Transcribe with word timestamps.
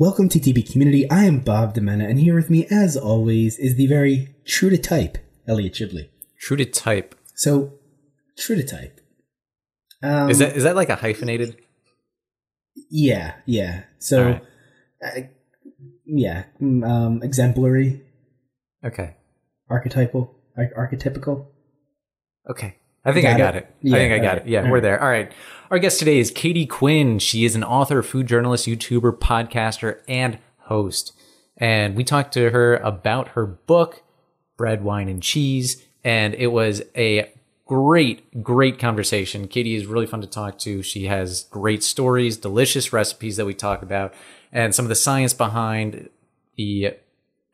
Welcome 0.00 0.28
to 0.28 0.38
TB 0.38 0.70
Community. 0.70 1.10
I 1.10 1.24
am 1.24 1.40
Bob 1.40 1.74
Demena, 1.74 2.08
and 2.08 2.20
here 2.20 2.36
with 2.36 2.50
me, 2.50 2.66
as 2.70 2.96
always, 2.96 3.58
is 3.58 3.74
the 3.74 3.88
very 3.88 4.32
true 4.46 4.70
to 4.70 4.78
type, 4.78 5.18
Elliot 5.48 5.72
Chibley. 5.74 6.08
True 6.38 6.56
to 6.56 6.64
type. 6.64 7.16
So, 7.34 7.72
true 8.38 8.54
to 8.54 8.62
type. 8.62 9.00
Um, 10.00 10.30
Is 10.30 10.38
that 10.38 10.56
is 10.56 10.62
that 10.62 10.76
like 10.76 10.88
a 10.88 10.94
hyphenated? 10.94 11.56
Yeah, 12.90 13.34
yeah. 13.44 13.82
So, 13.98 14.24
right. 14.24 14.42
uh, 15.04 15.20
yeah, 16.06 16.44
mm, 16.62 16.88
um, 16.88 17.20
exemplary, 17.24 18.02
Okay. 18.84 19.16
archetypal, 19.68 20.38
ar- 20.56 20.88
archetypical. 20.88 21.48
Okay. 22.48 22.76
I 23.04 23.12
think 23.12 23.24
Got 23.24 23.34
I 23.34 23.38
got 23.38 23.56
it? 23.56 23.64
it. 23.64 23.74
Yeah, 23.82 23.94
I 23.96 23.98
think 23.98 24.12
I 24.12 24.18
got 24.18 24.24
alright, 24.28 24.46
it. 24.46 24.48
Yeah, 24.50 24.60
we're 24.62 24.66
alright. 24.68 24.82
there. 24.82 25.02
All 25.02 25.08
right. 25.08 25.32
Our 25.70 25.78
guest 25.78 25.98
today 25.98 26.18
is 26.18 26.30
Katie 26.30 26.66
Quinn. 26.66 27.18
She 27.18 27.44
is 27.44 27.54
an 27.54 27.64
author, 27.64 28.02
food 28.02 28.26
journalist, 28.26 28.66
YouTuber, 28.66 29.18
podcaster, 29.18 30.00
and 30.08 30.38
host. 30.62 31.12
And 31.56 31.94
we 31.94 32.04
talked 32.04 32.32
to 32.34 32.50
her 32.50 32.76
about 32.76 33.28
her 33.28 33.46
book, 33.46 34.02
Bread, 34.56 34.82
Wine, 34.82 35.08
and 35.08 35.22
Cheese. 35.22 35.84
And 36.04 36.34
it 36.34 36.48
was 36.48 36.82
a 36.96 37.30
great, 37.66 38.42
great 38.42 38.78
conversation. 38.78 39.46
Katie 39.48 39.74
is 39.74 39.86
really 39.86 40.06
fun 40.06 40.20
to 40.22 40.26
talk 40.26 40.58
to. 40.60 40.82
She 40.82 41.04
has 41.04 41.44
great 41.44 41.82
stories, 41.82 42.36
delicious 42.36 42.92
recipes 42.92 43.36
that 43.36 43.44
we 43.46 43.54
talk 43.54 43.82
about, 43.82 44.14
and 44.52 44.74
some 44.74 44.84
of 44.84 44.88
the 44.88 44.94
science 44.94 45.34
behind 45.34 46.08
the 46.56 46.94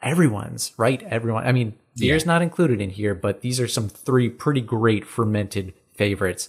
everyone's 0.03 0.73
right 0.77 1.03
everyone 1.05 1.47
i 1.47 1.53
mean 1.53 1.75
beer's 1.99 2.27
not 2.27 2.43
included 2.43 2.81
in 2.81 2.91
here 2.91 3.15
but 3.15 3.41
these 3.41 3.61
are 3.61 3.69
some 3.69 3.89
three 3.89 4.29
pretty 4.29 4.61
great 4.61 5.05
fermented 5.05 5.73
favorites 5.95 6.49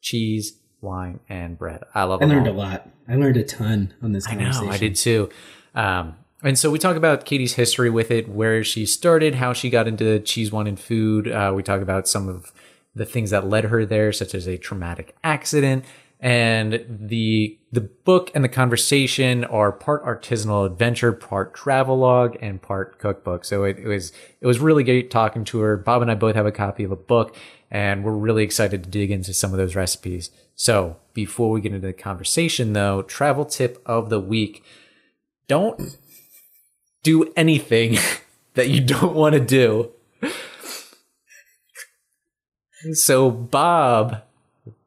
cheese 0.00 0.58
wine 0.82 1.20
and 1.28 1.56
bread. 1.56 1.84
I 1.94 2.02
love 2.04 2.22
I 2.22 2.26
learned 2.26 2.48
a 2.48 2.52
lot. 2.52 2.88
I 3.08 3.14
learned 3.14 3.36
a 3.36 3.44
ton 3.44 3.94
on 4.02 4.12
this 4.12 4.28
i 4.28 4.34
know 4.34 4.50
i 4.68 4.76
did 4.76 4.96
too. 4.96 5.30
Um, 5.74 6.16
and 6.42 6.58
so 6.58 6.70
we 6.70 6.78
talk 6.78 6.96
about 6.96 7.24
katie's 7.24 7.54
history 7.54 7.88
with 7.88 8.10
it 8.10 8.28
where 8.28 8.64
she 8.64 8.84
started 8.84 9.36
how 9.36 9.52
she 9.52 9.70
got 9.70 9.86
into 9.88 10.18
cheese 10.20 10.52
wine 10.52 10.66
and 10.66 10.78
food. 10.78 11.30
Uh, 11.30 11.52
we 11.54 11.62
talk 11.62 11.80
about 11.80 12.08
some 12.08 12.28
of 12.28 12.52
the 12.94 13.06
things 13.06 13.30
that 13.30 13.46
led 13.46 13.64
her 13.64 13.86
there 13.86 14.12
such 14.12 14.34
as 14.34 14.46
a 14.46 14.58
traumatic 14.58 15.16
accident 15.24 15.84
and 16.22 16.86
the 16.88 17.58
the 17.72 17.80
book 17.80 18.30
and 18.32 18.44
the 18.44 18.48
conversation 18.48 19.44
are 19.44 19.72
part 19.72 20.04
artisanal 20.04 20.64
adventure, 20.64 21.10
part 21.12 21.52
travelogue, 21.52 22.36
and 22.40 22.62
part 22.62 23.00
cookbook. 23.00 23.44
So 23.44 23.64
it, 23.64 23.80
it 23.80 23.88
was 23.88 24.12
it 24.40 24.46
was 24.46 24.60
really 24.60 24.84
great 24.84 25.10
talking 25.10 25.42
to 25.46 25.58
her. 25.58 25.76
Bob 25.76 26.00
and 26.00 26.10
I 26.10 26.14
both 26.14 26.36
have 26.36 26.46
a 26.46 26.52
copy 26.52 26.84
of 26.84 26.92
a 26.92 26.96
book, 26.96 27.34
and 27.72 28.04
we're 28.04 28.12
really 28.12 28.44
excited 28.44 28.84
to 28.84 28.88
dig 28.88 29.10
into 29.10 29.34
some 29.34 29.50
of 29.50 29.58
those 29.58 29.74
recipes. 29.74 30.30
So 30.54 30.96
before 31.12 31.50
we 31.50 31.60
get 31.60 31.74
into 31.74 31.88
the 31.88 31.92
conversation, 31.92 32.72
though, 32.72 33.02
travel 33.02 33.44
tip 33.44 33.82
of 33.84 34.08
the 34.08 34.20
week: 34.20 34.62
don't 35.48 35.98
do 37.02 37.32
anything 37.34 37.98
that 38.54 38.68
you 38.68 38.80
don't 38.80 39.16
want 39.16 39.32
to 39.32 39.40
do. 39.40 39.90
So 42.92 43.28
Bob 43.28 44.22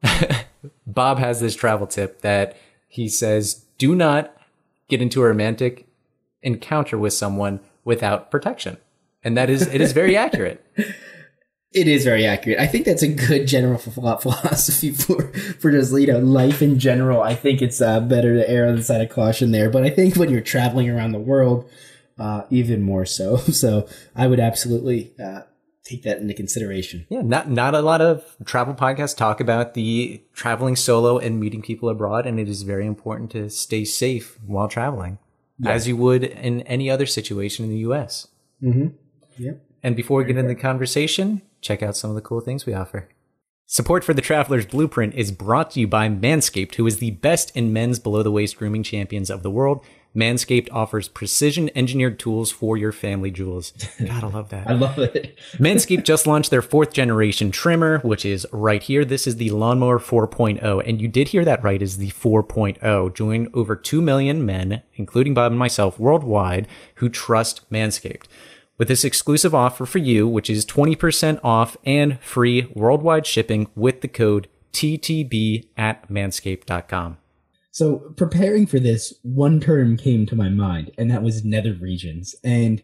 Bob 0.87 1.19
has 1.19 1.39
this 1.39 1.55
travel 1.55 1.87
tip 1.87 2.21
that 2.21 2.57
he 2.87 3.09
says 3.09 3.65
do 3.77 3.95
not 3.95 4.35
get 4.87 5.01
into 5.01 5.21
a 5.21 5.27
romantic 5.27 5.87
encounter 6.41 6.97
with 6.97 7.13
someone 7.13 7.59
without 7.83 8.31
protection. 8.31 8.77
And 9.23 9.35
that 9.35 9.49
is 9.49 9.67
it 9.67 9.81
is 9.81 9.91
very 9.91 10.15
accurate. 10.25 10.63
It 11.73 11.89
is 11.89 12.05
very 12.05 12.25
accurate. 12.25 12.59
I 12.59 12.67
think 12.67 12.85
that's 12.85 13.03
a 13.03 13.07
good 13.07 13.47
general 13.47 13.77
philosophy 13.77 14.91
for 14.91 15.33
for 15.59 15.71
just 15.71 15.91
you 15.93 16.07
know 16.07 16.19
life 16.19 16.61
in 16.61 16.79
general. 16.79 17.21
I 17.21 17.35
think 17.35 17.61
it's 17.61 17.81
uh, 17.81 17.99
better 17.99 18.35
to 18.35 18.49
err 18.49 18.67
on 18.67 18.75
the 18.75 18.83
side 18.83 19.01
of 19.01 19.09
caution 19.09 19.51
there, 19.51 19.69
but 19.69 19.83
I 19.83 19.89
think 19.89 20.15
when 20.15 20.29
you're 20.29 20.41
traveling 20.41 20.89
around 20.89 21.11
the 21.11 21.19
world, 21.19 21.69
uh, 22.17 22.43
even 22.49 22.81
more 22.81 23.05
so. 23.05 23.37
So 23.51 23.87
I 24.15 24.27
would 24.27 24.39
absolutely 24.39 25.13
uh, 25.21 25.41
take 25.85 26.03
that 26.03 26.17
into 26.17 26.33
consideration. 26.33 27.05
Yeah, 27.09 27.21
not 27.21 27.49
not 27.49 27.73
a 27.73 27.81
lot 27.81 28.01
of 28.01 28.35
travel 28.43 28.73
podcasts 28.73 29.15
talk 29.15 29.39
about 29.39 29.75
the 29.75 30.21
traveling 30.33 30.75
solo 30.75 31.17
and 31.17 31.39
meeting 31.39 31.61
people 31.61 31.87
abroad, 31.87 32.25
and 32.25 32.39
it 32.39 32.49
is 32.49 32.63
very 32.63 32.85
important 32.85 33.31
to 33.31 33.49
stay 33.49 33.85
safe 33.85 34.37
while 34.45 34.67
traveling, 34.67 35.19
as 35.65 35.87
you 35.87 35.95
would 35.95 36.23
in 36.23 36.61
any 36.63 36.89
other 36.89 37.05
situation 37.05 37.65
in 37.65 37.71
the 37.71 37.79
U.S. 37.79 38.27
Mm-hmm. 38.61 38.87
Yep. 39.37 39.61
And 39.83 39.95
before 39.95 40.17
we 40.17 40.25
get 40.25 40.37
into 40.37 40.49
the 40.49 40.59
conversation, 40.59 41.43
check 41.61 41.83
out 41.83 41.95
some 41.95 42.09
of 42.09 42.15
the 42.15 42.21
cool 42.21 42.41
things 42.41 42.65
we 42.65 42.73
offer. 42.73 43.07
Support 43.67 44.03
for 44.03 44.13
the 44.13 44.21
Traveler's 44.21 44.65
Blueprint 44.65 45.15
is 45.15 45.31
brought 45.31 45.71
to 45.71 45.79
you 45.79 45.87
by 45.87 46.07
Manscaped, 46.07 46.75
who 46.75 46.85
is 46.85 46.99
the 46.99 47.11
best 47.11 47.55
in 47.55 47.73
men's 47.73 47.97
below 47.97 48.21
the 48.21 48.31
waist 48.31 48.57
grooming 48.57 48.83
champions 48.83 49.31
of 49.31 49.41
the 49.41 49.49
world. 49.49 49.83
Manscaped 50.15 50.69
offers 50.71 51.07
precision 51.09 51.69
engineered 51.75 52.17
tools 52.17 52.51
for 52.51 52.77
your 52.77 52.91
family 52.91 53.31
jewels. 53.31 53.73
Gotta 54.03 54.27
love 54.27 54.49
that. 54.49 54.67
I 54.69 54.73
love 54.73 54.97
it. 54.97 55.37
Manscaped 55.57 56.05
just 56.05 56.25
launched 56.25 56.51
their 56.51 56.61
fourth 56.61 56.93
generation 56.93 57.51
trimmer, 57.51 57.99
which 57.99 58.25
is 58.25 58.47
right 58.51 58.81
here. 58.81 59.03
This 59.03 59.27
is 59.27 59.35
the 59.35 59.49
Lawnmower 59.49 59.99
4.0. 59.99 60.87
And 60.87 61.01
you 61.01 61.07
did 61.07 61.29
hear 61.29 61.43
that 61.43 61.63
right, 61.63 61.81
is 61.81 61.97
the 61.97 62.11
4.0. 62.11 63.13
Join 63.13 63.49
over 63.53 63.75
2 63.75 64.01
million 64.01 64.45
men, 64.45 64.81
including 64.95 65.33
Bob 65.33 65.51
and 65.51 65.59
myself, 65.59 65.99
worldwide, 65.99 66.67
who 66.95 67.09
trust 67.09 67.69
Manscaped. 67.69 68.25
With 68.77 68.87
this 68.89 69.05
exclusive 69.05 69.55
offer 69.55 69.85
for 69.85 69.99
you, 69.99 70.27
which 70.27 70.49
is 70.49 70.65
20% 70.65 71.39
off 71.43 71.77
and 71.85 72.19
free 72.19 72.71
worldwide 72.73 73.25
shipping 73.25 73.67
with 73.75 74.01
the 74.01 74.09
code 74.09 74.47
TTB 74.73 75.67
at 75.77 76.09
manscaped.com. 76.09 77.17
So 77.75 77.97
preparing 78.15 78.67
for 78.67 78.79
this, 78.79 79.13
one 79.23 79.59
term 79.59 79.97
came 79.97 80.25
to 80.27 80.35
my 80.37 80.47
mind, 80.47 80.91
and 80.97 81.11
that 81.11 81.21
was 81.23 81.43
nether 81.43 81.73
regions. 81.73 82.33
And 82.41 82.81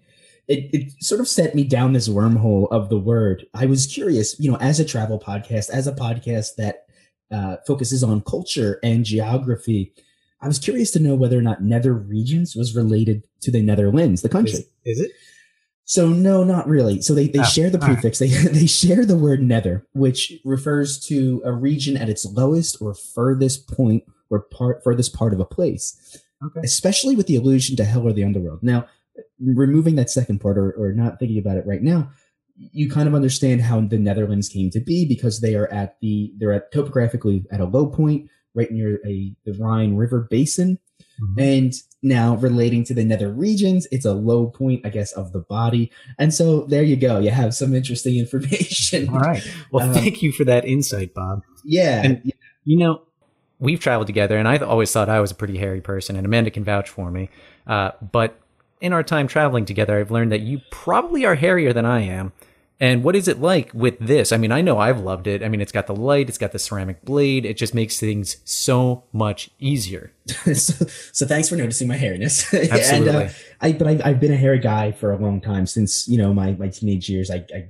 it, 0.49 0.69
it 0.73 0.91
sort 1.01 1.21
of 1.21 1.29
set 1.29 1.55
me 1.55 1.63
down 1.63 1.93
this 1.93 2.09
wormhole 2.09 2.67
of 2.71 2.89
the 2.89 2.97
word. 2.99 3.45
I 3.53 3.67
was 3.67 3.87
curious, 3.87 4.37
you 4.37 4.51
know, 4.51 4.57
as 4.57 4.81
a 4.81 4.85
travel 4.85 5.17
podcast, 5.17 5.69
as 5.69 5.87
a 5.87 5.93
podcast 5.93 6.55
that 6.57 6.87
uh, 7.31 7.55
focuses 7.65 8.03
on 8.03 8.19
culture 8.19 8.81
and 8.83 9.05
geography, 9.05 9.93
I 10.41 10.47
was 10.49 10.59
curious 10.59 10.91
to 10.91 10.99
know 10.99 11.15
whether 11.15 11.39
or 11.39 11.41
not 11.41 11.63
nether 11.63 11.93
regions 11.93 12.53
was 12.53 12.75
related 12.75 13.23
to 13.43 13.49
the 13.51 13.61
Netherlands, 13.61 14.23
the 14.23 14.27
country. 14.27 14.65
is 14.83 14.99
it? 14.99 15.11
So 15.85 16.09
no, 16.09 16.43
not 16.43 16.67
really. 16.67 17.01
So 17.01 17.13
they, 17.13 17.27
they 17.29 17.39
Oh, 17.39 17.43
share 17.43 17.69
the 17.69 17.79
all 17.81 17.87
right. 17.87 17.93
prefix. 17.93 18.19
They 18.19 18.27
they 18.59 18.65
share 18.65 19.05
the 19.05 19.15
word 19.15 19.41
nether, 19.41 19.87
which 19.93 20.33
refers 20.43 20.99
to 21.05 21.41
a 21.45 21.53
region 21.53 21.95
at 21.95 22.09
its 22.09 22.25
lowest 22.25 22.81
or 22.81 22.93
furthest 22.93 23.69
point 23.73 24.03
or 24.31 24.41
part 24.51 24.83
furthest 24.83 25.13
part 25.13 25.33
of 25.33 25.39
a 25.39 25.45
place. 25.45 26.17
Okay. 26.43 26.61
Especially 26.63 27.15
with 27.15 27.27
the 27.27 27.35
allusion 27.35 27.75
to 27.75 27.83
hell 27.85 28.07
or 28.07 28.13
the 28.13 28.23
underworld. 28.23 28.63
Now, 28.63 28.87
removing 29.39 29.95
that 29.97 30.09
second 30.09 30.39
part 30.39 30.57
or, 30.57 30.71
or 30.71 30.91
not 30.93 31.19
thinking 31.19 31.37
about 31.37 31.57
it 31.57 31.67
right 31.67 31.83
now, 31.83 32.09
you 32.55 32.89
kind 32.89 33.07
of 33.07 33.13
understand 33.13 33.61
how 33.61 33.81
the 33.81 33.99
Netherlands 33.99 34.49
came 34.49 34.69
to 34.71 34.79
be 34.79 35.05
because 35.07 35.41
they 35.41 35.53
are 35.55 35.67
at 35.71 35.97
the 36.01 36.31
they're 36.37 36.53
at 36.53 36.71
topographically 36.71 37.43
at 37.51 37.59
a 37.59 37.65
low 37.65 37.85
point 37.87 38.29
right 38.55 38.71
near 38.71 38.99
a 39.05 39.33
the 39.45 39.53
Rhine 39.59 39.95
River 39.95 40.27
basin. 40.29 40.79
And 41.37 41.71
now 42.01 42.35
relating 42.37 42.83
to 42.85 42.95
the 42.95 43.03
nether 43.03 43.31
regions, 43.31 43.87
it's 43.91 44.05
a 44.05 44.13
low 44.13 44.47
point, 44.47 44.83
I 44.85 44.89
guess, 44.89 45.11
of 45.11 45.33
the 45.33 45.39
body. 45.41 45.91
And 46.17 46.33
so 46.33 46.61
there 46.65 46.81
you 46.81 46.95
go. 46.95 47.19
You 47.19 47.29
have 47.29 47.53
some 47.53 47.75
interesting 47.75 48.17
information. 48.19 49.09
All 49.09 49.19
right. 49.19 49.43
Well, 49.71 49.87
Um, 49.89 49.93
thank 49.93 50.23
you 50.23 50.31
for 50.31 50.43
that 50.45 50.65
insight, 50.65 51.13
Bob. 51.13 51.41
Yeah. 51.63 52.01
And- 52.03 52.33
You 52.65 52.77
know, 52.77 53.01
we've 53.61 53.79
traveled 53.79 54.07
together, 54.07 54.37
and 54.37 54.47
I've 54.47 54.63
always 54.63 54.91
thought 54.91 55.07
I 55.07 55.21
was 55.21 55.31
a 55.31 55.35
pretty 55.35 55.57
hairy 55.57 55.79
person, 55.79 56.17
and 56.17 56.25
Amanda 56.25 56.51
can 56.51 56.65
vouch 56.65 56.89
for 56.89 57.09
me. 57.09 57.29
Uh, 57.65 57.91
but 58.11 58.37
in 58.81 58.91
our 58.91 59.03
time 59.03 59.27
traveling 59.27 59.63
together, 59.63 59.97
I've 59.97 60.11
learned 60.11 60.33
that 60.33 60.41
you 60.41 60.59
probably 60.71 61.23
are 61.23 61.35
hairier 61.35 61.71
than 61.71 61.85
I 61.85 62.01
am. 62.01 62.33
And 62.79 63.03
what 63.03 63.15
is 63.15 63.27
it 63.27 63.39
like 63.39 63.71
with 63.75 63.99
this? 63.99 64.31
I 64.31 64.37
mean, 64.37 64.51
I 64.51 64.61
know 64.61 64.79
I've 64.79 64.99
loved 64.99 65.27
it. 65.27 65.43
I 65.43 65.49
mean, 65.49 65.61
it's 65.61 65.71
got 65.71 65.85
the 65.85 65.95
light, 65.95 66.29
it's 66.29 66.39
got 66.39 66.51
the 66.51 66.57
ceramic 66.57 67.05
blade. 67.05 67.45
It 67.45 67.55
just 67.55 67.75
makes 67.75 67.99
things 67.99 68.37
so 68.43 69.03
much 69.13 69.51
easier. 69.59 70.11
so, 70.25 70.87
so 71.13 71.27
thanks 71.27 71.47
for 71.47 71.55
noticing 71.55 71.87
my 71.87 71.95
hairiness. 71.95 72.51
and, 72.59 72.71
Absolutely. 72.71 73.25
uh, 73.25 73.29
I, 73.61 73.73
but 73.73 73.85
I've, 73.85 74.01
I've 74.03 74.19
been 74.19 74.33
a 74.33 74.37
hairy 74.37 74.57
guy 74.57 74.91
for 74.91 75.11
a 75.11 75.17
long 75.17 75.39
time 75.41 75.67
since, 75.67 76.07
you 76.07 76.17
know, 76.17 76.33
my, 76.33 76.53
my 76.53 76.69
teenage 76.69 77.07
years. 77.07 77.29
I, 77.29 77.45
I 77.53 77.67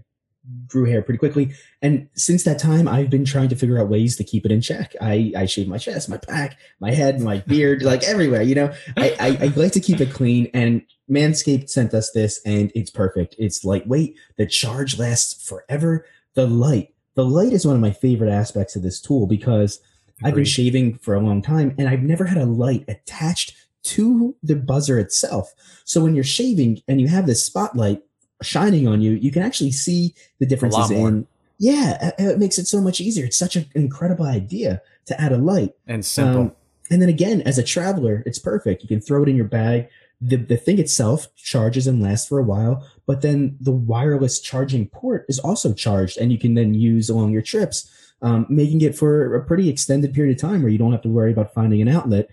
grew 0.68 0.86
hair 0.86 1.02
pretty 1.02 1.18
quickly. 1.18 1.54
And 1.82 2.08
since 2.14 2.44
that 2.44 2.60
time, 2.60 2.88
I've 2.88 3.10
been 3.10 3.26
trying 3.26 3.50
to 3.50 3.56
figure 3.56 3.80
out 3.80 3.90
ways 3.90 4.16
to 4.18 4.24
keep 4.24 4.46
it 4.46 4.52
in 4.52 4.62
check. 4.62 4.96
I, 5.02 5.34
I 5.36 5.46
shave 5.46 5.68
my 5.68 5.78
chest, 5.78 6.10
my 6.10 6.18
back, 6.18 6.58
my 6.80 6.92
head, 6.92 7.20
my 7.20 7.40
beard, 7.48 7.84
like 7.84 8.04
everywhere, 8.04 8.42
you 8.42 8.56
know, 8.56 8.74
I, 8.98 9.16
I, 9.20 9.46
I 9.46 9.48
like 9.56 9.74
to 9.74 9.80
keep 9.80 10.00
it 10.00 10.14
clean 10.14 10.50
and 10.54 10.82
Manscaped 11.10 11.70
sent 11.70 11.94
us 11.94 12.12
this 12.12 12.40
and 12.46 12.72
it's 12.74 12.90
perfect. 12.90 13.36
It's 13.38 13.66
lightweight. 13.66 14.18
The 14.38 14.48
charge 14.48 14.98
lasts 14.98 15.46
forever. 15.48 16.06
The 16.36 16.48
light, 16.48 16.94
the 17.16 17.26
light 17.26 17.52
is 17.52 17.66
one 17.66 17.76
of 17.76 17.82
my 17.82 17.92
favorite 17.92 18.32
aspects 18.32 18.76
of 18.76 18.84
this 18.84 19.02
tool 19.02 19.28
because 19.28 19.82
I've 20.24 20.36
been 20.36 20.46
shaving 20.46 20.98
for 21.00 21.16
a 21.16 21.20
long 21.20 21.42
time 21.42 21.76
and 21.78 21.90
I've 21.90 22.04
never 22.04 22.26
had 22.26 22.38
a 22.38 22.46
light 22.46 22.86
attached 22.88 23.56
to 23.84 24.36
the 24.44 24.56
buzzer 24.56 25.00
itself. 25.00 25.52
So 25.84 26.02
when 26.02 26.16
you're 26.16 26.24
shaving 26.24 26.82
and 26.88 27.02
you 27.02 27.08
have 27.08 27.26
this 27.26 27.44
spotlight 27.44 28.02
shining 28.42 28.88
on 28.88 29.02
you, 29.02 29.12
you 29.12 29.32
can 29.32 29.42
actually 29.42 29.72
see 29.72 30.14
the 30.40 30.46
differences 30.46 30.90
in. 30.92 31.28
Yeah, 31.60 32.12
it- 32.18 32.40
makes 32.40 32.58
it 32.58 32.68
so 32.68 32.82
much 32.82 33.00
easier. 33.00 33.26
It's 33.26 33.38
such 33.38 33.56
an 33.56 33.66
incredible 33.76 34.26
idea 34.26 34.82
to 35.06 35.20
add 35.22 35.32
a 35.32 35.38
light. 35.38 35.74
and 35.88 36.04
simple. 36.06 36.42
Um, 36.42 36.52
And 36.90 37.02
then 37.02 37.08
again, 37.10 37.42
as 37.44 37.58
a 37.58 37.64
traveler, 37.64 38.22
it's 38.26 38.38
perfect. 38.40 38.82
You 38.84 38.88
can 38.90 39.00
throw 39.00 39.24
it 39.24 39.30
in 39.30 39.36
your 39.38 39.46
bag. 39.48 39.88
The, 40.20 40.36
the 40.36 40.58
thing 40.58 40.78
itself 40.78 41.34
charges 41.36 41.88
and 41.88 42.02
lasts 42.02 42.28
for 42.28 42.38
a 42.38 42.44
while, 42.44 42.86
but 43.08 43.22
then 43.22 43.56
the 43.62 43.72
wireless 43.72 44.40
charging 44.42 44.88
port 44.88 45.26
is 45.30 45.40
also 45.40 45.74
charged 45.74 46.18
and 46.18 46.32
you 46.34 46.38
can 46.38 46.54
then 46.56 46.74
use 46.74 47.10
along 47.10 47.32
your 47.32 47.42
trips, 47.42 47.90
um, 48.22 48.46
making 48.50 48.82
it 48.82 48.96
for 48.96 49.34
a 49.36 49.44
pretty 49.46 49.70
extended 49.70 50.14
period 50.14 50.36
of 50.36 50.42
time 50.42 50.62
where 50.62 50.72
you 50.72 50.78
don't 50.78 50.92
have 50.92 51.02
to 51.04 51.10
worry 51.10 51.32
about 51.32 51.54
finding 51.54 51.82
an 51.82 51.88
outlet, 51.88 52.28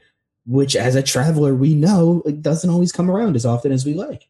which 0.45 0.75
as 0.75 0.97
a 0.97 1.03
traveler, 1.03 1.55
we 1.55 1.75
know 1.75 2.23
it 2.27 2.43
doesn't 2.43 2.69
always 2.71 2.91
come 2.93 3.11
around 3.11 3.37
as 3.37 3.47
often 3.47 3.71
as 3.73 3.87
we 3.87 3.95
like. 3.95 4.29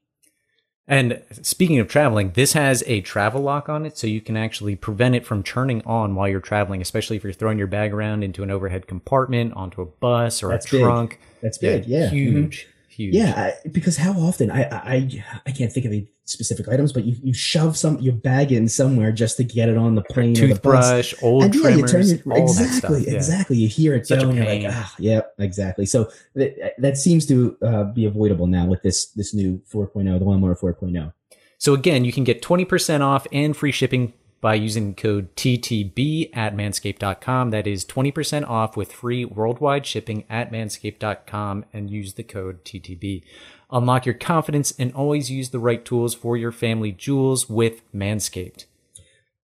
And 0.91 1.21
speaking 1.43 1.79
of 1.81 1.87
traveling, 1.89 2.31
this 2.31 2.55
has 2.55 2.83
a 2.87 3.03
travel 3.03 3.43
lock 3.43 3.69
on 3.69 3.85
it, 3.85 3.99
so 3.99 4.07
you 4.07 4.23
can 4.23 4.39
actually 4.39 4.75
prevent 4.75 5.15
it 5.15 5.27
from 5.27 5.43
turning 5.43 5.83
on 5.85 6.15
while 6.15 6.27
you're 6.29 6.41
traveling, 6.41 6.81
especially 6.81 7.17
if 7.19 7.25
you're 7.25 7.33
throwing 7.35 7.59
your 7.59 7.67
bag 7.67 7.93
around 7.93 8.23
into 8.25 8.43
an 8.43 8.51
overhead 8.51 8.87
compartment, 8.87 9.53
onto 9.53 9.83
a 9.83 9.85
bus 9.87 10.43
or 10.43 10.49
That's 10.49 10.67
a 10.67 10.71
big. 10.71 10.81
trunk. 10.83 11.21
That's 11.43 11.59
big. 11.59 11.85
Yeah. 11.87 12.09
Mhm. 12.09 12.13
huge, 12.13 12.69
huge. 12.99 13.15
Yeah, 13.15 13.33
I, 13.65 13.69
because 13.69 13.97
how 13.97 14.13
often 14.13 14.51
I, 14.51 14.65
I 14.65 15.25
I 15.47 15.53
can't 15.53 15.73
think 15.73 15.87
of 15.87 15.93
any 15.93 16.09
specific 16.25 16.69
items, 16.69 16.93
but 16.93 17.05
you, 17.05 17.17
you 17.23 17.33
shove 17.33 17.77
some 17.77 17.99
your 18.01 18.15
bag 18.15 18.53
in 18.53 18.69
somewhere 18.69 19.13
just 19.13 19.37
to 19.39 19.45
get 19.45 19.69
it 19.69 19.79
on 19.79 19.95
the 19.95 20.03
plane 20.03 20.37
or 20.43 20.49
the 20.49 20.61
bus. 20.61 21.11
Toothbrush, 21.11 21.15
old 21.23 21.45
And 21.45 21.55
yeah, 21.55 21.61
you 21.61 21.87
trimmers, 21.87 21.93
turn 21.93 22.07
your, 22.07 22.37
all 22.37 22.43
exactly. 22.43 23.05
Yeah. 23.07 23.13
exactly. 23.15 23.57
You 23.57 23.69
hear 23.69 23.95
it 23.95 24.07
Such 24.07 24.19
a 24.19 24.23
go, 24.23 24.31
and 24.31 24.39
you're 24.39 24.47
like, 24.47 24.77
ah, 24.77 24.95
yep, 24.99 25.35
exactly. 25.39 25.87
So 25.87 26.11
that 26.35 26.75
that 26.79 26.99
seems 26.99 27.25
to 27.27 27.57
uh, 27.63 27.85
be 27.85 28.05
avoidable 28.05 28.47
now 28.47 28.67
with 28.67 28.83
this 28.83 29.07
this 29.13 29.33
new 29.33 29.63
4.0, 29.73 30.19
the 30.19 30.25
Lawnmower 30.25 30.57
4.0. 30.57 31.13
So 31.61 31.75
again, 31.75 32.05
you 32.05 32.13
can 32.13 32.23
get 32.23 32.41
20% 32.41 33.01
off 33.01 33.27
and 33.33 33.57
free 33.57 33.73
shipping 33.73 34.13
by 34.41 34.55
using 34.55 34.95
code 34.95 35.35
TTB 35.37 36.31
at 36.37 36.55
manscaped.com. 36.55 37.51
That 37.51 37.67
is 37.67 37.85
20% 37.85 38.49
off 38.49 38.77
with 38.77 38.93
free 38.93 39.25
worldwide 39.25 39.87
shipping 39.87 40.25
at 40.31 40.53
manscaped.com 40.53 41.65
and 41.73 41.91
use 41.91 42.15
the 42.15 42.23
code 42.23 42.65
TTB. 42.65 43.23
Unlock 43.71 44.07
your 44.07 44.15
confidence 44.15 44.73
and 44.79 44.93
always 44.95 45.31
use 45.31 45.51
the 45.51 45.59
right 45.59 45.85
tools 45.85 46.15
for 46.15 46.37
your 46.37 46.53
family 46.53 46.93
jewels 46.93 47.51
with 47.51 47.83
Manscaped. 47.93 48.65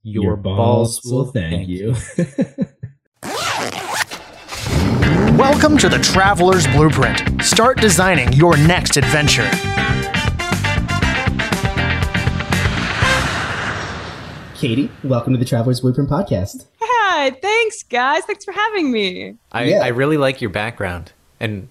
Your, 0.03 0.37
balls, 0.37 1.01
will 1.05 1.27
thank 1.27 1.67
you. 1.69 1.95
Welcome 5.39 5.77
to 5.79 5.89
the 5.89 5.99
Traveler's 5.99 6.67
Blueprint. 6.69 7.43
Start 7.43 7.81
designing 7.81 8.33
your 8.35 8.57
next 8.57 8.97
adventure. 8.97 9.51
Katie, 14.65 14.91
welcome 15.03 15.35
to 15.35 15.39
the 15.39 15.45
Traveler's 15.45 15.83
Blueprint 15.83 16.09
podcast. 16.09 16.65
Hi, 16.81 17.33
thanks, 17.33 17.83
guys. 17.83 18.25
Thanks 18.25 18.47
for 18.47 18.53
having 18.53 18.91
me. 18.91 19.37
I, 19.53 19.65
Yeah. 19.65 19.81
I 19.81 19.89
really 19.89 20.17
like 20.17 20.41
your 20.41 20.49
background 20.49 21.13
and 21.39 21.69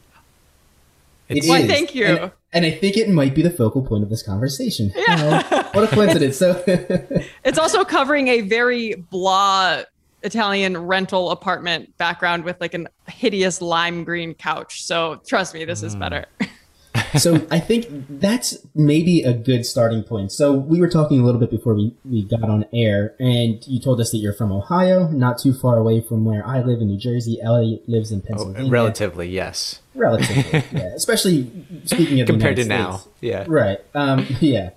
it's, 1.27 1.47
It 1.47 1.49
Why, 1.49 1.65
thank 1.65 1.95
you. 1.95 2.05
And, 2.05 2.31
and 2.53 2.65
I 2.67 2.69
think 2.69 2.95
it 2.95 3.09
might 3.09 3.33
be 3.33 3.41
the 3.41 3.49
focal 3.49 3.81
point 3.81 4.03
of 4.03 4.11
this 4.11 4.21
conversation. 4.21 4.91
Yeah. 4.95 5.41
Oh, 5.49 5.69
what 5.73 5.85
a 5.85 5.87
coincidence. 5.87 6.37
So 6.37 6.63
It's 7.43 7.57
also 7.57 7.83
covering 7.83 8.27
a 8.27 8.41
very 8.41 8.93
blah 8.93 9.81
Italian 10.21 10.77
rental 10.77 11.31
apartment 11.31 11.97
background 11.97 12.43
with 12.43 12.61
like 12.61 12.75
a 12.75 12.85
hideous 13.07 13.59
lime 13.59 14.03
green 14.03 14.35
couch. 14.35 14.83
So 14.83 15.19
trust 15.25 15.55
me, 15.55 15.65
this 15.65 15.81
is 15.81 15.93
hmm. 15.93 15.99
better. 15.99 16.25
so 17.17 17.45
I 17.49 17.59
think 17.59 17.87
that's 18.07 18.57
maybe 18.75 19.23
a 19.23 19.33
good 19.33 19.65
starting 19.65 20.03
point. 20.03 20.31
So 20.31 20.53
we 20.53 20.79
were 20.79 20.89
talking 20.89 21.19
a 21.19 21.23
little 21.23 21.39
bit 21.39 21.49
before 21.49 21.73
we, 21.73 21.95
we 22.05 22.23
got 22.23 22.43
on 22.43 22.65
air, 22.73 23.15
and 23.19 23.65
you 23.67 23.79
told 23.79 23.99
us 23.99 24.11
that 24.11 24.17
you're 24.17 24.33
from 24.33 24.51
Ohio, 24.51 25.07
not 25.07 25.37
too 25.39 25.53
far 25.53 25.77
away 25.77 26.01
from 26.01 26.25
where 26.25 26.45
I 26.45 26.61
live 26.61 26.81
in 26.81 26.87
New 26.87 26.97
Jersey. 26.97 27.41
Ellie 27.41 27.81
lives 27.87 28.11
in 28.11 28.21
oh, 28.25 28.27
Pennsylvania. 28.27 28.71
relatively, 28.71 29.29
yes. 29.29 29.79
Relatively, 29.95 30.63
yeah. 30.79 30.93
Especially 30.95 31.51
speaking 31.85 32.21
of 32.21 32.27
the 32.27 32.33
Compared 32.33 32.57
to 32.57 32.63
United 32.63 32.83
now. 32.83 33.01
Yeah. 33.21 33.45
Right. 33.47 33.79
Um, 33.95 34.27
yeah. 34.39 34.71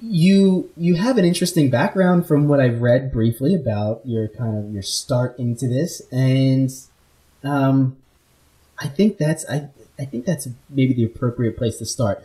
You 0.00 0.70
you 0.76 0.94
have 0.94 1.18
an 1.18 1.24
interesting 1.26 1.68
background 1.70 2.26
from 2.26 2.48
what 2.48 2.60
I've 2.60 2.80
read 2.80 3.12
briefly 3.12 3.54
about 3.54 4.00
your 4.06 4.26
kind 4.28 4.56
of 4.56 4.72
your 4.72 4.82
start 4.82 5.38
into 5.38 5.68
this, 5.68 6.00
and 6.10 6.70
um, 7.44 7.98
I 8.78 8.88
think 8.88 9.18
that's 9.18 9.46
I 9.50 9.68
I 9.98 10.04
think 10.04 10.24
that's 10.24 10.48
maybe 10.70 10.92
the 10.94 11.04
appropriate 11.04 11.56
place 11.56 11.78
to 11.78 11.86
start. 11.86 12.24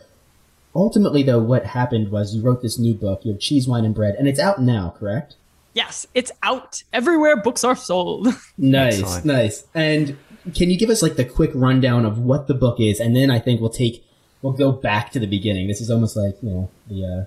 Ultimately, 0.74 1.22
though, 1.22 1.40
what 1.42 1.66
happened 1.66 2.10
was 2.10 2.34
you 2.34 2.42
wrote 2.42 2.62
this 2.62 2.78
new 2.78 2.94
book. 2.94 3.24
You 3.24 3.32
have 3.32 3.40
cheese, 3.40 3.66
wine, 3.68 3.84
and 3.84 3.94
bread, 3.94 4.14
and 4.16 4.28
it's 4.28 4.40
out 4.40 4.60
now, 4.60 4.94
correct? 4.98 5.36
yes, 5.74 6.06
it's 6.12 6.32
out 6.42 6.82
everywhere 6.92 7.36
books 7.36 7.62
are 7.62 7.76
sold. 7.76 8.26
Nice, 8.58 8.98
Excellent. 9.00 9.24
nice. 9.26 9.64
And 9.74 10.16
can 10.54 10.70
you 10.70 10.76
give 10.78 10.90
us 10.90 11.02
like 11.02 11.14
the 11.14 11.24
quick 11.24 11.52
rundown 11.54 12.04
of 12.04 12.18
what 12.18 12.48
the 12.48 12.54
book 12.54 12.80
is, 12.80 12.98
and 12.98 13.14
then 13.14 13.30
I 13.30 13.38
think 13.38 13.60
we'll 13.60 13.70
take 13.70 14.04
we'll 14.42 14.54
go 14.54 14.72
back 14.72 15.12
to 15.12 15.20
the 15.20 15.26
beginning. 15.28 15.68
This 15.68 15.80
is 15.80 15.88
almost 15.90 16.16
like 16.16 16.36
you 16.42 16.50
know 16.50 16.70
the 16.88 17.04
uh, 17.04 17.24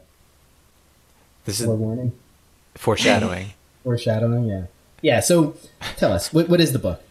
This 1.45 1.59
is 1.61 1.65
forewarning, 1.65 2.11
foreshadowing. 2.75 3.53
foreshadowing. 3.83 4.45
Yeah, 4.47 4.63
yeah. 5.01 5.19
So 5.21 5.55
tell 5.95 6.11
us 6.11 6.33
what 6.33 6.49
what 6.49 6.59
is 6.59 6.73
the 6.73 6.79
book? 6.79 7.01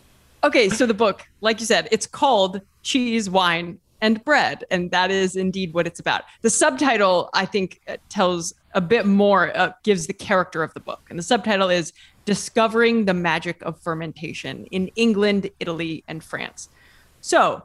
Okay, 0.45 0.69
so 0.69 0.87
the 0.87 0.95
book, 0.95 1.27
like 1.41 1.61
you 1.61 1.67
said, 1.67 1.89
it's 1.91 2.07
called 2.07 2.61
Cheese, 2.83 3.29
Wine, 3.29 3.79
and 4.01 4.25
Bread. 4.25 4.65
And 4.71 4.91
that 4.91 5.11
is 5.11 5.37
indeed 5.37 5.75
what 5.75 5.87
it's 5.87 6.01
about. 6.01 6.23
The 6.43 6.51
subtitle, 6.51 7.31
I 7.35 7.45
think, 7.45 7.81
uh, 7.89 7.97
tells 8.09 8.55
a 8.75 8.81
bit 8.81 9.07
more, 9.07 9.57
uh, 9.57 9.73
gives 9.83 10.07
the 10.07 10.13
character 10.13 10.63
of 10.63 10.73
the 10.75 10.81
book. 10.81 11.01
And 11.11 11.19
the 11.19 11.23
subtitle 11.23 11.69
is 11.69 11.93
Discovering 12.25 13.07
the 13.07 13.15
Magic 13.15 13.61
of 13.63 13.81
Fermentation 13.81 14.67
in 14.67 14.89
England, 14.95 15.51
Italy, 15.59 16.05
and 16.07 16.23
France. 16.23 16.69
So, 17.21 17.65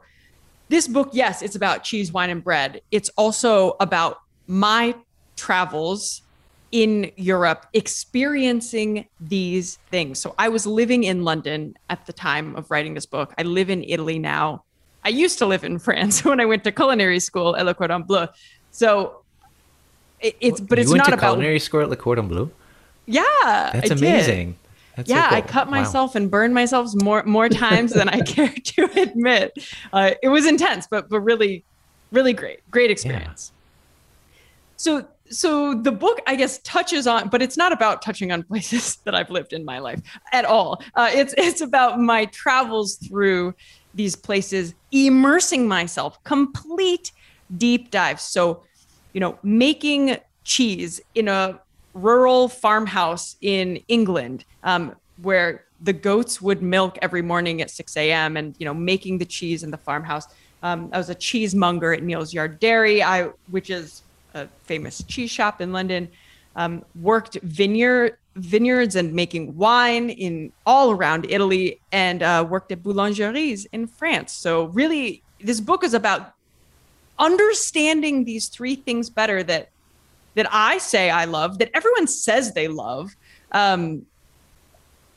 this 0.68 0.88
book, 0.88 1.10
yes, 1.12 1.42
it's 1.42 1.54
about 1.54 1.84
cheese, 1.84 2.12
wine, 2.12 2.30
and 2.30 2.42
bread. 2.42 2.80
It's 2.90 3.08
also 3.10 3.76
about 3.78 4.18
my 4.48 4.96
travels 5.36 6.22
in 6.82 7.10
Europe 7.16 7.64
experiencing 7.72 9.06
these 9.18 9.78
things. 9.90 10.20
So 10.20 10.34
I 10.38 10.48
was 10.50 10.66
living 10.66 11.04
in 11.04 11.22
London 11.24 11.72
at 11.88 12.04
the 12.06 12.12
time 12.12 12.54
of 12.56 12.70
writing 12.70 12.92
this 12.94 13.06
book. 13.06 13.32
I 13.38 13.44
live 13.44 13.70
in 13.70 13.82
Italy 13.82 14.18
now. 14.18 14.64
I 15.02 15.08
used 15.08 15.38
to 15.38 15.46
live 15.46 15.64
in 15.64 15.78
France 15.86 16.22
when 16.24 16.38
I 16.38 16.44
went 16.44 16.64
to 16.64 16.72
culinary 16.72 17.20
school 17.20 17.56
at 17.56 17.64
Le 17.64 17.74
Cordon 17.74 18.02
Bleu. 18.02 18.26
So 18.70 19.24
it, 20.20 20.36
it's 20.40 20.60
but 20.60 20.78
it's 20.78 20.88
you 20.88 20.92
went 20.92 21.04
not 21.04 21.06
to 21.06 21.12
about 21.14 21.38
culinary 21.38 21.58
school 21.60 21.80
at 21.80 21.88
Le 21.88 21.96
Cordon 21.96 22.28
Bleu? 22.28 22.50
yeah. 23.06 23.22
That's 23.72 23.90
I 23.90 23.94
did. 23.94 23.98
amazing. 24.02 24.60
That's 24.96 25.10
so 25.10 25.16
yeah, 25.16 25.28
I 25.30 25.40
cool. 25.40 25.48
cut 25.48 25.68
Wow. 25.68 25.70
myself 25.70 26.14
and 26.14 26.30
burned 26.30 26.54
myself 26.54 26.90
more 26.94 27.22
more 27.24 27.48
times 27.48 27.92
than 27.94 28.08
I 28.08 28.20
care 28.34 28.52
to 28.52 28.82
admit. 29.00 29.52
Uh, 29.92 30.12
it 30.22 30.28
was 30.28 30.46
intense, 30.46 30.86
but 30.90 31.08
but 31.08 31.20
really, 31.20 31.64
really 32.12 32.32
great, 32.34 32.60
great 32.70 32.90
experience. 32.90 33.52
So 34.76 35.08
so 35.30 35.74
the 35.74 35.92
book, 35.92 36.20
I 36.26 36.36
guess, 36.36 36.58
touches 36.58 37.06
on, 37.06 37.28
but 37.28 37.42
it's 37.42 37.56
not 37.56 37.72
about 37.72 38.02
touching 38.02 38.32
on 38.32 38.42
places 38.50 38.96
that 39.04 39.14
I've 39.14 39.30
lived 39.30 39.52
in 39.52 39.64
my 39.64 39.78
life 39.78 40.00
at 40.32 40.44
all. 40.44 40.82
Uh, 40.94 41.10
it's 41.12 41.34
it's 41.36 41.60
about 41.60 42.00
my 42.00 42.26
travels 42.26 42.96
through 42.96 43.54
these 43.94 44.14
places, 44.14 44.74
immersing 44.92 45.66
myself, 45.66 46.22
complete 46.24 47.12
deep 47.56 47.90
dive. 47.90 48.20
So, 48.20 48.62
you 49.12 49.20
know, 49.20 49.38
making 49.42 50.18
cheese 50.44 51.00
in 51.14 51.28
a 51.28 51.60
rural 51.94 52.48
farmhouse 52.48 53.36
in 53.40 53.76
England, 53.88 54.44
um, 54.62 54.94
where 55.22 55.64
the 55.80 55.92
goats 55.92 56.40
would 56.40 56.62
milk 56.62 56.98
every 57.02 57.22
morning 57.22 57.60
at 57.60 57.70
6 57.70 57.96
a.m. 57.96 58.36
and 58.36 58.54
you 58.58 58.64
know 58.64 58.74
making 58.74 59.18
the 59.18 59.24
cheese 59.24 59.62
in 59.62 59.70
the 59.70 59.78
farmhouse. 59.78 60.26
Um, 60.62 60.88
I 60.92 60.98
was 60.98 61.10
a 61.10 61.14
cheesemonger 61.14 61.96
at 61.96 62.02
Neal's 62.02 62.32
Yard 62.32 62.58
Dairy, 62.58 63.02
I 63.02 63.30
which 63.50 63.70
is 63.70 64.02
a 64.36 64.48
famous 64.64 65.02
cheese 65.02 65.30
shop 65.30 65.60
in 65.60 65.72
London. 65.72 66.08
Um, 66.54 66.84
worked 66.94 67.34
vineyard 67.42 68.16
vineyards 68.36 68.96
and 68.96 69.14
making 69.14 69.56
wine 69.56 70.10
in 70.10 70.52
all 70.64 70.90
around 70.90 71.26
Italy, 71.28 71.80
and 71.90 72.22
uh, 72.22 72.46
worked 72.48 72.70
at 72.70 72.82
boulangeries 72.82 73.66
in 73.72 73.86
France. 73.86 74.32
So 74.32 74.66
really, 74.66 75.22
this 75.40 75.60
book 75.60 75.82
is 75.82 75.94
about 75.94 76.34
understanding 77.18 78.24
these 78.24 78.48
three 78.48 78.76
things 78.76 79.08
better 79.10 79.42
that 79.42 79.70
that 80.34 80.46
I 80.52 80.78
say 80.78 81.08
I 81.08 81.24
love, 81.24 81.58
that 81.58 81.70
everyone 81.72 82.06
says 82.06 82.52
they 82.52 82.68
love, 82.68 83.16
um, 83.52 84.04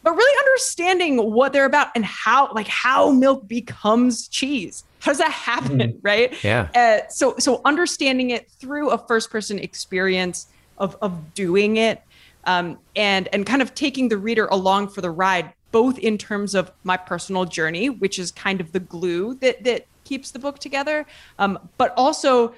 but 0.01 0.11
really 0.11 0.39
understanding 0.47 1.17
what 1.33 1.51
they're 1.51 1.65
about 1.65 1.89
and 1.93 2.05
how, 2.05 2.53
like, 2.53 2.69
how 2.69 3.11
milk 3.11 3.45
becomes 3.45 4.29
cheese. 4.29 4.85
How 4.99 5.11
does 5.11 5.19
that 5.19 5.31
happen, 5.31 5.99
right? 6.01 6.41
Yeah. 6.43 6.69
Uh, 6.75 7.07
so, 7.09 7.35
so 7.39 7.61
understanding 7.65 8.31
it 8.31 8.49
through 8.51 8.89
a 8.89 8.97
first-person 8.97 9.59
experience 9.59 10.47
of 10.77 10.95
of 11.01 11.33
doing 11.33 11.77
it, 11.77 12.01
um, 12.45 12.77
and 12.95 13.27
and 13.33 13.45
kind 13.45 13.61
of 13.61 13.73
taking 13.75 14.09
the 14.09 14.17
reader 14.17 14.47
along 14.47 14.89
for 14.89 15.01
the 15.01 15.11
ride, 15.11 15.53
both 15.71 15.97
in 15.99 16.17
terms 16.17 16.55
of 16.55 16.71
my 16.83 16.97
personal 16.97 17.45
journey, 17.45 17.89
which 17.89 18.19
is 18.19 18.31
kind 18.31 18.61
of 18.61 18.71
the 18.71 18.79
glue 18.79 19.35
that 19.35 19.63
that 19.63 19.85
keeps 20.03 20.31
the 20.31 20.39
book 20.39 20.59
together, 20.59 21.05
um, 21.37 21.59
but 21.77 21.93
also 21.95 22.53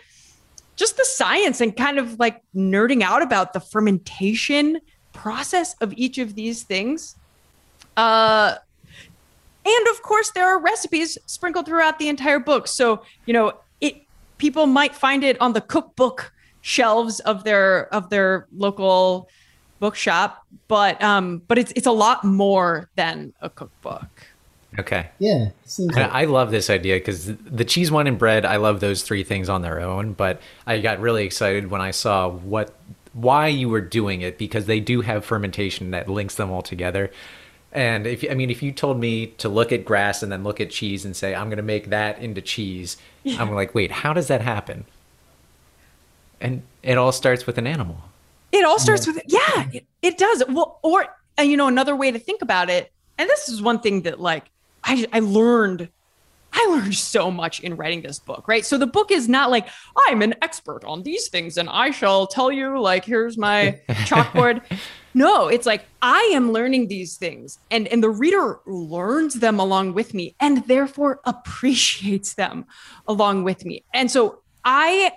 just 0.76 0.98
the 0.98 1.06
science 1.06 1.62
and 1.62 1.76
kind 1.76 2.00
of 2.00 2.18
like 2.18 2.42
nerding 2.56 3.04
out 3.04 3.22
about 3.22 3.54
the 3.54 3.60
fermentation 3.60 4.80
process 5.14 5.76
of 5.82 5.94
each 5.98 6.18
of 6.18 6.36
these 6.36 6.64
things. 6.64 7.16
Uh, 7.98 8.56
And 9.66 9.88
of 9.90 10.02
course, 10.02 10.32
there 10.32 10.46
are 10.46 10.60
recipes 10.60 11.18
sprinkled 11.26 11.66
throughout 11.66 12.00
the 12.00 12.10
entire 12.10 12.40
book. 12.40 12.68
So, 12.68 13.04
you 13.26 13.34
know, 13.34 13.54
it 13.80 14.04
people 14.38 14.66
might 14.66 14.96
find 14.96 15.24
it 15.24 15.40
on 15.40 15.54
the 15.54 15.62
cookbook 15.62 16.34
shelves 16.62 17.20
of 17.22 17.44
their 17.44 17.94
of 17.94 18.10
their 18.10 18.48
local 18.56 19.30
bookshop, 19.80 20.46
but 20.68 21.02
um, 21.02 21.42
but 21.48 21.58
it's 21.58 21.72
it's 21.76 21.88
a 21.88 21.92
lot 21.92 22.24
more 22.24 22.90
than 22.96 23.34
a 23.42 23.50
cookbook. 23.50 24.08
Okay. 24.80 25.10
Yeah. 25.20 25.50
Like, 25.78 25.98
I 25.98 26.26
love 26.26 26.52
this 26.52 26.70
idea 26.70 26.96
because 26.96 27.36
the 27.36 27.66
cheese, 27.66 27.92
wine, 27.92 28.08
and 28.08 28.18
bread. 28.18 28.46
I 28.46 28.56
love 28.56 28.80
those 28.80 29.04
three 29.04 29.24
things 29.24 29.50
on 29.50 29.62
their 29.62 29.82
own, 29.82 30.14
but 30.14 30.42
I 30.66 30.80
got 30.80 31.02
really 31.02 31.26
excited 31.26 31.70
when 31.70 31.82
I 31.82 31.92
saw 31.92 32.30
what 32.30 32.74
why 33.14 33.48
you 33.48 33.68
were 33.68 33.82
doing 33.82 34.22
it 34.22 34.38
because 34.38 34.68
they 34.68 34.80
do 34.80 35.02
have 35.02 35.26
fermentation 35.26 35.92
that 35.92 36.08
links 36.08 36.36
them 36.36 36.50
all 36.50 36.62
together. 36.62 37.12
And 37.72 38.06
if 38.06 38.26
I 38.30 38.34
mean, 38.34 38.50
if 38.50 38.62
you 38.62 38.72
told 38.72 39.00
me 39.00 39.28
to 39.38 39.48
look 39.48 39.72
at 39.72 39.86
grass 39.86 40.22
and 40.22 40.32
then 40.32 40.44
look 40.44 40.60
at 40.60 40.70
cheese 40.70 41.06
and 41.06 41.16
say 41.16 41.34
I'm 41.34 41.48
going 41.48 41.58
to 41.58 41.64
make 41.64 41.90
that 41.90 42.20
into 42.20 42.42
cheese, 42.42 42.98
I'm 43.26 43.54
like, 43.54 43.74
wait, 43.74 43.92
how 43.92 44.14
does 44.14 44.28
that 44.28 44.42
happen? 44.42 44.86
And 46.42 46.64
it 46.84 46.98
all 46.98 47.12
starts 47.12 47.46
with 47.46 47.58
an 47.58 47.68
animal. 47.68 47.98
It 48.52 48.66
all 48.66 48.80
starts 48.80 49.08
with 49.08 49.22
yeah, 49.28 49.70
it, 49.72 49.86
it 50.02 50.18
does. 50.18 50.44
Well, 50.50 50.80
or 50.82 51.06
and 51.38 51.50
you 51.50 51.56
know 51.56 51.68
another 51.68 51.96
way 51.96 52.12
to 52.12 52.20
think 52.20 52.42
about 52.42 52.70
it, 52.70 52.92
and 53.18 53.30
this 53.30 53.48
is 53.48 53.62
one 53.62 53.80
thing 53.80 54.02
that 54.02 54.20
like 54.20 54.50
I 54.84 55.06
I 55.14 55.20
learned 55.20 55.88
I 56.54 56.68
learned 56.70 56.96
so 56.96 57.32
much 57.32 57.62
in 57.62 57.76
writing 57.76 58.02
this 58.02 58.20
book, 58.20 58.48
right? 58.48 58.66
So 58.66 58.78
the 58.78 58.88
book 58.88 59.12
is 59.12 59.30
not 59.30 59.50
like 59.50 59.68
I'm 60.08 60.22
an 60.22 60.36
expert 60.42 60.84
on 60.86 61.04
these 61.04 61.30
things 61.30 61.58
and 61.58 61.70
I 61.70 61.92
shall 61.92 62.28
tell 62.28 62.52
you 62.52 62.80
like 62.80 63.06
here's 63.06 63.38
my 63.38 63.80
chalkboard. 63.90 64.62
No, 65.14 65.48
it's 65.48 65.66
like 65.66 65.86
I 66.02 66.32
am 66.34 66.52
learning 66.52 66.88
these 66.88 67.18
things 67.18 67.60
and 67.70 67.88
and 67.88 68.04
the 68.04 68.10
reader 68.10 68.60
learns 68.66 69.36
them 69.36 69.60
along 69.60 69.94
with 69.94 70.14
me 70.14 70.36
and 70.40 70.66
therefore 70.68 71.22
appreciates 71.26 72.34
them 72.34 72.66
along 73.08 73.44
with 73.44 73.66
me. 73.66 73.84
And 73.94 74.10
so 74.12 74.42
I 74.66 75.12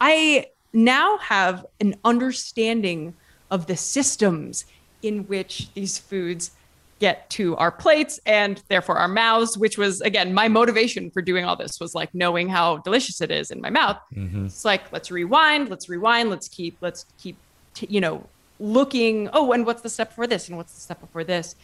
I 0.00 0.46
now 0.72 1.18
have 1.18 1.66
an 1.80 1.96
understanding 2.04 3.14
of 3.50 3.66
the 3.66 3.76
systems 3.76 4.64
in 5.02 5.26
which 5.26 5.72
these 5.74 5.98
foods 5.98 6.52
get 7.00 7.28
to 7.30 7.56
our 7.56 7.72
plates 7.72 8.20
and 8.26 8.62
therefore 8.68 8.96
our 8.98 9.08
mouths 9.08 9.56
which 9.58 9.76
was 9.78 10.00
again 10.02 10.32
my 10.34 10.46
motivation 10.48 11.10
for 11.10 11.22
doing 11.22 11.44
all 11.46 11.56
this 11.56 11.80
was 11.80 11.94
like 11.94 12.14
knowing 12.14 12.46
how 12.48 12.76
delicious 12.78 13.20
it 13.22 13.30
is 13.30 13.50
in 13.50 13.60
my 13.60 13.70
mouth. 13.70 13.96
It's 14.14 14.64
like 14.64 14.92
let's 14.92 15.10
rewind 15.10 15.70
let's 15.70 15.88
rewind 15.88 16.30
let's 16.30 16.46
keep 16.48 16.76
let's 16.82 17.06
keep 17.20 17.36
t- 17.74 17.86
you 17.90 18.00
know 18.00 18.24
looking 18.60 19.30
oh 19.32 19.50
and 19.52 19.64
what's 19.66 19.80
the 19.82 19.88
step 19.88 20.10
before 20.10 20.26
this 20.26 20.48
and 20.48 20.56
what's 20.58 20.74
the 20.74 20.80
step 20.80 21.00
before 21.00 21.24
this? 21.24 21.56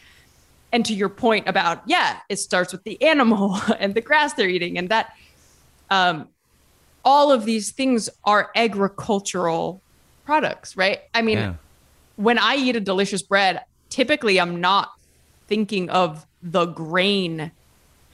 And 0.73 0.83
to 0.87 0.93
your 0.93 1.09
point 1.09 1.47
about 1.47 1.83
yeah 1.85 2.19
it 2.29 2.37
starts 2.37 2.71
with 2.73 2.83
the 2.83 3.01
animal 3.03 3.59
and 3.79 3.93
the 3.93 4.01
grass 4.01 4.33
they're 4.33 4.49
eating 4.49 4.77
and 4.79 4.89
that 4.89 5.13
um 5.91 6.27
all 7.05 7.31
of 7.31 7.45
these 7.45 7.71
things 7.71 8.09
are 8.25 8.49
agricultural 8.55 9.81
products 10.25 10.75
right? 10.75 11.01
I 11.13 11.21
mean 11.21 11.37
Yeah. 11.37 11.53
when 12.15 12.39
I 12.39 12.55
eat 12.55 12.75
a 12.75 12.79
delicious 12.81 13.21
bread, 13.21 13.61
typically 13.89 14.39
I'm 14.39 14.59
not 14.59 14.89
thinking 15.47 15.89
of 15.89 16.25
the 16.41 16.65
grain 16.65 17.51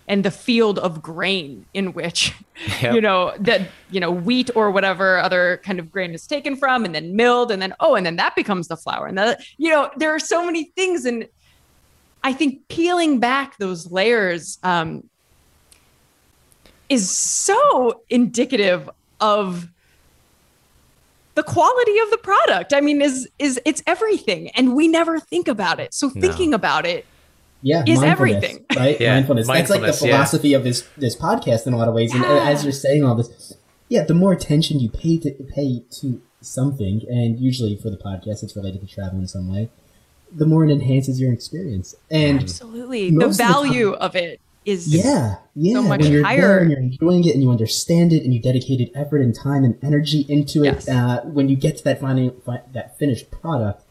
and 0.08 0.24
the 0.26 0.32
field 0.32 0.78
of 0.80 1.02
grain 1.02 1.66
in 1.74 1.94
which 1.94 2.34
Yep. 2.82 2.94
you 2.96 3.02
know 3.02 3.34
that 3.40 3.62
you 3.90 4.00
know 4.00 4.12
wheat 4.12 4.50
or 4.56 4.70
whatever 4.72 5.18
other 5.18 5.60
kind 5.64 5.80
of 5.80 5.90
grain 5.92 6.14
is 6.14 6.28
taken 6.28 6.56
from 6.56 6.86
and 6.86 6.94
then 6.94 7.16
milled 7.16 7.52
and 7.52 7.62
then 7.62 7.74
oh 7.80 7.96
and 7.96 8.06
then 8.06 8.18
that 8.18 8.36
becomes 8.36 8.68
the 8.68 8.78
flour 8.78 9.08
and 9.08 9.18
that 9.18 9.44
you 9.58 9.70
know 9.70 9.90
there 9.98 10.12
are 10.14 10.20
so 10.20 10.46
many 10.46 10.66
things 10.76 11.06
and 11.06 11.28
I 12.24 12.32
think 12.32 12.68
peeling 12.70 13.20
back 13.20 13.58
those 13.58 13.92
layers 13.92 14.58
um, 14.64 15.10
is 16.88 17.10
so 17.10 18.02
indicative 18.10 18.90
of 19.20 19.68
the 21.36 21.44
quality 21.44 21.98
of 22.00 22.12
the 22.12 22.18
product. 22.18 22.74
I 22.74 22.80
mean, 22.82 23.02
is 23.02 23.28
is 23.40 23.60
it's 23.66 23.82
everything, 23.88 24.50
and 24.52 24.76
we 24.76 24.88
never 24.88 25.20
think 25.20 25.48
about 25.48 25.80
it. 25.80 25.94
So 25.94 26.12
No. 26.14 26.22
thinking 26.22 26.54
about 26.54 26.86
it, 26.86 27.06
yeah, 27.64 27.84
is 27.88 28.00
mindfulness, 28.00 28.36
everything. 28.44 28.66
right? 28.78 29.00
Yeah, 29.02 29.14
mindfulness. 29.16 29.48
That's 29.48 29.70
like 29.72 29.80
the 29.82 29.88
mindfulness, 29.88 30.02
yeah. 30.04 30.16
philosophy 30.16 30.54
of 30.54 30.64
this 30.64 30.88
this 30.98 31.16
podcast 31.16 31.66
in 31.66 31.74
a 31.74 31.78
lot 31.78 31.88
of 31.88 31.96
ways. 31.96 32.14
And 32.14 32.22
Yeah. 32.22 32.50
as 32.50 32.64
you're 32.64 32.72
saying 32.74 33.04
all 33.04 33.16
this, 33.16 33.54
yeah, 33.90 34.04
the 34.04 34.14
more 34.14 34.32
attention 34.34 34.80
you 34.80 34.90
pay 34.90 35.18
to 35.20 35.32
pay 35.32 35.84
to 36.02 36.22
something, 36.42 37.02
and 37.10 37.40
usually 37.40 37.76
for 37.78 37.90
the 37.90 37.98
podcast, 37.98 38.44
it's 38.44 38.56
related 38.56 38.82
to 38.82 38.88
travel 38.88 39.18
in 39.20 39.28
some 39.28 39.52
way, 39.52 39.70
the 40.32 40.46
more 40.46 40.66
it 40.66 40.72
enhances 40.72 41.20
your 41.22 41.32
experience. 41.34 41.96
And 42.12 42.42
absolutely, 42.42 43.10
Most 43.12 43.38
the 43.38 43.44
of 43.46 43.50
the 43.50 43.54
value 43.54 43.94
of 43.94 44.16
it 44.16 44.40
is 44.66 44.94
yeah, 44.96 45.36
yeah, 45.56 45.74
so 45.76 45.82
much 45.84 46.02
when 46.02 46.12
you're 46.12 46.24
higher. 46.24 46.40
there 46.42 46.60
and 46.60 46.70
you're 46.72 46.80
enjoying 46.80 47.24
it 47.26 47.34
and 47.34 47.44
you 47.44 47.50
understand 47.52 48.14
it 48.14 48.24
and 48.24 48.34
you 48.34 48.40
dedicated 48.42 48.90
effort 48.96 49.20
and 49.22 49.36
time 49.36 49.64
and 49.66 49.78
energy 49.84 50.26
into 50.30 50.62
it, 50.64 50.86
Yes. 50.86 50.88
uh, 50.90 51.22
when 51.26 51.50
you 51.50 51.56
get 51.58 51.78
to 51.78 51.84
that 51.84 52.00
final 52.00 52.30
fi- 52.46 52.62
that 52.74 52.98
finished 52.98 53.30
product, 53.30 53.84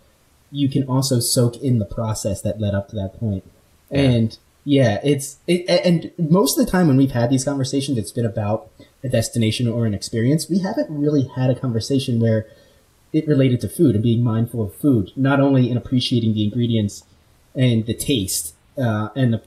you 0.51 0.69
can 0.71 0.83
also 0.85 1.21
soak 1.21 1.57
in 1.63 1.79
the 1.79 1.85
process 1.85 2.41
that 2.43 2.59
led 2.61 2.75
up 2.75 2.89
to 2.89 2.97
that 2.97 3.19
point. 3.19 3.45
And 3.93 4.39
yeah, 4.65 5.01
it's 5.03 5.39
it, 5.47 5.69
and 5.69 6.13
most 6.31 6.59
of 6.59 6.65
the 6.65 6.71
time 6.71 6.89
when 6.89 6.97
we've 6.97 7.11
had 7.13 7.31
these 7.31 7.45
conversations, 7.45 7.99
it's 7.99 8.13
been 8.13 8.27
about 8.27 8.71
a 9.05 9.09
destination 9.09 9.69
or 9.69 9.87
an 9.87 9.95
experience. 9.95 10.49
We 10.49 10.61
haven't 10.61 10.89
really 10.91 11.25
had 11.37 11.51
a 11.51 11.55
conversation 11.55 12.21
where 12.21 12.47
it 13.13 13.27
related 13.29 13.61
to 13.63 13.69
food 13.69 13.95
and 13.95 14.03
being 14.03 14.23
mindful 14.23 14.63
of 14.63 14.75
food, 14.75 15.11
not 15.17 15.41
only 15.41 15.71
in 15.71 15.77
appreciating 15.77 16.35
the 16.35 16.45
ingredients 16.45 17.05
and 17.55 17.85
the 17.87 17.95
taste 17.95 18.55
uh, 18.79 19.09
and 19.15 19.35
the 19.35 19.43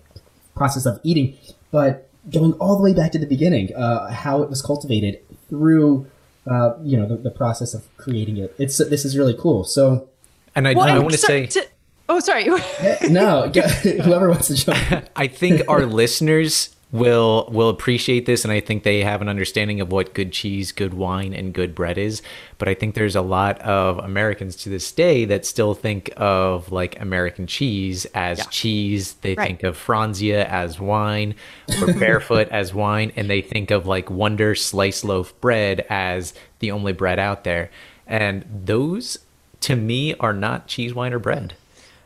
process 0.56 0.86
of 0.86 1.00
eating, 1.04 1.36
but 1.72 2.08
going 2.32 2.54
all 2.54 2.76
the 2.78 2.84
way 2.84 2.94
back 2.94 3.12
to 3.12 3.18
the 3.20 3.26
beginning, 3.26 3.74
uh, 3.76 4.12
how 4.12 4.42
it 4.44 4.50
was 4.50 4.62
cultivated 4.62 5.20
through, 5.50 6.06
uh, 6.46 6.74
you 6.84 6.96
know, 6.98 7.08
the, 7.08 7.16
the 7.16 7.32
process 7.32 7.74
of 7.74 7.84
creating 7.98 8.38
it. 8.38 8.54
It's 8.60 8.78
this 8.78 9.06
is 9.06 9.18
really 9.18 9.36
cool. 9.38 9.64
So 9.64 10.10
And 10.54 10.68
I, 10.68 10.74
well. 10.74 10.84
I 10.86 10.90
and 10.92 11.00
want 11.02 11.14
to 11.14 11.18
say, 11.18 11.48
to- 11.48 11.68
oh, 12.10 12.20
sorry. 12.20 12.46
no, 13.10 13.50
go- 13.54 13.62
whoever 13.68 14.30
wants 14.30 14.48
to 14.48 14.56
jump. 14.56 15.10
I 15.16 15.28
think 15.28 15.62
our 15.68 15.86
listeners 15.86 16.70
will 16.92 17.50
will 17.52 17.68
appreciate 17.68 18.26
this 18.26 18.46
and 18.46 18.54
I 18.54 18.62
think 18.62 18.84
they 18.84 19.04
have 19.04 19.22
an 19.22 19.28
understanding 19.28 19.82
of 19.82 19.92
what 19.92 20.14
good 20.14 20.32
cheese, 20.32 20.72
good 20.72 20.94
wine 20.94 21.34
and 21.34 21.52
good 21.52 21.76
bread 21.76 21.98
is, 21.98 22.22
but 22.58 22.70
I 22.70 22.74
think 22.74 22.96
there's 22.96 23.16
a 23.18 23.22
lot 23.22 23.60
of 23.62 23.98
Americans 23.98 24.56
to 24.58 24.70
this 24.70 24.90
day 24.94 25.26
that 25.26 25.46
still 25.46 25.74
think 25.74 26.10
of 26.16 26.72
like 26.72 26.98
American 27.02 27.48
cheese 27.48 28.06
as 28.14 28.38
Yeah. 28.38 28.44
cheese, 28.50 29.14
they 29.24 29.34
Right. 29.34 29.48
think 29.48 29.64
of 29.64 29.78
Franzia 29.78 30.46
as 30.48 30.80
wine 30.80 31.36
or 31.82 31.92
barefoot 31.94 32.48
as 32.50 32.74
wine 32.74 33.12
and 33.18 33.30
they 33.30 33.42
think 33.42 33.72
of 33.72 33.86
like 33.86 34.10
Wonder 34.10 34.56
slice 34.56 35.04
loaf 35.04 35.34
bread 35.42 35.86
as 35.90 36.34
the 36.60 36.72
only 36.72 36.94
bread 36.94 37.20
out 37.20 37.44
there. 37.44 37.72
And 38.08 38.46
those 38.64 39.18
to 39.62 39.76
me 39.76 40.14
are 40.20 40.34
not 40.34 40.68
cheese, 40.68 40.94
wine 40.94 41.12
or 41.12 41.20
bread. 41.20 41.56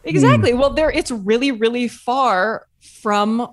Exactly. 0.10 0.54
Well, 0.54 0.72
there 0.72 0.89
it's 0.89 1.12
really, 1.12 1.51
really 1.51 1.88
far 1.88 2.68
from 2.82 3.48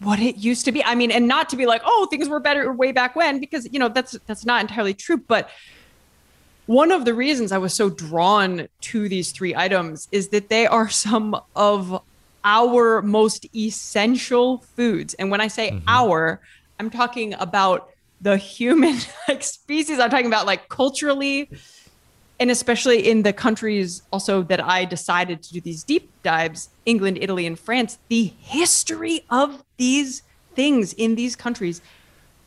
what 0.00 0.20
it 0.20 0.36
used 0.36 0.64
to 0.66 0.72
be. 0.72 0.84
I 0.84 0.94
mean, 0.94 1.10
and 1.10 1.26
not 1.26 1.48
to 1.50 1.56
be 1.56 1.66
like, 1.66 1.82
oh, 1.84 2.06
things 2.10 2.28
were 2.28 2.40
better 2.40 2.72
way 2.72 2.92
back 2.92 3.16
when, 3.16 3.40
because 3.40 3.68
you 3.72 3.78
know 3.78 3.88
that's 3.88 4.12
that's 4.26 4.44
not 4.44 4.60
entirely 4.60 4.94
true. 4.94 5.16
But 5.16 5.50
one 6.66 6.92
of 6.92 7.04
the 7.04 7.14
reasons 7.14 7.50
I 7.50 7.58
was 7.58 7.74
so 7.74 7.88
drawn 7.88 8.68
to 8.82 9.08
these 9.08 9.32
three 9.32 9.54
items 9.54 10.06
is 10.12 10.28
that 10.28 10.48
they 10.48 10.66
are 10.66 10.88
some 10.88 11.40
of 11.56 12.02
our 12.44 13.02
most 13.02 13.46
essential 13.54 14.58
foods. 14.76 15.14
And 15.14 15.30
when 15.30 15.40
I 15.40 15.48
say 15.48 15.70
mm-hmm. 15.70 15.84
our, 15.88 16.40
I'm 16.78 16.90
talking 16.90 17.34
about 17.34 17.90
the 18.20 18.36
human 18.36 18.96
like 19.28 19.42
species. 19.56 19.98
I'm 19.98 20.10
talking 20.10 20.26
about 20.26 20.46
like 20.46 20.68
culturally 20.68 21.50
and 22.40 22.50
especially 22.50 23.08
in 23.08 23.22
the 23.22 23.32
countries 23.32 24.02
also 24.12 24.42
that 24.44 24.64
I 24.64 24.84
decided 24.84 25.42
to 25.42 25.52
do 25.54 25.60
these 25.60 25.84
deep 25.84 26.10
dives 26.22 26.70
England, 26.86 27.18
Italy, 27.20 27.46
and 27.46 27.58
France 27.58 27.98
the 28.08 28.32
history 28.40 29.24
of 29.30 29.64
these 29.76 30.22
things 30.54 30.92
in 30.92 31.14
these 31.14 31.36
countries 31.36 31.80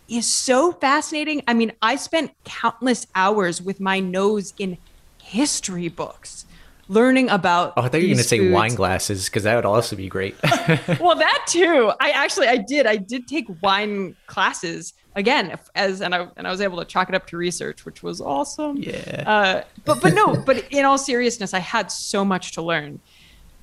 is 0.07 0.25
so 0.25 0.73
fascinating. 0.73 1.41
I 1.47 1.53
mean, 1.53 1.71
I 1.81 1.95
spent 1.95 2.31
countless 2.43 3.07
hours 3.15 3.61
with 3.61 3.79
my 3.79 3.99
nose 3.99 4.53
in 4.57 4.77
history 5.21 5.87
books 5.87 6.45
learning 6.89 7.29
about. 7.29 7.73
Oh, 7.77 7.83
I 7.83 7.87
thought 7.87 8.01
you 8.01 8.07
were 8.07 8.15
going 8.15 8.17
to 8.17 8.23
say 8.23 8.51
wine 8.51 8.75
glasses 8.75 9.25
because 9.25 9.43
that 9.43 9.55
would 9.55 9.65
also 9.65 9.95
be 9.95 10.09
great. 10.09 10.35
well 10.99 11.15
that 11.15 11.45
too 11.47 11.91
i 11.99 12.11
actually 12.11 12.47
i 12.47 12.57
did 12.57 12.85
i 12.85 12.95
did 12.95 13.27
take 13.27 13.45
wine 13.61 14.15
classes 14.27 14.93
again 15.15 15.51
if- 15.51 15.69
as 15.75 16.01
and 16.01 16.15
i 16.15 16.27
and 16.37 16.47
i 16.47 16.51
was 16.51 16.61
able 16.61 16.77
to 16.77 16.85
chalk 16.85 17.09
it 17.09 17.15
up 17.15 17.27
to 17.27 17.37
research 17.37 17.85
which 17.85 18.01
was 18.03 18.21
awesome. 18.21 18.77
Yeah. 18.77 19.23
uh 19.27 19.63
but 19.85 20.01
but 20.01 20.13
no 20.13 20.35
but 20.45 20.65
in 20.71 20.85
all 20.85 20.97
seriousness 20.97 21.53
i 21.53 21.59
had 21.59 21.91
so 21.91 22.23
much 22.23 22.53
to 22.53 22.61
learn. 22.61 22.99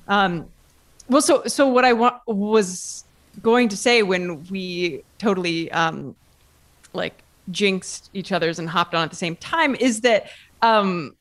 Um 0.07 0.45
well 1.09 1.21
so 1.21 1.43
so 1.45 1.67
what 1.67 1.85
i 1.85 1.93
wa- 1.93 2.19
was 2.27 3.03
going 3.41 3.69
to 3.69 3.77
say 3.77 4.03
when 4.03 4.43
we 4.45 5.03
totally 5.17 5.71
um 5.71 6.15
like 6.93 7.21
jinxed 7.51 8.09
each 8.13 8.31
other's 8.31 8.59
and 8.59 8.69
hopped 8.69 8.93
on 8.93 9.03
at 9.03 9.09
the 9.09 9.15
same 9.15 9.35
time 9.35 9.73
is 9.75 10.01
that 10.01 10.27
um 10.61 11.15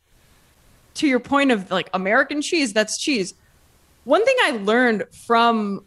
to 0.95 1.07
your 1.07 1.21
point 1.21 1.51
of 1.53 1.71
like 1.71 1.89
american 1.95 2.43
cheese 2.43 2.73
that's 2.73 2.99
cheese. 2.99 3.35
One 4.05 4.25
thing 4.25 4.37
I 4.43 4.53
learned 4.53 5.05
from 5.27 5.85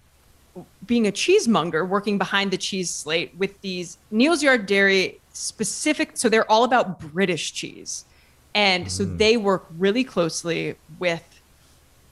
being 0.86 1.08
a 1.08 1.12
cheesemonger, 1.12 1.86
working 1.88 2.18
behind 2.18 2.52
the 2.52 2.58
cheese 2.58 2.90
slate 2.90 3.34
with 3.38 3.60
these 3.62 3.98
Neal's 4.10 4.42
Yard 4.42 4.66
Dairy 4.66 5.20
specific. 5.34 6.12
So 6.16 6.30
they're 6.30 6.50
all 6.50 6.64
about 6.64 7.00
British 7.00 7.54
cheese. 7.54 8.06
And 8.54 8.92
so 8.92 9.06
they 9.06 9.38
work 9.38 9.68
really 9.78 10.04
closely 10.04 10.76
with 11.00 11.24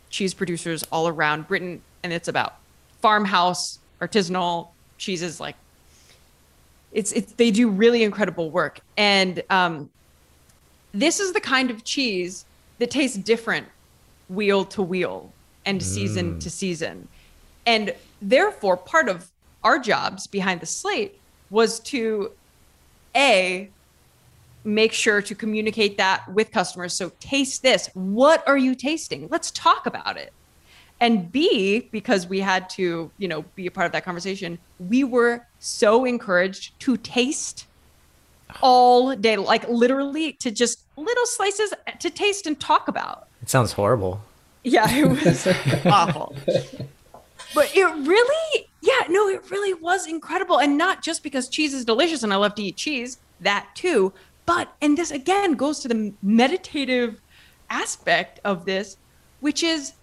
cheese 0.09 0.33
producers 0.33 0.83
all 0.91 1.07
around 1.07 1.47
Britain. 1.47 1.81
And 2.03 2.13
it's 2.13 2.27
about 2.27 2.55
farmhouse, 3.01 3.79
artisanal 3.99 4.69
cheeses. 4.97 5.39
Like 5.39 5.55
it's, 6.91 7.11
it's, 7.11 7.33
they 7.33 7.51
do 7.51 7.69
really 7.69 8.03
incredible 8.03 8.51
work. 8.51 8.79
And 8.97 9.43
um, 9.49 9.89
this 10.93 11.19
is 11.19 11.33
the 11.33 11.41
kind 11.41 11.69
of 11.69 11.83
cheese 11.83 12.45
that 12.77 12.89
tastes 12.89 13.17
different 13.17 13.67
wheel 14.29 14.63
to 14.63 14.81
wheel 14.81 15.31
and 15.65 15.83
season 15.83 16.39
to 16.39 16.49
season. 16.49 17.07
And 17.65 17.93
therefore, 18.21 18.77
part 18.77 19.09
of 19.09 19.31
our 19.63 19.79
jobs 19.79 20.27
behind 20.27 20.61
the 20.61 20.65
slate 20.65 21.19
was 21.49 21.79
to 21.79 22.31
A, 23.15 23.69
make 24.63 24.93
sure 24.93 25.21
to 25.21 25.35
communicate 25.35 25.97
that 25.97 26.31
with 26.31 26.51
customers. 26.51 26.93
So, 26.93 27.11
taste 27.19 27.61
this. 27.61 27.89
What 27.93 28.47
are 28.47 28.57
you 28.57 28.75
tasting? 28.75 29.27
Let's 29.29 29.51
talk 29.51 29.85
about 29.85 30.17
it. 30.17 30.33
And 31.01 31.31
B, 31.31 31.87
because 31.91 32.27
we 32.27 32.41
had 32.41 32.69
to, 32.71 33.09
you 33.17 33.27
know, 33.27 33.43
be 33.55 33.67
a 33.67 33.71
part 33.71 33.85
of 33.85 33.93
that 33.93 34.03
conversation, 34.03 34.59
we 34.79 35.03
were 35.03 35.47
so 35.59 36.03
encouraged 36.03 36.77
to 36.81 36.97
taste 36.97 37.67
all 38.61 39.15
day, 39.15 39.37
like 39.37 39.67
literally 39.69 40.33
to 40.33 40.51
just 40.51 40.83
little 40.97 41.25
slices 41.25 41.73
to 41.99 42.09
taste 42.09 42.47
and 42.47 42.59
talk 42.59 42.87
about. 42.87 43.27
It 43.41 43.49
sounds 43.49 43.71
horrible. 43.73 44.21
Yeah, 44.63 44.87
it 44.89 45.07
was 45.07 45.47
awful. 45.85 46.35
But 47.55 47.75
it 47.75 47.85
really, 47.85 48.67
yeah, 48.81 49.03
no, 49.09 49.27
it 49.27 49.49
really 49.49 49.73
was 49.73 50.07
incredible. 50.07 50.59
And 50.59 50.77
not 50.77 51.01
just 51.01 51.23
because 51.23 51.49
cheese 51.49 51.73
is 51.73 51.85
delicious 51.85 52.23
and 52.23 52.33
I 52.33 52.35
love 52.35 52.55
to 52.55 52.63
eat 52.63 52.75
cheese, 52.75 53.17
that 53.41 53.69
too. 53.75 54.13
But, 54.45 54.73
and 54.81 54.97
this 54.97 55.11
again 55.11 55.53
goes 55.53 55.79
to 55.79 55.87
the 55.87 56.13
meditative 56.21 57.21
aspect 57.69 58.39
of 58.43 58.65
this, 58.65 58.97
which 59.39 59.63
is 59.63 59.93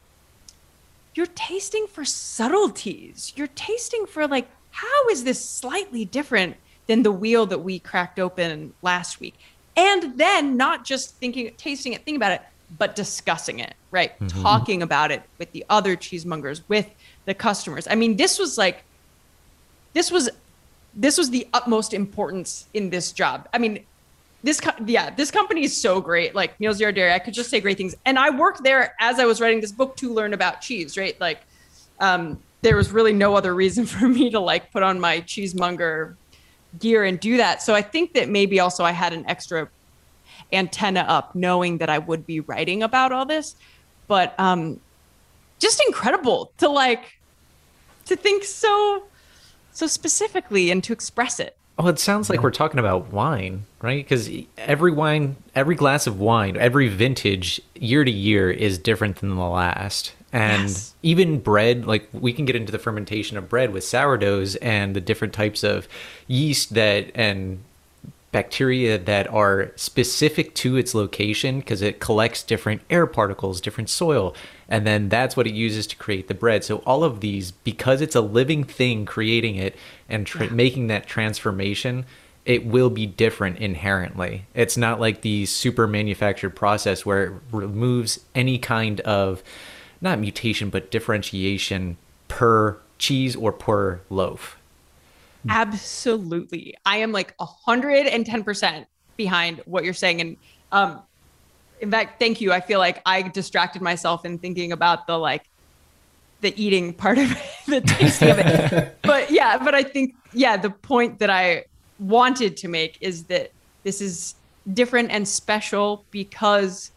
you're 1.15 1.27
tasting 1.27 1.87
for 1.87 2.05
subtleties. 2.05 3.33
You're 3.37 3.49
tasting 3.49 4.07
for 4.07 4.27
like, 4.27 4.49
how 4.71 5.09
is 5.11 5.25
this 5.25 5.43
slightly 5.43 6.05
different 6.05 6.57
than 6.87 7.03
the 7.03 7.13
wheel 7.13 7.47
that 7.47 7.61
we 7.61 7.79
cracked 7.79 8.19
open 8.19 8.75
last 8.83 9.21
week? 9.21 9.35
And 9.77 10.19
then 10.19 10.57
not 10.57 10.85
just 10.85 11.17
thinking, 11.17 11.53
tasting 11.57 11.93
it, 11.93 11.99
thinking 11.99 12.17
about 12.17 12.33
it, 12.33 12.43
but 12.79 12.97
discussing 12.97 13.61
it, 13.61 13.75
right? 13.91 14.19
Mm-hmm. 14.19 14.43
Talking 14.43 14.83
about 14.83 15.11
it 15.11 15.23
with 15.39 15.53
the 15.53 15.65
other 15.69 15.97
cheesemongers, 15.97 16.63
with 16.69 16.89
the 17.27 17.35
customers. 17.35 17.87
I 17.89 17.95
mean, 17.95 18.17
this 18.17 18.39
was 18.39 18.57
like, 18.57 18.83
this 19.93 20.11
was, 20.11 20.31
this 20.95 21.19
was 21.19 21.31
the 21.31 21.47
utmost 21.53 21.93
importance 21.93 22.67
in 22.73 22.91
this 22.91 23.13
job. 23.13 23.49
I 23.53 23.59
mean, 23.59 23.85
this, 24.43 24.61
co- 24.61 24.85
yeah, 24.87 25.11
this 25.11 25.31
company 25.31 25.65
is 25.65 25.77
so 25.77 26.01
great. 26.01 26.35
Like 26.35 26.59
Neal's 26.59 26.81
Yard 26.81 26.95
Dairy, 26.95 27.13
I 27.13 27.19
could 27.19 27.35
just 27.35 27.51
say 27.51 27.61
great 27.61 27.77
things. 27.77 27.95
And 28.05 28.19
I 28.19 28.31
worked 28.31 28.63
there 28.63 28.95
as 29.01 29.19
I 29.19 29.25
was 29.27 29.41
writing 29.41 29.61
this 29.61 29.73
book 29.73 29.97
to 29.99 30.13
learn 30.13 30.33
about 30.33 30.61
cheese, 30.61 30.97
right? 30.97 31.21
Like, 31.21 31.41
um, 32.01 32.39
there 32.63 32.77
was 32.77 32.91
really 32.91 33.13
no 33.13 33.35
other 33.35 33.55
reason 33.55 33.87
for 33.95 34.09
me 34.09 34.31
to 34.31 34.41
like 34.41 34.73
put 34.73 34.83
on 34.83 34.99
my 34.99 35.21
cheesemonger 35.21 36.17
gear 36.79 37.05
and 37.05 37.19
do 37.21 37.37
that. 37.37 37.63
So 37.63 37.75
I 37.75 37.83
think 37.83 38.15
that 38.15 38.29
maybe 38.29 38.61
also 38.61 38.85
I 38.85 38.93
had 38.93 39.13
an 39.13 39.25
extra 39.27 39.69
antenna 40.53 41.01
up 41.01 41.35
knowing 41.35 41.79
that 41.79 41.91
I 41.91 41.99
would 41.99 42.27
be 42.27 42.41
writing 42.41 42.83
about 42.83 43.13
all 43.13 43.25
this. 43.25 43.57
But 44.07 44.39
um 44.39 44.81
just 45.59 45.83
incredible 45.87 46.53
to 46.59 46.69
like 46.69 47.16
to 48.07 48.17
think 48.17 48.45
so 48.45 49.05
so 49.73 49.87
specifically 49.87 50.71
and 50.71 50.83
to 50.85 50.93
express 50.93 51.39
it. 51.39 51.57
Oh, 51.79 51.89
it 51.89 51.99
sounds 51.99 52.31
like 52.31 52.43
we're 52.43 52.51
talking 52.51 52.81
about 52.81 53.13
wine, 53.13 53.65
right? 53.83 54.03
Because 54.03 54.31
every 54.57 54.91
wine, 54.91 55.37
every 55.55 55.75
glass 55.75 56.07
of 56.07 56.19
wine, 56.19 56.57
every 56.57 56.89
vintage 56.89 57.61
year 57.75 58.03
to 58.03 58.11
year 58.11 58.51
is 58.51 58.79
different 58.79 59.17
than 59.17 59.35
the 59.37 59.45
last. 59.45 60.15
And 60.33 60.63
Yes. 60.63 60.95
even 61.03 61.39
bread, 61.39 61.87
like 61.87 62.09
we 62.15 62.33
can 62.33 62.47
get 62.47 62.57
into 62.57 62.73
the 62.73 62.79
fermentation 62.79 63.37
of 63.37 63.51
bread 63.51 63.75
with 63.75 63.85
sourdoughs 63.85 64.57
and 64.57 64.97
the 64.97 65.03
different 65.03 65.35
types 65.35 65.63
of 65.63 65.87
yeast 66.27 66.73
that 66.75 67.11
and 67.15 67.59
bacteria 68.33 68.97
that 68.99 69.27
are 69.29 69.73
specific 69.77 70.55
to 70.55 70.77
its 70.77 70.95
location 70.95 71.61
because 71.61 71.83
it 71.83 72.01
collects 72.01 72.43
different 72.43 72.81
air 72.89 73.07
particles, 73.07 73.61
different 73.61 73.91
soil, 73.91 74.35
and 74.69 74.87
then 74.87 75.09
that's 75.09 75.37
what 75.37 75.47
it 75.47 75.55
uses 75.55 75.87
to 75.89 75.97
create 75.97 76.29
the 76.29 76.35
bread. 76.35 76.65
So 76.65 76.79
all 76.79 77.05
of 77.05 77.21
these, 77.21 77.51
because 77.53 78.01
it's 78.01 78.17
a 78.17 78.21
living 78.21 78.65
thing 78.65 79.07
creating 79.07 79.57
it 79.57 79.77
and 80.09 80.27
tra- 80.27 80.51
making 80.51 80.89
that 80.89 81.07
transformation, 81.07 82.05
it 82.45 82.67
will 82.67 82.91
be 82.91 83.07
different 83.07 83.59
inherently. 83.59 84.47
It's 84.55 84.77
not 84.77 85.01
like 85.01 85.21
the 85.21 85.47
super 85.47 85.87
manufactured 85.87 86.51
process 86.51 87.07
where 87.07 87.25
it 87.25 87.33
removes 87.53 88.21
any 88.35 88.59
kind 88.59 89.01
of 89.01 89.43
not 90.01 90.19
mutation 90.19 90.71
but 90.71 90.91
differentiation 90.91 91.97
per 92.29 92.79
cheese 92.99 93.37
or 93.37 93.53
per 93.53 94.01
loaf. 94.11 94.59
Absolutely. 95.49 96.75
I 96.85 96.99
am 96.99 97.13
like 97.13 97.37
110% 97.39 98.87
behind 99.17 99.63
what 99.65 99.85
you're 99.85 99.95
saying. 99.95 100.21
And 100.21 100.37
um, 100.73 101.03
in 101.81 101.91
fact, 101.91 102.19
thank 102.19 102.41
you. 102.41 102.53
I 102.53 102.61
feel 102.61 102.79
like 102.79 103.03
I 103.07 103.23
distracted 103.23 103.83
myself 103.83 104.25
in 104.25 104.39
thinking 104.39 104.73
about 104.73 105.07
the 105.07 105.19
like 105.19 105.45
the 106.41 106.55
eating 106.63 106.93
part 106.93 107.19
of 107.19 107.33
it, 107.33 107.39
the 107.67 107.81
tasting 107.81 108.31
of 108.31 108.39
it. 108.39 108.97
But 109.03 109.31
yeah, 109.31 109.59
but 109.59 109.75
I 109.75 109.83
think, 109.83 110.15
yeah, 110.33 110.57
the 110.57 110.71
point 110.71 111.19
that 111.21 111.31
I 111.31 111.65
wanted 111.99 112.57
to 112.59 112.69
make 112.69 112.99
is 113.01 113.25
that 113.25 113.53
this 113.83 114.01
is 114.01 114.35
different 114.75 115.11
and 115.11 115.27
special 115.27 116.05
because 116.11 116.91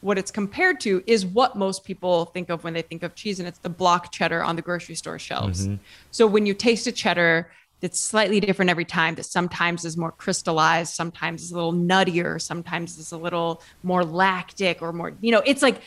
what 0.00 0.18
it's 0.18 0.30
compared 0.30 0.80
to 0.80 1.02
is 1.06 1.24
what 1.24 1.56
most 1.56 1.82
people 1.84 2.26
think 2.26 2.50
of 2.50 2.62
when 2.62 2.74
they 2.74 2.82
think 2.82 3.02
of 3.02 3.14
cheese, 3.14 3.38
and 3.38 3.48
it's 3.48 3.58
the 3.60 3.70
block 3.70 4.12
cheddar 4.12 4.42
on 4.42 4.54
the 4.54 4.62
grocery 4.62 4.94
store 4.94 5.18
shelves. 5.18 5.66
Mm-hmm. 5.66 5.76
So 6.10 6.26
when 6.26 6.44
you 6.44 6.52
taste 6.52 6.86
a 6.86 6.92
cheddar 6.92 7.50
that's 7.80 8.00
slightly 8.00 8.40
different 8.40 8.70
every 8.70 8.84
time, 8.84 9.14
that 9.16 9.24
sometimes 9.24 9.84
is 9.84 9.96
more 9.96 10.12
crystallized, 10.12 10.94
sometimes 10.94 11.42
is 11.42 11.52
a 11.52 11.54
little 11.54 11.72
nuttier, 11.72 12.40
sometimes 12.40 12.98
is 12.98 13.12
a 13.12 13.18
little 13.18 13.62
more 13.82 14.04
lactic 14.04 14.80
or 14.80 14.92
more, 14.92 15.12
you 15.20 15.32
know, 15.32 15.42
it's 15.44 15.62
like, 15.62 15.80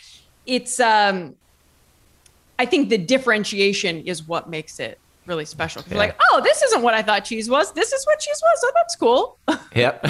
it's, 0.46 0.80
um, 0.80 1.36
I 2.60 2.66
think 2.66 2.90
the 2.90 2.98
differentiation 2.98 4.02
is 4.02 4.28
what 4.28 4.50
makes 4.50 4.80
it 4.80 5.00
really 5.28 5.46
special 5.46 5.84
Yeah. 5.90 5.98
Like, 5.98 6.20
oh, 6.32 6.42
this 6.42 6.64
isn't 6.64 6.82
what 6.82 6.94
I 6.94 7.02
thought 7.02 7.26
cheese 7.26 7.50
was. 7.50 7.72
This 7.74 7.92
is 7.92 8.06
what 8.06 8.20
cheese 8.20 8.42
was. 8.42 8.60
Oh, 8.64 8.72
that's 8.76 8.96
cool. 8.96 9.38
Yep. 9.76 10.08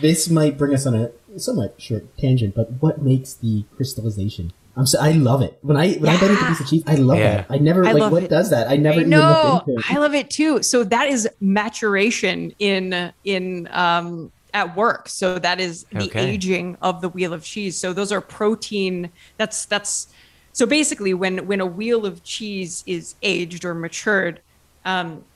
this 0.00 0.30
might 0.30 0.56
bring 0.56 0.72
us 0.72 0.86
on 0.86 0.94
a 0.94 1.10
somewhat 1.36 1.74
short 1.78 2.16
tangent, 2.16 2.54
but 2.54 2.70
what 2.80 3.02
makes 3.02 3.34
the 3.34 3.64
crystallization? 3.76 4.52
I'm 4.80 4.86
so, 4.86 4.98
I 5.00 5.12
love 5.12 5.42
it. 5.42 5.58
When 5.62 5.76
I 5.76 5.94
when 5.94 6.08
I 6.10 6.16
bite 6.16 6.30
into 6.30 6.44
a 6.46 6.48
piece 6.48 6.60
of 6.60 6.66
cheese, 6.66 6.82
I 6.86 6.94
love 6.96 7.18
Yeah. 7.18 7.30
that. 7.36 7.46
I 7.50 7.58
never 7.58 7.86
I 7.86 7.92
like 7.92 8.00
love 8.00 8.12
what 8.12 8.22
it. 8.24 8.30
does 8.30 8.50
that. 8.50 8.68
I 8.68 8.76
never 8.76 8.98
I 8.98 9.02
even 9.02 9.10
know. 9.10 9.28
looked 9.28 9.44
into 9.44 9.78
it. 9.78 9.86
I 9.90 9.98
love 9.98 10.14
it 10.14 10.30
too. 10.30 10.62
So 10.62 10.84
that 10.84 11.08
is 11.08 11.28
maturation 11.40 12.52
in 12.58 13.12
in 13.24 13.68
um 13.70 14.32
at 14.54 14.76
work. 14.76 15.08
So 15.08 15.38
that 15.38 15.60
is 15.60 15.86
the 15.92 16.04
Okay. 16.04 16.26
aging 16.32 16.76
of 16.80 17.02
the 17.02 17.08
wheel 17.10 17.32
of 17.34 17.44
cheese. 17.44 17.78
So 17.80 17.92
those 17.92 18.10
are 18.12 18.22
protein. 18.22 19.12
That's 19.38 19.66
that's 19.66 20.08
so 20.52 20.66
basically 20.66 21.14
when 21.14 21.46
when 21.46 21.60
a 21.60 21.66
wheel 21.66 22.06
of 22.06 22.24
cheese 22.24 22.82
is 22.86 23.14
aged 23.22 23.64
or 23.64 23.74
matured, 23.74 24.42
um, 24.84 25.26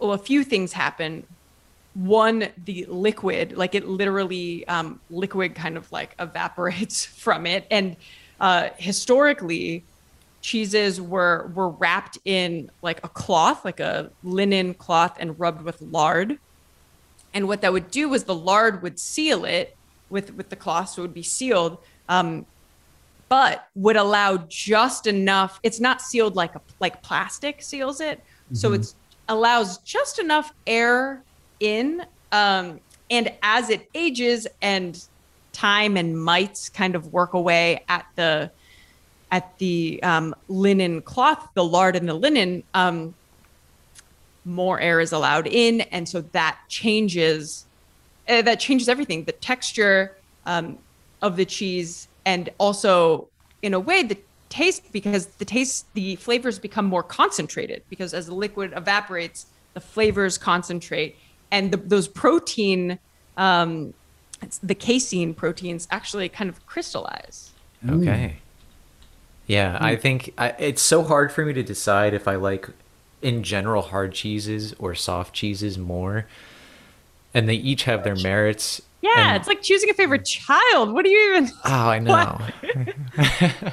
well, 0.00 0.12
a 0.12 0.18
few 0.18 0.44
things 0.44 0.72
happen. 0.72 1.26
One, 1.92 2.48
the 2.56 2.86
liquid, 2.88 3.56
like 3.56 3.74
it 3.74 3.86
literally 3.86 4.66
um, 4.68 5.00
liquid 5.10 5.56
kind 5.56 5.76
of 5.76 5.90
like 5.90 6.14
evaporates 6.20 7.04
from 7.24 7.46
it, 7.46 7.66
and 7.70 7.96
uh, 8.40 8.70
historically, 8.76 9.84
cheeses 10.40 11.00
were 11.00 11.50
were 11.54 11.68
wrapped 11.68 12.18
in 12.24 12.70
like 12.82 13.04
a 13.04 13.08
cloth, 13.08 13.64
like 13.64 13.80
a 13.80 14.10
linen 14.22 14.74
cloth, 14.74 15.16
and 15.20 15.38
rubbed 15.38 15.62
with 15.62 15.80
lard. 15.82 16.38
And 17.34 17.46
what 17.46 17.60
that 17.60 17.72
would 17.72 17.90
do 17.90 18.08
was 18.08 18.24
the 18.24 18.34
lard 18.34 18.82
would 18.82 18.98
seal 18.98 19.44
it 19.44 19.76
with 20.08 20.34
with 20.34 20.48
the 20.48 20.56
cloth, 20.56 20.90
so 20.90 21.02
it 21.02 21.04
would 21.04 21.14
be 21.14 21.22
sealed, 21.22 21.78
um, 22.08 22.46
but 23.28 23.68
would 23.74 23.96
allow 23.96 24.38
just 24.48 25.06
enough. 25.06 25.60
It's 25.62 25.80
not 25.80 26.00
sealed 26.00 26.34
like 26.34 26.54
a 26.54 26.60
like 26.80 27.02
plastic 27.02 27.62
seals 27.62 28.00
it, 28.00 28.20
so 28.52 28.72
it's 28.72 28.96
allows 29.28 29.78
just 29.78 30.18
enough 30.18 30.52
air 30.66 31.22
in. 31.60 32.04
Um, 32.32 32.80
and 33.10 33.32
as 33.42 33.70
it 33.70 33.88
ages 33.94 34.46
and 34.62 35.04
time 35.52 35.96
and 35.96 36.22
mites 36.22 36.68
kind 36.68 36.94
of 36.94 37.12
work 37.12 37.34
away 37.34 37.84
at 37.88 38.06
the 38.16 38.50
at 39.32 39.56
the 39.58 40.02
um, 40.02 40.34
linen 40.48 41.02
cloth, 41.02 41.48
the 41.54 41.64
lard 41.64 41.94
and 41.94 42.08
the 42.08 42.14
linen, 42.14 42.64
um, 42.74 43.14
more 44.44 44.80
air 44.80 45.00
is 45.00 45.12
allowed 45.12 45.46
in, 45.46 45.82
and 45.82 46.08
so 46.08 46.20
that 46.32 46.58
changes 46.68 47.66
uh, 48.28 48.42
that 48.42 48.60
changes 48.60 48.88
everything. 48.88 49.24
The 49.24 49.32
texture 49.32 50.16
um, 50.46 50.78
of 51.22 51.36
the 51.36 51.44
cheese, 51.44 52.08
and 52.24 52.48
also 52.58 53.28
in 53.62 53.74
a 53.74 53.80
way, 53.80 54.02
the 54.02 54.18
taste 54.48 54.90
because 54.92 55.26
the 55.26 55.44
taste 55.44 55.86
the 55.94 56.16
flavors 56.16 56.58
become 56.58 56.84
more 56.84 57.04
concentrated 57.04 57.82
because 57.88 58.12
as 58.12 58.26
the 58.26 58.34
liquid 58.34 58.72
evaporates 58.76 59.46
the 59.74 59.80
flavors 59.80 60.36
concentrate 60.36 61.16
and 61.52 61.70
the, 61.70 61.76
those 61.76 62.08
protein 62.08 62.98
um, 63.36 63.94
the 64.62 64.74
casein 64.74 65.34
proteins 65.34 65.86
actually 65.90 66.28
kind 66.28 66.48
of 66.50 66.64
crystallize 66.66 67.50
Okay. 67.88 68.36
Yeah, 69.46 69.78
mm. 69.78 69.82
I 69.82 69.96
think 69.96 70.34
I, 70.38 70.48
it's 70.58 70.82
so 70.82 71.02
hard 71.02 71.32
for 71.32 71.44
me 71.44 71.52
to 71.54 71.62
decide 71.62 72.12
if 72.14 72.28
I 72.28 72.36
like, 72.36 72.68
in 73.22 73.42
general, 73.42 73.82
hard 73.82 74.12
cheeses 74.12 74.74
or 74.78 74.94
soft 74.94 75.34
cheeses 75.34 75.78
more. 75.78 76.26
And 77.32 77.48
they 77.48 77.54
each 77.54 77.84
have 77.84 78.04
their 78.04 78.16
merits. 78.16 78.82
yeah 79.00 79.28
And- 79.28 79.36
it's 79.38 79.48
like 79.48 79.62
choosing 79.62 79.88
a 79.88 79.94
favorite 79.94 80.24
child 80.24 80.92
what 80.92 81.04
do 81.04 81.10
you 81.10 81.30
even 81.34 81.50
Oh, 81.64 81.70
I 81.88 81.98
know. 82.00 82.40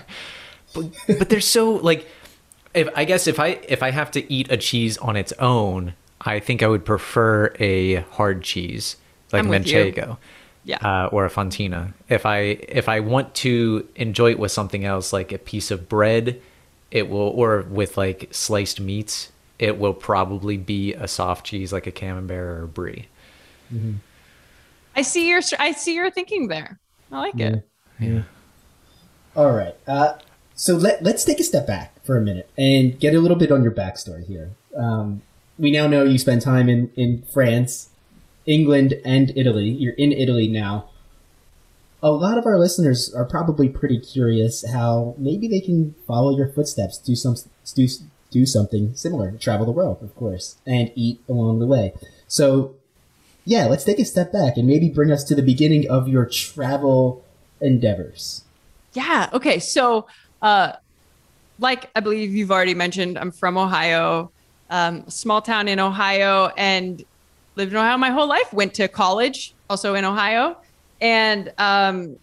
but 0.73 0.86
but 1.08 1.30
they're 1.30 1.41
so 1.41 1.71
like 1.71 2.08
if 2.73 2.88
I 2.95 3.06
guess 3.06 3.27
if 3.27 3.39
I 3.39 3.60
if 3.67 3.82
I 3.84 3.91
have 3.91 4.12
to 4.12 4.32
eat 4.32 4.51
a 4.51 4.58
cheese 4.58 4.97
on 4.99 5.15
its 5.15 5.34
own, 5.34 5.93
I 6.21 6.39
think 6.39 6.62
I 6.63 6.67
would 6.67 6.86
prefer 6.86 7.53
a 7.60 7.95
hard 8.12 8.43
cheese 8.43 8.97
like 9.32 9.43
I'm 9.43 9.49
manchego. 9.49 10.17
Yeah 10.67 10.77
Uh, 10.84 11.08
or 11.15 11.25
a 11.25 11.30
fontina. 11.30 11.93
If 12.10 12.25
I 12.25 12.39
if 12.82 12.88
I 12.89 12.99
want 12.99 13.34
to 13.45 13.88
enjoy 13.95 14.32
it 14.32 14.39
with 14.39 14.51
something 14.51 14.84
else 14.84 15.13
like 15.13 15.32
a 15.32 15.38
piece 15.51 15.71
of 15.71 15.88
bread, 15.88 16.25
it 16.91 17.10
will 17.10 17.32
or 17.41 17.62
with 17.80 17.97
like 17.97 18.27
sliced 18.32 18.80
meats, 18.80 19.32
it 19.60 19.80
will 19.80 19.93
probably 19.93 20.58
be 20.58 20.93
a 20.93 21.08
soft 21.08 21.45
cheese 21.47 21.71
like 21.71 21.88
a 21.88 21.91
camembert 21.91 22.60
or 22.60 22.63
a 22.63 22.67
brie. 22.67 23.08
i 24.95 25.01
see 25.01 25.30
your 25.30 25.41
i 25.60 25.71
see 25.71 25.93
your 25.95 26.10
thinking 26.12 26.47
there 26.47 26.80
i 27.12 27.19
like 27.19 27.39
it 27.39 27.67
Yeah. 27.99 28.23
All 29.36 29.51
right. 29.53 29.75
Uh, 29.88 30.13
so 30.56 30.75
let, 30.75 31.03
let's 31.03 31.23
take 31.23 31.39
a 31.39 31.43
step 31.43 31.67
back 31.67 31.93
for 32.03 32.17
a 32.17 32.21
minute 32.21 32.49
and 32.58 32.99
get 32.99 33.13
a 33.13 33.19
little 33.19 33.38
bit 33.38 33.51
on 33.51 33.62
your 33.63 33.71
backstory 33.71 34.25
here. 34.25 34.49
Um, 34.75 35.21
we 35.60 35.69
now 35.71 35.88
know 35.88 36.03
you 36.03 36.17
spent 36.17 36.41
time 36.41 36.69
in, 36.69 36.91
in 36.95 37.23
France, 37.34 37.89
England, 38.47 38.95
and 39.05 39.31
Italy. 39.36 39.69
You're 39.69 39.93
in 39.93 40.12
Italy 40.12 40.47
now. 40.47 40.89
A 42.01 42.12
lot 42.12 42.38
of 42.38 42.45
our 42.45 42.57
listeners 42.57 43.13
are 43.13 43.25
probably 43.25 43.69
pretty 43.69 43.99
curious 43.99 44.65
how 44.71 45.15
maybe 45.17 45.47
they 45.47 45.60
can 45.60 45.95
follow 46.07 46.36
your 46.36 46.47
footsteps, 46.47 46.97
do 46.97 47.15
some 47.15 47.36
do, 47.75 47.88
do 48.31 48.45
something 48.45 48.95
similar, 48.95 49.31
travel 49.31 49.65
the 49.65 49.71
world, 49.71 49.99
of 50.01 50.15
course, 50.15 50.55
and 50.65 50.91
eat 50.95 51.19
along 51.27 51.60
the 51.60 51.65
way. 51.65 51.93
So, 52.27 52.75
yeah, 53.45 53.65
let's 53.65 53.83
take 53.83 53.99
a 53.99 54.05
step 54.05 54.31
back 54.31 54.57
and 54.57 54.67
maybe 54.67 54.89
bring 54.89 55.12
us 55.12 55.23
to 55.25 55.36
the 55.36 55.41
beginning 55.41 55.89
of 55.89 56.07
your 56.07 56.25
travel 56.25 57.25
endeavors. 57.62 58.43
Yeah. 58.93 59.29
Okay. 59.33 59.60
So, 59.60 60.07
uh, 60.41 60.73
like 61.60 61.89
I 61.95 61.99
believe 61.99 62.33
you've 62.36 62.51
already 62.51 62.75
mentioned, 62.75 63.17
I'm 63.17 63.31
from 63.31 63.57
Ohio, 63.57 64.31
um, 64.69 65.10
small 65.10 65.41
town 65.41 65.67
in 65.67 65.79
Ohio, 65.79 66.51
and 66.57 67.03
lived 67.58 67.72
in 67.74 67.78
Ohio 67.78 67.98
my 67.98 68.12
whole 68.12 68.28
life. 68.28 68.54
Went 68.54 68.74
to 68.76 68.88
college 68.88 69.54
also 69.70 69.96
in 69.96 70.06
Ohio, 70.06 70.56
and 71.02 71.52
um, 71.58 72.15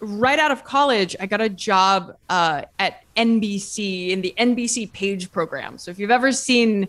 right 0.00 0.38
out 0.38 0.50
of 0.50 0.62
college, 0.64 1.16
I 1.18 1.26
got 1.26 1.40
a 1.40 1.48
job 1.48 2.16
uh, 2.28 2.62
at 2.78 3.02
NBC 3.16 4.10
in 4.10 4.20
the 4.20 4.34
NBC 4.38 4.92
Page 4.92 5.32
program. 5.32 5.78
So 5.78 5.90
if 5.90 5.98
you've 5.98 6.10
ever 6.10 6.30
seen 6.32 6.86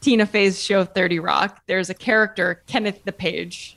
Tina 0.00 0.26
Fey's 0.26 0.62
show 0.62 0.84
30 0.84 1.18
Rock, 1.18 1.60
there's 1.66 1.90
a 1.90 1.94
character 1.94 2.62
Kenneth 2.66 3.00
the 3.04 3.12
Page, 3.12 3.76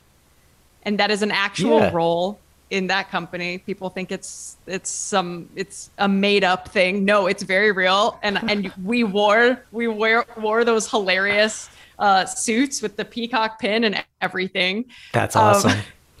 and 0.84 0.98
that 0.98 1.10
is 1.10 1.22
an 1.22 1.30
actual 1.32 1.80
Yeah. 1.80 1.90
role 1.92 2.38
in 2.70 2.88
that 2.88 3.10
company. 3.10 3.58
People 3.58 3.90
think 3.90 4.10
it's 4.12 4.56
it's 4.66 4.90
some 4.90 5.48
it's 5.54 5.90
a 5.98 6.08
made 6.08 6.44
up 6.44 6.68
thing. 6.68 7.04
No, 7.04 7.26
it's 7.28 7.42
very 7.44 7.72
real. 7.72 8.18
And 8.22 8.38
and 8.50 8.72
we 8.84 9.04
wore 9.04 9.62
we 9.72 9.86
wear 9.88 10.24
wore 10.36 10.64
those 10.64 10.90
hilarious 10.90 11.70
uh, 11.98 12.24
suits 12.26 12.82
with 12.82 12.96
the 12.96 13.04
peacock 13.04 13.58
pin 13.58 13.84
and 13.84 14.04
everything. 14.20 14.84
That's 15.12 15.36
Um, 15.36 15.42
awesome. 15.42 15.78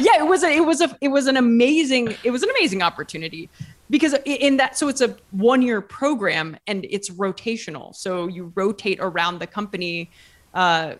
yeah 0.00 0.18
it 0.18 0.26
was 0.26 0.42
a, 0.42 0.50
it 0.50 0.64
was 0.64 0.80
a 0.80 0.96
it 1.00 1.08
was 1.08 1.26
an 1.26 1.36
amazing 1.36 2.14
it 2.24 2.30
was 2.30 2.42
an 2.42 2.50
amazing 2.50 2.82
opportunity 2.82 3.48
because 3.90 4.14
in 4.24 4.56
that 4.56 4.76
so 4.76 4.88
it's 4.88 5.00
a 5.00 5.14
one 5.30 5.62
year 5.62 5.80
program 5.80 6.56
and 6.66 6.86
it's 6.88 7.10
rotational 7.10 7.94
so 7.94 8.26
you 8.26 8.52
rotate 8.54 8.98
around 9.00 9.38
the 9.38 9.46
company 9.46 10.10
uh, 10.54 10.94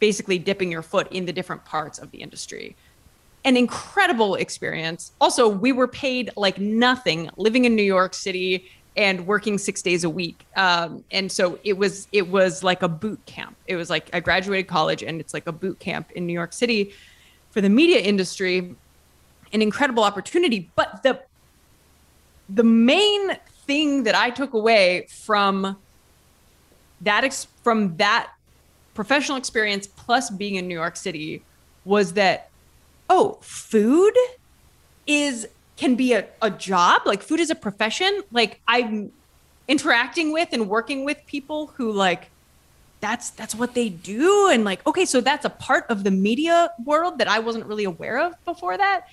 basically 0.00 0.38
dipping 0.38 0.70
your 0.70 0.82
foot 0.82 1.10
in 1.10 1.24
the 1.24 1.32
different 1.32 1.64
parts 1.64 1.98
of 1.98 2.10
the 2.10 2.18
industry 2.18 2.76
an 3.44 3.56
incredible 3.56 4.34
experience 4.34 5.12
also 5.20 5.48
we 5.48 5.72
were 5.72 5.88
paid 5.88 6.30
like 6.36 6.58
nothing 6.58 7.30
living 7.36 7.64
in 7.64 7.74
new 7.74 7.82
york 7.82 8.12
city 8.12 8.70
and 8.96 9.26
working 9.26 9.58
six 9.58 9.82
days 9.82 10.04
a 10.04 10.10
week. 10.10 10.46
Um, 10.56 11.04
and 11.10 11.30
so 11.30 11.58
it 11.64 11.76
was 11.76 12.08
it 12.12 12.28
was 12.28 12.62
like 12.62 12.82
a 12.82 12.88
boot 12.88 13.24
camp. 13.26 13.56
It 13.66 13.76
was 13.76 13.90
like 13.90 14.08
i 14.12 14.20
graduated 14.20 14.68
college 14.68 15.02
and 15.02 15.20
it's 15.20 15.34
like 15.34 15.46
a 15.46 15.52
boot 15.52 15.78
camp 15.78 16.10
in 16.12 16.26
new 16.26 16.32
york 16.32 16.52
city 16.52 16.92
for 17.50 17.60
the 17.60 17.68
media 17.68 18.00
industry. 18.00 18.74
An 19.52 19.62
incredible 19.62 20.02
opportunity 20.02 20.70
but 20.74 21.02
the 21.02 21.20
the 22.48 22.64
main 22.64 23.36
thing 23.66 24.04
that 24.04 24.14
i 24.14 24.30
took 24.30 24.54
away 24.54 25.06
from 25.08 25.76
that 27.00 27.24
ex- 27.24 27.48
from 27.62 27.96
that 27.96 28.32
professional 28.94 29.36
experience 29.36 29.86
plus 29.86 30.30
being 30.30 30.56
in 30.56 30.66
new 30.68 30.74
york 30.74 30.96
city 30.96 31.42
was 31.84 32.12
that 32.14 32.50
oh 33.08 33.38
food 33.40 34.14
is 35.06 35.48
can 35.76 35.94
be 35.94 36.12
a, 36.12 36.26
a 36.42 36.50
job 36.50 37.02
like 37.04 37.22
food 37.22 37.40
is 37.40 37.50
a 37.50 37.54
profession 37.54 38.22
like 38.32 38.60
i'm 38.66 39.12
interacting 39.68 40.32
with 40.32 40.48
and 40.52 40.68
working 40.68 41.04
with 41.04 41.18
people 41.26 41.68
who 41.76 41.90
like 41.90 42.30
that's 43.00 43.30
that's 43.30 43.54
what 43.54 43.74
they 43.74 43.88
do. 43.88 44.48
And 44.50 44.64
like 44.64 44.86
okay 44.86 45.04
so 45.04 45.20
that's 45.20 45.44
a 45.44 45.50
part 45.50 45.86
of 45.88 46.04
the 46.04 46.10
media 46.10 46.70
world 46.84 47.18
that 47.18 47.28
i 47.28 47.38
wasn't 47.38 47.66
really 47.66 47.84
aware 47.84 48.18
of 48.18 48.32
before 48.44 48.76
that. 48.76 49.06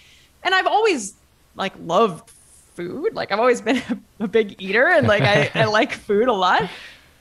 And 0.43 0.53
i've 0.55 0.67
always 0.67 1.15
like 1.55 1.73
loved 1.79 2.29
food. 2.75 3.13
Like 3.13 3.31
i've 3.31 3.39
always 3.39 3.61
been 3.61 3.77
a, 3.89 4.23
a 4.23 4.27
big 4.27 4.61
eater 4.61 4.87
and 4.87 5.07
like 5.07 5.23
I, 5.23 5.51
I 5.53 5.65
like 5.79 5.93
food 5.93 6.27
a 6.27 6.33
lot. 6.33 6.69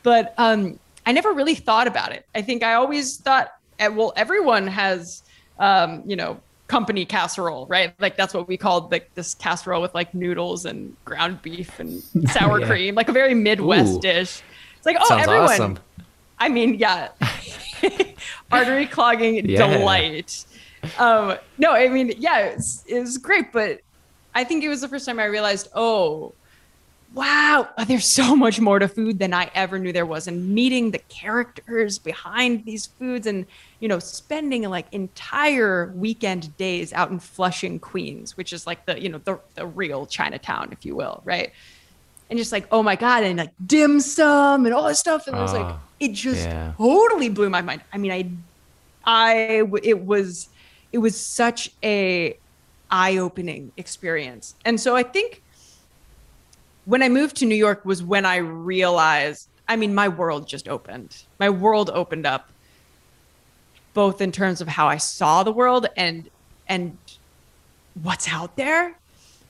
But 0.02 0.34
um 0.38 0.78
i 1.04 1.12
never 1.12 1.32
really 1.32 1.54
thought 1.54 1.86
about 1.86 2.12
it. 2.12 2.26
I 2.34 2.42
think 2.42 2.62
i 2.62 2.74
always 2.74 3.16
thought 3.16 3.52
eh, 3.78 3.88
well 3.88 4.12
everyone 4.16 4.66
has 4.66 5.22
um 5.58 6.02
you 6.06 6.16
know 6.16 6.40
company 6.72 7.04
casserole 7.04 7.66
right 7.68 7.94
like 8.00 8.16
that's 8.16 8.32
what 8.32 8.48
we 8.48 8.56
called 8.56 8.90
like 8.90 9.06
this 9.14 9.34
casserole 9.34 9.82
with 9.82 9.94
like 9.94 10.14
noodles 10.14 10.64
and 10.64 10.96
ground 11.04 11.40
beef 11.42 11.78
and 11.78 12.02
sour 12.30 12.60
Yeah. 12.60 12.66
cream 12.66 12.94
like 12.94 13.08
a 13.08 13.12
very 13.12 13.34
midwest 13.34 13.96
Ooh. 13.96 14.00
dish 14.00 14.42
it's 14.76 14.86
like 14.86 14.96
oh 14.98 15.04
Sounds 15.08 15.22
everyone 15.24 15.44
awesome. 15.50 15.78
I 16.38 16.48
mean, 16.48 16.74
yeah, 16.74 17.10
artery 18.50 18.86
clogging 18.86 19.46
Yeah. 19.48 19.78
delight. 19.78 20.44
Um, 20.98 21.36
no, 21.56 21.70
I 21.72 21.88
mean, 21.88 22.12
yeah, 22.18 22.38
it's, 22.46 22.82
it 22.88 22.98
was 22.98 23.18
great, 23.18 23.52
but 23.52 23.78
I 24.34 24.42
think 24.42 24.64
it 24.64 24.68
was 24.68 24.80
the 24.80 24.88
first 24.88 25.06
time 25.06 25.20
I 25.20 25.26
realized, 25.26 25.68
oh, 25.74 26.34
wow, 27.14 27.68
there's 27.86 28.06
so 28.06 28.34
much 28.34 28.60
more 28.60 28.78
to 28.78 28.88
food 28.88 29.18
than 29.18 29.32
I 29.34 29.50
ever 29.54 29.78
knew 29.78 29.92
there 29.92 30.06
was. 30.06 30.28
And 30.28 30.54
meeting 30.54 30.90
the 30.90 30.98
characters 30.98 31.98
behind 31.98 32.64
these 32.64 32.86
foods 32.86 33.26
and, 33.26 33.46
you 33.80 33.88
know, 33.88 33.98
spending 33.98 34.62
like 34.68 34.86
entire 34.92 35.92
weekend 35.94 36.56
days 36.56 36.92
out 36.92 37.10
in 37.10 37.18
Flushing, 37.18 37.78
Queens, 37.78 38.36
which 38.36 38.52
is 38.52 38.66
like 38.66 38.86
the, 38.86 39.00
you 39.00 39.08
know, 39.08 39.18
the, 39.18 39.38
the 39.54 39.66
real 39.66 40.06
Chinatown, 40.06 40.68
if 40.72 40.84
you 40.84 40.94
will, 40.96 41.22
right? 41.24 41.52
And 42.30 42.38
just 42.38 42.52
like, 42.52 42.66
oh 42.72 42.82
my 42.82 42.96
God, 42.96 43.24
and 43.24 43.38
like 43.38 43.52
dim 43.66 44.00
sum 44.00 44.64
and 44.64 44.74
all 44.74 44.88
this 44.88 44.98
stuff. 44.98 45.26
And 45.26 45.36
I 45.36 45.42
was 45.42 45.52
like, 45.52 45.66
Ah, 45.66 45.80
it 46.00 46.12
just 46.12 46.46
yeah. 46.46 46.72
totally 46.78 47.28
blew 47.28 47.50
my 47.50 47.60
mind. 47.60 47.82
I 47.92 47.98
mean, 47.98 48.12
I, 48.12 48.30
I, 49.04 49.62
it 49.82 50.00
was, 50.00 50.48
it 50.92 50.98
was 50.98 51.18
such 51.18 51.70
a 51.82 52.38
eye-opening 52.90 53.72
experience. 53.76 54.54
And 54.64 54.80
so 54.80 54.94
I 54.94 55.02
think 55.02 55.42
when 56.84 57.02
I 57.02 57.08
moved 57.08 57.36
to 57.36 57.46
New 57.46 57.54
York 57.56 57.84
was 57.84 58.02
when 58.02 58.26
I 58.26 58.36
realized, 58.36 59.48
I 59.68 59.76
mean, 59.76 59.94
my 59.94 60.08
world 60.08 60.48
just 60.48 60.68
opened. 60.68 61.22
My 61.38 61.48
world 61.50 61.90
opened 61.92 62.26
up 62.26 62.48
both 63.94 64.20
in 64.20 64.32
terms 64.32 64.60
of 64.60 64.68
how 64.68 64.86
I 64.88 64.96
saw 64.96 65.42
the 65.42 65.52
world 65.52 65.86
and 65.96 66.28
and 66.68 66.96
what's 68.02 68.26
out 68.32 68.56
there, 68.56 68.96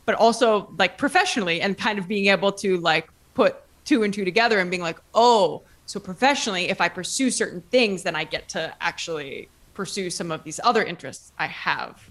but 0.05 0.15
also 0.17 0.69
like 0.79 0.99
professionally 0.99 1.61
and 1.61 1.79
kind 1.79 1.99
of 1.99 2.09
being 2.09 2.27
able 2.27 2.51
to 2.53 2.77
like 2.79 3.09
put 3.35 3.57
two 3.85 4.03
and 4.03 4.13
two 4.13 4.25
together 4.25 4.59
and 4.59 4.71
being 4.71 4.83
like, 4.83 4.99
oh, 5.15 5.63
so 5.87 6.01
professionally, 6.01 6.69
if 6.71 6.81
I 6.81 6.89
pursue 6.89 7.31
certain 7.31 7.61
things, 7.71 8.03
then 8.03 8.17
I 8.17 8.25
get 8.25 8.49
to 8.51 8.75
actually 8.81 9.49
pursue 9.75 10.11
some 10.11 10.31
of 10.33 10.43
these 10.45 10.59
other 10.65 10.83
interests 10.83 11.33
I 11.39 11.47
have. 11.47 12.03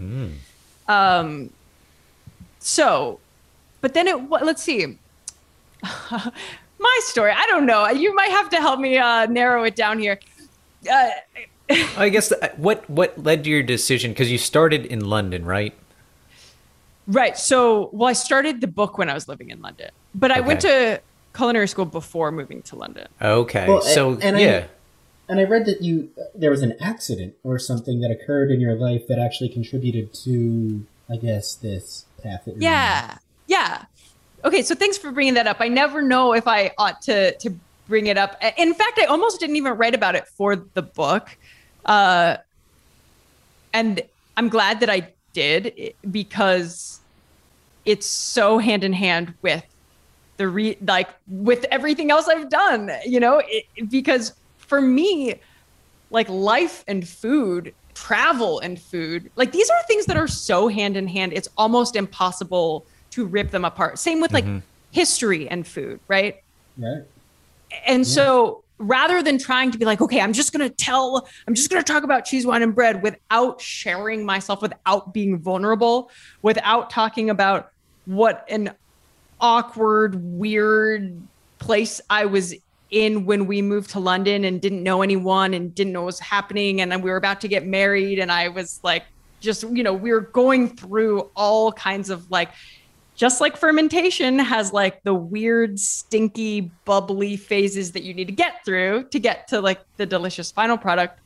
Um, 0.88 1.50
so, 2.60 3.20
but 3.82 3.94
then 3.94 4.08
it, 4.08 4.22
what- 4.22 4.46
let's 4.46 4.64
see. 4.64 4.98
My 5.84 7.00
story, 7.04 7.32
I 7.32 7.46
don't 7.48 7.66
know. 7.66 7.88
You 7.90 8.14
might 8.16 8.32
have 8.32 8.50
to 8.50 8.58
help 8.58 8.80
me 8.80 8.98
uh, 8.98 9.26
narrow 9.28 9.64
it 9.64 9.76
down 9.76 10.00
here. 10.00 10.20
Uh, 10.92 11.10
I 11.98 12.10
guess 12.10 12.30
the, 12.30 12.52
what 12.58 12.90
what 12.90 13.22
led 13.24 13.44
to 13.44 13.50
your 13.50 13.64
decision 13.64 14.12
because 14.12 14.32
you 14.32 14.38
started 14.38 14.86
in 14.86 15.06
London, 15.06 15.46
right? 15.46 15.74
Right. 17.08 17.38
So, 17.38 17.90
well, 17.94 18.10
I 18.10 18.14
started 18.14 18.62
the 18.62 18.68
book 18.68 18.98
when 18.98 19.10
I 19.10 19.14
was 19.14 19.28
living 19.28 19.50
in 19.50 19.62
London. 19.62 19.90
but 20.16 20.32
I 20.32 20.40
went 20.40 20.62
to 20.62 21.02
culinary 21.36 21.68
school 21.68 21.86
before 21.86 22.32
moving 22.32 22.62
to 22.64 22.76
London. 22.76 23.08
Okay. 23.22 23.68
Well, 23.68 23.82
so 23.82 24.18
and 24.22 24.38
I- 24.38 24.40
yeah. 24.40 24.66
And 25.30 25.40
I 25.40 25.44
read 25.46 25.66
that 25.66 25.82
you 25.82 26.10
there 26.36 26.52
was 26.52 26.62
an 26.62 26.76
accident 26.82 27.36
or 27.44 27.58
something 27.58 28.02
that 28.02 28.12
occurred 28.12 28.52
in 28.52 28.60
your 28.60 28.76
life 28.76 29.08
that 29.08 29.18
actually 29.18 29.48
contributed 29.48 30.14
to, 30.26 30.86
I 31.10 31.16
guess, 31.16 31.56
this 31.56 32.06
path. 32.22 32.44
That 32.46 32.52
you're 32.52 32.58
on. 32.58 32.62
Yeah. 32.64 33.18
Yeah. 33.48 33.86
Okay, 34.44 34.64
so 34.64 34.74
thanks 34.74 34.98
for 34.98 35.12
bringing 35.12 35.36
that 35.36 35.48
up. 35.48 35.58
I 35.60 35.68
never 35.68 36.02
know 36.02 36.34
if 36.34 36.48
I 36.48 36.72
ought 36.78 37.02
to 37.04 37.36
to 37.38 37.54
bring 37.88 38.08
it 38.08 38.18
up. 38.18 38.42
In 38.58 38.74
fact, 38.74 39.00
I 39.00 39.06
almost 39.06 39.40
didn't 39.40 39.56
even 39.58 39.74
write 39.74 39.94
about 39.94 40.16
it 40.16 40.28
for 40.28 40.56
the 40.56 40.82
book. 40.82 41.38
Uh 41.86 42.38
and 43.74 44.02
I'm 44.38 44.50
glad 44.50 44.80
that 44.80 44.90
I 44.90 45.14
did 45.34 45.94
because 46.10 47.00
it's 47.86 48.06
so 48.06 48.58
hand 48.58 48.84
in 48.84 48.94
hand 48.94 49.34
with 49.42 49.64
the 50.38 50.48
re 50.48 50.78
like 50.88 51.10
with 51.28 51.66
everything 51.72 52.12
else 52.12 52.28
I've 52.28 52.50
done, 52.50 52.92
you 53.06 53.20
know, 53.20 53.42
it, 53.46 53.66
because 53.90 54.34
for 54.58 54.82
me 54.82 55.36
like 56.10 56.28
life 56.30 56.84
and 56.88 57.08
food, 57.08 57.74
travel 57.94 58.60
and 58.60 58.80
food, 58.80 59.32
like 59.36 59.52
these 59.52 59.70
are 59.70 59.84
things 59.88 60.06
that 60.08 60.18
are 60.18 60.28
so 60.28 60.68
hand 60.68 60.98
in 60.98 61.08
hand. 61.08 61.34
It's 61.34 61.48
almost 61.58 61.96
impossible 61.96 62.86
to 63.12 63.26
rip 63.26 63.52
them 63.52 63.66
apart. 63.66 64.00
Same 64.00 64.22
with 64.22 64.34
like 64.34 64.46
mm-hmm. 64.46 64.60
history 64.92 65.48
and 65.50 65.66
food, 65.66 66.00
right? 66.08 66.42
Right. 66.78 67.04
And 67.86 68.06
so 68.06 68.64
rather 68.78 69.22
than 69.22 69.38
trying 69.38 69.72
to 69.72 69.78
be 69.78 69.86
like, 69.86 70.02
okay, 70.02 70.20
I'm 70.20 70.34
just 70.34 70.52
going 70.52 70.68
to 70.68 70.76
tell, 70.76 71.28
I'm 71.48 71.54
just 71.54 71.70
going 71.70 71.82
to 71.82 71.94
talk 71.94 72.04
about 72.04 72.26
cheese, 72.26 72.46
wine, 72.46 72.64
and 72.64 72.74
bread 72.74 73.02
without 73.04 73.62
sharing 73.62 74.26
myself, 74.26 74.62
without 74.62 75.14
being 75.14 75.38
vulnerable, 75.40 76.10
without 76.42 76.90
talking 76.90 77.30
about 77.30 77.72
what 78.06 78.46
an 78.50 78.74
awkward, 79.40 80.16
weird 80.22 81.22
place 81.60 82.02
I 82.10 82.26
was 82.26 82.56
in 82.90 83.26
when 83.26 83.46
we 83.46 83.62
moved 83.62 83.92
to 83.92 84.00
London 84.00 84.44
and 84.44 84.60
didn't 84.62 84.84
know 84.84 85.02
anyone 85.02 85.54
and 85.54 85.74
didn't 85.74 85.94
know 85.94 86.02
what 86.02 86.08
was 86.08 86.20
happening. 86.20 86.82
And 86.82 86.92
then 86.92 87.02
we 87.02 87.10
were 87.10 87.18
about 87.18 87.40
to 87.42 87.48
get 87.48 87.66
married. 87.66 88.20
And 88.20 88.32
I 88.32 88.50
was 88.50 88.80
like, 88.84 89.04
just, 89.40 89.64
you 89.64 89.84
know, 89.84 89.94
we 89.94 90.12
were 90.12 90.22
going 90.22 90.76
through 90.76 91.30
all 91.36 91.72
kinds 91.72 92.10
of 92.10 92.30
like, 92.30 92.50
just 93.22 93.40
like 93.40 93.56
fermentation 93.56 94.40
has 94.40 94.74
like 94.74 95.04
the 95.04 95.14
weird, 95.14 95.80
stinky, 95.80 96.72
bubbly 96.86 97.38
phases 97.38 97.92
that 97.92 98.02
you 98.02 98.16
need 98.16 98.26
to 98.26 98.34
get 98.34 98.66
through 98.66 99.04
to 99.10 99.20
get 99.20 99.48
to 99.50 99.62
like 99.62 99.80
the 99.98 100.08
delicious 100.08 100.52
final 100.52 100.76
product. 100.76 101.20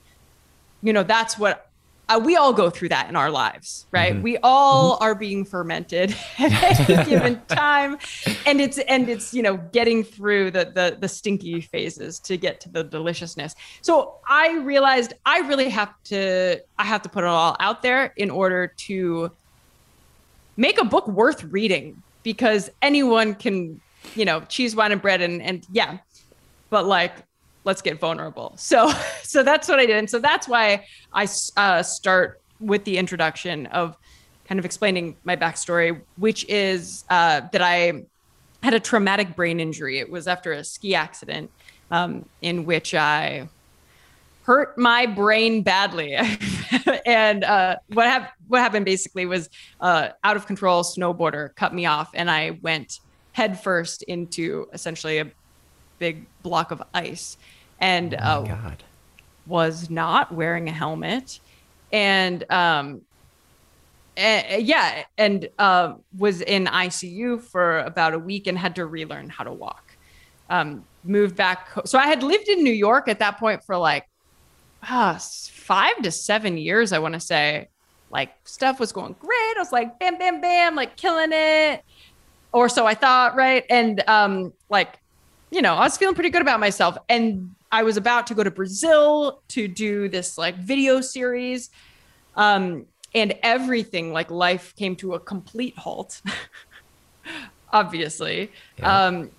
You 0.84 0.92
know, 0.92 1.04
that's 1.04 1.40
what 1.40 1.72
uh, 2.10 2.20
we 2.22 2.36
all 2.36 2.52
go 2.52 2.70
through 2.70 2.90
that 2.90 3.08
in 3.08 3.16
our 3.16 3.30
lives, 3.30 3.88
right? 3.94 4.22
We 4.22 4.38
all 4.44 4.98
are 5.00 5.16
being 5.16 5.46
fermented 5.46 6.14
at 6.38 6.90
any 6.90 7.10
given 7.10 7.42
time, 7.48 7.98
and 8.46 8.60
it's 8.60 8.78
and 8.78 9.08
it's 9.08 9.34
you 9.34 9.42
know 9.42 9.56
getting 9.56 10.04
through 10.04 10.52
the 10.52 10.66
the 10.66 10.98
the 11.00 11.08
stinky 11.08 11.62
phases 11.62 12.20
to 12.20 12.36
get 12.36 12.60
to 12.60 12.70
the 12.70 12.84
deliciousness. 12.84 13.56
So 13.82 14.16
I 14.28 14.58
realized 14.58 15.14
I 15.26 15.40
really 15.48 15.70
have 15.70 15.94
to 16.06 16.60
I 16.78 16.84
have 16.84 17.04
to 17.04 17.10
put 17.10 17.24
it 17.24 17.28
all 17.28 17.56
out 17.62 17.82
there 17.82 18.12
in 18.18 18.30
order 18.30 18.68
to 18.68 19.32
make 20.58 20.80
a 20.80 20.86
book 20.86 21.08
worth 21.08 21.44
reading 21.46 22.02
because 22.24 22.70
anyone 22.82 23.36
can, 23.36 23.80
you 24.16 24.26
know, 24.26 24.42
cheese, 24.42 24.76
wine, 24.76 24.92
and 24.92 25.02
bread, 25.02 25.22
and 25.22 25.42
and 25.42 25.66
yeah, 25.72 25.98
but 26.70 26.86
like, 26.86 27.14
let's 27.64 27.82
get 27.82 28.00
vulnerable. 28.00 28.54
So 28.58 28.92
so 29.24 29.44
that's 29.44 29.68
what 29.68 29.80
I 29.80 29.86
did, 29.86 29.98
and 29.98 30.10
so 30.10 30.20
that's 30.20 30.48
why 30.48 30.86
I 31.14 31.28
uh, 31.58 31.84
start 31.84 32.42
with 32.60 32.84
the 32.86 32.98
introduction 32.98 33.66
of 33.68 33.98
kind 34.48 34.60
of 34.60 34.66
explaining 34.66 35.18
my 35.24 35.36
backstory, 35.36 36.02
which 36.18 36.46
is 36.48 37.04
uh, 37.10 37.42
that 37.52 37.62
I 37.62 38.04
had 38.64 38.74
a 38.74 38.80
traumatic 38.80 39.36
brain 39.36 39.60
injury. 39.60 40.00
It 40.00 40.10
was 40.10 40.28
after 40.28 40.54
a 40.54 40.64
ski 40.64 40.96
accident 40.96 41.52
um, 41.92 42.26
in 42.42 42.66
which 42.66 42.94
I 42.94 43.50
hurt 44.46 44.78
my 44.78 45.08
brain 45.08 45.64
badly. 45.64 46.16
and 47.06 47.44
uh, 47.44 47.78
what, 47.94 48.06
hap- 48.06 48.34
what 48.48 48.62
happened 48.62 48.86
basically 48.86 49.26
was 49.26 49.50
uh, 49.82 50.10
out 50.24 50.38
of 50.38 50.46
control 50.46 50.84
snowboarder 50.84 51.56
cut 51.56 51.74
me 51.74 51.88
off, 51.88 52.12
and 52.14 52.30
I 52.30 52.60
went 52.62 53.00
headfirst 53.32 54.04
into 54.04 54.68
essentially 54.72 55.18
a 55.18 55.32
big 55.98 56.28
block 56.44 56.70
of 56.70 56.84
ice, 56.94 57.38
and 57.80 58.14
uh, 58.14 58.42
God. 58.42 58.84
was 59.48 59.90
not 59.90 60.32
wearing 60.32 60.70
a 60.70 60.72
helmet, 60.72 61.40
and 61.92 62.50
um, 62.52 63.02
yeah, 64.16 65.06
and 65.18 65.50
uh, 65.58 65.96
was 66.18 66.42
in 66.42 66.66
ICU 66.68 67.42
for 67.42 67.80
about 67.80 68.14
a 68.14 68.20
week 68.20 68.46
and 68.46 68.60
had 68.60 68.76
to 68.76 68.86
relearn 68.86 69.30
how 69.30 69.44
to 69.44 69.52
walk. 69.52 69.98
Um, 70.52 70.86
moved 71.04 71.36
back, 71.36 71.70
so 71.86 71.98
I 71.98 72.06
had 72.06 72.22
lived 72.22 72.48
in 72.48 72.64
New 72.64 72.72
York 72.72 73.08
at 73.08 73.18
that 73.20 73.40
point 73.40 73.64
for 73.64 73.76
like 73.76 74.06
ah, 74.90 75.18
five 75.52 76.02
to 76.04 76.12
seven 76.12 76.58
years, 76.58 76.92
I 76.92 77.00
want 77.00 77.14
to 77.14 77.20
say. 77.20 77.70
Like 78.12 78.34
stuff 78.46 78.80
was 78.80 78.92
going 78.92 79.16
great. 79.20 79.56
I 79.56 79.60
was 79.60 79.72
like, 79.72 80.00
bam, 80.00 80.18
bam, 80.18 80.40
bam, 80.40 80.76
like 80.76 80.96
killing 80.96 81.32
it. 81.32 81.84
Or 82.54 82.70
so 82.70 82.86
I 82.86 82.94
thought, 82.94 83.36
right? 83.36 83.66
And 83.70 84.02
um, 84.08 84.54
like, 84.70 85.00
you 85.52 85.62
know, 85.62 85.74
I 85.74 85.82
was 85.82 85.98
feeling 85.98 86.16
pretty 86.16 86.30
good 86.30 86.42
about 86.42 86.60
myself. 86.60 86.98
And 87.10 87.54
I 87.72 87.84
was 87.84 87.98
about 87.98 88.28
to 88.28 88.36
go 88.36 88.44
to 88.44 88.52
Brazil 88.52 89.42
to 89.50 89.68
do 89.68 90.08
this 90.08 90.38
like 90.38 90.56
video 90.56 91.02
series. 91.02 91.70
Um, 92.36 92.86
and 93.14 93.34
everything, 93.44 94.14
like 94.14 94.30
life 94.30 94.76
came 94.76 94.96
to 94.98 95.16
a 95.16 95.20
complete 95.20 95.78
halt, 95.78 96.22
obviously. 97.74 98.52
Yeah. 98.78 99.06
Um, 99.06 99.32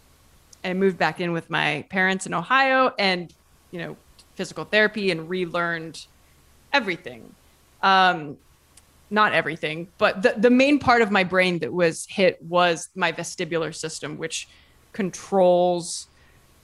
I 0.65 0.75
moved 0.75 0.99
back 0.99 1.21
in 1.21 1.33
with 1.33 1.49
my 1.49 1.85
parents 1.89 2.27
in 2.27 2.35
Ohio 2.35 2.93
and, 2.99 3.33
you 3.71 3.79
know, 3.79 3.97
physical 4.37 4.65
therapy 4.65 5.11
and 5.11 5.29
relearned 5.29 6.07
everything. 6.73 7.35
Um, 7.83 8.37
not 9.11 9.33
everything, 9.33 9.89
but 9.99 10.23
the, 10.23 10.35
the 10.37 10.51
main 10.51 10.79
part 10.79 11.01
of 11.01 11.11
my 11.11 11.23
brain 11.25 11.59
that 11.61 11.73
was 11.73 12.07
hit 12.09 12.43
was 12.43 12.89
my 12.95 13.13
vestibular 13.13 13.75
system, 13.75 14.19
which 14.19 14.49
controls 14.93 16.09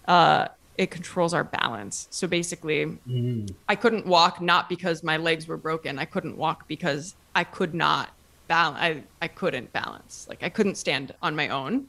uh, 0.09 0.49
it 0.77 0.91
controls 0.91 1.35
our 1.35 1.45
balance. 1.45 2.09
So 2.11 2.27
basically, 2.27 2.87
Mm. 2.87 3.55
I 3.69 3.77
couldn't 3.77 4.07
walk 4.07 4.41
not 4.41 4.69
because 4.69 5.03
my 5.03 5.17
legs 5.19 5.47
were 5.47 5.59
broken. 5.59 5.99
I 5.99 6.07
couldn't 6.07 6.37
walk 6.37 6.67
because 6.67 7.15
I 7.35 7.45
could 7.45 7.75
not 7.75 8.11
balance. 8.49 8.79
I, 8.81 9.03
I 9.21 9.29
couldn't 9.29 9.73
balance. 9.73 10.27
Like 10.29 10.43
I 10.43 10.49
couldn't 10.49 10.77
stand 10.77 11.15
on 11.23 11.37
my 11.37 11.49
own. 11.49 11.89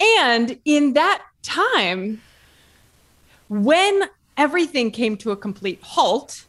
And 0.00 0.58
in 0.64 0.94
that 0.94 1.22
time, 1.42 2.22
when 3.48 4.04
everything 4.36 4.90
came 4.90 5.16
to 5.18 5.30
a 5.30 5.36
complete 5.36 5.80
halt, 5.82 6.46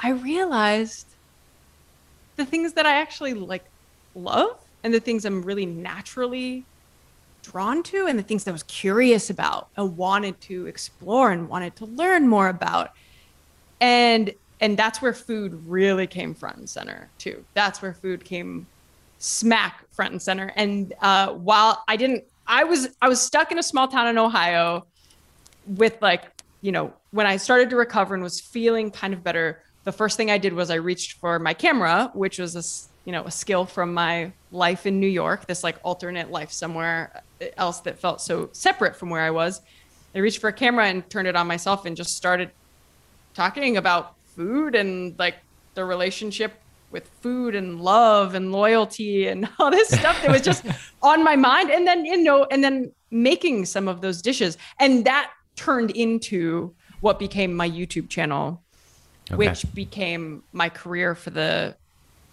I 0.00 0.10
realized 0.10 1.06
the 2.36 2.44
things 2.44 2.74
that 2.74 2.86
I 2.86 3.00
actually 3.00 3.34
like 3.34 3.64
love 4.14 4.58
and 4.84 4.94
the 4.94 5.00
things 5.00 5.24
I'm 5.24 5.42
really 5.42 5.66
naturally 5.66 6.64
drawn 7.42 7.82
to 7.82 8.06
and 8.06 8.18
the 8.18 8.22
things 8.22 8.44
that 8.44 8.50
I 8.50 8.52
was 8.52 8.62
curious 8.64 9.30
about 9.30 9.68
and 9.76 9.96
wanted 9.96 10.40
to 10.42 10.66
explore 10.66 11.32
and 11.32 11.48
wanted 11.48 11.76
to 11.76 11.86
learn 11.86 12.28
more 12.28 12.48
about. 12.48 12.90
And 13.80 14.32
and 14.60 14.76
that's 14.76 15.00
where 15.00 15.12
food 15.12 15.54
really 15.66 16.06
came 16.06 16.34
front 16.34 16.58
and 16.58 16.68
center 16.68 17.10
too. 17.18 17.44
That's 17.54 17.80
where 17.80 17.94
food 17.94 18.24
came 18.24 18.66
smack 19.18 19.84
front 19.90 20.12
and 20.12 20.22
center. 20.22 20.52
And 20.56 20.94
uh, 21.00 21.32
while 21.34 21.84
I 21.86 21.96
didn't, 21.96 22.24
I 22.46 22.64
was 22.64 22.88
I 23.00 23.08
was 23.08 23.20
stuck 23.20 23.52
in 23.52 23.58
a 23.58 23.62
small 23.62 23.88
town 23.88 24.08
in 24.08 24.18
Ohio 24.18 24.86
with 25.68 25.96
like 26.00 26.24
you 26.60 26.72
know 26.72 26.92
when 27.10 27.26
I 27.26 27.36
started 27.36 27.70
to 27.70 27.76
recover 27.76 28.14
and 28.14 28.22
was 28.22 28.40
feeling 28.40 28.90
kind 28.90 29.14
of 29.14 29.22
better. 29.22 29.62
The 29.84 29.92
first 29.92 30.16
thing 30.18 30.30
I 30.30 30.38
did 30.38 30.52
was 30.52 30.70
I 30.70 30.74
reached 30.74 31.18
for 31.18 31.38
my 31.38 31.54
camera, 31.54 32.10
which 32.12 32.38
was 32.38 32.56
a 32.56 32.58
s- 32.58 32.88
you 33.04 33.12
know 33.12 33.24
a 33.24 33.30
skill 33.30 33.64
from 33.64 33.94
my 33.94 34.32
life 34.50 34.86
in 34.86 35.00
New 35.00 35.08
York, 35.08 35.46
this 35.46 35.64
like 35.64 35.78
alternate 35.82 36.30
life 36.30 36.50
somewhere 36.52 37.22
uh, 37.40 37.46
else 37.56 37.80
that 37.82 37.98
felt 37.98 38.20
so 38.20 38.50
separate 38.52 38.96
from 38.96 39.08
where 39.10 39.22
I 39.22 39.30
was. 39.30 39.60
I 40.14 40.18
reached 40.18 40.40
for 40.40 40.48
a 40.48 40.52
camera 40.52 40.86
and 40.86 41.08
turned 41.08 41.28
it 41.28 41.36
on 41.36 41.46
myself 41.46 41.86
and 41.86 41.96
just 41.96 42.16
started 42.16 42.50
talking 43.34 43.76
about 43.76 44.14
food 44.36 44.74
and 44.74 45.18
like 45.18 45.36
the 45.74 45.84
relationship 45.84 46.54
with 46.90 47.08
food 47.22 47.54
and 47.54 47.80
love 47.80 48.34
and 48.34 48.50
loyalty 48.52 49.28
and 49.28 49.48
all 49.58 49.70
this 49.70 49.88
stuff 49.88 50.20
that 50.22 50.30
was 50.30 50.42
just 50.42 50.64
on 51.02 51.22
my 51.22 51.36
mind 51.36 51.70
and 51.70 51.86
then 51.86 52.04
you 52.04 52.16
know 52.22 52.46
and 52.50 52.62
then 52.64 52.90
making 53.10 53.64
some 53.64 53.88
of 53.88 54.00
those 54.00 54.20
dishes 54.22 54.58
and 54.80 55.04
that 55.04 55.30
turned 55.58 55.90
into 55.90 56.74
what 57.00 57.18
became 57.18 57.52
my 57.54 57.68
YouTube 57.68 58.08
channel 58.08 58.62
Okay. 59.30 59.36
which 59.48 59.60
became 59.74 60.42
my 60.52 60.70
career 60.70 61.14
for 61.14 61.28
the 61.28 61.76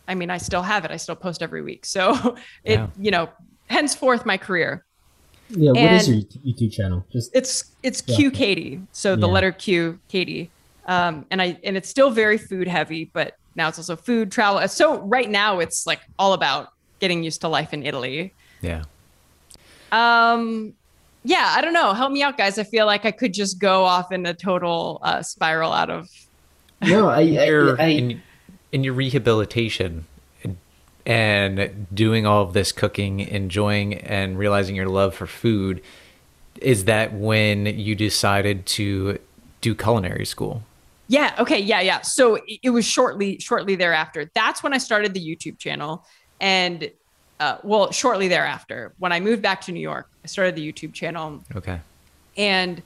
I 0.08 0.16
mean 0.16 0.30
I 0.30 0.38
still 0.38 0.62
have 0.62 0.86
it 0.86 0.92
I 0.92 0.98
still 0.98 1.18
post 1.18 1.42
every 1.42 1.62
week 1.62 1.86
so 1.86 2.04
it 2.64 2.80
Yeah. 2.80 2.88
you 2.98 3.12
know 3.12 3.26
henceforth 3.68 4.26
my 4.26 4.38
career 4.38 4.86
Yeah, 5.50 5.74
what 5.74 5.92
is 5.92 6.08
your 6.08 6.22
YouTube 6.48 6.72
channel? 6.72 7.00
Just 7.12 7.36
it's 7.40 7.76
it's 7.84 8.02
Yeah. 8.08 8.16
Q 8.16 8.32
Katie. 8.32 8.80
So 9.02 9.16
the 9.16 9.28
Yeah. 9.28 9.34
letter 9.36 9.52
Q 9.52 10.00
Katie. 10.08 10.46
Um, 10.88 11.26
and 11.32 11.42
I 11.42 11.48
and 11.68 11.76
it's 11.78 11.90
still 11.90 12.12
very 12.24 12.38
food 12.50 12.68
heavy, 12.68 13.12
but 13.14 13.34
now 13.56 13.68
it's 13.70 13.78
also 13.82 13.96
food 13.96 14.32
travel. 14.32 14.66
So 14.68 14.86
right 15.18 15.30
now 15.30 15.60
it's 15.64 15.86
like 15.92 16.02
all 16.18 16.34
about 16.34 16.64
getting 17.02 17.24
used 17.30 17.42
to 17.42 17.48
life 17.58 17.74
in 17.78 17.82
Italy. 17.84 18.34
Yeah. 18.62 18.84
Um, 19.92 20.74
yeah, 21.26 21.54
I 21.56 21.62
don't 21.62 21.74
know. 21.74 21.94
Help 21.94 22.12
me 22.12 22.22
out, 22.24 22.38
guys. 22.38 22.58
I 22.58 22.64
feel 22.64 22.86
like 22.86 23.04
I 23.06 23.12
could 23.12 23.34
just 23.34 23.60
go 23.60 23.84
off 23.84 24.12
in 24.12 24.26
a 24.26 24.34
total 24.34 25.00
uh, 25.02 25.22
spiral 25.22 25.74
out 25.74 25.90
of. 25.90 26.08
No, 26.82 27.08
I, 27.08 27.22
Your, 27.22 27.80
I, 27.82 27.86
I 27.86 27.88
in, 27.88 28.22
in 28.72 28.84
your 28.84 28.94
rehabilitation 28.94 30.06
and- 30.44 30.58
and 31.06 31.88
doing 31.94 32.26
all 32.26 32.44
of 32.44 32.54
this 32.54 32.72
cooking, 32.72 33.22
enjoying 33.22 33.94
and 33.96 34.38
realizing 34.38 34.76
your 34.76 34.90
love 34.90 35.16
for 35.16 35.26
food, 35.26 35.82
is 36.62 36.86
that 36.86 37.14
when 37.14 37.66
you 37.66 37.96
decided 37.96 38.66
to 38.66 39.18
do 39.62 39.74
culinary 39.74 40.26
school? 40.26 40.64
Yeah. 41.08 41.34
Okay. 41.40 41.60
Yeah. 41.60 41.80
Yeah. 41.82 42.02
So 42.02 42.36
it- 42.36 42.60
it 42.64 42.70
was 42.72 42.86
shortly, 42.86 43.40
shortly 43.40 43.76
thereafter. 43.76 44.30
That's 44.36 44.62
when 44.62 44.74
I 44.74 44.78
started 44.78 45.14
the 45.14 45.22
YouTube 45.26 45.58
channel, 45.58 46.06
and 46.42 46.92
uh, 47.40 47.58
well, 47.64 47.92
shortly 47.92 48.28
thereafter, 48.28 48.94
when 49.00 49.12
I 49.12 49.20
moved 49.20 49.42
back 49.42 49.62
to 49.62 49.72
New 49.72 49.80
York, 49.82 50.10
I 50.26 50.28
started 50.28 50.56
the 50.56 50.74
YouTube 50.74 50.92
channel, 50.92 51.44
Okay. 51.56 51.80
and 52.36 52.82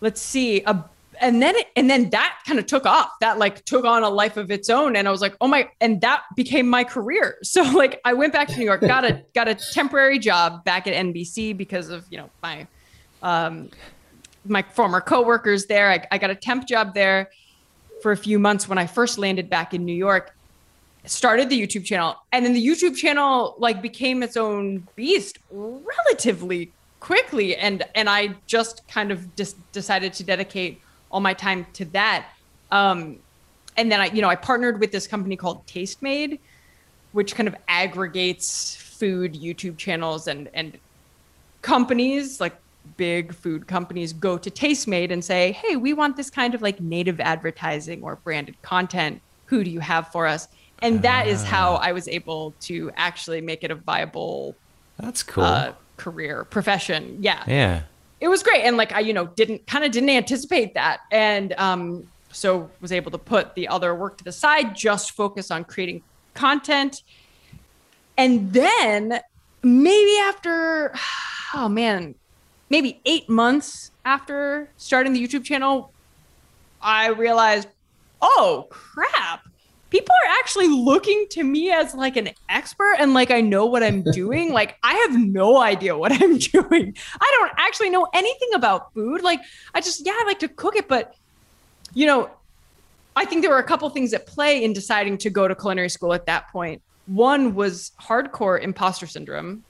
let's 0.00 0.22
see, 0.22 0.62
a, 0.62 0.82
and 1.20 1.42
then 1.42 1.54
it, 1.54 1.66
and 1.76 1.90
then 1.90 2.08
that 2.10 2.38
kind 2.46 2.58
of 2.58 2.64
took 2.64 2.86
off. 2.86 3.10
That 3.20 3.38
like 3.38 3.62
took 3.66 3.84
on 3.84 4.02
a 4.02 4.08
life 4.08 4.38
of 4.38 4.50
its 4.50 4.70
own, 4.70 4.96
and 4.96 5.06
I 5.06 5.10
was 5.10 5.20
like, 5.20 5.36
oh 5.42 5.48
my, 5.48 5.68
and 5.82 6.00
that 6.00 6.22
became 6.34 6.66
my 6.66 6.82
career. 6.82 7.36
So 7.44 7.62
like, 7.62 8.00
I 8.06 8.14
went 8.14 8.32
back 8.32 8.48
to 8.48 8.56
New 8.58 8.64
York, 8.64 8.80
got 8.80 9.04
a 9.04 9.22
got 9.34 9.48
a 9.48 9.54
temporary 9.54 10.18
job 10.18 10.64
back 10.64 10.86
at 10.86 10.94
NBC 10.94 11.54
because 11.54 11.90
of 11.90 12.06
you 12.08 12.16
know 12.16 12.30
my 12.42 12.66
um, 13.22 13.68
my 14.46 14.62
former 14.62 15.02
coworkers 15.02 15.66
there. 15.66 15.90
I, 15.90 16.06
I 16.10 16.16
got 16.16 16.30
a 16.30 16.34
temp 16.34 16.66
job 16.66 16.94
there 16.94 17.28
for 18.00 18.12
a 18.12 18.16
few 18.16 18.38
months 18.38 18.66
when 18.66 18.78
I 18.78 18.86
first 18.86 19.18
landed 19.18 19.50
back 19.50 19.74
in 19.74 19.84
New 19.84 19.94
York. 19.94 20.34
Started 21.04 21.50
the 21.50 21.60
YouTube 21.60 21.84
channel, 21.84 22.16
and 22.30 22.44
then 22.46 22.52
the 22.52 22.64
YouTube 22.64 22.96
channel 22.96 23.56
like 23.58 23.82
became 23.82 24.22
its 24.22 24.36
own 24.36 24.86
beast 24.94 25.38
relatively 25.50 26.70
quickly, 27.00 27.56
and 27.56 27.82
and 27.96 28.08
I 28.08 28.36
just 28.46 28.86
kind 28.86 29.10
of 29.10 29.34
just 29.34 29.56
decided 29.72 30.12
to 30.14 30.24
dedicate 30.24 30.80
all 31.10 31.20
my 31.20 31.34
time 31.34 31.66
to 31.74 31.84
that. 31.86 32.28
Um, 32.70 33.18
and 33.76 33.90
then 33.90 34.00
I, 34.00 34.06
you 34.06 34.22
know, 34.22 34.28
I 34.28 34.36
partnered 34.36 34.78
with 34.78 34.92
this 34.92 35.08
company 35.08 35.36
called 35.36 35.66
Tastemade, 35.66 36.38
which 37.10 37.34
kind 37.34 37.48
of 37.48 37.56
aggregates 37.66 38.76
food 38.76 39.34
YouTube 39.34 39.76
channels 39.76 40.28
and 40.28 40.48
and 40.54 40.78
companies 41.62 42.40
like 42.40 42.56
big 42.96 43.32
food 43.34 43.66
companies 43.66 44.12
go 44.12 44.38
to 44.38 44.50
Tastemade 44.50 45.10
and 45.10 45.24
say, 45.24 45.52
"Hey, 45.52 45.74
we 45.74 45.92
want 45.92 46.16
this 46.16 46.30
kind 46.30 46.54
of 46.54 46.62
like 46.62 46.80
native 46.80 47.18
advertising 47.20 48.02
or 48.02 48.16
branded 48.16 48.60
content. 48.62 49.20
Who 49.46 49.64
do 49.64 49.70
you 49.70 49.80
have 49.80 50.12
for 50.12 50.26
us?" 50.26 50.46
And 50.82 51.02
that 51.02 51.28
is 51.28 51.44
how 51.44 51.74
I 51.74 51.92
was 51.92 52.08
able 52.08 52.54
to 52.62 52.90
actually 52.96 53.40
make 53.40 53.62
it 53.64 53.70
a 53.70 53.74
viable 53.76 54.56
That's 54.98 55.22
cool. 55.22 55.44
uh, 55.44 55.72
career 55.96 56.44
profession. 56.44 57.18
Yeah 57.20 57.44
yeah. 57.46 57.82
it 58.20 58.28
was 58.28 58.42
great 58.42 58.62
and 58.62 58.76
like 58.76 58.92
i 58.92 59.00
you 59.00 59.12
know 59.12 59.26
didn't 59.26 59.66
kind 59.66 59.84
of 59.84 59.92
didn't 59.92 60.10
anticipate 60.10 60.74
that 60.74 61.00
and 61.10 61.52
um 61.54 62.08
so 62.32 62.68
was 62.80 62.92
able 62.92 63.10
to 63.10 63.18
put 63.18 63.54
the 63.54 63.68
other 63.68 63.94
work 63.94 64.16
to 64.18 64.24
the 64.24 64.32
side 64.32 64.74
just 64.74 65.12
focus 65.12 65.50
on 65.50 65.64
creating 65.64 66.02
content 66.34 67.02
and 68.16 68.52
then 68.52 69.20
maybe 69.62 70.18
after 70.18 70.94
oh 71.54 71.68
man 71.68 72.14
maybe 72.70 73.00
eight 73.04 73.28
months 73.28 73.90
after 74.04 74.68
starting 74.76 75.12
the 75.12 75.22
youtube 75.24 75.44
channel 75.44 75.92
i 76.80 77.08
realized 77.08 77.68
oh 78.20 78.66
crap 78.70 79.46
people 79.92 80.14
are 80.24 80.30
actually 80.40 80.68
looking 80.68 81.26
to 81.28 81.44
me 81.44 81.70
as 81.70 81.94
like 81.94 82.16
an 82.16 82.30
expert 82.48 82.96
and 82.98 83.12
like 83.12 83.30
I 83.30 83.42
know 83.42 83.66
what 83.66 83.82
I'm 83.82 84.02
doing. 84.02 84.50
like 84.60 84.78
I 84.82 84.94
have 84.94 85.20
no 85.20 85.58
idea 85.60 85.96
what 85.96 86.10
I'm 86.10 86.38
doing. 86.52 86.96
I 87.20 87.36
don't 87.38 87.52
actually 87.58 87.90
know 87.90 88.08
anything 88.14 88.48
about 88.54 88.94
food. 88.94 89.22
Like 89.22 89.40
I 89.74 89.82
just 89.82 90.04
yeah, 90.04 90.14
I 90.16 90.24
like 90.26 90.38
to 90.38 90.48
cook 90.48 90.76
it, 90.76 90.88
but 90.88 91.14
you 91.92 92.06
know, 92.06 92.30
I 93.14 93.26
think 93.26 93.42
there 93.42 93.50
were 93.50 93.58
a 93.58 93.64
couple 93.64 93.88
things 93.90 94.14
at 94.14 94.26
play 94.26 94.64
in 94.64 94.72
deciding 94.72 95.18
to 95.18 95.30
go 95.30 95.46
to 95.46 95.54
culinary 95.54 95.90
school 95.90 96.14
at 96.14 96.24
that 96.24 96.48
point. 96.50 96.80
One 97.04 97.54
was 97.54 97.92
hardcore 98.00 98.62
imposter 98.62 99.06
syndrome, 99.06 99.62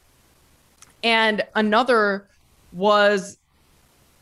and 1.03 1.43
another 1.57 2.29
was 2.73 3.39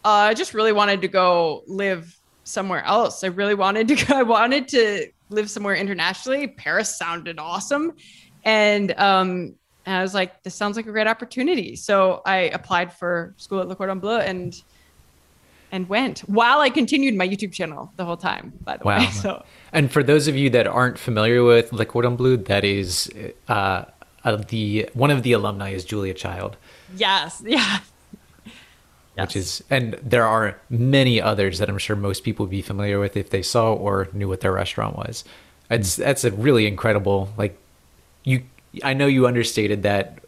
uh, 0.02 0.08
I 0.08 0.34
just 0.34 0.54
really 0.54 0.72
wanted 0.72 1.02
to 1.02 1.08
go 1.08 1.62
live 1.66 2.18
somewhere 2.44 2.82
else. 2.84 3.22
I 3.22 3.26
really 3.26 3.54
wanted 3.54 3.88
to 3.88 4.14
I 4.16 4.22
wanted 4.22 4.66
to 4.68 5.10
live 5.30 5.50
somewhere 5.50 5.74
internationally. 5.74 6.48
Paris 6.48 6.96
sounded 6.98 7.38
awesome. 7.38 7.92
And 8.44 8.92
um 8.98 9.56
and 9.86 9.96
I 9.96 10.02
was 10.02 10.12
like, 10.14 10.42
this 10.42 10.54
sounds 10.54 10.76
like 10.76 10.86
a 10.86 10.92
great 10.92 11.06
opportunity. 11.06 11.74
So 11.74 12.20
I 12.26 12.36
applied 12.52 12.92
for 12.92 13.34
school 13.38 13.60
at 13.60 13.68
Le 13.68 13.74
Cordon 13.76 13.98
Bleu 13.98 14.18
and 14.18 14.52
and 15.72 15.88
went 15.88 16.20
while 16.20 16.58
I 16.60 16.68
continued 16.70 17.14
my 17.14 17.26
YouTube 17.28 17.52
channel 17.52 17.92
the 17.96 18.04
whole 18.04 18.16
time, 18.16 18.52
by 18.64 18.76
the 18.76 18.84
Wow. 18.84 18.98
way. 18.98 19.06
So 19.12 19.42
And 19.72 19.90
for 19.90 20.02
those 20.02 20.26
of 20.28 20.36
you 20.36 20.50
that 20.50 20.66
aren't 20.66 20.98
familiar 20.98 21.44
with 21.44 21.72
Le 21.72 21.86
Cordon 21.86 22.16
Bleu, 22.16 22.36
that 22.36 22.64
is 22.64 23.10
uh, 23.48 23.84
uh, 24.24 24.36
the 24.48 24.88
one 24.94 25.10
of 25.10 25.22
the 25.22 25.32
alumni 25.32 25.70
is 25.70 25.84
Julia 25.84 26.14
Child, 26.14 26.56
Yes, 26.92 27.42
yes, 27.46 27.89
yeah. 29.20 29.24
which 29.26 29.36
is, 29.36 29.62
and 29.70 29.94
there 30.02 30.24
are 30.24 30.58
many 30.68 31.20
others 31.20 31.58
that 31.58 31.68
I'm 31.68 31.78
sure 31.78 31.94
most 31.94 32.24
people 32.24 32.46
would 32.46 32.50
be 32.50 32.62
familiar 32.62 32.98
with 32.98 33.16
if 33.16 33.30
they 33.30 33.42
saw 33.42 33.72
or 33.74 34.08
knew 34.12 34.28
what 34.28 34.40
their 34.40 34.52
restaurant 34.52 34.96
was. 34.96 35.24
It's 35.70 35.96
mm. 35.96 36.04
that's 36.04 36.24
a 36.24 36.30
really 36.32 36.66
incredible. 36.66 37.32
Like 37.36 37.56
you, 38.24 38.42
I 38.82 38.94
know 38.94 39.06
you 39.06 39.26
understated 39.26 39.82
that, 39.82 40.18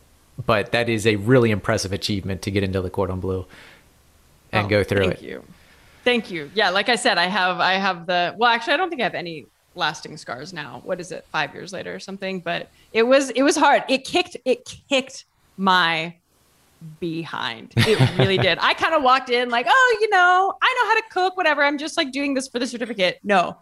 but 0.45 0.73
that 0.73 0.89
is 0.89 1.07
a 1.07 1.17
really 1.17 1.51
impressive 1.51 1.93
achievement 1.93 2.43
to 2.43 2.51
get 2.51 2.63
into 2.63 2.81
Le 2.81 2.91
Cordon 2.91 3.21
Bleu 3.21 3.47
and 4.53 4.67
Oh, 4.67 4.69
go 4.69 4.85
through 4.85 5.05
thank 5.05 5.13
it. 5.13 5.19
Thank 5.19 5.31
you. 5.31 5.45
Thank 6.05 6.31
you. 6.31 6.51
Yeah, 6.55 6.71
like 6.71 6.89
I 6.89 6.97
said, 6.97 7.17
I 7.19 7.27
have 7.27 7.61
I 7.61 7.75
have 7.75 8.07
the 8.07 8.35
well 8.37 8.51
actually 8.51 8.75
I 8.75 8.77
don't 8.77 8.91
think 8.91 9.01
I 9.01 9.05
have 9.05 9.15
any 9.15 9.47
lasting 9.75 10.17
scars 10.19 10.53
now. 10.53 10.83
What 10.85 11.01
is 11.01 11.13
it? 11.13 11.25
5 11.33 11.55
years 11.55 11.73
later 11.73 11.95
or 11.95 12.01
something, 12.01 12.41
but 12.41 12.69
it 12.93 13.05
was 13.05 13.31
it 13.31 13.43
was 13.43 13.57
hard. 13.57 13.85
It 13.89 14.05
kicked 14.05 14.37
it 14.45 14.71
kicked 14.89 15.25
my 15.57 16.15
behind. 17.01 17.73
It 17.77 18.19
really 18.19 18.39
did. 18.39 18.59
I 18.61 18.75
kind 18.75 18.95
of 18.95 19.03
walked 19.03 19.31
in 19.31 19.51
like, 19.51 19.67
"Oh, 19.69 19.99
you 20.01 20.09
know, 20.11 20.55
I 20.63 20.75
know 20.75 20.89
how 20.89 20.95
to 20.95 21.03
cook, 21.11 21.37
whatever. 21.37 21.63
I'm 21.63 21.79
just 21.79 21.97
like 21.97 22.13
doing 22.13 22.35
this 22.35 22.49
for 22.49 22.59
the 22.59 22.67
certificate." 22.67 23.19
No. 23.23 23.59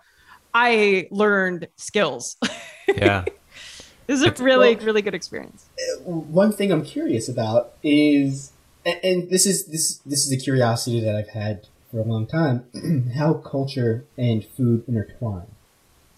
I 0.53 1.09
learned 1.11 1.69
skills. 1.77 2.37
Yeah. 2.89 3.25
this 4.07 4.21
is 4.21 4.27
a 4.27 4.43
really 4.43 4.75
really 4.77 5.03
good 5.03 5.15
experience. 5.15 5.67
one 6.05 6.53
thing 6.53 6.73
I'm 6.73 6.85
curious 6.85 7.29
about 7.29 7.75
is, 7.83 8.53
and, 8.85 8.99
and 9.05 9.31
this 9.31 9.47
is 9.47 9.67
this 9.67 9.99
this 9.99 10.27
is 10.27 10.33
a 10.33 10.37
curiosity 10.37 11.01
that 11.01 11.15
I've 11.15 11.29
had 11.29 11.69
for 11.91 12.01
a 12.01 12.05
long 12.05 12.27
time, 12.27 12.65
how 13.17 13.35
culture 13.35 14.05
and 14.17 14.45
food 14.45 14.85
intertwine, 14.87 15.47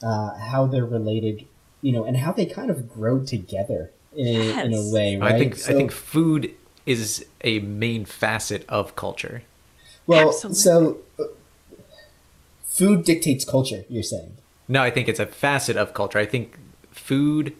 uh, 0.03 0.35
how 0.37 0.67
they're 0.67 0.85
related, 0.85 1.47
you 1.81 1.93
know, 1.93 2.05
and 2.05 2.19
how 2.19 2.33
they 2.33 2.47
kind 2.47 2.71
of 2.71 2.93
grow 2.93 3.21
together 3.21 3.91
in, 4.15 4.27
a, 4.27 4.65
in 4.65 4.75
a 4.75 4.91
way, 4.93 5.17
right? 5.17 5.35
I 5.35 5.38
think 5.38 5.55
I 5.55 5.73
think 5.73 5.93
food 5.93 6.55
is 6.87 7.25
a 7.42 7.61
main 7.61 8.05
facet 8.05 8.64
of 8.68 8.97
culture. 8.97 9.42
well, 10.07 10.29
Absolutely. 10.29 10.59
so 10.59 10.99
uh, 11.18 11.25
food 12.64 13.05
dictates 13.05 13.45
culture. 13.45 13.85
You're 13.88 14.03
saying. 14.03 14.37
No, 14.68 14.83
I 14.83 14.90
think 14.90 15.09
it's 15.09 15.21
a 15.21 15.27
facet 15.27 15.77
of 15.77 15.95
culture. 15.95 16.18
I 16.18 16.27
think 16.27 16.57
food, 16.90 17.55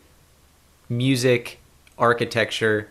music, 0.89 1.59
architecture, 1.99 2.89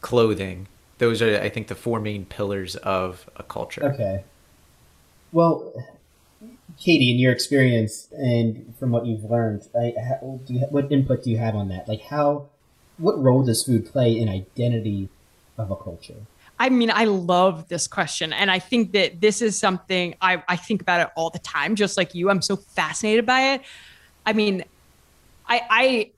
clothing, 0.00 0.66
those 0.98 1.22
are 1.22 1.40
I 1.40 1.48
think 1.48 1.68
the 1.68 1.74
four 1.74 2.00
main 2.00 2.24
pillars 2.24 2.76
of 2.76 3.28
a 3.36 3.42
culture. 3.42 3.84
Okay. 3.84 4.24
Well, 5.32 5.72
Katie, 6.78 7.10
in 7.10 7.18
your 7.18 7.32
experience 7.32 8.08
and 8.12 8.74
from 8.78 8.90
what 8.90 9.06
you've 9.06 9.24
learned, 9.24 9.68
I, 9.74 9.94
how, 9.98 10.40
do 10.46 10.54
you, 10.54 10.60
what 10.70 10.90
input 10.92 11.24
do 11.24 11.30
you 11.30 11.38
have 11.38 11.54
on 11.56 11.68
that? 11.68 11.88
Like, 11.88 12.02
how, 12.02 12.46
what 12.98 13.20
role 13.20 13.42
does 13.42 13.64
food 13.64 13.86
play 13.86 14.16
in 14.16 14.28
identity 14.28 15.08
of 15.58 15.70
a 15.70 15.76
culture? 15.76 16.16
I 16.58 16.68
mean, 16.68 16.90
I 16.90 17.04
love 17.04 17.68
this 17.68 17.88
question. 17.88 18.32
And 18.32 18.50
I 18.50 18.58
think 18.58 18.92
that 18.92 19.20
this 19.20 19.42
is 19.42 19.58
something 19.58 20.14
I, 20.20 20.42
I 20.48 20.56
think 20.56 20.80
about 20.80 21.00
it 21.00 21.08
all 21.16 21.30
the 21.30 21.40
time, 21.40 21.74
just 21.74 21.96
like 21.96 22.14
you. 22.14 22.30
I'm 22.30 22.42
so 22.42 22.56
fascinated 22.56 23.26
by 23.26 23.54
it. 23.54 23.62
I 24.24 24.32
mean, 24.32 24.64
I 25.46 25.60
I 25.68 26.10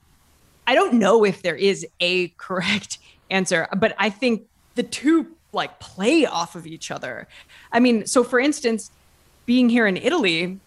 I 0.67 0.75
don't 0.75 0.95
know 0.95 1.23
if 1.23 1.41
there 1.41 1.55
is 1.55 1.85
a 1.99 2.27
correct 2.37 2.99
answer, 3.29 3.67
but 3.77 3.95
I 3.97 4.09
think 4.09 4.43
the 4.75 4.83
two 4.83 5.35
like 5.53 5.79
play 5.79 6.25
off 6.25 6.55
of 6.55 6.67
each 6.67 6.91
other. 6.91 7.27
I 7.71 7.79
mean, 7.79 8.05
so 8.05 8.23
for 8.23 8.39
instance, 8.39 8.91
being 9.45 9.69
here 9.69 9.87
in 9.87 9.97
Italy, 9.97 10.59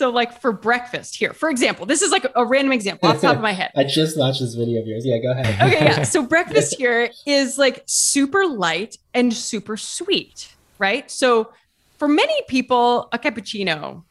so 0.00 0.08
like 0.08 0.40
for 0.40 0.50
breakfast 0.50 1.14
here, 1.14 1.34
for 1.34 1.50
example, 1.50 1.84
this 1.84 2.00
is 2.00 2.10
like 2.10 2.26
a 2.34 2.42
random 2.42 2.72
example 2.72 3.10
off 3.10 3.20
the 3.20 3.26
top 3.26 3.36
of 3.36 3.42
my 3.42 3.52
head. 3.52 3.70
I 3.76 3.84
just 3.84 4.16
watched 4.16 4.40
this 4.40 4.54
video 4.54 4.80
of 4.80 4.86
yours. 4.86 5.04
Yeah, 5.04 5.18
go 5.18 5.32
ahead. 5.32 5.60
Okay, 5.60 5.84
yeah. 5.84 6.02
So 6.04 6.22
breakfast 6.34 6.78
here 6.78 7.10
is 7.26 7.58
like 7.58 7.82
super 7.84 8.46
light 8.46 8.96
and 9.12 9.30
super 9.30 9.76
sweet, 9.76 10.54
right? 10.78 11.10
So 11.10 11.52
for 11.98 12.08
many 12.08 12.32
people, 12.48 13.10
a 13.12 13.18
cappuccino 13.18 14.04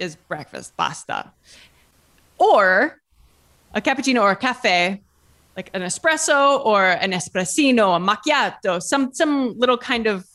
is 0.00 0.16
breakfast, 0.16 0.76
pasta, 0.76 1.30
Or 2.38 3.00
a 3.72 3.80
cappuccino 3.80 4.22
or 4.22 4.32
a 4.32 4.36
cafe, 4.36 5.00
like 5.56 5.70
an 5.74 5.82
espresso 5.82 6.58
or 6.66 6.82
an 6.84 7.12
espressino, 7.12 7.94
a 7.94 8.00
macchiato, 8.00 8.82
some 8.82 9.14
some 9.14 9.56
little 9.56 9.78
kind 9.78 10.08
of 10.08 10.26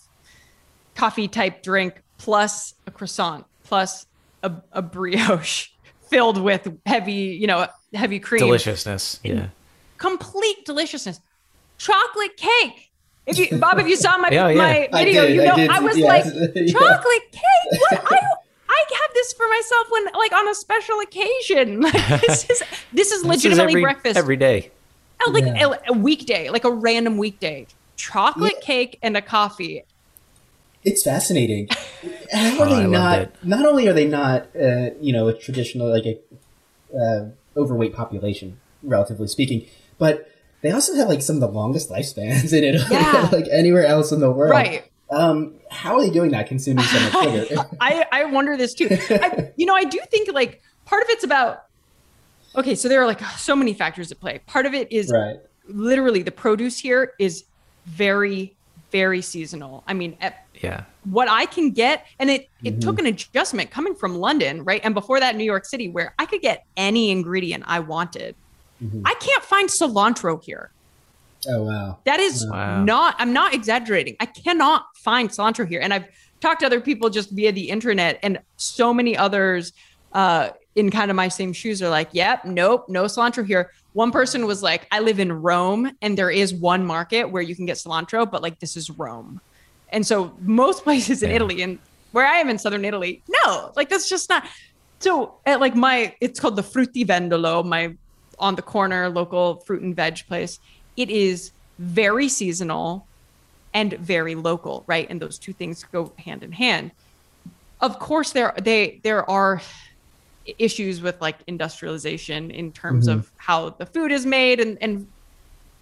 coffee 0.96 1.28
type 1.28 1.64
drink, 1.64 2.02
plus 2.18 2.76
a 2.88 2.92
croissant, 2.92 3.46
plus 3.66 4.06
a, 4.44 4.52
a 4.72 4.82
brioche 4.82 5.70
filled 6.10 6.42
with 6.42 6.68
heavy, 6.86 7.38
you 7.40 7.48
know, 7.48 7.68
heavy 7.94 8.20
cream. 8.20 8.40
Deliciousness. 8.40 9.20
Yeah. 9.24 9.48
Complete 9.98 10.66
deliciousness. 10.66 11.20
Chocolate 11.78 12.38
cake. 12.38 12.92
If 13.28 13.38
you, 13.38 13.58
Bob, 13.60 13.80
if 13.80 13.88
you 13.88 13.96
saw 13.96 14.18
my 14.18 14.30
Yeah, 14.32 14.50
yeah. 14.50 14.56
my 14.58 14.90
I 14.94 15.06
video, 15.06 15.28
did, 15.28 15.36
you 15.36 15.42
I 15.44 15.46
know 15.46 15.56
did, 15.56 15.70
I, 15.70 15.80
was 15.80 15.98
yes. 15.98 16.08
like 16.26 16.26
Yeah. 16.56 16.74
chocolate 16.74 17.32
cake. 17.32 17.82
What 17.92 18.12
I 18.14 18.20
I 18.70 18.84
have 19.04 19.14
this 19.14 19.34
for 19.34 19.48
myself 19.48 19.88
when 19.92 20.06
like 20.14 20.34
on 20.34 20.48
a 20.48 20.56
special 20.56 21.00
occasion. 21.00 21.82
Like, 21.82 22.22
this 22.22 22.50
is 22.50 22.60
this 22.60 22.60
is 22.60 22.64
This 22.94 23.12
is 23.12 23.24
legitimately 23.26 23.72
every, 23.74 23.82
breakfast. 23.84 24.18
every 24.18 24.38
day. 24.38 24.72
Oh, 25.26 25.32
like 25.32 25.46
Yeah. 25.46 25.74
a, 25.88 25.92
a 25.92 25.94
weekday, 25.94 26.50
like 26.50 26.64
a 26.66 26.72
random 26.72 27.18
weekday. 27.18 27.68
Chocolate 27.96 28.54
Yeah. 28.62 28.66
cake 28.66 29.00
and 29.04 29.16
a 29.16 29.22
coffee. 29.22 29.84
It's 30.84 31.04
fascinating. 31.04 31.68
How 32.32 32.58
Oh, 32.60 32.64
are 32.64 32.68
I 32.68 32.70
they 32.82 32.88
loved 32.88 32.92
not? 33.44 33.46
Not 33.46 33.66
only 33.66 33.88
are 33.88 33.94
they 33.94 34.08
not, 34.08 34.48
uh, 34.56 34.92
you 35.00 35.14
know, 35.14 35.28
a 35.28 35.34
traditional 35.38 35.90
like 35.90 36.06
a 36.06 36.18
uh, 36.98 37.30
overweight 37.58 37.94
population, 37.94 38.60
relatively 38.84 39.28
speaking, 39.28 39.66
but 39.98 40.28
they 40.62 40.72
also 40.72 40.96
have 40.96 41.10
like 41.10 41.22
some 41.22 41.36
of 41.36 41.42
the 41.42 41.48
longest 41.48 41.90
lifespans 41.90 42.54
in 42.54 42.64
Italy, 42.64 42.86
Yeah. 42.92 43.30
like 43.32 43.46
anywhere 43.52 43.86
else 43.86 44.12
in 44.12 44.20
the 44.22 44.32
world. 44.32 44.52
Right. 44.52 44.86
Um, 45.10 45.56
how 45.70 45.96
are 45.96 46.02
they 46.02 46.10
doing 46.10 46.32
that? 46.32 46.48
Consuming 46.48 46.86
so 46.86 47.00
much 47.00 47.48
sugar? 47.50 47.66
I, 47.82 48.06
I 48.12 48.26
wonder 48.26 48.56
this 48.56 48.74
too. 48.74 48.88
I, 49.10 49.52
you 49.58 49.66
know, 49.66 49.76
I 49.76 49.84
do 49.84 50.00
think 50.10 50.32
like 50.34 50.62
part 50.86 51.04
of 51.04 51.10
it's 51.10 51.24
about, 51.26 51.66
okay, 52.56 52.76
so 52.76 52.88
there 52.88 53.02
are 53.02 53.08
like 53.08 53.20
so 53.38 53.56
many 53.56 53.74
factors 53.74 54.12
at 54.12 54.20
play. 54.22 54.40
Part 54.48 54.66
of 54.66 54.74
it 54.74 54.90
is 54.92 55.12
right. 55.12 55.38
literally 55.68 56.22
the 56.24 56.32
produce 56.32 56.80
here 56.80 57.14
is 57.20 57.44
very, 57.86 58.56
very 58.92 59.22
seasonal. 59.22 59.84
I 59.86 59.94
mean, 59.94 60.16
at 60.22 60.46
Yeah. 60.62 60.84
what 61.10 61.28
I 61.30 61.46
can 61.46 61.72
get, 61.72 62.06
and 62.20 62.30
it, 62.30 62.50
it 62.64 62.72
Mm-hmm. 62.74 62.80
took 62.80 63.00
an 63.00 63.06
adjustment 63.08 63.72
coming 63.72 63.96
from 63.96 64.16
London, 64.18 64.64
right? 64.64 64.82
And 64.84 64.94
before 64.94 65.20
that, 65.20 65.36
New 65.36 65.44
York 65.44 65.66
City, 65.66 65.90
where 65.90 66.14
I 66.20 66.26
could 66.26 66.42
get 66.42 66.66
any 66.78 67.10
ingredient 67.10 67.64
I 67.68 67.80
wanted. 67.80 68.36
Mm-hmm. 68.84 69.02
I 69.06 69.14
can't 69.16 69.44
find 69.44 69.70
cilantro 69.70 70.44
here. 70.44 70.72
Oh 71.50 71.64
wow. 71.64 71.98
That 72.06 72.20
is 72.20 72.46
Wow. 72.48 72.84
not, 72.84 73.16
I'm 73.18 73.34
not 73.34 73.54
exaggerating. 73.56 74.16
I 74.20 74.28
cannot 74.28 74.86
find 74.96 75.30
cilantro 75.30 75.68
here. 75.68 75.82
And 75.82 75.92
I've 75.94 76.06
talked 76.40 76.60
to 76.62 76.66
other 76.68 76.82
people 76.82 77.10
just 77.10 77.32
via 77.32 77.52
the 77.52 77.70
internet, 77.70 78.20
and 78.22 78.40
so 78.58 78.94
many 78.94 79.18
others 79.18 79.74
uh, 80.14 80.50
in 80.76 80.90
kind 80.92 81.10
of 81.10 81.16
my 81.16 81.28
same 81.28 81.54
shoes 81.54 81.82
are 81.82 81.90
like, 81.90 82.10
yep, 82.14 82.46
nope, 82.46 82.86
no 82.90 83.06
cilantro 83.06 83.46
here. 83.46 83.72
One 83.94 84.12
person 84.12 84.46
was 84.46 84.62
like, 84.64 84.88
I 84.92 85.00
live 85.00 85.20
in 85.20 85.32
Rome, 85.32 85.92
and 86.02 86.18
there 86.18 86.30
is 86.32 86.54
one 86.54 86.86
market 86.86 87.26
where 87.32 87.42
you 87.42 87.56
can 87.56 87.66
get 87.66 87.78
cilantro, 87.78 88.30
but 88.30 88.42
like, 88.42 88.60
this 88.60 88.78
is 88.78 88.90
Rome. 88.90 89.42
And 89.92 90.06
so 90.06 90.34
most 90.42 90.84
places 90.88 91.24
in 91.24 91.30
Yeah. 91.30 91.38
Italy, 91.38 91.62
and 91.62 91.80
where 92.12 92.26
I 92.26 92.38
am 92.38 92.50
in 92.50 92.58
southern 92.58 92.86
Italy, 92.86 93.24
no, 93.30 93.72
like, 93.76 93.90
that's 93.90 94.10
just 94.10 94.30
not. 94.30 94.46
So 95.00 95.36
at 95.46 95.60
like 95.60 95.76
my, 95.76 96.16
it's 96.22 96.40
called 96.40 96.56
the 96.56 96.64
Frutti 96.64 97.06
Vendolo, 97.06 97.66
my 97.66 97.96
on 98.42 98.56
the 98.56 98.62
corner 98.62 99.08
local 99.10 99.58
fruit 99.58 99.82
and 99.82 99.96
veg 99.96 100.26
place. 100.28 100.60
It 100.98 101.10
is 101.10 101.52
very 101.80 102.28
seasonal 102.28 103.08
and 103.74 103.94
very 103.94 104.36
local, 104.36 104.84
right? 104.88 105.08
And 105.10 105.22
those 105.22 105.38
two 105.38 105.54
things 105.54 105.86
go 105.92 106.12
hand 106.18 106.44
in 106.44 106.52
hand. 106.52 106.92
Of 107.80 108.00
course, 108.00 108.32
there 108.32 108.54
they 108.62 109.00
there 109.04 109.30
are 109.30 109.62
issues 110.58 111.02
with 111.02 111.22
like 111.22 111.38
industrialization 111.48 112.52
in 112.52 112.72
terms 112.72 113.08
mm-hmm. 113.08 113.20
of 113.20 113.32
how 113.38 113.70
the 113.70 113.86
food 113.86 114.12
is 114.12 114.26
made 114.26 114.60
and, 114.60 114.78
and 114.82 115.08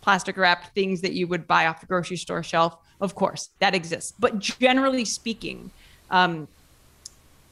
plastic 0.01 0.37
wrapped 0.37 0.73
things 0.73 1.01
that 1.01 1.13
you 1.13 1.27
would 1.27 1.47
buy 1.47 1.67
off 1.67 1.81
the 1.81 1.87
grocery 1.87 2.17
store 2.17 2.43
shelf. 2.43 2.77
Of 3.01 3.15
course, 3.15 3.49
that 3.59 3.75
exists. 3.75 4.13
But 4.19 4.39
generally 4.39 5.05
speaking, 5.05 5.71
um, 6.11 6.47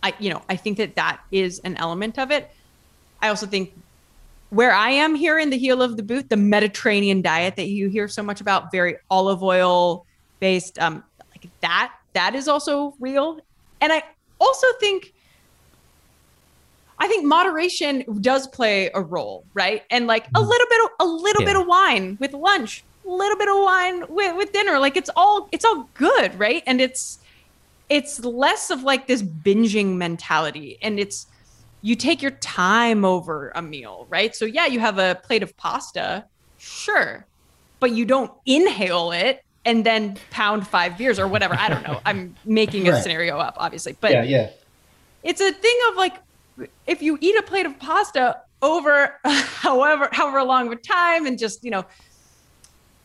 I 0.03 0.13
you 0.19 0.29
know 0.29 0.41
I 0.49 0.55
think 0.55 0.77
that 0.77 0.95
that 0.95 1.21
is 1.31 1.59
an 1.59 1.75
element 1.77 2.19
of 2.19 2.31
it. 2.31 2.51
I 3.21 3.29
also 3.29 3.47
think 3.47 3.73
where 4.49 4.71
I 4.71 4.91
am 4.91 5.15
here 5.15 5.39
in 5.39 5.49
the 5.49 5.57
heel 5.57 5.81
of 5.81 5.97
the 5.97 6.03
boot, 6.03 6.29
the 6.29 6.37
Mediterranean 6.37 7.21
diet 7.21 7.55
that 7.57 7.67
you 7.67 7.89
hear 7.89 8.07
so 8.07 8.23
much 8.23 8.39
about, 8.39 8.71
very 8.71 8.95
olive 9.09 9.43
oil 9.43 10.05
based, 10.39 10.79
um, 10.79 11.03
like 11.31 11.49
that, 11.61 11.93
that 12.13 12.35
is 12.35 12.47
also 12.47 12.95
real. 12.99 13.39
And 13.81 13.91
I 13.91 14.03
also 14.39 14.67
think, 14.79 15.13
I 16.99 17.07
think 17.07 17.25
moderation 17.25 18.03
does 18.21 18.47
play 18.47 18.89
a 18.93 19.01
role, 19.01 19.45
right? 19.53 19.83
And 19.89 20.07
like 20.07 20.25
a 20.27 20.29
mm-hmm. 20.29 20.49
little 20.49 20.67
bit, 20.69 20.81
of, 20.83 20.89
a 20.99 21.05
little 21.05 21.45
bit 21.45 21.55
of 21.55 21.67
wine 21.67 22.17
with 22.19 22.33
lunch, 22.33 22.83
a 23.05 23.09
little 23.09 23.37
bit 23.37 23.47
of 23.47 23.55
wine 23.57 24.05
with, 24.09 24.35
with 24.35 24.51
dinner, 24.51 24.79
like 24.79 24.97
it's 24.97 25.09
all, 25.15 25.47
it's 25.51 25.63
all 25.63 25.89
good, 25.93 26.37
right? 26.39 26.63
And 26.65 26.81
it's, 26.81 27.19
it's 27.89 28.23
less 28.23 28.69
of 28.69 28.83
like 28.83 29.07
this 29.07 29.21
binging 29.21 29.95
mentality, 29.95 30.77
and 30.81 30.99
it's 30.99 31.27
you 31.81 31.95
take 31.95 32.21
your 32.21 32.31
time 32.31 33.05
over 33.05 33.51
a 33.55 33.61
meal, 33.61 34.07
right? 34.09 34.35
So 34.35 34.45
yeah, 34.45 34.65
you 34.65 34.79
have 34.79 34.97
a 34.97 35.15
plate 35.23 35.43
of 35.43 35.55
pasta, 35.57 36.25
sure, 36.57 37.25
but 37.79 37.91
you 37.91 38.05
don't 38.05 38.31
inhale 38.45 39.11
it 39.11 39.43
and 39.63 39.85
then 39.85 40.17
pound 40.31 40.67
five 40.67 40.97
beers 40.97 41.19
or 41.19 41.27
whatever. 41.27 41.55
I 41.55 41.69
don't 41.69 41.83
know. 41.83 42.01
I'm 42.05 42.35
making 42.45 42.87
a 42.87 42.91
Right. 42.97 43.03
scenario 43.03 43.37
up, 43.37 43.55
obviously, 43.57 43.95
but 43.99 44.11
yeah, 44.11 44.23
yeah. 44.23 44.49
it's 45.23 45.41
a 45.41 45.51
thing 45.51 45.79
of 45.89 45.95
like 45.95 46.15
if 46.85 47.01
you 47.01 47.17
eat 47.21 47.35
a 47.37 47.43
plate 47.43 47.65
of 47.65 47.77
pasta 47.79 48.37
over 48.61 49.19
however 49.25 50.09
however 50.11 50.43
long 50.43 50.67
of 50.67 50.73
a 50.73 50.75
time 50.75 51.25
and 51.25 51.37
just 51.37 51.63
you 51.63 51.71
know 51.71 51.85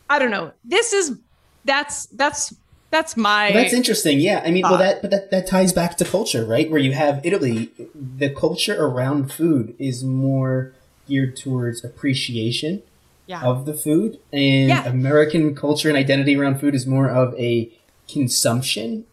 i 0.09 0.19
don't 0.19 0.31
know 0.31 0.53
this 0.65 0.93
is 0.93 1.19
that's 1.65 2.07
that's 2.07 2.55
that's 2.93 3.17
my 3.17 3.51
Well, 3.51 3.63
that's 3.63 3.73
interesting. 3.73 4.21
Yeah, 4.21 4.43
I 4.45 4.51
mean, 4.51 4.63
well, 4.63 4.77
that 4.77 5.01
but 5.01 5.11
that, 5.11 5.31
that 5.31 5.47
ties 5.47 5.73
back 5.73 5.97
to 5.97 6.05
culture, 6.05 6.45
right? 6.45 6.71
Where 6.71 6.79
you 6.79 6.93
have 6.93 7.25
Italy, 7.25 7.71
the 7.95 8.29
culture 8.29 8.77
around 8.79 9.33
food 9.33 9.75
is 9.79 10.05
more 10.05 10.75
geared 11.09 11.37
towards 11.37 11.83
appreciation 11.83 12.83
yeah 13.27 13.43
of 13.43 13.65
the 13.65 13.73
food, 13.73 14.19
and 14.31 14.69
Yeah. 14.69 14.87
American 14.87 15.55
culture 15.55 15.89
and 15.89 15.97
identity 15.97 16.37
around 16.37 16.61
food 16.61 16.75
is 16.75 16.87
more 16.87 17.09
of 17.09 17.35
a 17.39 17.73
consumption. 18.07 19.07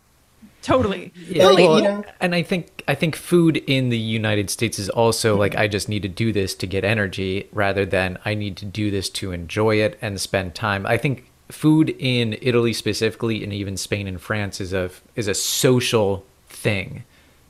Totally 0.62 1.14
Yeah, 1.16 1.48
Like, 1.48 1.58
well, 1.58 1.78
you 1.78 1.84
know- 1.84 2.04
and 2.20 2.36
I 2.36 2.44
think 2.44 2.84
I 2.88 2.96
think 2.96 3.16
food 3.16 3.58
in 3.58 3.90
the 3.90 3.98
United 3.98 4.50
States 4.50 4.80
is 4.80 4.90
also 4.90 5.32
mm-hmm. 5.32 5.40
like 5.40 5.56
I 5.56 5.68
just 5.68 5.90
need 5.90 6.02
to 6.02 6.10
do 6.10 6.32
this 6.32 6.56
to 6.56 6.68
get 6.68 6.84
energy 6.84 7.48
rather 7.52 7.86
than 7.86 8.18
I 8.26 8.34
need 8.34 8.58
to 8.58 8.66
do 8.66 8.92
this 8.92 9.10
to 9.12 9.32
enjoy 9.32 9.78
it 9.78 9.98
and 10.02 10.20
spend 10.20 10.56
time. 10.56 10.86
I 10.86 10.98
think 10.98 11.30
food 11.50 11.96
in 12.00 12.38
Italy 12.42 12.74
specifically 12.74 13.44
and 13.44 13.52
even 13.52 13.78
Spain 13.78 14.08
and 14.08 14.22
France 14.22 14.62
is 14.62 14.74
a 14.74 14.92
is 15.16 15.28
a 15.28 15.34
social 15.34 16.26
thing. 16.48 17.04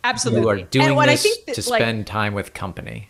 absolutely 0.03 0.41
You 0.41 0.49
are 0.49 0.61
doing 0.61 0.85
and 0.87 0.95
what 0.95 1.07
this 1.07 1.19
i 1.19 1.23
think 1.23 1.45
that, 1.45 1.55
to 1.55 1.69
like, 1.69 1.81
spend 1.81 2.07
time 2.07 2.33
with 2.33 2.53
company. 2.53 3.09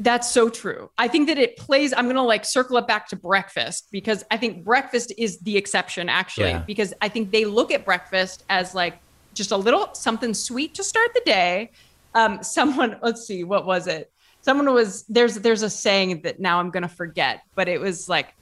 That's 0.00 0.30
so 0.30 0.48
true. 0.48 0.90
I 0.96 1.08
think 1.08 1.26
that 1.26 1.38
it 1.38 1.56
plays. 1.56 1.92
I'm 1.92 2.06
gonna 2.06 2.22
like 2.22 2.44
circle 2.44 2.76
it 2.76 2.86
back 2.86 3.08
to 3.08 3.16
breakfast 3.16 3.88
because 3.90 4.24
I 4.30 4.36
think 4.36 4.64
breakfast 4.64 5.12
is 5.18 5.38
the 5.38 5.56
exception 5.56 6.08
actually. 6.08 6.50
Yeah. 6.50 6.62
Because 6.66 6.94
I 7.00 7.08
think 7.08 7.32
they 7.32 7.44
look 7.44 7.72
at 7.72 7.84
breakfast 7.84 8.44
as 8.48 8.74
like 8.74 9.00
just 9.38 9.52
a 9.52 9.56
little 9.56 9.88
something 9.94 10.34
sweet 10.34 10.74
to 10.74 10.84
start 10.84 11.10
the 11.14 11.22
day. 11.24 11.70
Um, 12.14 12.42
someone, 12.56 12.98
let's 13.02 13.26
see, 13.26 13.44
what 13.44 13.64
was 13.64 13.86
it? 13.86 14.10
Someone 14.42 14.72
was 14.74 15.04
there's 15.08 15.36
there's 15.36 15.62
a 15.62 15.70
saying 15.70 16.22
that 16.22 16.40
now 16.40 16.60
I'm 16.60 16.70
gonna 16.70 16.88
forget, 16.88 17.40
but 17.54 17.68
it 17.68 17.80
was 17.80 18.08
like 18.08 18.34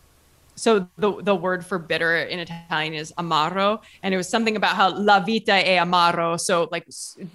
so 0.56 0.88
the 0.96 1.22
the 1.22 1.34
word 1.34 1.64
for 1.64 1.78
bitter 1.78 2.16
in 2.16 2.38
Italian 2.38 2.94
is 2.94 3.12
amaro, 3.18 3.82
and 4.02 4.14
it 4.14 4.16
was 4.16 4.28
something 4.28 4.56
about 4.56 4.74
how 4.74 4.90
la 4.96 5.20
vita 5.20 5.52
è 5.52 5.76
amaro. 5.76 6.40
So 6.40 6.68
like 6.70 6.86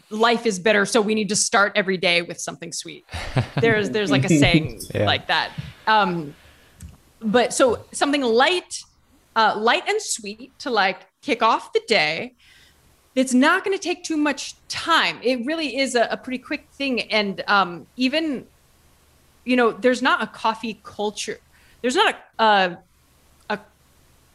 life 0.09 0.45
is 0.45 0.57
bitter, 0.59 0.86
so 0.86 1.01
we 1.01 1.14
need 1.14 1.30
to 1.30 1.36
start 1.36 1.74
every 1.76 1.97
day 1.97 2.22
with 2.24 2.39
something 2.39 2.72
sweet. 2.72 3.05
There's 3.59 3.89
there's 3.91 4.09
like 4.12 4.26
a 4.26 4.30
saying 4.43 4.82
Yeah. 4.93 5.05
like 5.05 5.28
that. 5.28 5.51
Um, 5.86 6.34
but 7.20 7.53
so 7.53 7.86
something 7.91 8.22
light, 8.24 8.80
uh, 9.36 9.53
light 9.57 9.88
and 9.88 10.01
sweet 10.01 10.57
to 10.59 10.72
like 10.72 11.05
kick 11.22 11.43
off 11.43 11.74
the 11.74 11.82
day. 11.88 12.36
It's 13.16 13.34
not 13.34 13.66
going 13.66 13.78
to 13.78 13.84
take 13.84 14.03
too 14.03 14.18
much 14.18 14.55
time. 14.68 15.20
It 15.22 15.45
really 15.45 15.78
is 15.78 15.95
a, 15.95 16.07
a 16.12 16.18
pretty 16.18 16.38
quick 16.38 16.68
thing, 16.72 17.01
and 17.12 17.43
um, 17.47 17.88
even 17.97 18.45
you 19.43 19.55
know, 19.55 19.72
there's 19.72 20.01
not 20.01 20.22
a 20.22 20.28
coffee 20.28 20.80
culture. 20.84 21.39
There's 21.82 21.95
not 21.95 22.16
a 22.39 22.43
a, 22.43 22.78
a 23.49 23.59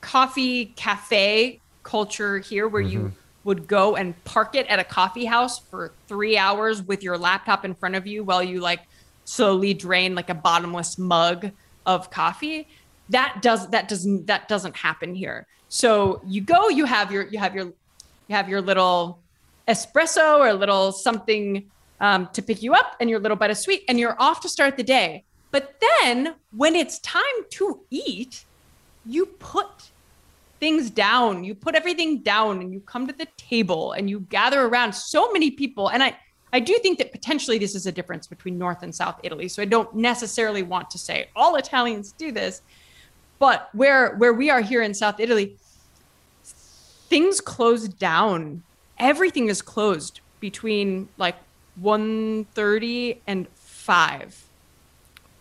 coffee 0.01 0.67
cafe 0.77 1.61
culture 1.83 2.39
here 2.39 2.69
where 2.69 2.83
you 2.83 3.13
would 3.45 3.69
go 3.69 3.95
and 3.95 4.13
park 4.25 4.57
it 4.57 4.67
at 4.67 4.81
a 4.81 4.85
coffee 4.85 5.25
house 5.25 5.61
for 5.61 5.93
three 6.09 6.37
hours 6.37 6.83
with 6.83 7.03
your 7.03 7.17
laptop 7.17 7.65
in 7.65 7.75
front 7.75 7.95
of 7.95 8.07
you 8.07 8.25
while 8.25 8.43
you 8.43 8.61
like 8.61 8.81
slowly 9.25 9.73
drain 9.73 10.15
like 10.15 10.29
a 10.29 10.35
bottomless 10.35 10.99
mug 10.99 11.51
of 11.87 12.11
coffee. 12.11 12.67
That 13.11 13.39
does 13.41 13.69
that 13.71 13.89
doesn't 13.89 14.27
that 14.27 14.49
doesn't 14.49 14.77
happen 14.77 15.15
here. 15.15 15.47
So 15.69 16.21
you 16.27 16.41
go, 16.41 16.69
you 16.69 16.85
have 16.85 17.13
your 17.13 17.27
you 17.29 17.39
have 17.39 17.55
your 17.55 17.73
you 18.29 18.37
have 18.37 18.49
your 18.49 18.61
little 18.61 19.21
espresso 19.69 20.39
or 20.39 20.49
a 20.49 20.55
little 20.55 20.93
something 20.93 21.71
um, 22.01 22.29
to 22.33 22.43
pick 22.43 22.63
you 22.63 22.75
up 22.75 22.97
and 23.01 23.09
your 23.09 23.19
little 23.19 23.37
bite 23.37 23.51
of 23.51 23.59
sweet, 23.59 23.83
and 23.89 23.99
you're 23.99 24.21
off 24.21 24.41
to 24.41 24.49
start 24.49 24.77
the 24.77 24.83
day. 24.83 25.25
But 25.51 25.81
then 25.81 26.35
when 26.55 26.75
it's 26.75 26.99
time 27.01 27.25
to 27.51 27.81
eat, 27.91 28.45
you 29.07 29.27
put 29.27 29.91
things 30.61 30.91
down. 30.91 31.45
You 31.45 31.55
put 31.55 31.75
everything 31.75 32.19
down 32.19 32.61
and 32.61 32.73
you 32.73 32.81
come 32.81 33.07
to 33.07 33.13
the 33.13 33.29
table 33.37 33.93
and 33.93 34.09
you 34.09 34.21
gather 34.21 34.63
around 34.63 34.95
so 34.95 35.33
many 35.33 35.51
people. 35.51 35.89
And 35.89 36.03
I, 36.03 36.17
I 36.53 36.61
do 36.61 36.79
think 36.79 36.99
that 36.99 37.13
potentially 37.13 37.59
this 37.59 37.75
is 37.75 37.87
a 37.87 37.93
difference 37.93 38.27
between 38.27 38.59
North 38.59 38.83
and 38.83 38.95
South 38.95 39.21
Italy. 39.23 39.49
So 39.49 39.63
I 39.63 39.67
don't 39.67 39.95
necessarily 39.95 40.63
want 40.63 40.91
to 40.91 40.99
say 40.99 41.29
all 41.37 41.57
Italians 41.57 42.13
do 42.13 42.33
this, 42.33 42.63
but 43.39 43.69
where 43.75 44.17
where 44.17 44.33
we 44.33 44.49
are 44.51 44.63
here 44.63 44.83
in 44.83 44.95
South 44.95 45.21
Italy, 45.21 45.57
things 47.09 47.41
closed 47.41 47.99
down. 47.99 48.63
Everything 48.99 49.49
is 49.49 49.63
closed 49.63 50.21
between 50.41 51.09
like 51.19 51.37
1.30 51.83 53.19
and 53.27 53.49
5. 53.55 54.45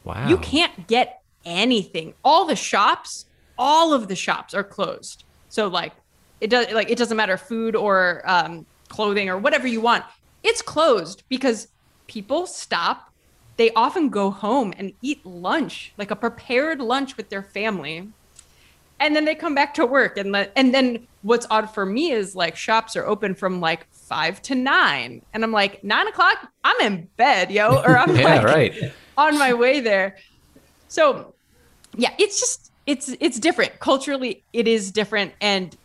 Wow. 0.03 0.27
You 0.27 0.37
can't 0.37 0.87
get 0.87 1.21
anything. 1.45 2.13
All 2.23 2.45
the 2.45 2.55
shops, 2.55 3.25
all 3.57 3.93
of 3.93 4.07
the 4.07 4.15
shops 4.15 4.53
are 4.53 4.63
closed. 4.63 5.23
So 5.49 5.67
like 5.67 5.93
it 6.41 6.49
does 6.49 6.71
like 6.71 6.89
it 6.89 6.97
doesn't 6.97 7.15
matter 7.15 7.37
food 7.37 7.75
or 7.75 8.21
um, 8.25 8.65
clothing 8.89 9.29
or 9.29 9.37
whatever 9.37 9.67
you 9.67 9.81
want. 9.81 10.03
It's 10.43 10.61
closed 10.61 11.23
because 11.29 11.69
people 12.07 12.45
stop. 12.45 13.11
They 13.57 13.71
often 13.71 14.09
go 14.09 14.31
home 14.31 14.73
and 14.77 14.91
eat 15.01 15.25
lunch, 15.25 15.93
like 15.97 16.11
a 16.11 16.15
prepared 16.15 16.81
lunch 16.81 17.15
with 17.15 17.29
their 17.29 17.41
family. 17.41 18.09
And 18.99 19.15
then 19.15 19.25
they 19.25 19.35
come 19.35 19.53
back 19.53 19.73
to 19.75 19.85
work. 19.85 20.17
And, 20.17 20.33
the, 20.33 20.57
and 20.57 20.73
then 20.73 21.05
what's 21.21 21.45
odd 21.49 21.69
for 21.69 21.85
me 21.85 22.11
is 22.11 22.35
like 22.35 22.55
shops 22.55 22.95
are 22.95 23.05
open 23.05 23.35
from 23.35 23.59
like 23.59 23.87
five 23.91 24.41
to 24.43 24.55
nine. 24.55 25.21
And 25.33 25.43
I'm 25.43 25.51
like, 25.51 25.83
nine 25.83 26.07
o'clock, 26.07 26.49
I'm 26.63 26.79
in 26.81 27.09
bed, 27.17 27.51
yo. 27.51 27.81
Or 27.85 27.97
I'm 27.97 28.15
yeah, 28.15 28.35
like, 28.35 28.43
right. 28.45 28.93
on 29.17 29.37
my 29.37 29.53
way 29.53 29.79
there. 29.79 30.17
So 30.87 31.33
yeah, 31.97 32.13
it's 32.17 32.39
just 32.39 32.71
it's 32.85 33.15
it's 33.19 33.39
different. 33.39 33.79
Culturally, 33.79 34.43
it 34.53 34.67
is 34.67 34.91
different. 34.91 35.33
And 35.41 35.75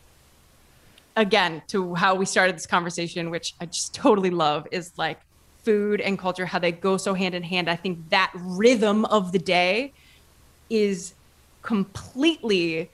again, 1.16 1.62
to 1.68 1.94
how 1.94 2.14
we 2.14 2.26
started 2.26 2.56
this 2.56 2.66
conversation, 2.66 3.30
which 3.30 3.54
I 3.61 3.66
just 3.66 3.94
totally 3.94 4.30
love, 4.30 4.66
is 4.70 4.92
like 4.96 5.20
food 5.64 6.00
and 6.00 6.18
culture, 6.18 6.46
how 6.46 6.58
they 6.58 6.72
go 6.72 6.96
so 6.96 7.14
hand 7.14 7.34
in 7.34 7.42
hand. 7.42 7.68
I 7.68 7.76
think 7.76 8.11
that 8.11 8.30
rhythm 8.34 9.04
of 9.06 9.32
the 9.32 9.38
day 9.38 9.92
is 10.68 11.14
completely 11.62 12.90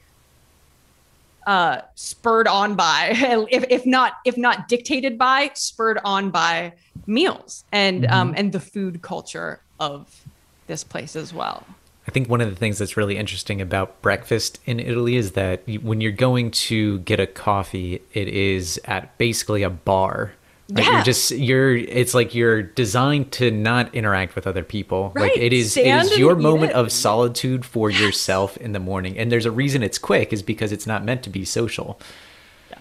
uh, 1.46 1.80
spurred 1.94 2.48
on 2.48 2.74
by, 2.74 3.10
if, 3.50 3.64
if 3.70 3.86
not 3.86 4.14
if 4.24 4.36
not 4.36 4.68
dictated 4.68 5.16
by, 5.16 5.50
spurred 5.54 5.98
on 6.04 6.30
by 6.30 6.72
meals 7.06 7.64
and 7.72 8.06
um, 8.06 8.34
and 8.36 8.52
the 8.52 8.60
food 8.60 9.02
culture 9.02 9.60
of 9.78 10.24
this 10.66 10.84
place 10.84 11.16
as 11.16 11.32
well. 11.32 11.64
I 12.08 12.12
think 12.12 12.28
one 12.28 12.40
of 12.40 12.48
the 12.48 12.56
things 12.56 12.78
that's 12.78 12.96
really 12.96 13.16
interesting 13.16 13.60
about 13.60 14.00
breakfast 14.00 14.60
in 14.64 14.78
Italy 14.78 15.16
is 15.16 15.32
that 15.32 15.62
when 15.82 16.00
you're 16.00 16.12
going 16.12 16.52
to 16.52 17.00
get 17.00 17.18
a 17.18 17.26
coffee, 17.26 18.00
it 18.12 18.28
is 18.28 18.80
at 18.84 19.16
basically 19.18 19.64
a 19.64 19.70
bar. 19.70 20.32
Right? 20.70 20.84
Yeah. 20.84 20.92
You're 20.94 21.02
just 21.04 21.30
you're 21.30 21.76
it's 21.76 22.12
like 22.14 22.34
you're 22.34 22.62
designed 22.62 23.30
to 23.32 23.50
not 23.50 23.94
interact 23.94 24.34
with 24.34 24.46
other 24.46 24.64
people. 24.64 25.12
Right. 25.14 25.22
Like 25.22 25.32
Right. 25.32 25.42
it 25.44 25.52
is 25.52 25.72
Stand 25.72 26.08
it 26.08 26.12
is 26.12 26.18
your 26.18 26.34
moment 26.34 26.72
it. 26.72 26.76
of 26.76 26.90
solitude 26.90 27.64
for 27.64 27.88
yourself 27.90 28.56
in 28.56 28.72
the 28.72 28.80
morning. 28.80 29.16
And 29.16 29.30
there's 29.30 29.46
a 29.46 29.50
reason 29.52 29.82
it's 29.82 29.98
quick 29.98 30.32
is 30.32 30.42
because 30.42 30.72
it's 30.72 30.86
not 30.86 31.04
meant 31.04 31.22
to 31.24 31.30
be 31.30 31.44
social. 31.44 32.00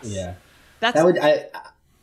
Yeah. 0.01 0.33
That's 0.79 0.95
That 0.95 1.05
would 1.05 1.17
I 1.19 1.45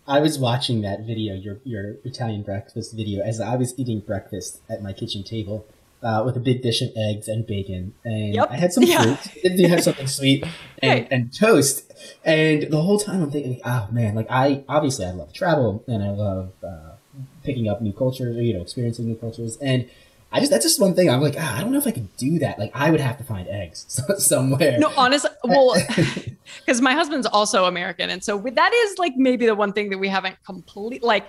I 0.06 0.20
was 0.20 0.38
watching 0.38 0.82
that 0.82 1.00
video, 1.00 1.34
your 1.34 1.58
your 1.64 1.96
Italian 2.04 2.42
breakfast 2.42 2.94
video, 2.94 3.22
as 3.24 3.40
I 3.40 3.56
was 3.56 3.76
eating 3.78 4.00
breakfast 4.00 4.60
at 4.68 4.82
my 4.82 4.92
kitchen 4.92 5.22
table 5.24 5.66
uh, 6.02 6.22
with 6.24 6.36
a 6.36 6.40
big 6.40 6.62
dish 6.62 6.82
of 6.82 6.88
eggs 6.96 7.28
and 7.28 7.46
bacon, 7.46 7.94
and 8.04 8.34
Yep. 8.34 8.48
I 8.50 8.56
had 8.56 8.72
some 8.72 8.84
Yeah. 8.92 9.16
fruit. 9.16 9.42
Did 9.42 9.58
you 9.58 9.68
have 9.68 9.82
something 9.82 10.06
sweet 10.06 10.44
and, 10.82 10.90
Right. 11.00 11.08
and 11.10 11.32
toast? 11.32 11.92
And 12.24 12.64
the 12.70 12.80
whole 12.82 12.98
time 12.98 13.22
I'm 13.22 13.30
thinking, 13.30 13.60
oh 13.64 13.88
man, 13.92 14.14
like 14.14 14.26
I 14.30 14.64
obviously 14.68 15.04
I 15.06 15.12
love 15.12 15.32
travel 15.32 15.84
and 15.86 16.02
I 16.02 16.10
love 16.10 16.52
uh, 16.64 16.92
picking 17.44 17.68
up 17.68 17.80
new 17.82 17.92
cultures, 17.92 18.36
or, 18.36 18.42
you 18.42 18.54
know, 18.54 18.62
experiencing 18.62 19.06
new 19.06 19.16
cultures, 19.16 19.56
and 19.58 19.88
I 20.34 20.40
just 20.40 20.50
that's 20.50 20.64
just 20.64 20.80
one 20.80 20.94
thing. 20.94 21.10
I'm 21.10 21.20
like, 21.20 21.34
ah, 21.38 21.58
I 21.58 21.60
don't 21.60 21.72
know 21.72 21.78
if 21.78 21.86
I 21.86 21.90
could 21.90 22.16
do 22.16 22.38
that. 22.38 22.58
Like 22.58 22.72
I 22.74 22.90
would 22.90 23.00
have 23.00 23.18
to 23.18 23.24
find 23.24 23.46
eggs 23.48 24.00
somewhere. 24.18 24.78
No, 24.78 24.90
honestly, 24.96 25.30
well, 25.44 25.76
because 26.64 26.80
my 26.80 26.94
husband's 26.94 27.26
also 27.26 27.66
American, 27.66 28.08
and 28.10 28.24
so 28.24 28.38
that 28.38 28.72
is 28.72 28.98
like 28.98 29.12
maybe 29.16 29.44
the 29.46 29.54
one 29.54 29.72
thing 29.74 29.90
that 29.90 29.98
we 29.98 30.08
haven't 30.08 30.36
complete 30.44 31.02
like. 31.02 31.26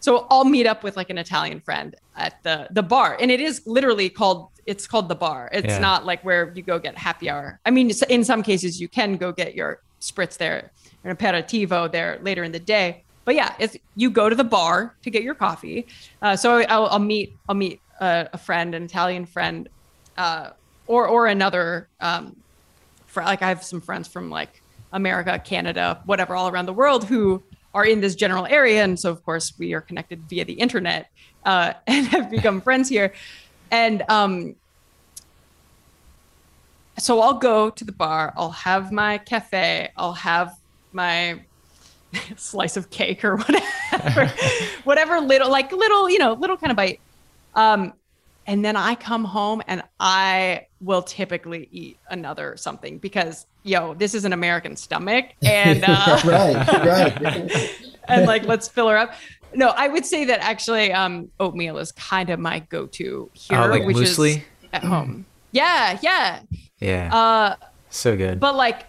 So 0.00 0.26
I'll 0.30 0.44
meet 0.44 0.66
up 0.66 0.82
with 0.82 0.96
like 0.96 1.10
an 1.10 1.18
Italian 1.18 1.60
friend 1.60 1.94
at 2.16 2.42
the 2.42 2.68
the 2.70 2.82
bar, 2.82 3.16
and 3.20 3.30
it 3.30 3.40
is 3.40 3.62
literally 3.66 4.08
called 4.08 4.48
it's 4.66 4.86
called 4.86 5.08
the 5.08 5.14
bar. 5.14 5.48
It's 5.52 5.66
Yeah. 5.66 5.78
not 5.78 6.04
like 6.04 6.22
where 6.24 6.52
you 6.54 6.62
go 6.62 6.78
get 6.78 6.96
happy 6.96 7.28
hour. 7.30 7.58
I 7.64 7.70
mean, 7.70 7.90
in 8.08 8.22
some 8.24 8.42
cases 8.42 8.80
you 8.80 8.88
can 8.88 9.16
go 9.16 9.32
get 9.32 9.54
your 9.54 9.80
spritz 10.00 10.36
there, 10.36 10.70
an 11.04 11.16
aperitivo 11.16 11.90
there 11.90 12.18
later 12.22 12.44
in 12.44 12.52
the 12.52 12.60
day. 12.60 13.02
But 13.24 13.34
yeah, 13.34 13.54
it's 13.58 13.76
you 13.96 14.10
go 14.10 14.28
to 14.28 14.34
the 14.36 14.44
bar 14.44 14.94
to 15.02 15.10
get 15.10 15.22
your 15.22 15.34
coffee. 15.34 15.86
Uh, 16.22 16.36
so 16.36 16.58
I'll, 16.68 16.86
I'll 16.86 16.98
meet 16.98 17.34
I'll 17.48 17.54
meet 17.54 17.80
a, 18.00 18.28
a 18.32 18.38
friend, 18.38 18.74
an 18.74 18.84
Italian 18.84 19.26
friend, 19.26 19.68
uh, 20.16 20.50
or 20.86 21.06
or 21.08 21.26
another 21.26 21.88
um, 22.00 22.36
fr- 23.06 23.22
like 23.22 23.42
I 23.42 23.48
have 23.48 23.64
some 23.64 23.80
friends 23.80 24.06
from 24.06 24.30
like 24.30 24.62
America, 24.92 25.38
Canada, 25.38 26.00
whatever, 26.06 26.36
all 26.36 26.48
around 26.48 26.66
the 26.66 26.72
world 26.72 27.04
who 27.04 27.42
are 27.78 27.84
in 27.84 28.00
this 28.00 28.16
general 28.16 28.44
area, 28.46 28.82
and 28.82 28.98
so 28.98 29.08
of 29.10 29.24
course 29.24 29.52
we 29.56 29.72
are 29.72 29.80
connected 29.80 30.20
via 30.28 30.44
the 30.44 30.54
internet 30.54 31.10
uh, 31.44 31.74
and 31.86 32.06
have 32.08 32.28
become 32.28 32.60
friends 32.60 32.88
here. 32.88 33.12
And 33.70 34.02
um, 34.08 34.56
so 36.98 37.20
I'll 37.20 37.38
go 37.38 37.70
to 37.70 37.84
the 37.84 37.92
bar, 37.92 38.32
I'll 38.36 38.50
have 38.50 38.90
my 38.90 39.18
cafe, 39.18 39.90
I'll 39.96 40.14
have 40.14 40.58
my 40.92 41.40
slice 42.36 42.76
of 42.76 42.90
cake 42.90 43.24
or 43.24 43.36
whatever, 43.36 44.32
whatever 44.84 45.20
little 45.20 45.50
like 45.50 45.70
little 45.70 46.10
you 46.10 46.18
know 46.18 46.32
little 46.32 46.56
kind 46.56 46.72
of 46.72 46.76
bite. 46.76 47.00
Um, 47.54 47.92
and 48.46 48.64
then 48.64 48.74
I 48.76 48.96
come 48.96 49.24
home 49.24 49.62
and 49.68 49.82
I 50.00 50.66
will 50.80 51.02
typically 51.02 51.68
eat 51.72 51.98
another 52.10 52.56
something 52.56 52.98
because 52.98 53.46
yo, 53.64 53.94
this 53.94 54.14
is 54.14 54.24
an 54.24 54.32
American 54.32 54.76
stomach 54.76 55.26
and 55.42 55.84
uh, 55.86 56.20
right, 56.24 56.80
right. 56.82 57.76
and 58.08 58.26
like 58.26 58.44
let's 58.44 58.68
fill 58.68 58.88
her 58.88 58.96
up. 58.96 59.14
No, 59.54 59.68
I 59.68 59.88
would 59.88 60.04
say 60.04 60.26
that 60.26 60.40
actually 60.40 60.92
um, 60.92 61.30
oatmeal 61.40 61.78
is 61.78 61.90
kind 61.92 62.28
of 62.30 62.38
my 62.38 62.58
go-to 62.60 63.30
here, 63.32 63.58
Oh, 63.58 63.66
like 63.66 63.84
which 63.86 63.96
muesli? 63.96 64.36
is 64.36 64.42
at 64.74 64.84
home. 64.84 65.24
Yeah, 65.52 65.98
yeah. 66.02 66.40
Yeah. 66.80 67.14
Uh, 67.14 67.56
so 67.88 68.16
good. 68.16 68.38
but 68.40 68.54
like, 68.54 68.86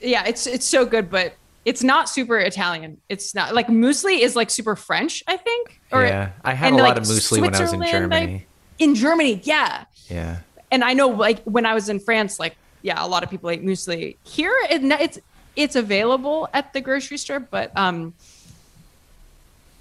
yeah, 0.00 0.24
it's 0.26 0.46
it's 0.46 0.66
so 0.66 0.84
good, 0.84 1.10
but 1.10 1.34
it's 1.64 1.82
not 1.82 2.08
super 2.08 2.38
Italian. 2.38 2.98
It's 3.08 3.34
not 3.34 3.54
like 3.54 3.68
muesli 3.68 4.18
is 4.20 4.36
like 4.36 4.50
super 4.50 4.76
French, 4.76 5.22
I 5.26 5.36
think. 5.38 5.80
Or, 5.90 6.04
yeah. 6.04 6.32
I 6.44 6.52
had 6.54 6.66
a 6.66 6.68
and, 6.68 6.76
lot 6.76 6.88
like, 6.90 6.96
of 6.98 7.04
muesli 7.04 7.40
when 7.40 7.54
I 7.54 7.60
was 7.60 7.72
in 7.72 7.78
Switzerland, 7.80 8.14
I- 8.14 8.20
Germany. 8.20 8.46
in 8.78 8.94
Germany, 8.94 9.40
yeah. 9.44 9.84
yeah. 10.08 10.38
And 10.72 10.82
I 10.82 10.92
know 10.94 11.08
like 11.08 11.42
when 11.44 11.64
I 11.66 11.74
was 11.74 11.88
in 11.88 12.00
France, 12.00 12.40
like 12.40 12.56
yeah, 12.82 13.04
a 13.04 13.06
lot 13.06 13.22
of 13.22 13.30
people 13.30 13.48
ate 13.50 13.64
muesli. 13.64 14.16
Here, 14.24 14.52
it, 14.68 14.82
it's 15.00 15.18
it's 15.54 15.76
available 15.76 16.48
at 16.52 16.72
the 16.72 16.80
grocery 16.80 17.18
store, 17.18 17.38
but 17.38 17.70
um, 17.76 18.14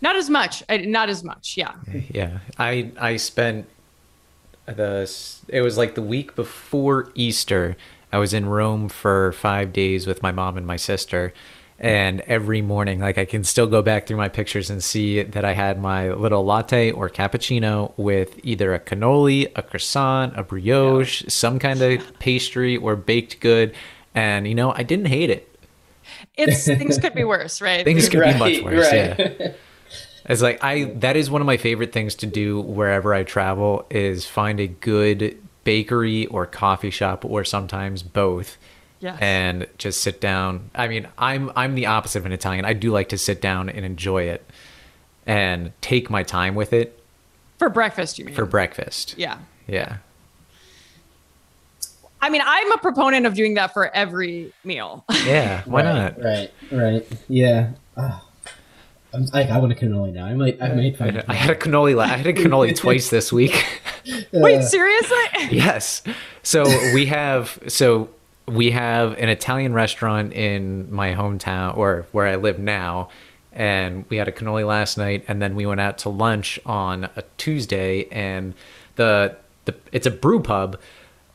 not 0.02 0.16
as 0.16 0.30
much. 0.30 0.64
I- 0.70 0.78
Not 0.78 1.10
as 1.10 1.24
much. 1.24 1.58
Yeah. 1.58 1.74
Yeah, 2.10 2.40
I 2.60 2.92
I 3.00 3.18
spent 3.18 3.68
the 4.66 5.12
it 5.48 5.62
was 5.62 5.78
like 5.78 5.96
the 5.96 6.02
week 6.02 6.36
before 6.36 7.12
Easter. 7.16 7.76
I 8.14 8.18
was 8.18 8.34
in 8.34 8.46
Rome 8.48 8.90
for 8.90 9.32
five 9.32 9.72
days 9.72 10.06
with 10.06 10.22
my 10.22 10.32
mom 10.34 10.58
and 10.58 10.68
my 10.68 10.76
sister, 10.76 11.34
and 11.82 12.22
every 12.22 12.62
morning, 12.62 13.00
like 13.00 13.18
I 13.18 13.26
can 13.26 13.44
still 13.44 13.66
go 13.66 13.82
back 13.82 14.06
through 14.06 14.18
my 14.18 14.30
pictures 14.30 14.70
and 14.70 14.84
see 14.84 15.24
that 15.24 15.44
I 15.44 15.54
had 15.54 15.82
my 15.82 16.12
little 16.12 16.46
latte 16.46 16.92
or 16.92 17.10
cappuccino 17.10 17.92
with 17.98 18.40
either 18.44 18.76
a 18.76 18.80
cannoli, 18.80 19.52
a 19.56 19.64
croissant, 19.64 20.38
a 20.38 20.44
brioche, 20.44 21.24
some 21.28 21.58
kind 21.58 21.82
of 21.82 22.04
pastry 22.20 22.78
or 22.78 22.96
baked 22.96 23.40
good, 23.40 23.74
and 24.14 24.48
you 24.48 24.54
know 24.54 24.72
I 24.72 24.84
didn't 24.84 25.08
hate 25.08 25.32
it. 25.32 25.60
It's 26.38 26.66
things 26.66 27.00
could 27.00 27.16
be 27.16 27.24
worse, 27.24 27.62
right? 27.62 27.84
Things 27.84 28.10
could 28.10 28.22
be 28.22 28.38
much 28.38 28.62
worse. 28.62 28.92
right. 28.92 29.20
Yeah. 29.20 29.54
It's 30.26 30.44
like 30.44 30.64
I 30.64 30.84
that 31.00 31.18
is 31.18 31.32
one 31.32 31.42
of 31.42 31.48
my 31.48 31.58
favorite 31.58 31.92
things 31.92 32.14
to 32.16 32.28
do 32.28 32.62
wherever 32.62 33.12
I 33.12 33.24
travel 33.24 33.88
is 33.90 34.28
find 34.28 34.60
a 34.60 34.68
good 34.68 35.36
bakery 35.64 36.28
or 36.28 36.46
coffee 36.46 36.92
shop 36.92 37.26
or 37.26 37.44
sometimes 37.44 38.04
both. 38.04 38.60
Yes. 39.02 39.18
And 39.20 39.68
just 39.78 40.02
sit 40.02 40.22
down. 40.22 40.70
I 40.76 40.88
mean, 40.88 41.08
I'm 41.18 41.52
I'm 41.56 41.76
the 41.76 41.88
opposite 41.88 42.20
of 42.20 42.26
an 42.26 42.32
Italian. 42.32 42.66
I 42.66 42.74
do 42.74 42.92
like 42.92 43.10
to 43.10 43.18
sit 43.18 43.42
down 43.42 43.68
and 43.70 43.84
enjoy 43.86 44.24
it 44.24 44.46
and 45.26 45.72
take 45.82 46.10
my 46.10 46.24
time 46.24 46.56
with 46.56 46.72
it 46.72 47.00
For 47.58 47.70
breakfast, 47.70 48.18
you 48.20 48.26
mean? 48.26 48.36
for 48.36 48.46
breakfast. 48.46 49.16
yeah. 49.18 49.40
Yeah. 49.68 49.98
I 52.24 52.30
mean, 52.30 52.42
I'm 52.46 52.72
a 52.72 52.78
proponent 52.78 53.26
of 53.26 53.34
doing 53.34 53.56
that 53.56 53.74
for 53.74 53.94
every 53.96 54.54
meal. 54.64 55.04
Yeah, 55.26 55.62
why 55.66 55.84
right, 55.84 55.94
not? 55.94 56.24
Right, 56.24 56.52
right. 56.72 57.08
Yeah. 57.28 57.72
Ah. 57.98 58.24
I'm, 59.14 59.26
I, 59.34 59.44
I 59.44 59.58
want 59.58 59.72
a 59.74 59.76
cannoli 59.76 60.14
now. 60.14 60.26
I 60.26 60.34
might, 60.34 60.62
I 60.62 60.74
might 60.74 60.94
I, 60.94 60.98
find. 60.98 61.24
I 61.28 61.34
had 61.34 61.50
a 61.50 61.56
cannoli 61.56 62.00
I 62.02 62.08
had 62.08 62.28
a 62.28 62.34
cannoli 62.34 62.76
twice 62.76 63.10
this 63.10 63.32
week. 63.34 63.66
Wait, 64.32 64.64
seriously? 64.64 65.18
yes. 65.52 66.02
So 66.44 66.64
we 66.94 67.08
have 67.08 67.60
so 67.68 68.10
we 68.48 68.72
have 68.72 69.18
an 69.18 69.30
Italian 69.30 69.74
restaurant 69.74 70.34
in 70.34 70.92
my 70.94 71.14
hometown 71.14 71.78
or 71.78 72.06
where 72.12 72.28
I 72.28 72.36
live 72.36 72.60
now, 72.60 73.10
and 73.54 74.06
we 74.10 74.18
had 74.18 74.28
a 74.28 74.32
cannoli 74.32 74.66
last 74.66 74.98
night, 74.98 75.24
and 75.28 75.42
then 75.42 75.56
we 75.56 75.66
went 75.66 75.82
out 75.82 75.98
to 76.00 76.10
lunch 76.10 76.60
on 76.66 77.06
a 77.16 77.24
Tuesday, 77.38 78.08
and 78.12 78.54
the 78.96 79.36
the 79.66 79.76
it's 79.92 80.08
a 80.08 80.12
brew 80.12 80.42
pub. 80.42 80.80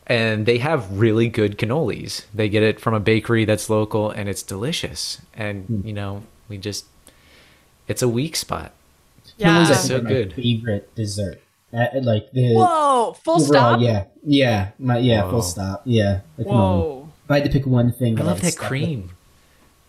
And 0.09 0.47
they 0.47 0.59
have 0.59 1.01
really 1.01 1.29
good 1.29 1.59
cannolis. 1.59 2.27
They 2.33 2.49
get 2.49 2.63
it 2.63 2.79
from 2.79 2.95
a 2.95 3.01
bakery 3.01 3.45
that's 3.45 3.69
local, 3.69 4.09
and 4.09 4.29
it's 4.29 4.45
delicious. 4.45 5.21
And 5.35 5.65
hmm. 5.65 5.87
you 5.87 5.93
know, 5.93 6.23
we 6.49 6.59
just 6.59 6.87
it's 7.89 8.03
a 8.03 8.09
weak 8.09 8.37
spot. 8.37 8.73
Yeah. 9.37 9.65
Cannolis, 9.65 9.75
So 9.89 9.99
are 9.99 10.03
my 10.03 10.09
good. 10.09 10.35
favorite 10.35 10.95
dessert. 10.95 11.43
Uh, 11.73 11.87
like 12.03 12.31
the 12.33 12.55
Whoa, 12.55 13.13
full 13.25 13.35
overall, 13.43 13.47
stop. 13.75 13.81
yeah, 13.81 14.05
yeah, 14.25 14.71
my, 14.79 14.99
yeah, 14.99 15.23
Whoa. 15.25 15.31
full 15.31 15.43
stop, 15.43 15.83
yeah. 15.85 16.21
The 16.37 16.45
cannoli. 16.45 16.51
Whoa. 16.53 17.09
If 17.25 17.31
I 17.31 17.35
had 17.41 17.45
to 17.45 17.51
pick 17.51 17.67
one 17.67 17.93
thing, 17.93 18.19
I 18.21 18.23
love 18.23 18.37
I'd 18.39 18.43
that 18.45 18.53
stuck 18.53 18.69
cream. 18.69 19.11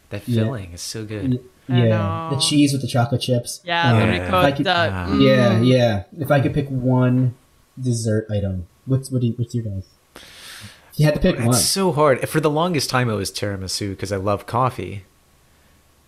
That 0.09 0.27
Yeah. 0.27 0.43
filling 0.43 0.73
is 0.73 0.81
so 0.81 1.05
good. 1.05 1.31
with- 1.33 1.41
Yeah, 1.69 2.29
the 2.33 2.39
cheese 2.39 2.71
with 2.71 2.81
the 2.81 2.87
chocolate 2.87 3.21
chips. 3.21 3.61
Yeah, 3.65 3.91
Um, 3.91 3.99
the 3.99 4.05
Yeah. 4.05 4.23
ricotta. 4.23 4.51
Could- 4.55 4.67
Ah. 4.67 5.07
mm. 5.09 5.21
Yeah, 5.21 5.59
yeah. 5.61 6.03
If 6.17 6.31
I 6.31 6.39
could 6.39 6.53
pick 6.53 6.67
one 6.69 7.35
dessert 7.79 8.25
item, 8.31 8.67
what's 8.85 9.11
what? 9.11 9.19
Do 9.21 9.27
you, 9.27 9.33
what's 9.33 9.53
your 9.53 9.65
guys? 9.65 9.83
If 10.15 10.99
you 10.99 11.05
had 11.05 11.13
to 11.15 11.19
pick 11.19 11.37
one. 11.37 11.49
It's 11.49 11.61
so 11.65 11.91
hard. 11.91 12.27
For 12.27 12.39
the 12.39 12.49
longest 12.49 12.89
time, 12.89 13.09
it 13.09 13.15
was 13.15 13.31
tiramisu 13.31 13.89
because 13.91 14.11
I 14.13 14.15
love 14.17 14.45
coffee, 14.47 15.03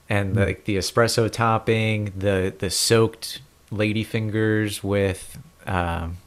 and 0.10 0.34
Hmm. 0.34 0.40
like 0.40 0.64
the 0.66 0.78
espresso 0.78 1.30
topping, 1.30 2.14
the 2.18 2.54
the 2.58 2.70
soaked 2.70 3.42
ladyfingers 3.72 4.82
with 4.84 5.38
um, 5.70 6.18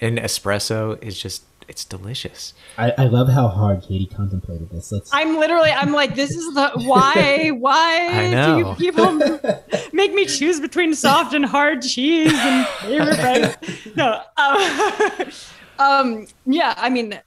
an 0.00 0.16
espresso 0.18 1.02
is 1.02 1.20
just 1.20 1.44
it's 1.68 1.84
delicious. 1.84 2.52
I, 2.76 2.92
I 2.98 3.04
love 3.04 3.28
how 3.28 3.46
hard 3.46 3.82
Katie 3.82 4.06
contemplated 4.06 4.70
this. 4.70 4.90
Let's. 4.90 5.08
I'm 5.12 5.38
literally, 5.38 5.70
I'm 5.70 5.92
like, 5.92 6.16
this 6.16 6.30
is 6.30 6.54
the 6.54 6.70
why, 6.84 7.48
why 7.58 8.30
do 8.34 8.58
you 8.58 8.74
people 8.74 9.12
make 9.92 10.12
me 10.12 10.26
choose 10.26 10.58
between 10.58 10.94
soft 10.94 11.32
and 11.32 11.46
hard 11.46 11.82
cheese 11.82 12.32
and 12.32 12.66
favorite 12.66 13.16
bread? 13.16 13.56
No, 13.94 14.20
um, 14.36 15.30
um, 15.78 16.26
yeah, 16.44 16.74
I 16.76 16.90
mean, 16.90 17.20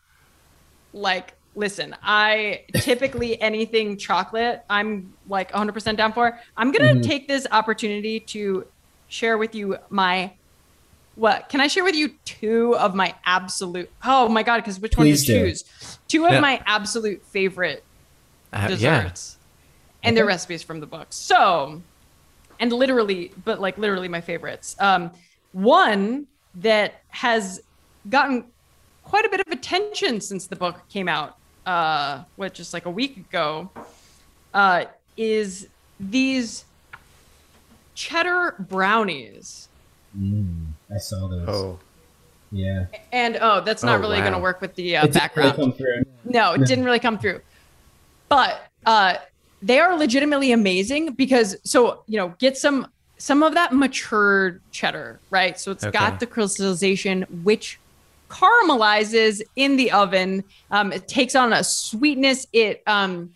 like, 0.92 1.34
listen, 1.56 1.96
I 2.04 2.66
typically 2.82 3.42
anything 3.42 3.98
chocolate, 3.98 4.62
I'm 4.70 5.14
like 5.26 5.54
100% 5.54 5.96
down 5.96 6.12
for. 6.12 6.38
I'm 6.58 6.72
gonna 6.74 6.96
Mhm. 6.96 7.04
take 7.04 7.28
this 7.30 7.48
opportunity 7.50 8.20
to 8.32 8.66
share 9.08 9.38
with 9.38 9.56
you 9.56 9.78
my. 9.90 10.34
What 11.16 11.48
can 11.50 11.62
I 11.62 11.68
share 11.68 11.84
with 11.84 11.96
you? 11.96 12.10
Two 12.26 12.76
of 12.78 12.96
my 12.96 13.14
absolute. 13.26 13.90
Oh 14.04 14.28
my 14.30 14.42
god! 14.44 14.58
Because 14.58 14.80
which 14.80 14.98
one 14.98 15.08
to 15.08 15.14
do. 15.16 15.18
choose? 15.26 15.64
Two 16.08 16.26
of 16.26 16.32
Yeah. 16.34 16.40
my 16.40 16.62
absolute 16.66 17.24
favorite 17.26 17.84
Uh, 18.52 18.60
yeah, 18.62 18.68
desserts 19.04 19.38
and 20.04 20.18
their 20.18 20.26
recipes 20.26 20.64
from 20.64 20.80
the 20.80 20.86
book. 20.88 21.08
So, 21.12 21.82
and 22.60 22.72
literally, 22.74 23.32
but 23.46 23.62
like 23.62 23.78
literally 23.78 24.08
my 24.08 24.22
favorites. 24.22 24.76
Um, 24.80 25.12
one 25.52 26.26
that 26.56 27.02
has 27.10 27.62
gotten 28.10 28.46
quite 29.04 29.26
a 29.26 29.30
bit 29.30 29.40
of 29.40 29.48
attention 29.54 30.20
since 30.20 30.48
the 30.48 30.56
book 30.56 30.82
came 30.90 31.08
out, 31.08 31.38
uh, 31.66 32.24
what 32.36 32.54
just 32.56 32.74
like 32.74 32.86
a 32.86 32.92
week 32.92 33.18
ago, 33.18 33.70
uh, 34.54 34.86
is 35.16 35.68
these 36.00 36.66
cheddar 37.96 38.56
brownies. 38.60 39.68
Mm, 40.18 40.73
I 40.94 40.98
saw 40.98 41.28
those. 41.28 41.48
oh, 41.50 41.80
Yeah. 42.52 42.86
And 43.12 43.38
oh, 43.42 43.62
that's 43.62 43.84
not 43.84 43.98
Oh, 43.98 44.02
really 44.02 44.18
wow. 44.20 44.24
going 44.26 44.34
to 44.34 44.40
work 44.40 44.62
with 44.62 44.76
the 44.76 44.98
uh, 44.98 45.06
It 45.06 45.14
didn't 45.14 45.32
really 45.36 45.50
background. 45.50 45.56
come 45.58 45.74
through. 45.74 46.04
No, 46.26 46.54
it 46.54 46.60
No. 46.60 46.66
didn't 46.66 46.86
really 46.86 47.00
come 47.00 47.18
through. 47.18 47.42
But 48.30 48.62
uh, 48.86 49.16
they 49.62 49.80
are 49.80 49.98
legitimately 49.98 50.52
amazing 50.52 51.14
because 51.14 51.56
so 51.66 52.04
you 52.08 52.18
know 52.18 52.34
get 52.40 52.58
some 52.58 52.88
some 53.20 53.44
of 53.44 53.54
that 53.54 53.74
matured 53.74 54.62
cheddar, 54.72 55.22
right? 55.30 55.60
So 55.60 55.72
it's 55.72 55.84
Okay. 55.84 55.98
got 55.98 56.20
the 56.20 56.28
crystallization, 56.28 57.26
which 57.30 57.80
caramelizes 58.30 59.42
in 59.56 59.78
the 59.78 59.92
oven. 59.92 60.44
Um, 60.72 60.92
it 60.92 61.08
takes 61.08 61.36
on 61.36 61.54
a 61.54 61.64
sweetness. 61.64 62.48
It 62.54 62.82
um, 62.88 63.32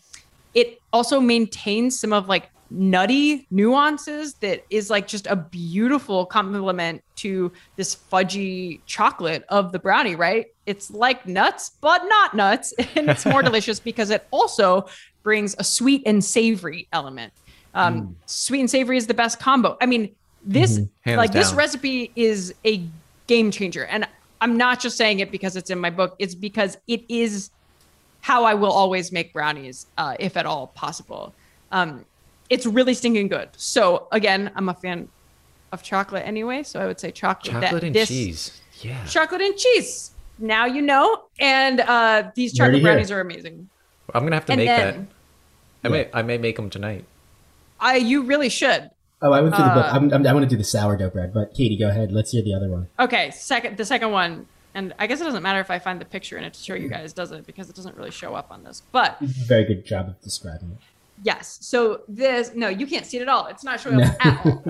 it 0.53 0.79
also 0.91 1.19
maintains 1.19 1.99
some 1.99 2.13
of 2.13 2.27
like 2.27 2.49
nutty 2.69 3.47
nuances 3.49 4.33
that 4.35 4.65
is 4.69 4.89
like 4.89 5.07
just 5.07 5.27
a 5.27 5.35
beautiful 5.35 6.25
complement 6.25 7.03
to 7.15 7.51
this 7.75 7.95
fudgy 7.95 8.81
chocolate 8.85 9.43
of 9.49 9.71
the 9.71 9.79
brownie, 9.79 10.15
right? 10.15 10.47
It's 10.65 10.91
like 10.91 11.25
nuts, 11.25 11.71
but 11.81 12.03
not 12.05 12.35
nuts. 12.35 12.73
And 12.95 13.09
it's 13.09 13.25
more 13.25 13.41
delicious 13.51 13.79
because 13.79 14.09
it 14.09 14.27
also 14.31 14.87
brings 15.23 15.55
a 15.59 15.63
sweet 15.63 16.03
and 16.05 16.23
savory 16.23 16.87
element. 16.93 17.33
Um, 17.73 18.15
Sweet 18.25 18.61
and 18.61 18.69
savory 18.69 18.97
is 18.97 19.05
the 19.05 19.13
best 19.13 19.39
combo. 19.39 19.77
I 19.79 19.85
mean, 19.85 20.15
this 20.43 20.79
Hands 21.01 21.17
like 21.17 21.31
this 21.31 21.53
recipe 21.53 22.11
is 22.15 22.55
a 22.65 22.83
game 23.27 23.51
changer. 23.51 23.85
And 23.85 24.07
I'm 24.41 24.57
not 24.57 24.79
just 24.79 24.97
saying 24.97 25.19
it 25.19 25.31
because 25.31 25.55
it's 25.55 25.69
in 25.69 25.79
my 25.79 25.89
book, 25.89 26.15
it's 26.17 26.33
because 26.33 26.77
it 26.87 27.03
is 27.07 27.51
how 28.21 28.45
I 28.45 28.55
will 28.55 28.71
always 28.71 29.11
make 29.11 29.31
brownies, 29.31 29.85
uh, 29.97 30.15
if 30.19 30.37
at 30.37 30.45
all 30.45 30.67
possible. 30.67 31.33
Um, 31.71 32.05
it's 32.49 32.65
really 32.65 32.93
stinking 32.93 33.27
good. 33.27 33.49
So 33.57 34.07
again, 34.11 34.51
I'm 34.55 34.69
a 34.69 34.73
fan 34.73 35.09
of 35.71 35.83
chocolate 35.83 36.25
anyway, 36.25 36.63
so 36.63 36.79
I 36.79 36.85
would 36.87 36.99
say 36.99 37.11
chocolate. 37.11 37.53
that- 37.53 37.63
chocolate 37.63 37.83
and 37.83 37.95
this- 37.95 38.07
cheese. 38.09 38.61
Yeah. 38.81 39.03
Chocolate 39.05 39.41
and 39.41 39.57
cheese. 39.57 40.11
Now 40.39 40.65
you 40.65 40.81
know. 40.83 41.23
And 41.39 41.79
uh, 41.81 42.31
these 42.35 42.51
Heard 42.51 42.55
it 42.55 42.57
chocolate 42.67 42.75
here. 42.75 42.83
brownies 42.83 43.11
are 43.11 43.21
amazing. 43.21 43.69
I'm 44.13 44.23
gonna 44.23 44.35
have 44.35 44.45
to 44.45 44.53
And 44.53 44.59
make 44.59 44.67
that. 44.67 44.93
then 44.93 45.07
I 45.83 45.87
may 45.89 46.09
I 46.13 46.21
may 46.21 46.37
make 46.37 46.55
them 46.57 46.69
tonight. 46.69 47.05
I 47.79 47.95
you 47.97 48.23
really 48.23 48.49
should. 48.49 48.89
Oh, 49.21 49.31
I 49.33 49.41
went 49.41 49.55
through 49.55 49.65
the 49.65 49.71
book. 49.71 49.85
Uh, 49.85 49.89
I'm, 49.95 50.13
I'm, 50.13 50.27
I 50.27 50.33
want 50.33 50.43
to 50.43 50.49
do 50.49 50.55
the 50.57 50.63
sourdough 50.63 51.09
bread, 51.09 51.33
but 51.33 51.55
Katie, 51.55 51.75
go 51.75 51.89
ahead. 51.89 52.11
Let's 52.11 52.29
hear 52.31 52.43
the 52.43 52.53
other 52.53 52.69
one. 52.69 52.87
Okay, 52.99 53.31
second 53.31 53.75
the 53.77 53.83
second 53.85 54.11
one, 54.11 54.45
and 54.75 54.93
I 54.99 55.07
guess 55.07 55.19
it 55.21 55.23
doesn't 55.23 55.41
matter 55.41 55.59
if 55.59 55.71
I 55.71 55.79
find 55.79 55.99
the 55.99 56.05
picture 56.05 56.37
in 56.37 56.43
it 56.43 56.53
to 56.53 56.63
show 56.63 56.75
you 56.75 56.87
guys, 56.87 57.13
does 57.13 57.31
it? 57.31 57.47
Because 57.47 57.67
it 57.67 57.75
doesn't 57.75 57.97
really 57.97 58.11
show 58.11 58.35
up 58.35 58.51
on 58.51 58.63
this. 58.63 58.83
But 58.91 59.17
Very 59.19 59.65
good 59.65 59.85
job 59.87 60.07
of 60.07 60.21
describing 60.21 60.71
it. 60.73 60.77
Yes, 61.23 61.57
so 61.61 62.01
this 62.07 62.51
no, 62.55 62.67
you 62.69 62.85
can't 62.87 63.05
see 63.05 63.17
it 63.17 63.21
at 63.21 63.29
all. 63.29 63.47
It's 63.47 63.63
not 63.63 63.79
showing 63.79 64.01
up 64.01 64.15
at 64.25 64.45
all. 64.45 64.61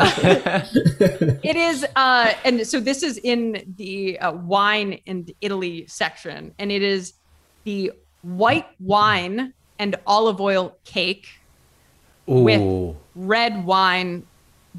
it 1.43 1.55
is 1.55 1.85
uh 1.95 2.33
and 2.45 2.65
so 2.65 2.79
this 2.79 3.03
is 3.03 3.17
in 3.19 3.73
the 3.77 4.19
uh, 4.19 4.31
wine 4.31 4.99
and 5.07 5.31
italy 5.41 5.85
section 5.87 6.53
and 6.59 6.71
it 6.71 6.81
is 6.81 7.13
the 7.63 7.91
white 8.21 8.67
wine 8.79 9.53
and 9.79 9.95
olive 10.05 10.39
oil 10.41 10.77
cake 10.83 11.27
Ooh. 12.29 12.41
With- 12.41 12.95
red 13.15 13.65
wine 13.65 14.25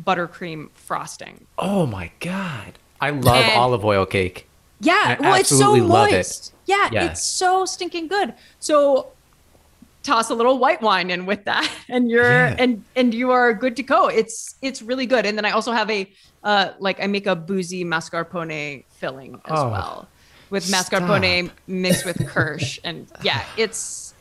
buttercream 0.04 0.70
frosting 0.74 1.46
oh 1.58 1.86
my 1.86 2.10
god. 2.20 2.78
I 3.00 3.10
love 3.10 3.36
And- 3.44 3.58
olive 3.60 3.84
oil 3.84 4.06
cake. 4.06 4.48
yeah 4.80 5.16
I 5.18 5.22
well 5.22 5.34
it's 5.34 5.48
so 5.48 5.74
it. 5.74 5.80
moist 5.82 6.54
yeah, 6.66 6.88
Yeah. 6.92 7.10
it's 7.10 7.22
so 7.22 7.64
stinking 7.64 8.08
good 8.08 8.34
so 8.60 9.12
toss 10.04 10.30
a 10.30 10.34
little 10.34 10.58
white 10.58 10.80
wine 10.80 11.10
in 11.10 11.26
with 11.26 11.44
that 11.44 11.68
and 11.88 12.08
you're 12.10 12.46
Yeah. 12.46 12.56
and 12.58 12.84
and 12.96 13.12
you 13.12 13.30
are 13.32 13.52
good 13.52 13.76
to 13.76 13.82
go 13.82 14.08
it's 14.08 14.54
it's 14.62 14.80
really 14.80 15.06
good 15.06 15.26
and 15.26 15.36
then 15.36 15.44
i 15.44 15.50
also 15.50 15.72
have 15.72 15.90
a 15.90 16.10
uh 16.44 16.70
like 16.78 17.02
i 17.02 17.06
make 17.06 17.26
a 17.26 17.34
boozy 17.36 17.84
mascarpone 17.84 18.84
filling 18.92 19.34
as 19.46 19.58
Oh, 19.58 19.70
well 19.70 20.08
with 20.50 20.64
stop. 20.64 20.86
mascarpone 20.86 21.50
mixed 21.66 22.04
with 22.06 22.16
kirsch 22.28 22.78
and 22.84 23.10
yeah 23.22 23.44
it's 23.56 24.14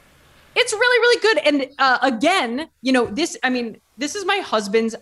it's 0.56 0.74
really 0.74 1.00
really 1.00 1.22
good 1.22 1.38
and 1.48 1.72
uh, 1.80 2.00
again 2.02 2.68
you 2.82 2.92
know 2.92 3.06
this 3.06 3.38
i 3.44 3.50
mean 3.50 3.80
this 3.98 4.16
is 4.16 4.26
my 4.26 4.38
husband's 4.38 4.96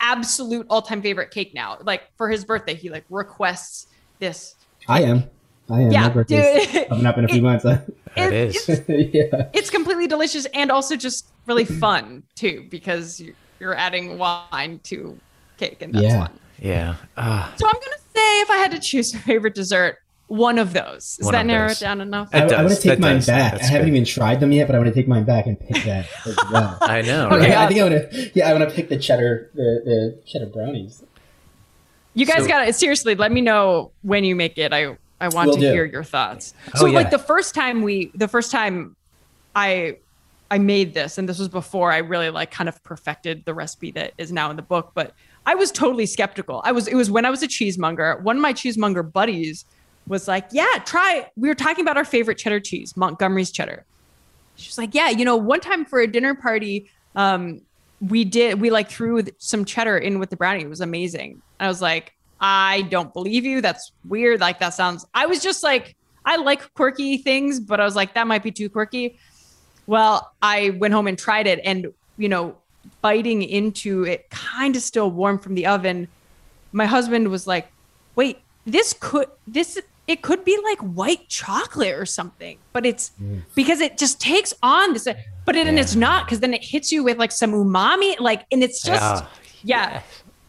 absolute 0.00 0.66
all-time 0.68 1.00
favorite 1.02 1.30
cake 1.30 1.52
now 1.54 1.78
like 1.84 2.02
for 2.16 2.28
his 2.28 2.44
birthday 2.44 2.74
he 2.74 2.88
like 2.90 3.04
requests 3.08 3.86
this 4.18 4.54
I 4.88 5.02
am. 5.02 5.30
I 5.72 5.80
am. 5.82 5.90
Yeah, 5.92 6.02
My 6.02 6.08
birthday's 6.10 6.66
dude. 6.72 6.88
coming 6.88 7.06
up 7.06 7.18
in 7.18 7.24
a 7.24 7.28
few 7.28 7.42
months. 7.42 7.64
huh? 7.68 7.78
That 8.16 8.32
It- 8.32 8.54
is. 8.54 8.68
yeah. 8.88 9.48
it's 9.54 9.70
completely 9.70 10.06
delicious 10.06 10.46
and 10.54 10.70
also 10.70 10.96
just 10.96 11.26
really 11.46 11.64
fun 11.64 12.22
too 12.34 12.66
because 12.70 13.18
you- 13.20 13.34
you're 13.60 13.74
adding 13.74 14.18
wine 14.18 14.80
to 14.84 15.18
cake 15.56 15.82
and 15.82 15.94
that's 15.94 16.04
Yeah. 16.04 16.26
fun. 16.26 16.30
Yeah. 16.60 16.94
Ah. 17.16 17.52
So 17.56 17.66
I'm 17.66 17.74
gonna 17.74 17.96
say 18.14 18.40
if 18.42 18.50
I 18.50 18.56
had 18.56 18.70
to 18.72 18.78
choose 18.78 19.14
a 19.14 19.18
favorite 19.18 19.54
dessert, 19.54 19.98
one 20.28 20.58
of 20.58 20.72
those. 20.72 21.16
Does 21.16 21.26
One 21.26 21.32
that 21.32 21.40
of 21.42 21.46
narrow 21.48 21.68
those. 21.68 21.82
it 21.82 21.84
down 21.84 22.00
enough? 22.00 22.34
It 22.34 22.50
I, 22.52 22.56
I 22.56 22.62
want 22.62 22.74
to 22.74 22.80
take 22.80 22.84
that 22.84 23.00
mine 23.00 23.16
does. 23.16 23.26
back. 23.26 23.52
That's 23.52 23.64
I 23.64 23.66
haven't 23.72 23.88
good. 23.88 23.94
even 23.96 24.04
tried 24.06 24.40
them 24.40 24.50
yet, 24.52 24.66
but 24.66 24.74
I 24.74 24.78
want 24.78 24.88
to 24.88 24.94
take 24.94 25.06
mine 25.08 25.24
back 25.24 25.46
and 25.46 25.58
pick 25.60 25.82
that 25.84 26.06
as 26.24 26.36
well. 26.50 26.78
I 26.80 27.02
know. 27.02 27.26
Okay, 27.28 27.50
right? 27.50 27.58
I 27.58 27.66
think 27.68 27.80
I 27.80 27.82
want 27.90 28.10
to. 28.12 28.30
Yeah, 28.34 28.48
I 28.48 28.54
want 28.54 28.68
to 28.68 28.74
pick 28.74 28.88
the 28.88 28.96
cheddar, 28.96 29.50
the, 29.54 29.82
the 29.84 30.22
cheddar 30.26 30.46
brownies. 30.46 31.02
You 32.14 32.24
guys 32.26 32.42
So- 32.42 32.48
got 32.48 32.64
to 32.64 32.72
seriously 32.72 33.14
let 33.14 33.30
me 33.32 33.40
know 33.42 33.90
when 34.02 34.24
you 34.24 34.34
make 34.34 34.56
it. 34.58 34.72
I 34.72 34.96
I 35.22 35.28
want 35.28 35.48
Will 35.48 35.54
to 35.54 35.60
do. 35.60 35.72
hear 35.72 35.84
your 35.84 36.04
thoughts. 36.04 36.52
Oh, 36.74 36.80
So 36.80 36.86
yeah. 36.86 36.96
like 36.98 37.10
the 37.10 37.18
first 37.18 37.54
time 37.54 37.82
we 37.82 38.10
the 38.14 38.28
first 38.28 38.50
time 38.50 38.96
I 39.54 39.98
I 40.50 40.58
made 40.58 40.92
this 40.92 41.16
and 41.16 41.28
this 41.28 41.38
was 41.38 41.48
before 41.48 41.90
I 41.92 41.98
really 41.98 42.28
like 42.28 42.50
kind 42.50 42.68
of 42.68 42.82
perfected 42.84 43.44
the 43.46 43.54
recipe 43.54 43.90
that 43.92 44.12
is 44.18 44.30
now 44.32 44.50
in 44.50 44.56
the 44.56 44.62
book, 44.62 44.90
but 44.94 45.14
I 45.46 45.54
was 45.54 45.70
totally 45.72 46.06
skeptical. 46.06 46.60
I 46.64 46.72
was 46.72 46.86
it 46.88 46.94
was 46.94 47.10
when 47.10 47.24
I 47.24 47.30
was 47.30 47.42
a 47.42 47.48
cheesemonger. 47.48 48.20
One 48.22 48.36
of 48.36 48.42
my 48.42 48.52
cheesemonger 48.52 49.02
buddies 49.12 49.64
was 50.08 50.26
like, 50.28 50.48
"Yeah, 50.50 50.66
try." 50.84 51.26
We 51.36 51.48
were 51.48 51.54
talking 51.54 51.82
about 51.84 51.96
our 51.96 52.04
favorite 52.04 52.36
cheddar 52.36 52.60
cheese, 52.60 52.96
Montgomery's 52.96 53.50
cheddar. 53.52 53.84
She's 54.56 54.76
like, 54.76 54.94
"Yeah, 54.94 55.08
you 55.10 55.24
know, 55.24 55.36
one 55.36 55.60
time 55.60 55.84
for 55.84 56.00
a 56.00 56.06
dinner 56.06 56.34
party, 56.34 56.90
um, 57.14 57.60
we 58.00 58.24
did 58.24 58.60
we 58.60 58.70
like 58.70 58.90
threw 58.90 59.22
some 59.38 59.64
cheddar 59.64 59.96
in 59.98 60.18
with 60.18 60.30
the 60.30 60.36
brownie. 60.36 60.62
It 60.62 60.68
was 60.68 60.80
amazing." 60.80 61.40
I 61.60 61.68
was 61.68 61.80
like, 61.80 62.12
"I 62.42 62.82
don't 62.90 63.12
believe 63.14 63.46
you. 63.46 63.60
That's 63.62 63.92
weird. 64.04 64.40
Like 64.40 64.58
that 64.60 64.74
sounds." 64.74 65.06
I 65.14 65.26
was 65.26 65.42
just 65.42 65.62
like, 65.62 65.96
I 66.24 66.36
like 66.36 66.74
quirky 66.74 67.16
things, 67.16 67.58
but 67.60 67.80
I 67.80 67.84
was 67.84 67.96
like, 67.96 68.14
that 68.14 68.26
might 68.26 68.42
be 68.42 68.50
too 68.50 68.68
quirky. 68.68 69.18
Well, 69.86 70.32
I 70.42 70.70
went 70.78 70.92
home 70.92 71.06
and 71.06 71.18
tried 71.18 71.46
it, 71.46 71.60
and 71.64 71.86
you 72.18 72.28
know, 72.28 72.56
biting 73.00 73.42
into 73.42 74.04
it, 74.04 74.28
kind 74.30 74.76
of 74.76 74.82
still 74.82 75.10
warm 75.10 75.38
from 75.38 75.54
the 75.54 75.66
oven. 75.66 76.08
My 76.72 76.86
husband 76.86 77.28
was 77.28 77.46
like, 77.46 77.72
"Wait, 78.16 78.40
this 78.66 78.94
could 78.98 79.28
this 79.46 79.80
it 80.06 80.22
could 80.22 80.44
be 80.44 80.58
like 80.64 80.78
white 80.80 81.28
chocolate 81.28 81.94
or 81.94 82.04
something, 82.04 82.58
but 82.72 82.84
it's 82.84 83.12
mm. 83.22 83.40
because 83.54 83.80
it 83.80 83.96
just 83.96 84.20
takes 84.20 84.52
on 84.62 84.92
this, 84.92 85.06
but 85.44 85.56
it, 85.56 85.64
yeah. 85.64 85.68
and 85.68 85.78
it's 85.78 85.94
not 85.94 86.26
because 86.26 86.40
then 86.40 86.52
it 86.52 86.64
hits 86.64 86.90
you 86.90 87.04
with 87.04 87.18
like 87.18 87.30
some 87.30 87.52
umami, 87.52 88.18
like, 88.18 88.44
and 88.50 88.62
it's 88.62 88.82
just, 88.82 89.24
yeah. 89.62 89.92
yeah. 89.92 90.02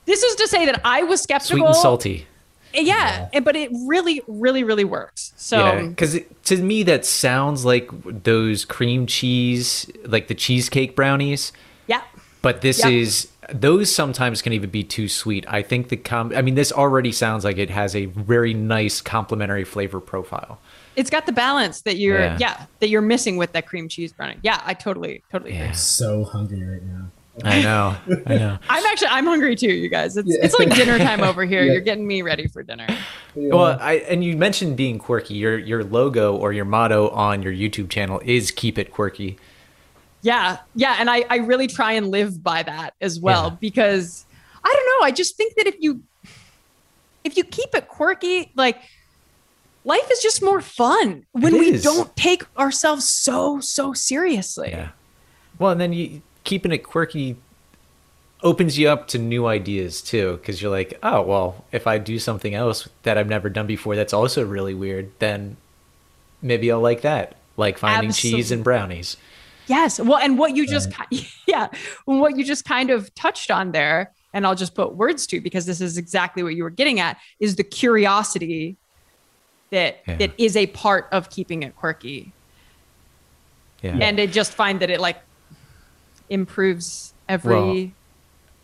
This 0.06 0.24
is 0.24 0.36
to 0.36 0.48
say 0.48 0.66
that 0.66 0.82
I 0.84 1.04
was 1.04 1.22
skeptical. 1.22 1.58
Sweet 1.58 1.66
and 1.66 1.76
salty. 1.76 2.28
Yeah, 2.74 3.30
yeah. 3.32 3.40
but 3.42 3.56
it 3.56 3.70
really, 3.86 4.22
really, 4.28 4.64
really 4.64 4.84
works. 4.84 5.34
So, 5.36 5.90
because 5.90 6.20
to 6.46 6.58
me, 6.58 6.84
that 6.84 7.06
sounds 7.06 7.66
like 7.66 7.90
those 8.24 8.66
cream 8.66 9.06
cheese, 9.06 9.90
like 10.06 10.28
the 10.28 10.34
cheesecake 10.36 10.96
brownies. 10.96 11.54
Yeah. 11.88 12.02
But 12.42 12.62
this 12.62 12.80
yep. 12.80 12.92
is 12.92 13.28
those 13.52 13.94
sometimes 13.94 14.42
can 14.42 14.54
even 14.54 14.70
be 14.70 14.84
too 14.84 15.08
sweet. 15.08 15.46
I 15.48 15.62
think 15.62 15.90
the 15.90 15.98
com 15.98 16.34
I 16.36 16.42
mean 16.42 16.56
this 16.56 16.72
already 16.72 17.12
sounds 17.12 17.44
like 17.44 17.58
it 17.58 17.70
has 17.70 17.96
a 17.96 18.06
very 18.06 18.54
nice 18.54 19.02
complementary 19.02 19.64
flavor 19.64 20.00
profile. 20.00 20.60
It's 20.96 21.10
got 21.10 21.26
the 21.26 21.32
balance 21.32 21.82
that 21.82 21.98
you're 21.98 22.20
yeah, 22.20 22.38
yeah 22.40 22.66
that 22.80 22.90
you're 22.90 23.02
missing 23.02 23.38
with 23.38 23.54
that 23.54 23.68
cream 23.68 23.88
cheese 23.88 24.14
brownie. 24.14 24.38
Yeah, 24.44 24.62
I 24.66 24.74
totally 24.74 25.24
totally 25.32 25.54
yeah. 25.54 25.64
agree. 25.66 25.76
So 25.76 26.24
hungry 26.24 26.64
right 26.64 26.84
now. 26.84 27.12
I 27.44 27.62
know. 27.62 27.96
I 28.28 28.36
know. 28.36 28.60
I'm 28.70 28.86
actually 28.86 29.08
I'm 29.08 29.26
hungry 29.26 29.56
too, 29.56 29.72
you 29.72 29.90
guys. 29.90 30.18
It's 30.18 30.30
yeah. 30.30 30.44
it's 30.44 30.58
like 30.60 30.74
dinner 30.76 30.98
time 31.00 31.22
over 31.24 31.46
here. 31.46 31.64
Yeah. 31.64 31.74
You're 31.74 31.82
getting 31.82 32.06
me 32.06 32.22
ready 32.22 32.48
for 32.48 32.62
dinner. 32.62 32.88
Yeah. 33.36 33.54
Well, 33.54 33.78
I 33.80 33.94
and 34.08 34.24
you 34.24 34.38
mentioned 34.38 34.78
being 34.78 35.00
quirky. 35.00 35.34
Your 35.36 35.58
your 35.58 35.84
logo 35.84 36.36
or 36.36 36.54
your 36.54 36.66
motto 36.66 37.10
on 37.10 37.42
your 37.42 37.54
YouTube 37.54 37.90
channel 37.90 38.22
is 38.24 38.52
keep 38.52 38.78
it 38.78 38.92
quirky. 38.92 39.38
Yeah. 40.22 40.60
Yeah. 40.76 40.98
And 41.00 41.10
I, 41.10 41.26
I 41.30 41.38
really 41.38 41.68
try 41.68 41.94
and 41.94 42.10
live 42.10 42.44
by 42.44 42.64
that 42.64 42.94
as 43.02 43.20
well 43.20 43.50
because 43.50 44.26
I 44.64 44.72
don't 44.72 44.86
know. 45.02 45.06
I 45.06 45.12
just 45.12 45.36
think 45.36 45.56
that 45.56 45.66
if 45.66 45.76
you 45.80 46.04
if 47.24 47.36
you 47.36 47.44
keep 47.44 47.74
it 47.74 47.88
quirky, 47.88 48.52
like 48.56 48.82
life 49.86 50.10
is 50.12 50.20
just 50.20 50.42
more 50.42 50.62
fun 50.62 51.26
when 51.32 51.58
we 51.58 51.78
don't 51.80 52.16
take 52.16 52.44
ourselves 52.58 53.10
so, 53.10 53.60
so 53.60 53.94
seriously. 53.94 54.70
Yeah. 54.72 54.90
Well, 55.60 55.72
and 55.72 55.82
then 55.82 55.94
you 55.94 56.22
keeping 56.44 56.72
it 56.72 56.80
quirky 56.80 57.36
opens 58.42 58.78
you 58.78 58.90
up 58.90 59.08
to 59.08 59.18
new 59.18 59.46
ideas 59.46 60.02
too 60.02 60.38
because 60.38 60.62
you're 60.62 60.72
like 60.72 61.00
oh 61.02 61.22
well 61.22 61.64
if 61.72 61.88
i 61.88 61.98
do 61.98 62.20
something 62.20 62.54
else 62.54 62.90
that 63.04 63.18
i've 63.18 63.30
never 63.30 63.50
done 63.50 63.66
before 63.66 63.96
that's 63.96 64.14
also 64.14 64.46
really 64.46 64.74
weird 64.74 65.10
then 65.20 65.56
maybe 66.42 66.70
i'll 66.70 66.82
like 66.82 67.02
that 67.02 67.36
like 67.56 67.78
finding 67.78 68.10
Absolutely. 68.10 68.40
cheese 68.40 68.52
and 68.52 68.64
brownies 68.64 69.18
Yes. 69.68 70.00
Well, 70.00 70.18
and 70.18 70.38
what 70.38 70.56
you 70.56 70.68
just, 70.68 70.90
yeah, 71.48 71.68
what 72.06 72.38
you 72.38 72.44
just 72.44 72.66
kind 72.66 72.90
of 72.90 73.14
touched 73.16 73.52
on 73.52 73.72
there, 73.72 74.12
and 74.34 74.46
I'll 74.46 74.56
just 74.56 74.76
put 74.76 74.96
words 74.96 75.28
to 75.28 75.40
because 75.40 75.66
this 75.66 75.80
is 75.80 75.98
exactly 75.98 76.44
what 76.44 76.56
you 76.56 76.64
were 76.64 76.70
getting 76.70 77.00
at 77.00 77.18
is 77.40 77.56
the 77.56 77.64
curiosity 77.64 78.76
that 79.70 80.02
yeah. 80.08 80.18
that 80.18 80.32
is 80.38 80.56
a 80.56 80.68
part 80.68 81.08
of 81.12 81.30
keeping 81.30 81.64
it 81.64 81.76
quirky. 81.76 82.32
Yeah. 83.82 83.98
And 84.02 84.20
I 84.20 84.26
just 84.26 84.54
find 84.54 84.80
that 84.80 84.90
it 84.90 85.00
like 85.00 85.18
improves 86.30 87.14
every 87.28 87.54
well, 87.56 87.92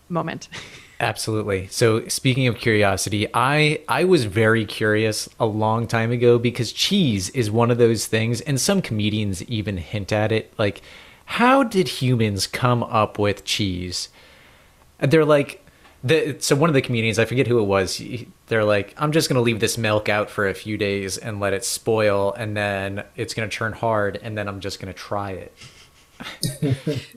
moment. 0.09 0.49
Absolutely. 1.01 1.67
So 1.67 2.05
speaking 2.09 2.47
of 2.47 2.57
curiosity, 2.57 3.27
I 3.33 3.81
I 3.87 4.03
was 4.03 4.25
very 4.25 4.65
curious 4.65 5.29
a 5.39 5.45
long 5.45 5.87
time 5.87 6.11
ago 6.11 6.37
because 6.37 6.73
cheese 6.73 7.29
is 7.29 7.49
one 7.49 7.71
of 7.71 7.77
those 7.77 8.05
things 8.05 8.41
and 8.41 8.59
some 8.59 8.81
comedians 8.81 9.41
even 9.43 9.77
hint 9.77 10.11
at 10.11 10.33
it 10.33 10.53
like 10.57 10.81
how 11.29 11.61
did 11.63 11.87
humans 11.87 12.47
come 12.47 12.81
up 12.81 13.19
with 13.19 13.45
cheese? 13.45 14.09
And 14.99 15.11
they're 15.11 15.23
like 15.23 15.63
the, 16.03 16.37
so 16.39 16.55
one 16.55 16.71
of 16.71 16.73
the 16.73 16.81
comedians, 16.81 17.19
I 17.19 17.25
forget 17.25 17.45
who 17.45 17.59
it 17.59 17.65
was, 17.65 18.01
they're 18.47 18.63
like, 18.63 18.95
I'm 18.97 19.11
just 19.11 19.29
going 19.29 19.35
to 19.35 19.41
leave 19.41 19.59
this 19.59 19.77
milk 19.77 20.09
out 20.09 20.31
for 20.31 20.47
a 20.47 20.55
few 20.55 20.75
days 20.75 21.19
and 21.19 21.39
let 21.39 21.53
it 21.53 21.63
spoil 21.63 22.33
and 22.33 22.57
then 22.57 23.03
it's 23.15 23.35
going 23.35 23.47
to 23.47 23.55
turn 23.55 23.73
hard 23.73 24.19
and 24.23 24.35
then 24.35 24.47
I'm 24.47 24.59
just 24.59 24.81
going 24.81 24.91
to 24.91 24.99
try 24.99 25.31
it. 25.31 25.53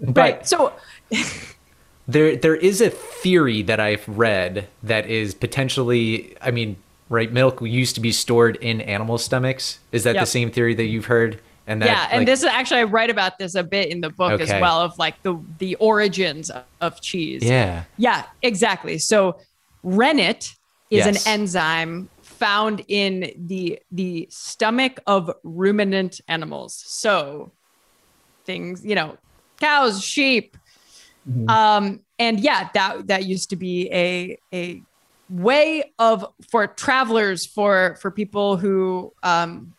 but 0.02 0.16
right. 0.16 0.46
So 0.46 0.72
there 2.08 2.36
there 2.36 2.56
is 2.56 2.80
a 2.80 2.90
theory 2.90 3.62
that 3.62 3.80
I've 3.80 4.06
read 4.08 4.68
that 4.82 5.06
is 5.06 5.34
potentially 5.34 6.36
I 6.40 6.50
mean 6.50 6.76
right 7.08 7.32
milk 7.32 7.60
used 7.60 7.94
to 7.94 8.00
be 8.00 8.12
stored 8.12 8.56
in 8.56 8.80
animal 8.80 9.18
stomachs 9.18 9.78
is 9.92 10.04
that 10.04 10.14
yep. 10.14 10.22
the 10.22 10.26
same 10.26 10.50
theory 10.50 10.74
that 10.74 10.86
you've 10.86 11.06
heard 11.06 11.40
and 11.66 11.82
that, 11.82 11.86
yeah 11.86 12.08
and 12.10 12.20
like, 12.20 12.26
this 12.26 12.40
is 12.40 12.46
actually 12.46 12.80
I 12.80 12.84
write 12.84 13.10
about 13.10 13.38
this 13.38 13.54
a 13.54 13.62
bit 13.62 13.88
in 13.88 14.00
the 14.00 14.10
book 14.10 14.32
okay. 14.32 14.44
as 14.44 14.60
well 14.60 14.80
of 14.80 14.98
like 14.98 15.22
the 15.22 15.38
the 15.58 15.74
origins 15.76 16.50
of 16.80 17.00
cheese 17.00 17.44
yeah 17.44 17.84
yeah 17.98 18.24
exactly 18.42 18.98
so 18.98 19.38
rennet 19.82 20.54
is 20.90 21.06
yes. 21.06 21.26
an 21.26 21.32
enzyme 21.32 22.08
found 22.22 22.84
in 22.88 23.32
the 23.46 23.78
the 23.92 24.26
stomach 24.30 24.98
of 25.06 25.30
ruminant 25.44 26.20
animals 26.28 26.74
so 26.74 27.52
things 28.44 28.84
you 28.84 28.94
know 28.94 29.16
cows 29.60 30.02
sheep. 30.02 30.56
Mm-hmm. 31.28 31.48
Um, 31.48 32.00
and 32.18 32.40
yeah, 32.40 32.68
that 32.74 33.06
that 33.06 33.24
used 33.24 33.50
to 33.50 33.56
be 33.56 33.88
a 33.92 34.38
a 34.52 34.82
way 35.28 35.92
of 35.98 36.26
for 36.50 36.66
travelers 36.66 37.46
for 37.46 37.96
for 38.00 38.10
people 38.10 38.56
who 38.56 39.12
um 39.22 39.72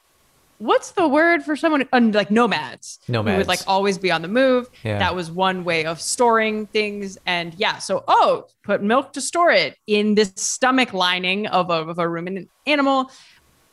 what's 0.58 0.92
the 0.92 1.08
word 1.08 1.44
for 1.44 1.56
someone 1.56 1.88
like 1.92 2.32
nomads 2.32 3.00
nomads 3.08 3.34
who 3.34 3.38
would 3.38 3.48
like 3.48 3.60
always 3.68 3.98
be 3.98 4.10
on 4.10 4.22
the 4.22 4.28
move. 4.28 4.70
Yeah. 4.84 4.98
that 4.98 5.16
was 5.16 5.30
one 5.30 5.64
way 5.64 5.86
of 5.86 6.00
storing 6.02 6.66
things. 6.68 7.18
And 7.26 7.54
yeah 7.56 7.78
so 7.78 8.04
oh 8.08 8.46
put 8.64 8.82
milk 8.82 9.14
to 9.14 9.22
store 9.22 9.52
it 9.52 9.78
in 9.86 10.16
this 10.16 10.32
stomach 10.36 10.94
lining 10.94 11.48
of 11.48 11.70
a, 11.70 11.74
of 11.74 12.00
a 12.00 12.08
ruminant 12.08 12.50
animal. 12.66 13.12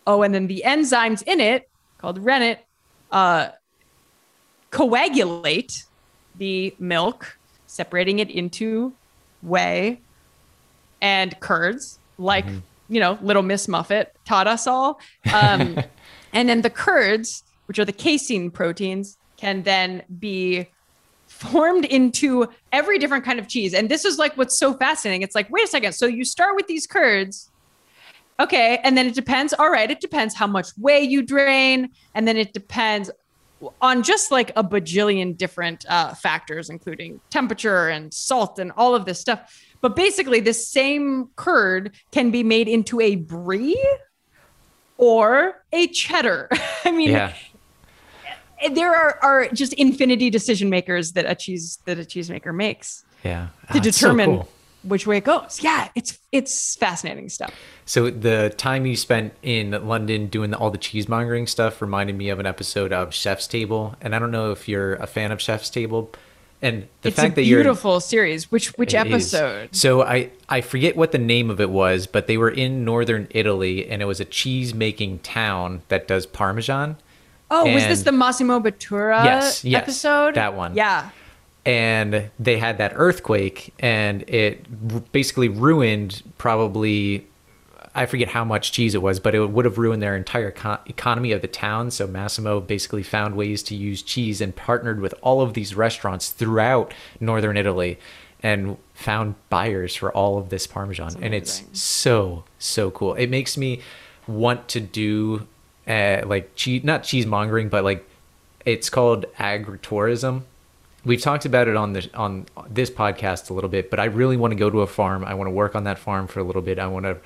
Oh 0.07 0.23
and 0.23 0.35
then 0.35 0.49
the 0.49 0.65
enzymes 0.67 1.23
in 1.23 1.41
it 1.41 1.71
called 1.99 2.19
rennet 2.19 2.67
uh 3.11 3.51
coagulate 4.71 5.85
the 6.37 6.75
milk 6.79 7.39
separating 7.67 8.19
it 8.19 8.31
into 8.31 8.93
whey 9.43 10.01
and 11.01 11.39
curds, 11.41 11.99
like 12.19 12.47
mm-hmm. 12.47 12.59
you 12.89 13.01
know, 13.01 13.19
Little 13.23 13.43
Miss 13.43 13.69
Muffet 13.69 14.15
taught 14.25 14.47
us 14.47 14.67
all. 14.67 15.01
Um, 15.33 15.79
and 16.33 16.49
then 16.49 16.63
the 16.63 16.71
curds, 16.71 17.45
which 17.67 17.79
are 17.79 17.85
the 17.85 17.93
casein 17.93 18.51
proteins, 18.51 19.17
can 19.37 19.63
then 19.63 20.03
be 20.19 20.67
formed 21.27 21.85
into 21.87 22.49
every 22.73 22.99
different 22.99 23.25
kind 23.25 23.39
of 23.39 23.49
cheese. 23.49 23.73
And 23.73 23.89
this 23.89 24.05
is 24.05 24.19
like 24.19 24.37
what's 24.37 24.59
so 24.59 24.75
fascinating. 24.75 25.23
It's 25.23 25.35
like, 25.35 25.49
wait 25.51 25.65
a 25.65 25.69
second. 25.69 25.95
So 25.95 26.07
you 26.07 26.25
start 26.25 26.57
with 26.57 26.67
these 26.67 26.87
curds. 26.87 27.49
Okay. 28.41 28.79
And 28.83 28.99
then 28.99 29.07
it 29.07 29.15
depends. 29.15 29.55
All 29.55 29.71
right. 29.71 29.91
It 29.91 30.01
depends 30.01 30.35
how 30.35 30.47
much 30.47 30.71
whey 30.77 31.01
you 31.03 31.23
drain. 31.23 31.91
And 32.15 32.27
then 32.27 32.37
it 32.37 32.53
depends 32.53 33.11
on 33.81 34.03
just 34.03 34.31
like 34.31 34.51
a 34.57 34.65
bajillion 34.65 35.37
different 35.37 35.85
uh, 35.89 36.15
factors, 36.15 36.71
including 36.71 37.21
temperature 37.31 37.89
and 37.89 38.13
salt 38.13 38.59
and 38.59 38.73
all 38.77 38.95
of 38.95 39.05
this 39.05 39.21
stuff. 39.21 39.63
But 39.81 39.97
basically, 39.97 40.41
this 40.41 40.69
same 40.69 41.31
curd 41.37 41.95
can 42.13 42.31
be 42.31 42.43
made 42.43 42.69
into 42.69 43.01
a 43.01 43.17
brie 43.17 43.83
or 44.97 45.65
a 45.73 45.89
cheddar. 45.89 46.49
I 46.85 46.91
mean, 46.91 47.11
yeah. 47.11 47.35
there 48.73 48.95
are, 48.95 49.19
are 49.23 49.49
just 49.49 49.73
infinity 49.75 50.31
decision 50.31 50.69
makers 50.69 51.13
that 51.13 51.25
a 51.27 51.35
cheese 51.35 51.79
that 51.87 51.99
a 51.99 52.03
cheesemaker 52.03 52.55
makes. 52.55 53.05
Yeah, 53.25 53.49
to 53.73 53.79
oh, 53.79 53.83
determine 53.83 54.31
so 54.31 54.37
cool 54.39 54.49
which 54.83 55.07
way 55.07 55.19
it 55.19 55.25
goes. 55.25 55.61
Yeah, 55.63 55.89
it's 55.95 56.19
it's 56.33 56.77
fascinating 56.77 57.29
stuff. 57.29 57.53
So 57.85 58.11
the 58.11 58.53
time 58.57 58.87
you 58.87 58.97
spent 58.97 59.35
in 59.43 59.71
London 59.87 60.27
doing 60.29 60.51
the, 60.51 60.59
all 60.59 60.71
the 60.71 60.79
cheesemongering 60.79 61.49
stuff 61.49 61.83
reminded 61.83 62.17
me 62.17 62.31
of 62.31 62.39
an 62.39 62.47
episode 62.47 62.93
of 62.93 63.13
Chef's 63.15 63.47
Table, 63.47 63.97
and 64.01 64.15
I 64.15 64.19
don't 64.19 64.31
know 64.31 64.53
if 64.53 64.69
you're 64.69 64.95
a 64.95 65.07
fan 65.07 65.33
of 65.33 65.41
Chef's 65.41 65.71
Table. 65.71 66.11
And 66.63 66.87
the 67.01 67.09
it's 67.09 67.17
fact 67.17 67.37
that 67.37 67.45
you're 67.45 67.61
beautiful 67.61 68.01
series. 68.01 68.53
Which 68.53 68.69
which 68.79 68.95
episode? 68.95 69.71
Is. 69.73 69.81
So 69.81 70.03
I 70.03 70.31
I 70.49 70.61
forget 70.61 70.95
what 70.95 71.13
the 71.13 71.19
name 71.19 71.51
of 71.51 71.61
it 71.61 71.71
was, 71.71 72.07
but 72.07 72.27
they 72.27 72.37
were 72.37 72.51
in 72.51 72.85
northern 72.85 73.29
Italy, 73.31 73.89
and 73.89 74.03
it 74.03 74.05
was 74.05 74.21
a 74.21 74.27
cheese 74.27 74.75
making 74.75 75.21
town 75.21 75.83
that 75.89 76.07
does 76.07 76.27
Parmesan. 76.27 76.97
Oh, 77.51 77.65
and 77.65 77.75
was 77.75 77.85
this 77.85 78.03
the 78.03 78.13
Massimo 78.13 78.61
Bottura 78.61 79.25
yes, 79.25 79.65
yes, 79.65 79.83
episode? 79.83 80.35
That 80.35 80.55
one. 80.55 80.75
Yeah 80.75 81.11
and 81.65 82.31
they 82.39 82.59
had 82.59 82.79
that 82.79 82.93
earthquake, 82.95 83.75
and 83.79 84.23
it 84.29 85.13
basically 85.13 85.49
ruined 85.49 86.23
probably 86.39 87.27
I 87.95 88.07
forget 88.07 88.29
how 88.29 88.45
much 88.45 88.71
cheese 88.73 88.95
it 88.95 89.03
was, 89.03 89.19
but 89.19 89.35
it 89.35 89.45
would 89.45 89.65
have 89.65 89.77
ruined 89.77 90.03
their 90.03 90.15
entire 90.15 90.53
co- 90.53 90.79
economy 90.87 91.33
of 91.33 91.43
the 91.43 91.49
town. 91.49 91.91
So 91.91 92.07
Massimo 92.07 92.61
basically 92.61 93.03
found 93.03 93.35
ways 93.35 93.63
to 93.65 93.75
use 93.75 94.03
cheese 94.03 94.41
and 94.41 94.55
partnered 94.55 95.01
with 95.01 95.15
all 95.23 95.41
of 95.41 95.55
these 95.55 95.75
restaurants 95.75 96.31
throughout 96.31 96.95
northern 97.19 97.57
Italy 97.57 97.99
and 98.43 98.77
found 98.95 99.35
buyers 99.49 99.95
for 99.97 100.13
all 100.13 100.39
of 100.39 100.51
this 100.51 100.67
parmesan. 100.67 101.17
And 101.21 101.35
it's 101.35 101.65
so 101.73 102.45
so 102.59 102.91
cool. 102.93 103.15
It 103.15 103.27
makes 103.27 103.57
me 103.57 103.81
want 104.27 104.69
to 104.69 104.81
do 104.81 105.47
uh, 105.87 106.23
like 106.25 106.55
cheese 106.55 106.85
not 106.85 107.03
cheesemongering, 107.03 107.71
but 107.71 107.83
like 107.83 108.09
it's 108.65 108.89
called 108.89 109.27
agritourism. 109.39 110.43
We've 111.05 111.21
talked 111.21 111.47
about 111.47 111.69
it 111.69 111.77
on 111.77 111.95
the 111.95 112.11
on 112.15 112.47
this 112.69 112.91
podcast 112.91 113.51
a 113.51 113.55
little 113.55 113.71
bit, 113.71 113.91
but 113.91 113.99
I 113.99 114.05
really 114.05 114.37
want 114.37 114.53
to 114.53 114.57
go 114.57 114.69
to 114.69 114.81
a 114.81 114.87
farm. 114.87 115.25
I 115.25 115.35
want 115.35 115.49
to 115.49 115.53
work 115.53 115.75
on 115.75 115.85
that 115.85 115.99
farm 115.99 116.27
for 116.27 116.41
a 116.41 116.45
little 116.45 116.63
bit. 116.63 116.79
I 116.79 116.87
want 116.87 117.07
to 117.07 117.19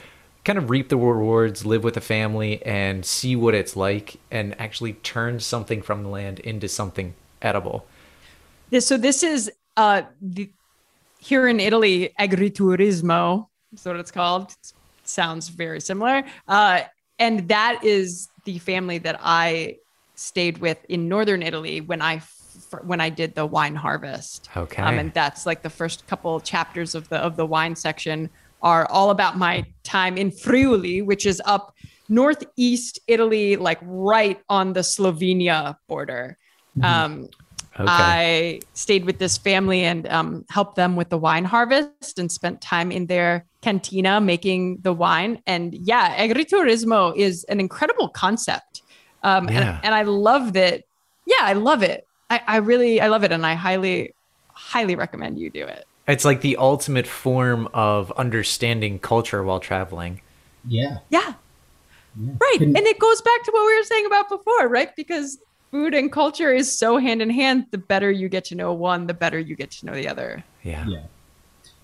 kind 0.45 0.59
of 0.59 0.71
reap 0.71 0.91
the 0.91 0.97
rewards, 0.97 1.65
live 1.67 1.83
with 1.83 1.97
a 1.97 2.01
family, 2.01 2.63
and 2.65 3.05
see 3.05 3.35
what 3.35 3.55
it's 3.55 3.77
like, 3.77 4.21
and 4.31 4.59
actually 4.61 4.93
turn 4.93 5.41
something 5.41 5.83
from 5.83 6.03
the 6.03 6.09
land 6.09 6.39
into 6.41 6.69
something 6.69 7.15
edible. 7.43 7.87
So 8.79 8.97
this 8.97 9.23
is 9.23 9.51
uh, 9.77 10.03
the, 10.21 10.51
here 11.19 11.49
in 11.49 11.61
Italy, 11.61 12.13
agriturismo. 12.21 13.47
That's 13.73 13.85
what 13.85 13.97
it's 13.97 14.11
called. 14.11 14.51
It 14.51 14.75
sounds 15.05 15.49
very 15.49 15.81
similar. 15.81 16.25
Uh, 16.47 16.83
and 17.19 17.49
that 17.49 17.83
is 17.83 18.29
the 18.45 18.59
family 18.59 18.99
that 18.99 19.19
I 19.23 19.79
stayed 20.15 20.59
with 20.59 20.85
in 20.89 21.09
northern 21.09 21.43
Italy 21.43 21.81
when 21.81 22.03
I 22.03 22.19
when 22.85 23.01
I 23.01 23.11
did 23.11 23.35
the 23.35 23.47
wine 23.47 23.75
harvest. 23.75 24.49
Okay. 24.57 24.83
Um, 24.83 24.99
and 24.99 25.15
that's 25.15 25.47
like 25.47 25.63
the 25.63 25.71
first 25.71 26.07
couple 26.07 26.41
chapters 26.41 26.95
of 26.95 27.09
the 27.09 27.17
of 27.17 27.37
the 27.37 27.47
wine 27.47 27.77
section 27.77 28.31
are 28.63 28.87
all 28.91 29.11
about 29.11 29.37
my 29.37 29.65
time 29.83 30.17
in 30.17 30.31
Friuli, 30.31 31.03
which 31.03 31.27
is 31.27 31.41
up 31.45 31.75
northeast 32.09 32.99
Italy, 33.07 33.57
like 33.57 33.79
right 33.83 34.41
on 34.49 34.73
the 34.73 34.81
Slovenia 34.81 35.77
border. 35.89 36.37
Um, 36.83 37.29
Okay. 37.77 37.87
I 37.89 38.61
stayed 38.75 39.05
with 39.05 39.19
this 39.19 39.37
family 39.37 39.83
and 39.83 40.07
um, 40.07 40.45
helped 40.49 40.77
them 40.77 40.95
with 40.95 41.09
the 41.09 41.19
wine 41.19 41.45
harvest 41.45 42.19
and 42.21 42.31
spent 42.31 42.61
time 42.61 42.93
in 42.93 43.07
their 43.07 43.47
cantina 43.63 44.21
making 44.21 44.79
the 44.83 44.93
wine. 44.93 45.43
And 45.45 45.75
yeah, 45.75 46.17
agriturismo 46.25 47.17
is 47.17 47.43
an 47.45 47.59
incredible 47.59 48.11
concept. 48.11 48.83
Um, 49.25 49.49
Yeah. 49.49 49.59
and, 49.77 49.87
and 49.87 49.95
I 49.95 50.03
love 50.03 50.53
that. 50.53 50.85
Yeah, 51.27 51.41
I 51.41 51.55
love 51.55 51.83
it. 51.83 52.07
I, 52.31 52.41
I 52.47 52.57
really, 52.59 53.01
I 53.01 53.09
love 53.09 53.25
it. 53.25 53.33
And 53.33 53.45
I 53.47 53.55
highly, 53.55 54.15
highly 54.49 54.95
recommend 54.97 55.39
you 55.39 55.51
do 55.51 55.65
it. 55.65 55.87
It's 56.07 56.25
like 56.25 56.41
the 56.43 56.57
ultimate 56.57 57.07
form 57.07 57.69
of 57.73 58.11
understanding 58.13 58.99
culture 58.99 59.43
while 59.43 59.61
traveling. 59.61 60.21
Yeah. 60.69 60.99
Yeah. 61.11 61.35
Right. 62.17 62.39
Couldn't- 62.59 62.77
And 62.77 62.87
it 62.87 62.99
goes 62.99 63.21
back 63.23 63.43
to 63.45 63.51
what 63.53 63.67
we 63.67 63.77
were 63.77 63.83
saying 63.85 64.07
about 64.07 64.29
before, 64.29 64.69
right? 64.69 64.95
Because 64.97 65.39
food 65.71 65.95
and 65.95 66.13
culture 66.13 66.53
is 66.53 66.77
so 66.77 66.99
hand 66.99 67.21
in 67.23 67.31
hand. 67.31 67.67
The 67.71 67.79
better 67.79 68.11
you 68.11 68.29
get 68.29 68.45
to 68.47 68.55
know 68.55 68.73
one, 68.73 69.07
the 69.07 69.15
better 69.15 69.39
you 69.39 69.57
get 69.57 69.71
to 69.73 69.87
know 69.87 69.93
the 69.95 70.09
other. 70.09 70.45
Yeah. 70.63 70.87
Yeah. 70.87 71.03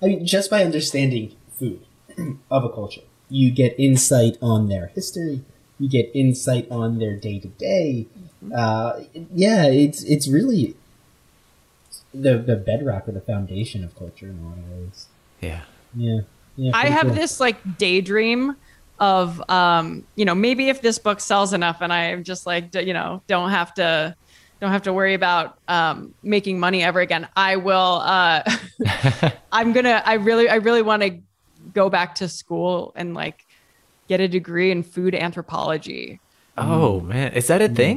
I 0.02 0.06
mean, 0.06 0.26
just 0.26 0.50
by 0.50 0.64
understanding 0.64 1.34
food 1.58 1.84
of 2.50 2.64
a 2.64 2.68
culture, 2.68 3.02
you 3.28 3.50
get 3.50 3.74
insight 3.78 4.36
on 4.40 4.68
their 4.68 4.88
history. 4.88 5.42
You 5.80 5.88
get 5.88 6.10
insight 6.14 6.70
on 6.70 6.98
their 6.98 7.16
day 7.16 7.40
to 7.40 7.48
day. 7.48 8.06
Yeah, 8.52 9.66
it's 9.66 10.04
it's 10.04 10.28
really 10.28 10.76
the 12.14 12.38
the 12.38 12.56
bedrock 12.56 13.08
or 13.08 13.12
the 13.12 13.20
foundation 13.20 13.82
of 13.82 13.96
culture 13.96 14.26
in 14.26 14.38
a 14.38 14.48
lot 14.48 14.58
of 14.58 14.70
ways. 14.70 15.08
Yeah. 15.40 15.62
Yeah. 15.94 16.20
Yeah. 16.56 16.72
I 16.74 16.86
have 16.88 17.06
cool. 17.06 17.14
this 17.14 17.40
like 17.40 17.78
daydream 17.78 18.56
of 19.00 19.42
um 19.50 20.04
you 20.14 20.24
know 20.26 20.34
maybe 20.34 20.68
if 20.68 20.82
this 20.82 20.98
book 20.98 21.20
sells 21.20 21.54
enough 21.54 21.80
and 21.80 21.90
i'm 21.90 22.22
just 22.22 22.44
like 22.44 22.74
you 22.74 22.92
know 22.92 23.22
don't 23.26 23.48
have 23.48 23.72
to 23.72 24.14
don't 24.60 24.70
have 24.70 24.82
to 24.82 24.92
worry 24.92 25.14
about 25.14 25.58
um 25.68 26.14
making 26.22 26.60
money 26.60 26.82
ever 26.82 27.00
again 27.00 27.26
i 27.34 27.56
will 27.56 28.02
uh 28.04 28.42
i'm 29.52 29.72
gonna 29.72 30.02
i 30.04 30.14
really 30.14 30.50
i 30.50 30.56
really 30.56 30.82
want 30.82 31.02
to 31.02 31.18
go 31.72 31.88
back 31.88 32.14
to 32.14 32.28
school 32.28 32.92
and 32.94 33.14
like 33.14 33.46
get 34.10 34.20
a 34.20 34.28
degree 34.28 34.70
in 34.74 34.82
food 34.82 35.14
anthropology 35.14 36.18
Oh 36.58 37.00
man, 37.00 37.32
is 37.32 37.46
that 37.46 37.62
a 37.62 37.68
thing? 37.68 37.96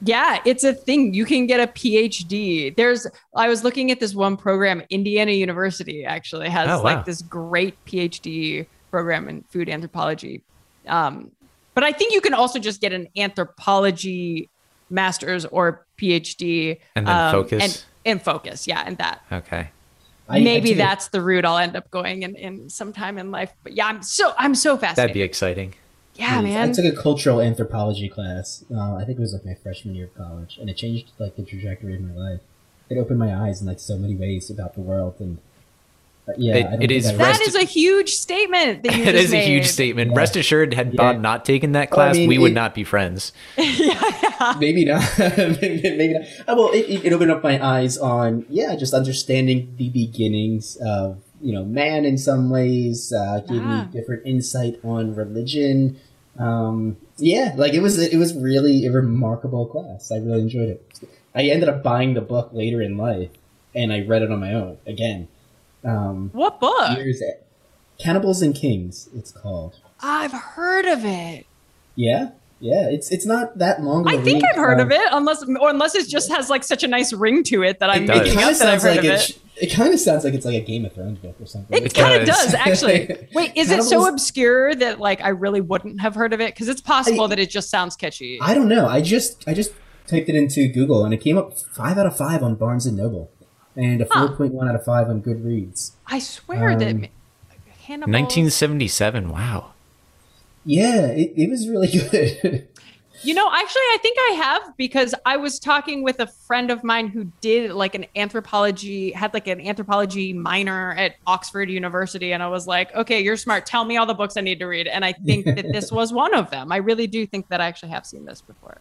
yeah, 0.00 0.38
it's 0.50 0.62
a 0.64 0.72
thing. 0.72 1.12
You 1.12 1.24
can 1.32 1.46
get 1.52 1.58
a 1.60 1.66
PhD. 1.80 2.74
There's 2.80 3.02
I 3.44 3.48
was 3.52 3.64
looking 3.66 3.90
at 3.90 3.98
this 4.00 4.14
one 4.14 4.36
program, 4.36 4.76
Indiana 4.98 5.32
University 5.46 5.98
actually 6.04 6.48
has 6.48 6.68
Oh, 6.70 6.76
wow. 6.78 6.82
like 6.90 7.04
this 7.04 7.20
great 7.22 7.74
PhD 7.84 8.66
program 8.92 9.28
in 9.28 9.42
food 9.52 9.68
anthropology. 9.68 10.34
Um, 10.86 11.32
but 11.74 11.82
I 11.84 11.92
think 11.98 12.14
you 12.14 12.20
can 12.26 12.32
also 12.34 12.58
just 12.68 12.80
get 12.80 12.92
an 12.92 13.08
anthropology 13.16 14.48
master's 14.90 15.44
or 15.46 15.84
PhD 16.00 16.78
And 16.96 17.06
then 17.06 17.16
um, 17.16 17.32
focus? 17.32 17.62
and, 17.64 17.84
and 18.10 18.22
focus, 18.22 18.66
yeah, 18.66 18.84
and 18.86 18.96
that. 18.98 19.20
Okay. 19.30 19.70
I- 20.28 20.36
I 20.38 20.40
Maybe 20.40 20.68
took 20.70 20.76
a- 20.76 20.78
that's 20.78 21.08
the 21.08 21.20
route 21.22 21.44
I'll 21.44 21.58
end 21.58 21.74
up 21.76 21.90
going 21.90 22.22
in, 22.22 22.34
in 22.36 22.68
sometime 22.68 23.18
in 23.18 23.30
life. 23.30 23.52
But 23.62 23.72
yeah, 23.72 23.86
I'm 23.86 24.02
so 24.02 24.34
I'm 24.38 24.54
so 24.54 24.76
fascinated. 24.76 24.96
That'd 24.96 25.14
be 25.14 25.22
exciting. 25.22 25.74
yeah, 26.16 26.40
man. 26.40 26.62
I 26.62 26.66
man. 26.66 26.72
took 26.72 26.84
a 26.84 26.92
cultural 26.96 27.40
anthropology 27.40 28.08
class. 28.08 28.64
Uh, 28.70 28.96
I 28.96 29.04
think 29.04 29.18
it 29.18 29.22
was 29.22 29.32
like 29.32 29.44
my 29.46 29.54
freshman 29.54 29.94
year 29.94 30.06
of 30.06 30.14
college, 30.14 30.58
and 30.60 30.68
it 30.68 30.76
changed 30.76 31.10
like 31.18 31.36
the 31.36 31.42
trajectory 31.44 31.94
of 31.96 32.02
my 32.02 32.12
life. 32.14 32.40
It 32.90 32.98
opened 32.98 33.18
my 33.18 33.34
eyes 33.34 33.60
in 33.60 33.66
like 33.66 33.80
so 33.80 33.96
many 33.96 34.14
ways 34.14 34.50
about 34.50 34.74
the 34.74 34.80
world, 34.80 35.14
and 35.18 35.38
yeah, 36.36 36.54
It- 36.56 36.58
I 36.58 36.62
don't 36.70 36.74
it 36.74 36.78
think 36.88 36.92
is 36.92 37.06
I- 37.06 37.14
rest- 37.16 37.38
that 37.40 37.48
is 37.48 37.54
a 37.54 37.64
huge 37.64 38.10
statement 38.10 38.82
that 38.82 38.96
you 38.96 39.02
It 39.04 39.12
just 39.12 39.24
is 39.26 39.32
a 39.32 39.40
huge 39.46 39.66
statement. 39.66 40.10
Yeah. 40.10 40.16
Rest 40.18 40.36
assured, 40.36 40.74
had 40.74 40.88
Yeah. 40.92 40.96
Bob 40.96 41.20
not 41.20 41.44
taken 41.44 41.72
that 41.72 41.90
Well, 41.90 42.00
I 42.00 42.04
class, 42.10 42.16
mean, 42.16 42.28
we 42.28 42.38
would 42.38 42.54
not 42.54 42.74
be 42.74 42.84
friends. 42.84 43.32
maybe 43.56 44.84
not. 44.84 45.02
maybe 45.18 46.14
not. 46.14 46.22
Uh, 46.48 46.54
well, 46.56 46.70
it, 46.72 46.86
it, 46.88 47.04
it 47.06 47.12
opened 47.12 47.30
up 47.30 47.42
my 47.42 47.64
eyes 47.64 47.96
on 47.98 48.44
yeah, 48.48 48.76
just 48.76 48.94
understanding 48.94 49.74
the 49.76 49.88
beginnings 49.90 50.76
of 50.84 51.18
you 51.40 51.52
know 51.52 51.64
man 51.64 52.04
in 52.04 52.18
some 52.18 52.50
ways. 52.50 53.12
Uh, 53.12 53.40
gave 53.40 53.62
Yeah. 53.62 53.84
me 53.84 53.88
different 53.92 54.26
insight 54.26 54.78
on 54.84 55.14
religion. 55.14 55.98
Um, 56.38 56.96
yeah, 57.16 57.54
like 57.56 57.74
it 57.74 57.80
was 57.80 57.98
it 57.98 58.16
was 58.16 58.34
really 58.34 58.86
a 58.86 58.92
remarkable 58.92 59.66
class. 59.66 60.12
I 60.12 60.16
really 60.18 60.40
enjoyed 60.42 60.68
it. 60.68 60.92
I 61.34 61.42
ended 61.42 61.68
up 61.68 61.82
buying 61.82 62.14
the 62.14 62.20
book 62.20 62.50
later 62.52 62.80
in 62.82 62.96
life, 62.96 63.30
and 63.74 63.92
I 63.92 64.00
read 64.02 64.22
it 64.22 64.30
on 64.30 64.40
my 64.40 64.52
own 64.54 64.78
again. 64.86 65.28
Um, 65.84 66.30
What 66.32 66.60
book? 66.60 66.96
years 66.98 67.22
Cannibals 67.98 68.42
and 68.42 68.54
Kings. 68.54 69.08
It's 69.14 69.32
called. 69.32 69.76
I've 70.00 70.32
heard 70.32 70.84
of 70.86 71.04
it. 71.04 71.46
Yeah, 71.96 72.30
yeah. 72.60 72.88
It's 72.88 73.10
it's 73.10 73.26
not 73.26 73.58
that 73.58 73.82
long. 73.82 74.02
Of 74.06 74.12
I 74.12 74.16
a 74.16 74.22
think 74.22 74.42
read. 74.42 74.52
I've 74.52 74.56
heard 74.56 74.80
Um, 74.80 74.86
of 74.86 74.92
it, 74.92 75.08
unless 75.10 75.42
or 75.42 75.70
unless 75.70 75.96
it 75.96 76.08
just 76.08 76.30
has 76.30 76.48
like 76.48 76.62
such 76.62 76.84
a 76.84 76.88
nice 76.88 77.12
ring 77.12 77.42
to 77.44 77.62
it 77.64 77.80
that 77.80 77.90
I'm 77.90 78.04
It 78.04 78.06
does. 78.06 78.18
making 78.18 78.32
kinda 78.38 78.52
up 78.52 78.58
that 78.58 78.68
I've 78.68 78.82
heard 78.82 78.90
like 78.96 78.98
of 79.00 79.04
it. 79.06 79.30
it. 79.30 79.38
It 79.60 79.66
kind 79.72 79.92
of 79.92 79.98
sounds 79.98 80.22
like 80.22 80.34
it's 80.34 80.46
like 80.46 80.54
a 80.54 80.60
Game 80.64 80.84
of 80.84 80.92
Thrones 80.92 81.18
book 81.18 81.34
or 81.40 81.46
something. 81.46 81.76
It 81.76 81.86
It 81.86 81.94
kind 81.94 82.20
of 82.20 82.24
does. 82.28 82.44
does 82.44 82.54
actually. 82.54 83.28
Wait, 83.34 83.50
is 83.56 83.72
it 83.72 83.82
so 83.82 84.06
obscure 84.06 84.72
that 84.76 85.00
like 85.00 85.20
I 85.20 85.30
really 85.30 85.60
wouldn't 85.60 86.00
have 86.00 86.14
heard 86.14 86.32
of 86.32 86.40
it? 86.40 86.54
Because 86.54 86.68
it's 86.68 86.80
possible 86.80 87.24
I- 87.24 87.28
that 87.28 87.40
it 87.40 87.50
just 87.50 87.68
sounds 87.68 87.96
catchy. 87.96 88.38
I 88.40 88.54
don't 88.54 88.68
know. 88.68 88.86
I 88.86 89.00
just 89.00 89.42
I 89.48 89.54
just 89.54 89.72
typed 90.06 90.28
it 90.28 90.36
into 90.36 90.68
Google 90.68 91.04
and 91.04 91.12
it 91.12 91.16
came 91.20 91.36
up 91.36 91.58
five 91.58 91.98
out 91.98 92.06
of 92.06 92.16
five 92.16 92.44
on 92.44 92.54
Barnes 92.54 92.86
and 92.86 92.96
Noble, 92.96 93.30
and 93.78 94.02
a 94.02 94.06
Huh. 94.10 94.26
four 94.28 94.36
point 94.36 94.52
one 94.52 94.68
out 94.68 94.74
of 94.74 94.84
five 94.84 95.08
on 95.08 95.22
Goodreads. 95.22 95.92
I 96.06 96.18
swear 96.18 96.76
that 96.76 96.88
Um, 96.88 97.06
Hannibal. 97.86 98.12
1977. 98.12 99.30
Wow. 99.30 99.72
Yeah, 100.64 101.06
it, 101.06 101.32
it 101.36 101.48
was 101.48 101.66
really 101.68 101.86
good. 102.10 102.68
You 103.22 103.34
know, 103.34 103.48
actually, 103.50 103.80
I 103.80 103.98
think 104.00 104.16
I 104.30 104.32
have 104.34 104.76
because 104.76 105.12
I 105.26 105.38
was 105.38 105.58
talking 105.58 106.04
with 106.04 106.20
a 106.20 106.26
friend 106.28 106.70
of 106.70 106.84
mine 106.84 107.08
who 107.08 107.24
did 107.40 107.72
like 107.72 107.96
an 107.96 108.06
anthropology, 108.14 109.10
had 109.10 109.34
like 109.34 109.48
an 109.48 109.60
anthropology 109.60 110.32
minor 110.32 110.92
at 110.92 111.16
Oxford 111.26 111.68
University. 111.68 112.32
And 112.32 112.44
I 112.44 112.48
was 112.48 112.68
like, 112.68 112.94
okay, 112.94 113.20
you're 113.20 113.36
smart. 113.36 113.66
Tell 113.66 113.84
me 113.84 113.96
all 113.96 114.06
the 114.06 114.14
books 114.14 114.36
I 114.36 114.40
need 114.40 114.60
to 114.60 114.66
read. 114.66 114.86
And 114.86 115.04
I 115.04 115.14
think 115.14 115.46
that 115.46 115.72
this 115.72 115.90
was 115.98 116.12
one 116.12 116.32
of 116.32 116.50
them. 116.50 116.70
I 116.70 116.76
really 116.76 117.08
do 117.08 117.26
think 117.26 117.48
that 117.48 117.60
I 117.60 117.66
actually 117.66 117.88
have 117.90 118.06
seen 118.06 118.24
this 118.24 118.40
before. 118.40 118.78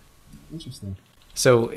Interesting. 0.51 0.97
So 1.33 1.73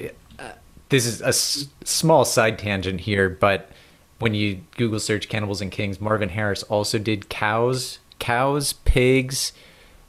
this 0.91 1.07
is 1.07 1.22
a 1.22 1.28
s- 1.28 1.66
small 1.84 2.24
side 2.24 2.59
tangent 2.59 3.01
here, 3.01 3.28
but 3.30 3.70
when 4.18 4.34
you 4.34 4.61
Google 4.76 5.01
search 5.01 5.28
cannibals 5.28 5.61
and 5.62 5.70
kings, 5.70 6.01
Marvin 6.01 6.28
Harris 6.28 6.62
also 6.64 6.99
did 6.99 7.28
cows, 7.30 7.99
cows, 8.18 8.74
pigs, 8.84 9.53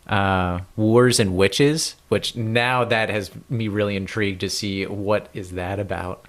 uh, 0.08 0.60
wars 0.76 1.20
and 1.20 1.38
witches, 1.38 1.96
which 2.10 2.36
now 2.36 2.84
that 2.84 3.10
has 3.10 3.32
me 3.50 3.68
really 3.70 3.96
intrigued 3.96 4.42
to 4.42 4.50
see 4.50 4.86
what 4.86 5.30
is 5.34 5.52
that 5.52 5.80
about. 5.80 6.26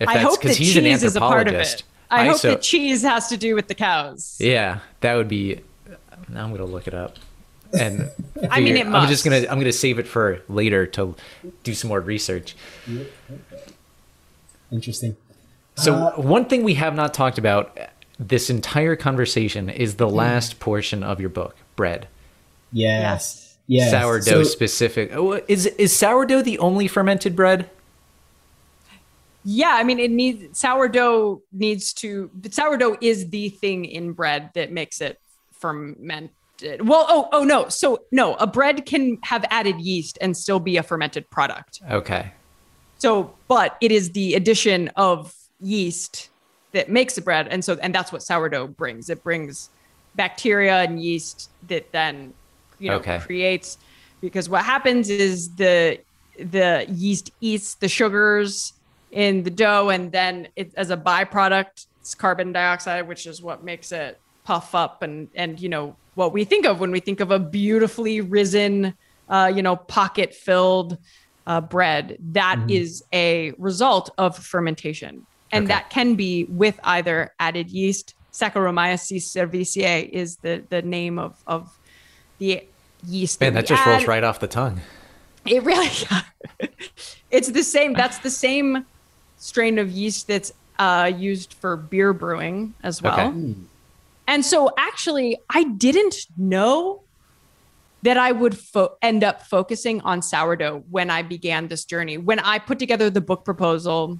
If 0.00 0.08
I 0.08 0.18
hope 0.18 0.40
that 0.42 0.56
he's 0.56 0.72
cheese 0.74 1.02
is 1.02 1.16
a 1.16 1.20
part 1.20 1.48
of 1.48 1.54
it. 1.54 1.82
I, 2.10 2.26
hope 2.26 2.36
so- 2.38 2.50
that 2.50 2.62
cheese 2.62 3.02
has 3.02 3.28
to 3.28 3.36
do 3.36 3.54
with 3.54 3.66
the 3.68 3.74
cows. 3.74 4.36
Yeah, 4.40 4.78
that 5.00 5.14
would 5.16 5.28
be. 5.28 5.60
Now 6.28 6.44
I'm 6.44 6.50
gonna 6.52 6.64
look 6.64 6.86
it 6.88 6.94
up, 6.94 7.16
and 7.78 8.10
I 8.50 8.60
mean, 8.60 8.74
figure- 8.74 8.90
it 8.90 8.94
I'm 8.94 9.08
just 9.08 9.24
gonna 9.24 9.44
I'm 9.50 9.58
gonna 9.58 9.72
save 9.72 9.98
it 9.98 10.06
for 10.06 10.40
later 10.48 10.86
to 10.86 11.14
do 11.64 11.74
some 11.74 11.88
more 11.88 12.00
research. 12.00 12.54
Interesting. 14.72 15.16
So 15.76 15.94
Uh, 15.94 16.12
one 16.20 16.46
thing 16.46 16.64
we 16.64 16.74
have 16.74 16.94
not 16.94 17.12
talked 17.14 17.38
about 17.38 17.76
this 18.18 18.48
entire 18.50 18.96
conversation 18.96 19.68
is 19.68 19.92
Hmm. 19.92 19.96
the 19.98 20.08
last 20.08 20.58
portion 20.58 21.02
of 21.02 21.20
your 21.20 21.28
book, 21.30 21.54
bread. 21.76 22.08
Yes. 22.72 23.56
Yes. 23.68 23.90
sourdough 23.90 24.44
So- 24.44 24.44
specific. 24.44 25.10
Oh, 25.14 25.40
Is 25.48 25.66
is 25.66 25.94
sourdough 25.94 26.42
the 26.42 26.58
only 26.60 26.86
fermented 26.88 27.34
bread? 27.34 27.68
Yeah, 29.44 29.72
I 29.74 29.84
mean, 29.84 29.98
it 30.00 30.10
needs 30.10 30.58
sourdough 30.58 31.42
needs 31.52 31.92
to 31.94 32.30
but 32.34 32.52
sourdough 32.54 32.96
is 33.00 33.28
the 33.30 33.48
thing 33.50 33.84
in 33.84 34.12
bread 34.12 34.50
that 34.54 34.72
makes 34.72 35.00
it 35.00 35.20
fermented. 35.52 36.30
Well, 36.88 37.06
oh, 37.08 37.28
oh 37.32 37.44
no. 37.44 37.68
So 37.68 38.02
no, 38.10 38.34
a 38.36 38.46
bread 38.46 38.86
can 38.86 39.18
have 39.22 39.44
added 39.50 39.80
yeast 39.80 40.16
and 40.20 40.36
still 40.36 40.58
be 40.60 40.76
a 40.78 40.82
fermented 40.82 41.28
product. 41.30 41.80
Okay. 41.90 42.32
So, 42.98 43.38
but 43.48 43.76
it 43.80 43.92
is 43.92 44.12
the 44.12 44.34
addition 44.34 44.88
of 44.96 45.32
yeast 45.60 46.30
that 46.72 46.88
makes 46.90 47.14
the 47.14 47.22
bread, 47.22 47.48
and 47.48 47.64
so 47.64 47.78
and 47.82 47.94
that's 47.94 48.12
what 48.12 48.22
sourdough 48.22 48.68
brings. 48.68 49.10
It 49.10 49.22
brings 49.22 49.70
bacteria 50.14 50.82
and 50.82 51.02
yeast 51.02 51.50
that 51.68 51.92
then 51.92 52.34
you 52.78 52.90
know 52.90 52.98
Okay. 52.98 53.18
creates 53.18 53.76
because 54.20 54.48
what 54.48 54.64
happens 54.64 55.10
is 55.10 55.54
the 55.56 55.98
the 56.38 56.86
yeast 56.88 57.30
eats 57.40 57.76
the 57.76 57.88
sugars 57.88 58.72
in 59.10 59.42
the 59.42 59.50
dough 59.50 59.90
and 59.90 60.10
then 60.12 60.48
it, 60.56 60.72
as 60.76 60.90
a 60.90 60.96
byproduct 60.96 61.86
it's 62.00 62.14
carbon 62.14 62.52
dioxide 62.52 63.06
which 63.06 63.26
is 63.26 63.42
what 63.42 63.62
makes 63.64 63.92
it 63.92 64.16
puff 64.44 64.74
up 64.74 65.02
and 65.02 65.28
and 65.34 65.60
you 65.60 65.68
know 65.68 65.98
what 66.14 66.32
we 66.32 66.44
think 66.44 66.66
of 66.66 66.80
when 66.80 66.90
we 66.90 67.00
think 67.00 67.20
of 67.20 67.30
a 67.30 67.38
beautifully 67.38 68.20
risen 68.20 68.94
uh, 69.28 69.50
you 69.54 69.62
know 69.62 69.76
pocket 69.76 70.34
filled 70.34 70.98
uh, 71.46 71.60
bread 71.60 72.16
That 72.32 72.60
is 72.68 73.04
a 73.12 73.52
result 73.58 74.10
of 74.18 74.36
fermentation 74.36 75.26
and 75.52 75.64
Okay. 75.64 75.74
that 75.74 75.90
can 75.90 76.14
be 76.16 76.44
with 76.48 76.78
either 76.82 77.32
added 77.38 77.70
yeast 77.70 78.14
saccharomyces 78.32 79.22
cerevisiae 79.32 80.08
is 80.08 80.36
the 80.38 80.64
the 80.68 80.82
name 80.82 81.18
of 81.18 81.36
of 81.46 81.70
the 82.38 82.62
yeast 83.06 83.40
Man, 83.40 83.52
we 83.52 83.60
that 83.60 83.66
just 83.66 83.86
rolls 83.86 84.06
right 84.06 84.24
off 84.24 84.40
the 84.40 84.48
tongue. 84.48 84.80
It 85.46 85.62
really, 85.62 85.88
it's 87.30 87.48
the 87.48 87.62
same. 87.62 87.94
That's 87.94 88.18
the 88.18 88.30
same 88.30 88.84
strain 89.36 89.78
of 89.78 89.90
yeast 89.90 90.26
that's 90.26 90.52
uh, 90.78 91.10
used 91.16 91.54
for 91.54 91.76
beer 91.76 92.12
brewing 92.12 92.74
as 92.82 93.00
well. 93.00 93.28
Okay. 93.28 93.54
And 94.28 94.44
so, 94.44 94.70
actually, 94.76 95.38
I 95.48 95.62
didn't 95.64 96.16
know 96.36 97.04
that 98.02 98.16
I 98.16 98.30
would 98.32 98.56
fo- 98.56 98.96
end 99.02 99.24
up 99.24 99.42
focusing 99.42 100.00
on 100.02 100.22
sourdough 100.22 100.84
when 100.90 101.10
I 101.10 101.22
began 101.22 101.68
this 101.68 101.84
journey. 101.84 102.18
When 102.18 102.38
I 102.38 102.58
put 102.58 102.78
together 102.78 103.10
the 103.10 103.20
book 103.20 103.44
proposal, 103.44 104.18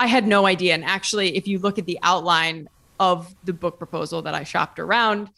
I 0.00 0.06
had 0.06 0.26
no 0.26 0.46
idea. 0.46 0.74
And 0.74 0.84
actually, 0.84 1.36
if 1.36 1.46
you 1.46 1.58
look 1.58 1.78
at 1.78 1.86
the 1.86 1.98
outline 2.02 2.68
of 3.00 3.34
the 3.44 3.52
book 3.52 3.78
proposal 3.78 4.22
that 4.22 4.34
I 4.34 4.44
shopped 4.44 4.78
around, 4.78 5.28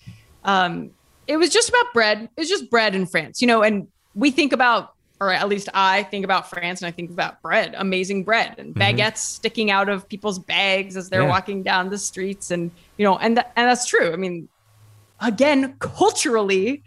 um, 0.45 0.91
it 1.27 1.37
was 1.37 1.51
just 1.51 1.69
about 1.69 1.93
bread. 1.93 2.23
It 2.37 2.41
was 2.41 2.49
just 2.49 2.71
bread 2.71 2.95
in 2.95 3.07
France, 3.07 3.41
you 3.41 3.47
know. 3.49 3.63
And 3.63 3.89
we 4.15 4.31
think 4.31 4.53
about, 4.53 4.95
or 5.21 5.33
at 5.33 5.49
least 5.49 5.69
I 5.75 6.05
think 6.05 6.25
about 6.25 6.49
France, 6.49 6.81
and 6.81 6.87
I 6.89 6.91
think 6.91 7.11
about 7.11 7.43
bread, 7.43 7.75
amazing 7.77 8.25
bread, 8.25 8.55
and 8.59 8.75
baguettes 8.75 9.19
sticking 9.19 9.71
out 9.71 9.89
of 9.89 10.09
people's 10.09 10.39
bags 10.39 10.97
as 10.97 11.09
they're 11.11 11.23
Yeah. 11.23 11.29
walking 11.29 11.63
down 11.63 11.91
the 11.91 11.99
streets, 11.99 12.51
and 12.51 12.71
you 12.97 13.05
know, 13.05 13.17
and 13.19 13.37
th- 13.37 13.47
and 13.57 13.69
that's 13.69 13.87
true. 13.87 14.13
I 14.13 14.17
mean, 14.17 14.49
again, 15.21 15.77
culturally, 15.79 16.83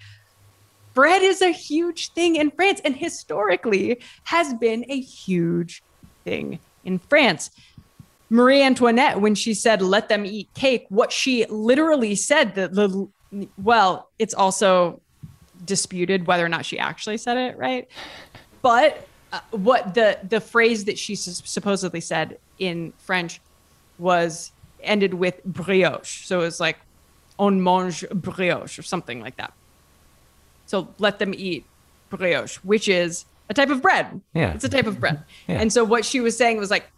bread 0.93 1.21
is 1.21 1.41
a 1.41 1.51
huge 1.51 2.13
thing 2.13 2.35
in 2.35 2.51
France, 2.51 2.81
and 2.83 2.95
historically 2.95 4.01
has 4.25 4.53
been 4.55 4.85
a 4.89 4.99
huge 4.99 5.83
thing 6.25 6.59
in 6.83 6.99
France. 6.99 7.51
Marie 8.29 8.61
Antoinette, 8.61 9.19
when 9.19 9.33
she 9.33 9.53
said, 9.53 9.81
let 9.81 10.07
them 10.09 10.25
eat 10.25 10.49
cake, 10.53 10.85
what 10.89 11.11
she 11.11 11.45
literally 11.49 12.15
said, 12.15 12.55
that 12.55 12.73
the, 12.73 13.07
well, 13.57 14.09
it's 14.19 14.33
also 14.33 15.01
disputed 15.63 16.27
whether 16.27 16.45
or 16.45 16.49
not 16.49 16.65
she 16.65 16.77
actually 16.77 17.17
said 17.17 17.37
it, 17.37 17.57
right? 17.57 17.87
But 18.61 19.07
uh, 19.31 19.39
what 19.51 19.93
the, 19.93 20.19
the 20.27 20.39
phrase 20.39 20.85
that 20.85 20.97
she 20.97 21.13
s- 21.13 21.41
supposedly 21.45 22.01
said 22.01 22.37
in 22.59 22.93
French 22.99 23.39
was 23.97 24.51
ended 24.81 25.13
with 25.13 25.43
brioche. 25.43 26.25
So 26.25 26.41
it 26.41 26.43
was 26.43 26.59
like, 26.59 26.77
on 27.39 27.63
mange 27.63 28.05
brioche 28.13 28.77
or 28.77 28.83
something 28.83 29.21
like 29.21 29.37
that. 29.37 29.53
So 30.65 30.93
let 30.99 31.17
them 31.17 31.33
eat 31.35 31.65
brioche, 32.09 32.57
which 32.57 32.87
is 32.87 33.25
a 33.49 33.53
type 33.53 33.69
of 33.69 33.81
bread. 33.81 34.21
Yeah. 34.33 34.53
It's 34.53 34.65
a 34.65 34.69
type 34.69 34.85
of 34.85 34.99
bread. 34.99 35.23
Yeah. 35.47 35.59
And 35.59 35.73
so 35.73 35.83
what 35.83 36.05
she 36.05 36.19
was 36.19 36.37
saying 36.37 36.57
was 36.57 36.69
like, 36.69 36.91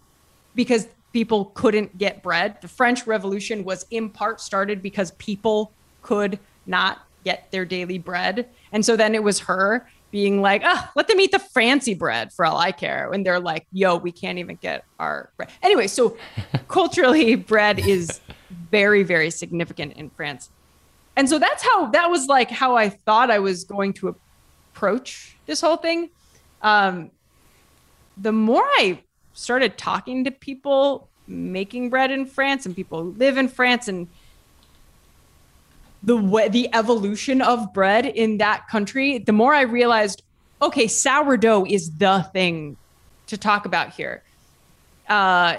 because 0.56 0.88
people 1.14 1.46
couldn't 1.54 1.98
get 1.98 2.24
bread, 2.24 2.60
the 2.62 2.68
French 2.68 3.08
Revolution 3.08 3.64
was 3.64 3.86
in 3.92 4.10
part 4.10 4.42
started 4.42 4.82
because 4.82 5.12
people 5.12 5.72
could 6.02 6.40
not 6.66 7.08
get 7.24 7.50
their 7.52 7.64
daily 7.64 8.00
bread. 8.00 8.50
And 8.72 8.84
so 8.84 8.98
then 8.98 9.16
it 9.16 9.24
was 9.24 9.40
her 9.42 9.88
being 10.10 10.42
like, 10.42 10.62
oh, 10.66 10.90
let 10.96 11.08
them 11.08 11.20
eat 11.20 11.32
the 11.32 11.40
fancy 11.40 11.94
bread 11.94 12.34
for 12.34 12.46
all 12.46 12.58
I 12.58 12.72
care. 12.72 13.12
And 13.14 13.26
they're 13.26 13.40
like, 13.40 13.66
yo, 13.72 13.96
we 13.96 14.12
can't 14.12 14.40
even 14.40 14.58
get 14.58 14.84
our 15.00 15.30
bread. 15.38 15.50
Anyway, 15.62 15.88
so 15.88 16.18
culturally, 16.68 17.36
bread 17.36 17.80
is 17.80 18.20
very, 18.52 19.04
very 19.04 19.30
significant 19.30 19.94
in 19.94 20.10
France. 20.10 20.50
And 21.16 21.30
so 21.30 21.40
that's 21.40 21.64
how 21.64 21.88
that 21.88 22.10
was 22.10 22.28
like 22.28 22.50
how 22.50 22.76
I 22.76 22.90
thought 22.90 23.30
I 23.30 23.40
was 23.40 23.64
going 23.64 23.94
to 23.94 24.16
approach 24.74 25.36
this 25.46 25.62
whole 25.62 25.78
thing. 25.78 26.10
Um, 26.62 27.12
the 28.18 28.32
more 28.32 28.64
I 28.64 29.04
started 29.34 29.78
talking 29.78 30.24
to 30.26 30.32
people 30.32 31.10
making 31.28 31.90
bread 31.90 32.12
in 32.12 32.26
France 32.26 32.66
and 32.66 32.76
people 32.76 33.04
who 33.04 33.12
live 33.14 33.38
in 33.38 33.48
France 33.48 33.88
and 33.88 34.08
the 36.04 36.18
way, 36.18 36.50
the 36.50 36.74
evolution 36.74 37.42
of 37.42 37.74
bread 37.74 38.06
in 38.06 38.38
that 38.38 38.68
country, 38.68 39.20
the 39.20 39.32
more 39.32 39.54
I 39.54 39.62
realized, 39.62 40.24
okay, 40.62 40.88
sourdough 40.88 41.66
is 41.66 41.92
the 41.98 42.28
thing 42.34 42.78
to 43.28 43.38
talk 43.38 43.66
about 43.66 43.92
here. 43.94 44.24
Uh, 45.08 45.58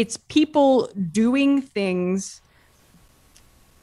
it's 0.00 0.16
people 0.16 0.90
doing 1.12 1.60
things 1.60 2.40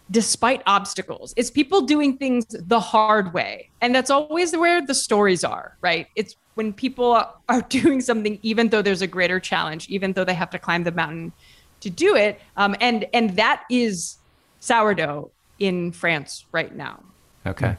despite 0.10 0.64
obstacles. 0.66 1.32
It's 1.38 1.52
people 1.52 1.82
doing 1.82 2.18
things 2.18 2.48
the 2.50 2.80
hard 2.80 3.36
way. 3.36 3.70
And 3.82 3.94
that's 3.94 4.10
always 4.10 4.58
where 4.58 4.84
the 4.84 4.96
stories 4.96 5.44
are, 5.44 5.78
right? 5.80 6.08
It's 6.16 6.36
when 6.56 6.74
people 6.74 7.24
are 7.50 7.62
doing 7.70 8.02
something, 8.02 8.40
even 8.42 8.70
though 8.70 8.82
there's 8.82 9.04
a 9.04 9.08
greater 9.08 9.40
challenge, 9.40 9.90
even 9.90 10.14
though 10.14 10.24
they 10.24 10.34
have 10.34 10.50
to 10.50 10.58
climb 10.58 10.86
the 10.86 10.92
mountain 10.92 11.34
to 11.82 11.92
do 11.92 12.16
it. 12.16 12.42
Um, 12.56 12.76
and, 12.82 13.06
and 13.14 13.36
that 13.36 13.66
is 13.70 14.18
sourdough 14.60 15.30
in 15.60 15.92
France 15.92 16.46
right 16.52 16.76
now. 16.76 17.04
Okay. 17.46 17.78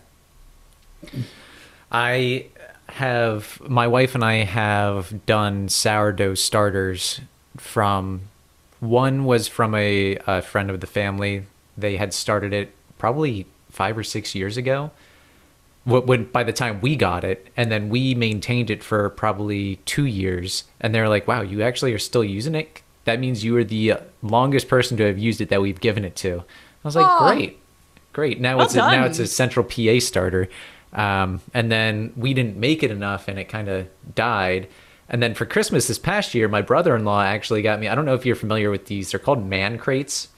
I 1.90 2.46
have 2.88 3.60
my 3.68 3.88
wife 3.88 4.14
and 4.14 4.24
I 4.24 4.44
have 4.44 5.26
done 5.26 5.68
sourdough 5.68 6.34
starters 6.34 7.20
from 7.60 8.22
one 8.80 9.24
was 9.24 9.48
from 9.48 9.74
a, 9.74 10.16
a 10.26 10.42
friend 10.42 10.70
of 10.70 10.80
the 10.80 10.86
family. 10.86 11.44
They 11.76 11.96
had 11.96 12.12
started 12.14 12.52
it 12.52 12.72
probably 12.98 13.46
five 13.70 13.96
or 13.98 14.04
six 14.04 14.34
years 14.34 14.56
ago. 14.56 14.90
Wh- 15.84 16.06
When 16.06 16.24
by 16.24 16.44
the 16.44 16.52
time 16.52 16.80
we 16.80 16.96
got 16.96 17.24
it, 17.24 17.46
and 17.56 17.70
then 17.70 17.88
we 17.88 18.14
maintained 18.14 18.70
it 18.70 18.82
for 18.82 19.08
probably 19.10 19.76
two 19.84 20.06
years, 20.06 20.64
and 20.80 20.94
they're 20.94 21.08
like, 21.08 21.26
"Wow, 21.28 21.42
you 21.42 21.62
actually 21.62 21.92
are 21.92 21.98
still 21.98 22.24
using 22.24 22.54
it. 22.54 22.82
That 23.04 23.20
means 23.20 23.44
you 23.44 23.56
are 23.56 23.64
the 23.64 23.94
longest 24.22 24.68
person 24.68 24.96
to 24.98 25.06
have 25.06 25.18
used 25.18 25.40
it 25.40 25.48
that 25.48 25.62
we've 25.62 25.80
given 25.80 26.04
it 26.04 26.16
to." 26.16 26.38
I 26.84 26.88
was 26.88 26.96
like, 26.96 27.06
Aw. 27.06 27.32
"Great, 27.34 27.58
great." 28.12 28.40
Now 28.40 28.56
Well 28.58 28.66
it's 28.66 28.74
a, 28.74 28.78
now 28.78 29.04
it's 29.06 29.18
a 29.18 29.26
central 29.26 29.64
PA 29.64 29.98
starter. 30.00 30.48
Um, 30.92 31.40
and 31.52 31.70
then 31.70 32.12
we 32.16 32.32
didn't 32.32 32.56
make 32.56 32.82
it 32.82 32.90
enough 32.90 33.28
and 33.28 33.38
it 33.38 33.44
kind 33.48 33.68
of 33.68 33.88
died. 34.14 34.68
And 35.08 35.22
then 35.22 35.34
for 35.34 35.46
Christmas 35.46 35.88
this 35.88 35.98
past 35.98 36.34
year, 36.34 36.48
my 36.48 36.60
brother 36.62 36.94
in 36.94 37.04
law 37.04 37.22
actually 37.22 37.62
got 37.62 37.80
me. 37.80 37.88
I 37.88 37.94
don't 37.94 38.04
know 38.04 38.14
if 38.14 38.26
you're 38.26 38.36
familiar 38.36 38.70
with 38.70 38.86
these. 38.86 39.10
They're 39.10 39.18
called 39.20 39.44
man 39.44 39.78
crates. 39.78 40.28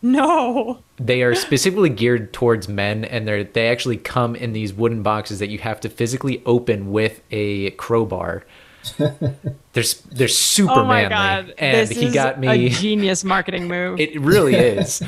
No. 0.00 0.78
They 0.96 1.22
are 1.22 1.34
specifically 1.34 1.90
geared 1.90 2.32
towards 2.32 2.68
men, 2.68 3.04
and 3.04 3.26
they're 3.26 3.44
they 3.44 3.68
actually 3.68 3.96
come 3.96 4.36
in 4.36 4.52
these 4.52 4.72
wooden 4.72 5.02
boxes 5.02 5.40
that 5.40 5.48
you 5.48 5.58
have 5.58 5.80
to 5.80 5.88
physically 5.88 6.42
open 6.46 6.92
with 6.92 7.20
a 7.30 7.70
crowbar. 7.72 8.44
they're 8.98 9.84
they're 10.12 10.28
super 10.28 10.72
Oh 10.72 10.84
my 10.84 11.08
manly, 11.08 11.08
God. 11.08 11.54
and 11.58 11.88
this 11.88 11.98
he 11.98 12.10
got 12.10 12.38
me. 12.38 12.66
a 12.66 12.68
genius 12.70 13.24
marketing 13.24 13.66
move. 13.68 13.98
It 14.00 14.18
really 14.20 14.54
is. 14.54 15.02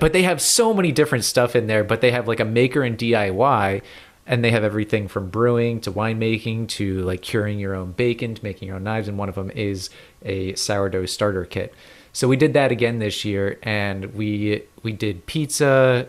but 0.00 0.12
they 0.12 0.22
have 0.24 0.40
so 0.42 0.74
many 0.74 0.90
different 0.92 1.24
stuff 1.24 1.54
in 1.54 1.68
there, 1.68 1.84
but 1.84 2.00
they 2.00 2.10
have 2.10 2.26
like 2.26 2.40
a 2.40 2.44
maker 2.44 2.82
and 2.82 2.98
DIY 2.98 3.82
and 4.28 4.44
they 4.44 4.50
have 4.50 4.62
everything 4.62 5.08
from 5.08 5.30
brewing 5.30 5.80
to 5.80 5.90
winemaking 5.90 6.68
to 6.68 7.00
like 7.00 7.22
curing 7.22 7.58
your 7.58 7.74
own 7.74 7.92
bacon 7.92 8.34
to 8.34 8.44
making 8.44 8.68
your 8.68 8.76
own 8.76 8.84
knives 8.84 9.08
and 9.08 9.16
one 9.16 9.30
of 9.30 9.34
them 9.34 9.50
is 9.52 9.88
a 10.22 10.54
sourdough 10.54 11.06
starter 11.06 11.46
kit. 11.46 11.74
So 12.12 12.28
we 12.28 12.36
did 12.36 12.52
that 12.52 12.70
again 12.70 12.98
this 12.98 13.24
year 13.24 13.58
and 13.62 14.14
we 14.14 14.62
we 14.82 14.92
did 14.92 15.24
pizza, 15.26 16.06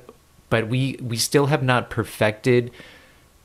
but 0.50 0.68
we 0.68 1.00
we 1.02 1.16
still 1.16 1.46
have 1.46 1.64
not 1.64 1.90
perfected 1.90 2.72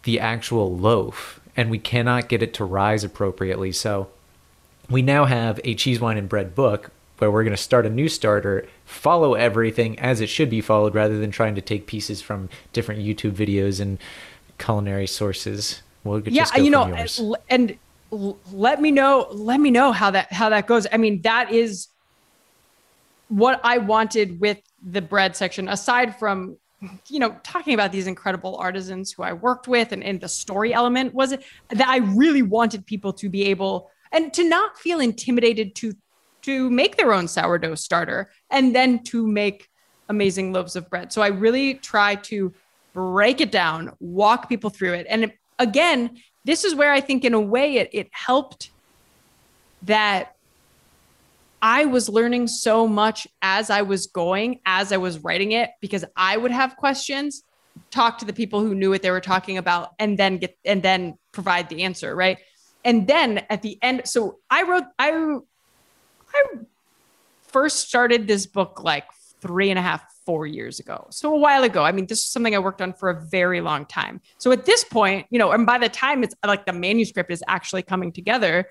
the 0.02 0.18
actual 0.18 0.76
loaf 0.76 1.40
and 1.56 1.70
we 1.70 1.78
cannot 1.78 2.28
get 2.28 2.42
it 2.42 2.52
to 2.54 2.64
rise 2.64 3.04
appropriately. 3.04 3.70
So 3.70 4.08
we 4.90 5.02
now 5.02 5.24
have 5.24 5.60
a 5.62 5.74
cheese, 5.74 6.00
wine, 6.00 6.18
and 6.18 6.28
bread 6.28 6.54
book 6.54 6.90
where 7.18 7.30
we're 7.30 7.44
going 7.44 7.56
to 7.56 7.62
start 7.62 7.86
a 7.86 7.90
new 7.90 8.08
starter, 8.08 8.66
follow 8.84 9.34
everything 9.34 9.96
as 10.00 10.20
it 10.20 10.28
should 10.28 10.50
be 10.50 10.60
followed, 10.60 10.96
rather 10.96 11.18
than 11.18 11.30
trying 11.30 11.54
to 11.54 11.60
take 11.60 11.86
pieces 11.86 12.20
from 12.20 12.48
different 12.72 13.00
YouTube 13.00 13.32
videos 13.32 13.80
and 13.80 13.98
culinary 14.58 15.06
sources. 15.06 15.82
We'll 16.04 16.20
yeah, 16.28 16.54
you 16.56 16.70
know, 16.70 16.84
and, 16.84 17.36
and 17.48 17.78
let 18.10 18.80
me 18.80 18.90
know. 18.90 19.28
Let 19.30 19.60
me 19.60 19.70
know 19.70 19.92
how 19.92 20.10
that 20.10 20.32
how 20.32 20.50
that 20.50 20.66
goes. 20.66 20.86
I 20.92 20.98
mean, 20.98 21.22
that 21.22 21.50
is 21.50 21.88
what 23.28 23.60
I 23.64 23.78
wanted 23.78 24.40
with 24.40 24.60
the 24.82 25.00
bread 25.00 25.34
section. 25.34 25.68
Aside 25.68 26.18
from 26.18 26.58
you 27.08 27.18
know 27.18 27.36
talking 27.42 27.72
about 27.72 27.90
these 27.90 28.06
incredible 28.06 28.56
artisans 28.56 29.12
who 29.12 29.22
I 29.22 29.32
worked 29.32 29.66
with, 29.66 29.92
and, 29.92 30.04
and 30.04 30.20
the 30.20 30.28
story 30.28 30.74
element 30.74 31.14
was 31.14 31.32
it 31.32 31.42
that 31.70 31.88
I 31.88 31.98
really 31.98 32.42
wanted 32.42 32.86
people 32.86 33.12
to 33.14 33.28
be 33.28 33.46
able 33.46 33.90
and 34.12 34.32
to 34.34 34.48
not 34.48 34.78
feel 34.78 35.00
intimidated 35.00 35.74
to 35.76 35.94
to 36.42 36.70
make 36.70 36.96
their 36.96 37.12
own 37.12 37.26
sourdough 37.26 37.74
starter 37.74 38.30
and 38.50 38.74
then 38.74 39.02
to 39.04 39.26
make 39.26 39.70
amazing 40.10 40.52
loaves 40.52 40.76
of 40.76 40.88
bread. 40.90 41.10
So 41.12 41.22
I 41.22 41.28
really 41.28 41.74
try 41.74 42.14
to 42.16 42.52
break 42.94 43.42
it 43.42 43.52
down, 43.52 43.92
walk 44.00 44.48
people 44.48 44.70
through 44.70 44.94
it. 44.94 45.06
And 45.10 45.32
again, 45.58 46.16
this 46.44 46.64
is 46.64 46.74
where 46.74 46.92
I 46.92 47.00
think 47.00 47.24
in 47.24 47.34
a 47.34 47.40
way 47.40 47.76
it, 47.76 47.90
it 47.92 48.08
helped 48.12 48.70
that 49.82 50.34
I 51.60 51.86
was 51.86 52.08
learning 52.08 52.48
so 52.48 52.86
much 52.86 53.26
as 53.42 53.70
I 53.70 53.82
was 53.82 54.06
going, 54.06 54.60
as 54.66 54.92
I 54.92 54.98
was 54.98 55.18
writing 55.18 55.52
it, 55.52 55.70
because 55.80 56.04
I 56.14 56.36
would 56.36 56.50
have 56.50 56.76
questions, 56.76 57.42
talk 57.90 58.18
to 58.18 58.26
the 58.26 58.34
people 58.34 58.60
who 58.60 58.74
knew 58.74 58.90
what 58.90 59.02
they 59.02 59.10
were 59.10 59.20
talking 59.20 59.58
about, 59.58 59.90
and 59.98 60.18
then 60.18 60.38
get 60.38 60.58
and 60.64 60.82
then 60.82 61.18
provide 61.32 61.68
the 61.70 61.82
answer, 61.84 62.14
right? 62.14 62.38
And 62.84 63.06
then 63.06 63.46
at 63.48 63.62
the 63.62 63.78
end, 63.82 64.02
so 64.04 64.40
I 64.50 64.62
wrote, 64.64 64.84
I 64.98 65.38
I 66.34 66.44
first 67.48 67.88
started 67.88 68.26
this 68.26 68.46
book 68.46 68.82
like 68.82 69.06
three 69.40 69.70
and 69.70 69.78
a 69.78 69.82
half, 69.82 70.04
four 70.24 70.46
years 70.46 70.80
ago. 70.80 71.06
So 71.10 71.34
a 71.34 71.38
while 71.38 71.64
ago. 71.64 71.82
I 71.82 71.92
mean, 71.92 72.06
this 72.06 72.20
is 72.20 72.26
something 72.28 72.54
I 72.54 72.58
worked 72.58 72.82
on 72.82 72.92
for 72.92 73.10
a 73.10 73.20
very 73.26 73.60
long 73.60 73.86
time. 73.86 74.20
So 74.38 74.52
at 74.52 74.64
this 74.64 74.84
point, 74.84 75.26
you 75.30 75.38
know, 75.38 75.52
and 75.52 75.66
by 75.66 75.78
the 75.78 75.88
time 75.88 76.22
it's 76.24 76.34
like 76.46 76.66
the 76.66 76.72
manuscript 76.72 77.30
is 77.30 77.42
actually 77.48 77.82
coming 77.82 78.12
together, 78.12 78.66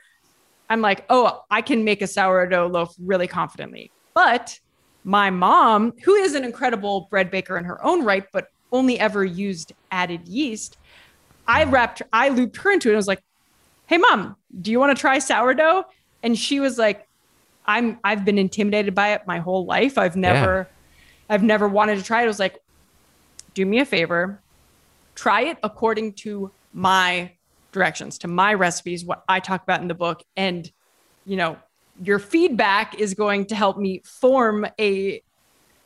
I'm 0.70 0.82
like, 0.82 1.06
oh, 1.10 1.42
I 1.52 1.62
can 1.62 1.84
make 1.84 2.02
a 2.02 2.08
sourdough 2.08 2.68
loaf 2.68 2.94
really 3.00 3.28
confidently. 3.28 3.92
But 4.14 4.60
my 5.04 5.30
mom, 5.30 5.94
who 6.04 6.16
is 6.16 6.34
an 6.36 6.44
incredible 6.44 7.08
bread 7.10 7.30
baker 7.30 7.58
in 7.58 7.66
her 7.66 7.84
own 7.86 8.04
right, 8.04 8.26
but 8.32 8.48
only 8.72 9.00
ever 9.00 9.24
used 9.24 9.74
added 9.92 10.28
yeast, 10.28 10.78
I 11.48 11.66
wrapped, 11.66 12.02
I 12.12 12.30
looped 12.30 12.58
her 12.58 12.72
into 12.72 12.90
it. 12.90 12.94
I 12.94 12.96
was 12.96 13.08
like, 13.08 13.24
hey, 13.86 13.98
mom, 13.98 14.36
do 14.62 14.72
you 14.72 14.80
want 14.80 14.96
to 14.96 15.00
try 15.00 15.20
sourdough? 15.20 15.84
And 16.24 16.38
she 16.38 16.60
was 16.60 16.78
like, 16.78 17.08
I'm, 17.66 18.00
I've 18.04 18.26
been 18.26 18.38
intimidated 18.38 18.96
by 18.96 19.14
it 19.14 19.28
my 19.28 19.40
whole 19.40 19.66
life. 19.66 19.98
I've 19.98 20.16
never, 20.16 20.68
I've 21.34 21.42
never 21.42 21.68
wanted 21.68 21.98
to 21.98 22.04
try 22.04 22.22
it. 22.22 22.26
I 22.26 22.28
was 22.28 22.40
like, 22.40 22.60
do 23.56 23.66
me 23.66 23.80
a 23.80 23.86
favor, 23.86 24.40
try 25.16 25.42
it 25.46 25.58
according 25.64 26.14
to 26.14 26.52
my 26.74 27.32
directions, 27.72 28.20
to 28.20 28.28
my 28.28 28.54
recipes, 28.54 29.04
what 29.04 29.24
I 29.28 29.40
talk 29.40 29.64
about 29.64 29.82
in 29.82 29.88
the 29.88 29.96
book. 29.96 30.22
And, 30.38 30.72
you 31.26 31.36
know, 31.36 31.58
your 32.04 32.20
feedback 32.20 33.00
is 33.00 33.16
going 33.16 33.48
to 33.48 33.56
help 33.56 33.80
me 33.80 34.02
form 34.06 34.68
a 34.80 35.24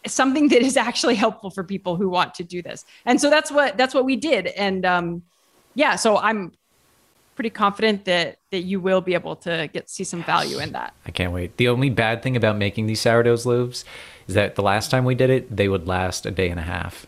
something 0.06 0.50
that 0.50 0.62
is 0.62 0.76
actually 0.76 1.16
helpful 1.16 1.50
for 1.50 1.64
people 1.64 1.96
who 1.96 2.10
want 2.10 2.34
to 2.36 2.44
do 2.44 2.62
this. 2.62 2.84
And 3.06 3.20
so 3.20 3.30
that's 3.30 3.50
what 3.50 3.78
that's 3.78 3.94
what 3.94 4.04
we 4.04 4.16
did. 4.18 4.48
And 4.48 4.86
um 4.86 5.24
yeah, 5.76 5.96
so 5.96 6.18
I'm 6.18 6.54
pretty 7.36 7.50
confident 7.50 8.06
that 8.06 8.38
that 8.52 8.62
you 8.62 8.80
will 8.80 9.02
be 9.02 9.14
able 9.14 9.36
to 9.38 9.70
get 9.72 9.90
see 9.90 10.06
some 10.06 10.24
value 10.24 10.60
in 10.60 10.72
that. 10.72 10.94
I 11.06 11.12
can't 11.12 11.34
wait. 11.34 11.58
The 11.58 11.68
only 11.68 11.90
bad 11.90 12.24
thing 12.24 12.38
about 12.38 12.58
making 12.58 12.88
these 12.88 13.02
sourdoughs 13.02 13.46
loaves 13.46 13.84
is 14.28 14.36
that 14.36 14.56
the 14.56 14.62
last 14.62 14.92
time 14.92 15.06
we 15.06 15.16
did 15.16 15.30
it, 15.30 15.56
they 15.56 15.68
would 15.68 15.88
last 15.88 16.26
a 16.26 16.32
day 16.32 16.50
and 16.50 16.60
a 16.60 16.64
half. 16.64 17.06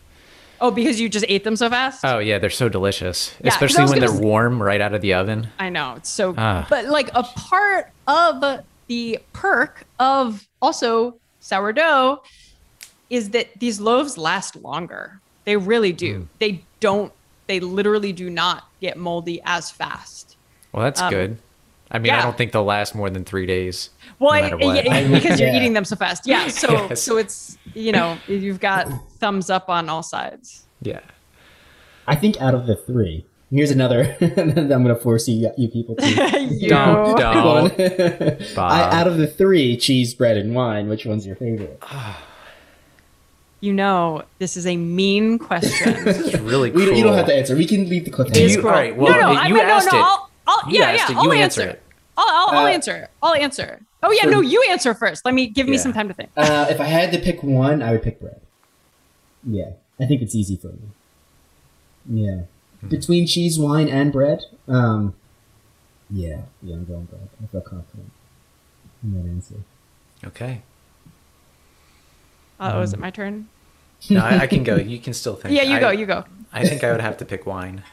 Oh, 0.61 0.72
because 0.72 0.99
you 0.99 1.07
just 1.07 1.26
ate 1.30 1.43
them 1.45 1.55
so 1.55 1.70
fast? 1.70 2.03
Oh 2.03 2.20
yeah, 2.20 2.38
they're 2.38 2.49
so 2.49 2.67
delicious, 2.67 3.34
I 3.43 3.47
especially 3.47 3.86
when 3.86 3.99
they're 3.99 4.11
warm 4.11 4.61
right 4.61 4.82
out 4.82 4.93
of 4.93 5.01
the 5.01 5.13
oven. 5.13 5.47
I 5.57 5.70
know 5.70 5.93
it's 5.95 6.09
so, 6.09 6.36
Ah. 6.38 6.67
but 6.70 6.86
like 6.86 7.09
a 7.15 7.24
part 7.24 7.91
of 8.07 8.63
the 8.88 9.20
perk 9.32 9.86
of 9.99 10.47
also 10.61 11.15
sourdough 11.39 12.22
is 13.09 13.30
that 13.30 13.47
these 13.59 13.80
loaves 13.80 14.17
last 14.17 14.55
longer. 14.57 15.20
They 15.45 15.55
really 15.55 15.93
do. 15.93 16.28
They 16.39 16.63
don't. 16.80 17.11
They 17.47 17.59
literally 17.59 18.11
do 18.13 18.30
not 18.30 18.67
get 18.82 18.97
moldy 18.97 19.41
as 19.45 19.72
fast. 19.72 20.36
Well, 20.72 20.84
that's 20.84 21.01
good. 21.03 21.38
I 21.92 21.98
mean, 22.00 22.12
I 22.14 22.18
Um, 22.18 22.24
don't 22.26 22.38
think 22.38 22.52
they'll 22.52 22.64
last 22.64 22.94
more 22.94 23.10
than 23.10 23.24
three 23.24 23.46
days. 23.46 23.90
Well, 24.20 24.32
no 24.32 24.38
I- 24.38 24.42
matter 24.42 24.58
what. 24.58 24.76
yeah, 24.86 25.08
because 25.08 25.40
you're 25.40 25.50
Yeah. 25.50 25.58
eating 25.58 25.74
them 25.74 25.86
so 25.86 25.96
fast. 25.96 26.28
Yeah. 26.28 26.48
So 26.50 26.72
Yes. 26.90 27.02
so 27.02 27.18
it's 27.18 27.58
you 27.74 27.92
know 27.92 28.18
you've 28.28 28.60
got 28.60 28.88
thumbs 29.20 29.50
up 29.50 29.70
on 29.70 29.90
all 29.90 30.04
sides. 30.04 30.66
yeah. 30.82 31.00
I 32.08 32.16
think 32.16 32.42
out 32.42 32.56
of 32.56 32.66
the 32.66 32.76
three, 32.76 33.24
here's 33.52 33.70
another 33.70 34.04
that 34.20 34.58
I'm 34.58 34.84
going 34.84 34.86
to 34.88 34.96
force 34.96 35.28
you, 35.28 35.52
you 35.58 35.68
people 35.68 35.96
to. 35.96 36.08
You- 36.50 36.70
Don't, 36.70 37.18
don't. 37.18 38.56
Bob. 38.56 38.72
I, 38.72 39.00
out 39.00 39.06
of 39.08 39.18
the 39.18 39.28
three, 39.28 39.78
cheese, 39.78 40.16
bread, 40.16 40.36
and 40.38 40.56
wine, 40.56 40.90
which 40.90 41.06
one's 41.06 41.26
your 41.28 41.36
favorite? 41.36 41.82
You 43.62 43.74
know 43.74 44.24
this 44.38 44.56
is 44.56 44.66
a 44.66 44.78
mean 44.78 45.38
question. 45.38 45.94
It's 46.08 46.38
really 46.40 46.72
cool. 46.72 46.86
don't, 46.86 46.96
you 46.96 47.04
don't 47.04 47.18
have 47.18 47.26
to 47.26 47.36
answer. 47.36 47.58
We 47.58 47.66
can 47.66 47.90
leave 47.90 48.06
the 48.06 48.12
clip. 48.12 48.30
Do 48.30 48.42
you- 48.42 48.62
all 48.62 48.70
right, 48.70 48.96
well, 48.96 49.12
no, 49.12 49.20
no, 49.20 49.32
you 49.34 49.38
I 49.38 49.48
mean, 49.50 49.58
asked 49.60 49.92
no, 49.92 49.98
no. 49.98 50.00
it. 50.00 50.08
I'll, 50.08 50.28
I'll, 50.50 50.72
You 50.72 50.80
yeah, 50.80 50.86
asked 50.91 51.10
yeah. 51.10 51.16
it. 51.16 51.20
I'll 51.20 51.32
answer. 51.34 51.62
answer 51.62 51.70
it. 51.74 51.84
I'll, 52.18 52.28
I'll, 52.28 52.50
I'll 52.60 52.66
Uh, 52.66 52.70
answer. 52.70 53.08
I'll 53.24 53.34
answer. 53.36 53.80
Oh 54.04 54.12
yeah, 54.12 54.24
so- 54.24 54.30
no, 54.30 54.41
you 54.41 54.66
answer 54.70 54.93
first. 54.93 55.24
Let 55.26 55.34
me 55.34 55.47
give 55.47 55.68
me 55.68 55.78
some 55.78 55.93
time 55.93 56.08
to 56.08 56.14
think. 56.14 56.30
Uh, 56.36 56.66
if 56.70 56.80
I 56.82 56.86
had 56.86 57.12
to 57.14 57.20
pick 57.20 57.43
one, 57.43 57.82
I 57.82 57.91
would 57.91 58.02
pick 58.04 58.20
bread. 58.20 58.41
Yeah, 59.45 59.72
I 60.00 60.06
think 60.06 60.22
it's 60.22 60.36
easy 60.36 60.56
for 60.58 60.68
me. 60.68 60.89
Yeah, 62.10 62.41
between 62.88 63.28
cheese, 63.28 63.60
wine, 63.60 63.88
and 63.88 64.12
bread. 64.12 64.39
Um, 64.68 65.14
yeah, 66.10 66.41
yeah, 66.64 66.76
I'm 66.76 66.86
going 66.86 67.06
bread. 67.06 67.30
I 67.43 67.45
feel 67.47 67.62
confident 67.62 68.12
in 69.04 69.14
that 69.14 69.30
answer. 69.30 69.56
Okay. 70.26 70.62
Uh, 72.60 72.72
oh, 72.76 72.82
is 72.82 72.93
it 72.93 73.00
my 73.00 73.12
turn? 73.12 73.47
No, 74.10 74.22
I, 74.22 74.39
I 74.39 74.47
can 74.47 74.64
go. 74.64 74.76
You 74.76 75.00
can 75.00 75.14
still 75.14 75.36
think. 75.39 75.54
Yeah, 75.56 75.64
you 75.64 75.76
I- 75.76 75.80
go. 75.80 75.89
You 75.91 76.06
go. 76.06 76.24
I 76.52 76.66
think 76.68 76.84
I 76.84 76.91
would 76.91 77.02
have 77.02 77.18
to 77.18 77.26
pick 77.26 77.45
wine. 77.45 77.84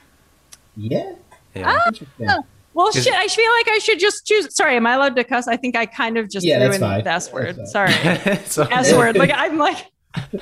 Yeah, 0.77 1.13
Yeah. 1.61 1.79
interesting. 1.87 2.29
Well, 2.75 2.93
shit. 2.93 3.15
I 3.15 3.27
feel 3.27 3.51
like 3.53 3.69
I 3.69 3.79
should 3.79 3.99
just 3.99 4.27
choose. 4.27 4.55
Sorry, 4.55 4.77
am 4.77 4.87
I 4.87 4.93
allowed 4.95 5.17
to 5.17 5.25
cuss? 5.25 5.49
I 5.49 5.57
think 5.57 5.77
I 5.77 5.87
kind 5.87 6.19
of 6.19 6.29
just 6.29 6.45
Yeah, 6.45 6.59
threw 6.65 6.75
in 6.75 6.81
fine. 6.81 7.05
the 7.05 7.11
S 7.11 7.33
word. 7.33 7.57
Sorry, 7.69 7.93
so, 8.45 8.65
S 8.65 8.93
word. 8.93 9.17
Like 9.17 9.31
I'm 9.35 9.57
like, 9.57 9.79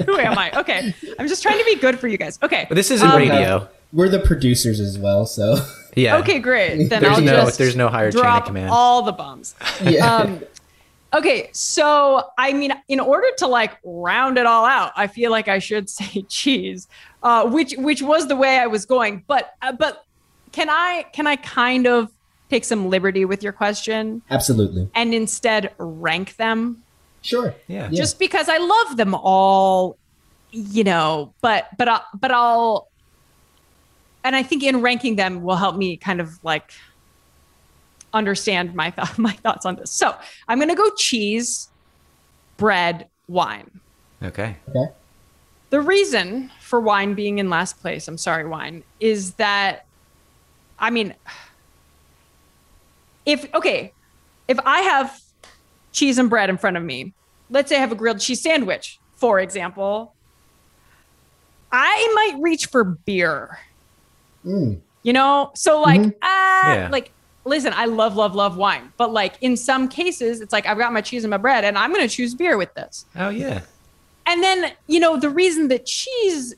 who 0.05 0.18
am 0.18 0.36
I? 0.36 0.51
Okay, 0.59 0.93
I'm 1.18 1.28
just 1.28 1.43
trying 1.44 1.59
to 1.59 1.64
be 1.64 1.76
good 1.76 1.98
for 2.01 2.09
you 2.09 2.18
guys. 2.18 2.38
Okay. 2.43 2.66
But 2.68 2.74
this 2.74 2.90
isn't 2.90 3.09
Um, 3.09 3.18
radio. 3.18 3.68
We're 3.93 4.09
the 4.09 4.18
producers 4.18 4.80
as 4.80 4.98
well, 4.98 5.26
so 5.26 5.64
Yeah. 5.94 6.16
Okay, 6.18 6.40
great. 6.40 6.88
Then 6.88 7.02
There's 7.02 7.18
I'll 7.18 7.22
no- 7.24 7.32
just 7.44 7.59
there's 7.59 7.76
no 7.76 7.86
higher 7.88 8.10
chain 8.10 8.24
of 8.26 8.44
command. 8.47 8.70
all 8.70 9.02
the 9.02 9.12
bums. 9.12 9.55
yeah. 9.84 10.16
um 10.16 10.40
okay 11.12 11.48
so 11.52 12.24
i 12.36 12.52
mean 12.52 12.72
in 12.88 12.98
order 12.98 13.28
to 13.38 13.47
like 13.47 13.78
round 13.84 14.36
it 14.36 14.47
all 14.47 14.64
out 14.64 14.90
i 14.97 15.06
feel 15.06 15.30
like 15.30 15.47
i 15.47 15.60
should 15.60 15.88
say 15.88 16.22
cheese 16.28 16.88
uh 17.22 17.48
which 17.48 17.72
which 17.78 18.02
was 18.02 18.26
the 18.26 18.34
way 18.34 18.59
i 18.59 18.66
was 18.66 18.84
going 18.84 19.22
but 19.28 19.52
uh, 19.62 19.70
but 19.70 20.03
can 20.55 20.68
i 20.70 21.05
can 21.12 21.26
i 21.26 21.35
kind 21.36 21.86
of 21.86 22.09
take 22.51 22.64
some 22.64 22.89
liberty 22.89 23.24
with 23.24 23.43
your 23.43 23.52
question 23.52 24.22
Absolutely. 24.31 24.89
and 24.94 25.12
instead 25.12 25.72
rank 25.78 26.36
them 26.36 26.82
Sure. 27.22 27.55
Yeah. 27.66 27.89
just 27.90 28.18
because 28.18 28.48
i 28.48 28.59
love 28.59 28.97
them 28.97 29.14
all 29.14 29.97
you 30.52 30.85
know 30.85 31.35
but 31.40 31.68
but 31.76 31.89
I, 31.89 32.01
but 32.14 32.31
i'll 32.31 32.89
and 34.22 34.36
i 34.36 34.43
think 34.43 34.62
in 34.62 34.81
ranking 34.82 35.16
them 35.16 35.43
will 35.43 35.56
help 35.56 35.74
me 35.76 35.97
kind 35.97 36.20
of 36.20 36.43
like 36.44 36.70
understand 38.12 38.74
my 38.74 38.90
th- 38.90 39.18
my 39.28 39.32
thoughts 39.32 39.66
on 39.66 39.76
this 39.76 39.90
so 39.90 40.14
i'm 40.48 40.59
going 40.59 40.68
to 40.68 40.74
go 40.76 40.89
cheese 40.97 41.68
bread 42.56 43.09
wine 43.28 43.70
Okay. 44.22 44.56
Okay. 44.70 44.93
the 45.70 45.81
reason 45.82 46.51
for 46.60 46.81
wine 46.81 47.14
being 47.14 47.39
in 47.39 47.51
last 47.51 47.81
place 47.81 48.06
i'm 48.06 48.16
sorry 48.18 48.47
wine 48.47 48.85
is 49.01 49.35
that 49.35 49.86
i 50.78 50.90
mean 50.90 51.14
if 53.26 53.52
okay 53.55 53.92
if 54.48 54.59
i 54.64 54.80
have 54.80 55.20
cheese 55.92 56.18
and 56.18 56.28
bread 56.28 56.51
in 56.51 56.59
front 56.59 56.76
of 56.76 56.82
me 56.82 57.12
let's 57.51 57.68
say 57.68 57.76
i 57.76 57.80
have 57.80 57.92
a 57.92 57.94
grilled 57.94 58.20
cheese 58.20 58.42
sandwich 58.42 58.98
for 59.16 59.40
example 59.40 60.14
i 61.72 62.12
might 62.14 62.40
reach 62.42 62.66
for 62.66 62.84
beer 62.84 63.59
Mm. 64.44 64.80
you 65.02 65.14
know 65.14 65.52
so 65.55 65.80
like 65.80 66.02
Mhm. 66.02 66.14
ah 66.20 66.74
Yeah. 66.74 66.88
like 66.92 67.10
listen 67.46 67.72
i 67.74 67.86
love 67.86 68.14
love 68.14 68.34
love 68.34 68.59
wine 68.59 68.92
but 68.98 69.10
like 69.10 69.36
in 69.40 69.56
some 69.56 69.88
cases 69.88 70.42
it's 70.42 70.52
like 70.52 70.66
i've 70.66 70.76
got 70.76 70.92
my 70.92 71.01
cheese 71.01 71.24
and 71.24 71.30
my 71.30 71.38
bread 71.38 71.64
and 71.64 71.78
i'm 71.78 71.94
going 71.94 72.06
to 72.06 72.14
choose 72.14 72.34
beer 72.34 72.59
with 72.59 72.74
this 72.74 73.06
Oh 73.16 73.30
yeah. 73.30 73.62
and 74.26 74.42
then 74.42 74.72
you 74.86 75.01
know 75.01 75.16
the 75.18 75.30
reason 75.30 75.68
that 75.68 75.86
cheese 75.86 76.55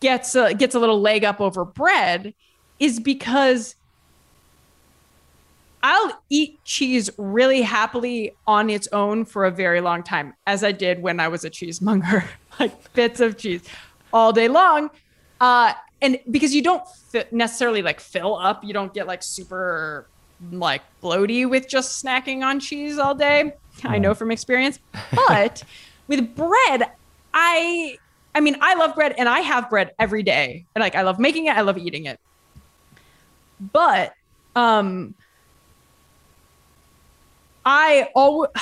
gets 0.00 0.34
a, 0.34 0.54
gets 0.54 0.74
a 0.74 0.78
little 0.80 0.98
leg 1.00 1.24
up 1.24 1.42
over 1.42 1.62
bread 1.64 2.32
is 2.82 2.98
because 2.98 3.76
I'll 5.84 6.20
eat 6.28 6.62
cheese 6.64 7.10
really 7.16 7.62
happily 7.62 8.34
on 8.44 8.68
its 8.68 8.88
own 8.88 9.24
for 9.24 9.44
a 9.44 9.52
very 9.52 9.80
long 9.80 10.02
time, 10.02 10.34
as 10.48 10.64
I 10.64 10.72
did 10.72 11.00
when 11.00 11.20
I 11.20 11.28
was 11.28 11.44
a 11.44 11.50
cheesemonger, 11.50 12.24
like 12.60 12.92
bits 12.92 13.20
of 13.20 13.38
cheese 13.38 13.62
all 14.12 14.32
day 14.32 14.48
long. 14.48 14.90
Uh, 15.40 15.74
and 16.00 16.18
because 16.28 16.56
you 16.56 16.62
don't 16.62 16.82
necessarily 17.30 17.82
like 17.82 18.00
fill 18.00 18.34
up, 18.34 18.64
you 18.64 18.72
don't 18.72 18.92
get 18.92 19.06
like 19.06 19.22
super 19.22 20.08
like 20.50 20.82
bloaty 21.00 21.48
with 21.48 21.68
just 21.68 22.04
snacking 22.04 22.44
on 22.44 22.58
cheese 22.58 22.98
all 22.98 23.14
day. 23.14 23.52
I 23.84 23.98
know 23.98 24.12
from 24.14 24.32
experience. 24.32 24.80
But 25.28 25.62
with 26.08 26.34
bread, 26.34 26.90
I 27.32 27.96
I 28.34 28.40
mean, 28.40 28.56
I 28.60 28.74
love 28.74 28.96
bread 28.96 29.14
and 29.16 29.28
I 29.28 29.38
have 29.40 29.70
bread 29.70 29.92
every 30.00 30.24
day. 30.24 30.64
And 30.74 30.82
like 30.82 30.96
I 30.96 31.02
love 31.02 31.20
making 31.20 31.46
it, 31.46 31.56
I 31.56 31.60
love 31.60 31.78
eating 31.78 32.06
it. 32.06 32.18
But 33.72 34.14
um 34.56 35.14
I 37.64 38.08
always 38.14 38.50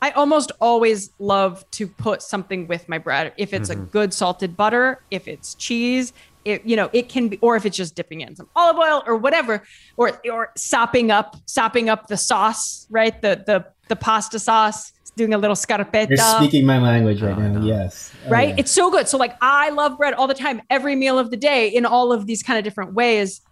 I 0.00 0.10
almost 0.12 0.52
always 0.60 1.10
love 1.18 1.68
to 1.72 1.88
put 1.88 2.22
something 2.22 2.68
with 2.68 2.88
my 2.88 2.98
bread. 2.98 3.32
If 3.36 3.52
it's 3.52 3.68
mm-hmm. 3.68 3.82
a 3.82 3.86
good 3.86 4.14
salted 4.14 4.56
butter, 4.56 5.02
if 5.10 5.26
it's 5.26 5.54
cheese, 5.54 6.12
it, 6.44 6.64
you 6.64 6.76
know, 6.76 6.88
it 6.92 7.08
can 7.08 7.28
be, 7.28 7.38
or 7.40 7.56
if 7.56 7.66
it's 7.66 7.76
just 7.76 7.96
dipping 7.96 8.20
in 8.20 8.36
some 8.36 8.48
olive 8.54 8.76
oil 8.78 9.02
or 9.06 9.16
whatever, 9.16 9.64
or 9.96 10.20
or 10.32 10.52
sopping 10.56 11.10
up, 11.10 11.36
sopping 11.46 11.88
up 11.88 12.06
the 12.06 12.16
sauce, 12.16 12.86
right? 12.90 13.20
The 13.20 13.42
the 13.44 13.66
the 13.88 13.96
pasta 13.96 14.38
sauce, 14.38 14.92
doing 15.16 15.34
a 15.34 15.38
little 15.38 15.56
scarpetta. 15.56 16.10
You're 16.10 16.18
speaking 16.18 16.64
my 16.64 16.78
language 16.78 17.20
right 17.20 17.36
oh, 17.36 17.48
now. 17.48 17.60
Yes. 17.62 18.12
Oh, 18.26 18.30
right. 18.30 18.50
Yeah. 18.50 18.54
It's 18.58 18.70
so 18.70 18.90
good. 18.90 19.08
So 19.08 19.18
like 19.18 19.36
I 19.42 19.70
love 19.70 19.98
bread 19.98 20.14
all 20.14 20.26
the 20.26 20.34
time, 20.34 20.62
every 20.70 20.96
meal 20.96 21.18
of 21.18 21.30
the 21.30 21.36
day 21.36 21.68
in 21.68 21.84
all 21.84 22.12
of 22.12 22.26
these 22.26 22.42
kind 22.42 22.58
of 22.58 22.64
different 22.64 22.94
ways. 22.94 23.42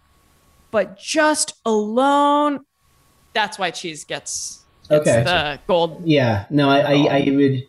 But 0.71 0.97
just 0.97 1.55
alone, 1.65 2.65
that's 3.33 3.57
why 3.57 3.71
cheese 3.71 4.03
gets 4.03 4.65
okay. 4.91 5.23
the 5.23 5.59
gold. 5.67 6.01
Yeah. 6.05 6.45
No, 6.49 6.69
I, 6.69 6.79
I, 6.79 7.17
I 7.17 7.31
would. 7.31 7.67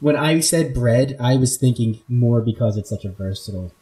When 0.00 0.16
I 0.16 0.40
said 0.40 0.74
bread, 0.74 1.16
I 1.20 1.36
was 1.36 1.56
thinking 1.56 2.00
more 2.08 2.40
because 2.40 2.76
it's 2.76 2.90
such 2.90 3.04
a 3.04 3.10
versatile. 3.10 3.72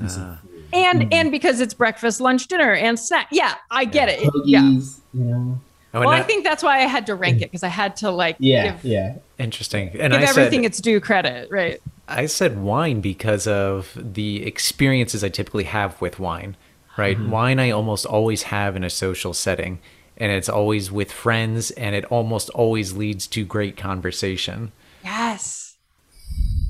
Uh, 0.00 0.36
and 0.72 1.02
mm. 1.02 1.08
and 1.12 1.30
because 1.30 1.60
it's 1.60 1.74
breakfast, 1.74 2.20
lunch, 2.20 2.48
dinner, 2.48 2.74
and 2.74 2.98
snack. 2.98 3.28
Yeah, 3.32 3.54
I 3.70 3.84
get 3.84 4.08
it. 4.08 4.20
Hoagies, 4.20 5.00
yeah. 5.12 5.20
You 5.20 5.24
know. 5.24 5.60
Oh, 5.94 6.00
well, 6.00 6.10
not, 6.10 6.20
I 6.20 6.22
think 6.24 6.44
that's 6.44 6.62
why 6.62 6.78
I 6.78 6.86
had 6.86 7.06
to 7.06 7.14
rank 7.14 7.40
it 7.40 7.50
because 7.50 7.62
I 7.62 7.68
had 7.68 7.96
to 7.96 8.10
like 8.10 8.36
yeah 8.38 8.72
give, 8.72 8.84
yeah 8.84 9.16
interesting 9.38 9.88
and 9.98 10.12
give 10.12 10.20
I 10.20 10.24
everything 10.24 10.62
said, 10.62 10.66
its 10.66 10.80
due 10.80 11.00
credit 11.00 11.50
right. 11.50 11.80
I 12.06 12.26
said 12.26 12.58
wine 12.58 13.00
because 13.00 13.46
of 13.46 13.96
the 13.96 14.44
experiences 14.44 15.24
I 15.24 15.30
typically 15.30 15.64
have 15.64 15.98
with 16.00 16.18
wine. 16.18 16.56
Right, 16.96 17.16
mm-hmm. 17.16 17.30
wine 17.30 17.58
I 17.58 17.70
almost 17.70 18.06
always 18.06 18.44
have 18.44 18.76
in 18.76 18.84
a 18.84 18.90
social 18.90 19.34
setting 19.34 19.80
and 20.16 20.32
it's 20.32 20.48
always 20.48 20.90
with 20.90 21.12
friends 21.12 21.70
and 21.72 21.94
it 21.94 22.04
almost 22.06 22.48
always 22.50 22.94
leads 22.94 23.26
to 23.28 23.44
great 23.44 23.76
conversation. 23.76 24.72
Yes. 25.04 25.76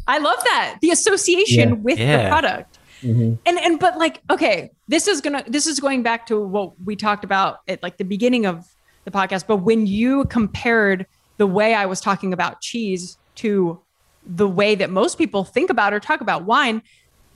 I 0.08 0.18
love 0.18 0.38
that. 0.44 0.78
The 0.80 0.90
association 0.90 1.68
yeah. 1.68 1.74
with 1.74 1.98
yeah. 1.98 2.22
the 2.22 2.28
product. 2.28 2.78
Mm-hmm. 3.02 3.34
And 3.44 3.58
and 3.58 3.78
but 3.78 3.98
like 3.98 4.22
okay, 4.30 4.70
this 4.88 5.06
is 5.06 5.20
going 5.20 5.42
to 5.42 5.50
this 5.50 5.66
is 5.66 5.80
going 5.80 6.02
back 6.02 6.26
to 6.26 6.40
what 6.40 6.72
we 6.84 6.96
talked 6.96 7.24
about 7.24 7.58
at 7.68 7.82
like 7.82 7.98
the 7.98 8.04
beginning 8.04 8.46
of 8.46 8.66
the 9.04 9.10
podcast, 9.10 9.46
but 9.46 9.58
when 9.58 9.86
you 9.86 10.24
compared 10.24 11.06
the 11.36 11.46
way 11.46 11.74
I 11.74 11.86
was 11.86 12.00
talking 12.00 12.32
about 12.32 12.60
cheese 12.60 13.18
to 13.36 13.80
the 14.24 14.48
way 14.48 14.74
that 14.74 14.90
most 14.90 15.18
people 15.18 15.44
think 15.44 15.70
about 15.70 15.92
or 15.92 16.00
talk 16.00 16.20
about 16.20 16.44
wine, 16.44 16.82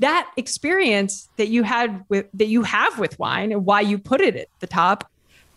that 0.00 0.30
experience 0.36 1.28
that 1.36 1.48
you 1.48 1.62
had 1.62 2.04
with 2.08 2.26
that 2.34 2.48
you 2.48 2.62
have 2.62 2.98
with 2.98 3.18
wine 3.18 3.52
and 3.52 3.64
why 3.64 3.80
you 3.80 3.98
put 3.98 4.20
it 4.20 4.34
at 4.36 4.48
the 4.58 4.66
top 4.66 5.10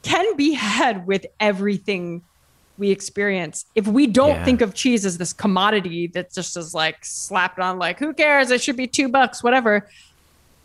can 0.04 0.36
be 0.36 0.54
had 0.54 1.08
with 1.08 1.26
everything 1.40 2.22
we 2.78 2.92
experience. 2.92 3.66
If 3.76 3.88
we 3.88 4.08
don't 4.08 4.36
yeah. 4.36 4.46
think 4.46 4.62
of 4.62 4.74
cheese 4.74 5.06
as 5.06 5.18
this 5.18 5.34
commodity 5.34 6.08
that 6.08 6.34
just 6.34 6.58
is 6.58 6.74
like 6.74 7.04
slapped 7.06 7.60
on, 7.60 7.78
like, 7.80 8.00
who 8.00 8.14
cares? 8.14 8.52
It 8.52 8.62
should 8.62 8.78
be 8.78 8.88
two 8.88 9.10
bucks, 9.10 9.44
whatever. 9.44 9.88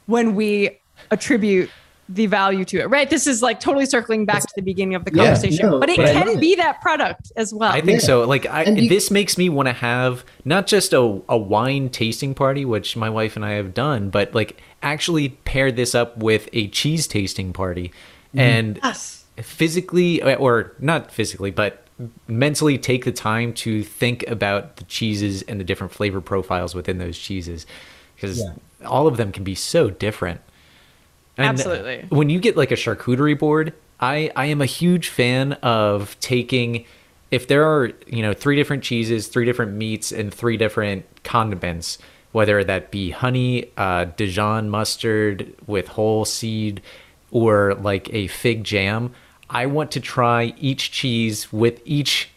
When 0.07 0.35
we 0.35 0.81
attribute 1.11 1.71
the 2.09 2.27
value 2.27 2.65
to 2.67 2.79
it, 2.79 2.87
right? 2.87 3.09
This 3.09 3.27
is 3.27 3.43
like 3.43 3.61
totally 3.61 3.87
circling 3.87 4.25
back 4.25 4.43
to 4.43 4.53
the 4.57 4.63
beginning 4.63 4.95
of 4.95 5.05
the 5.05 5.11
conversation, 5.11 5.67
yeah, 5.67 5.71
no, 5.71 5.81
but 5.81 5.89
it 5.89 5.99
but 5.99 6.13
can 6.13 6.41
be 6.41 6.55
that 6.57 6.81
product 6.81 7.33
as 7.37 7.53
well. 7.53 7.71
I 7.71 7.81
think 7.81 8.01
yeah. 8.01 8.07
so. 8.07 8.25
Like, 8.25 8.47
I, 8.47 8.65
you, 8.65 8.89
this 8.89 9.11
makes 9.11 9.37
me 9.37 9.49
want 9.49 9.69
to 9.69 9.75
have 9.75 10.25
not 10.45 10.67
just 10.67 10.93
a, 10.93 11.21
a 11.29 11.37
wine 11.37 11.91
tasting 11.91 12.35
party, 12.35 12.65
which 12.65 12.97
my 12.97 13.11
wife 13.11 13.37
and 13.37 13.45
I 13.45 13.53
have 13.53 13.75
done, 13.75 14.11
but 14.11 14.35
like 14.35 14.61
actually 14.83 15.31
pair 15.31 15.71
this 15.71 15.95
up 15.95 16.17
with 16.17 16.49
a 16.53 16.69
cheese 16.69 17.07
tasting 17.07 17.53
party. 17.53 17.89
Mm-hmm. 18.29 18.39
And 18.39 18.81
yes 18.83 19.19
physically 19.43 20.23
or 20.23 20.73
not 20.79 21.13
physically 21.13 21.51
but 21.51 21.85
mentally 22.27 22.79
take 22.79 23.05
the 23.05 23.13
time 23.13 23.53
to 23.53 23.83
think 23.83 24.27
about 24.29 24.77
the 24.77 24.85
cheeses 24.85 25.43
and 25.43 25.59
the 25.59 25.65
different 25.65 25.93
flavor 25.93 26.21
profiles 26.21 26.75
within 26.75 26.99
those 26.99 27.19
cheeses 27.19 27.67
because 28.15 28.41
yeah. 28.41 28.53
all 28.87 29.07
of 29.07 29.17
them 29.17 29.33
can 29.33 29.45
be 29.45 29.55
so 29.55 29.91
different 29.91 30.41
and 31.39 31.47
Absolutely. 31.47 32.05
When 32.11 32.29
you 32.31 32.41
get 32.41 32.57
like 32.57 32.71
a 32.71 32.77
charcuterie 32.77 33.39
board, 33.39 33.73
I 34.01 34.31
I 34.37 34.47
am 34.47 34.61
a 34.61 34.67
huge 34.67 35.09
fan 35.09 35.55
of 35.55 36.19
taking 36.21 36.85
if 37.31 37.47
there 37.47 37.65
are, 37.65 37.91
you 38.07 38.23
know, 38.23 38.33
three 38.33 38.57
different 38.57 38.83
cheeses, 38.83 39.29
three 39.29 39.45
different 39.45 39.73
meats 39.73 40.13
and 40.13 40.33
three 40.33 40.57
different 40.57 41.05
condiments, 41.25 41.99
whether 42.33 42.65
that 42.65 42.91
be 42.91 43.11
honey, 43.11 43.71
uh, 43.77 44.07
Dijon 44.17 44.71
mustard 44.71 45.55
with 45.67 45.89
whole 45.89 46.25
seed 46.25 46.83
or 47.31 47.75
like 47.75 48.13
a 48.13 48.27
fig 48.29 48.65
jam, 48.65 49.13
I 49.51 49.67
want 49.67 49.93
to 49.93 50.01
try 50.01 50.55
each 50.59 50.91
cheese 50.91 51.53
with 51.53 51.81
each 51.85 52.31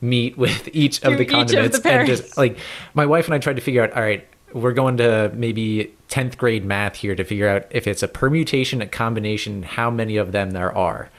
meat 0.00 0.38
with 0.38 0.68
each 0.72 1.02
of 1.02 1.18
the 1.18 1.24
condiments 1.24 1.76
of 1.76 1.82
the 1.82 1.90
and 1.90 2.06
just 2.06 2.36
like 2.36 2.58
my 2.94 3.04
wife 3.04 3.26
and 3.26 3.34
I 3.34 3.38
tried 3.38 3.56
to 3.56 3.62
figure 3.62 3.82
out 3.82 3.92
all 3.92 4.02
right 4.02 4.26
we're 4.52 4.72
going 4.72 4.96
to 4.96 5.30
maybe 5.34 5.94
10th 6.08 6.36
grade 6.36 6.64
math 6.64 6.96
here 6.96 7.14
to 7.14 7.24
figure 7.24 7.48
out 7.48 7.66
if 7.70 7.86
it's 7.86 8.02
a 8.02 8.08
permutation 8.08 8.80
a 8.80 8.86
combination 8.86 9.62
how 9.62 9.90
many 9.90 10.16
of 10.16 10.32
them 10.32 10.52
there 10.52 10.76
are 10.76 11.10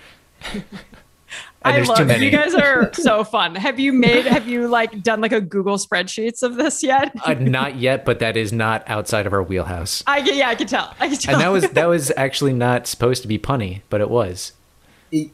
I 1.62 1.82
love 1.82 2.10
it. 2.10 2.22
You 2.22 2.32
guys 2.32 2.54
are 2.56 2.94
so 2.94 3.24
fun. 3.24 3.56
Have 3.56 3.80
you 3.80 3.92
made, 3.92 4.26
have 4.26 4.48
you 4.48 4.68
like 4.68 5.04
done 5.04 5.20
like 5.22 5.34
a 5.34 5.42
Google 5.42 5.78
spreadsheets 5.78 6.42
of 6.42 6.56
this 6.56 6.84
yet? 6.84 7.14
uh, 7.26 7.34
not 7.34 7.76
yet, 7.76 8.06
but 8.06 8.20
that 8.20 8.38
is 8.38 8.54
not 8.54 8.84
outside 8.88 9.28
of 9.28 9.34
our 9.34 9.44
wheelhouse. 9.44 10.04
I 10.08 10.20
yeah, 10.20 10.50
I 10.50 10.56
can 10.56 10.68
tell. 10.68 10.94
I 11.00 11.10
can 11.10 11.18
tell. 11.18 11.36
And 11.36 11.44
that 11.44 11.50
was, 11.50 11.70
that 11.72 11.86
was 11.86 12.12
actually 12.16 12.54
not 12.54 12.88
supposed 12.88 13.22
to 13.24 13.28
be 13.28 13.38
punny, 13.38 13.82
but 13.90 14.02
it 14.02 14.10
was. 14.10 14.54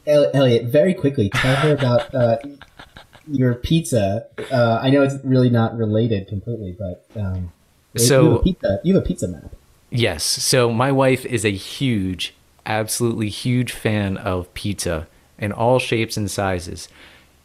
Elliot, 0.06 0.64
very 0.64 0.94
quickly, 0.94 1.30
tell 1.30 1.56
her 1.56 1.74
about 1.74 2.14
uh, 2.14 2.38
your 3.30 3.54
pizza. 3.54 4.26
Uh, 4.50 4.80
I 4.82 4.90
know 4.90 5.02
it's 5.02 5.16
really 5.22 5.50
not 5.50 5.76
related 5.76 6.28
completely, 6.28 6.76
but 6.78 7.06
um, 7.20 7.52
so 7.98 8.22
you 8.22 8.30
have, 8.32 8.44
pizza, 8.44 8.80
you 8.84 8.94
have 8.94 9.02
a 9.04 9.06
pizza 9.06 9.28
map. 9.28 9.54
Yes. 9.90 10.24
So 10.24 10.72
my 10.72 10.90
wife 10.92 11.24
is 11.24 11.44
a 11.44 11.52
huge, 11.52 12.34
absolutely 12.64 13.28
huge 13.28 13.72
fan 13.72 14.16
of 14.16 14.52
pizza 14.54 15.06
in 15.38 15.52
all 15.52 15.78
shapes 15.78 16.16
and 16.16 16.30
sizes. 16.30 16.88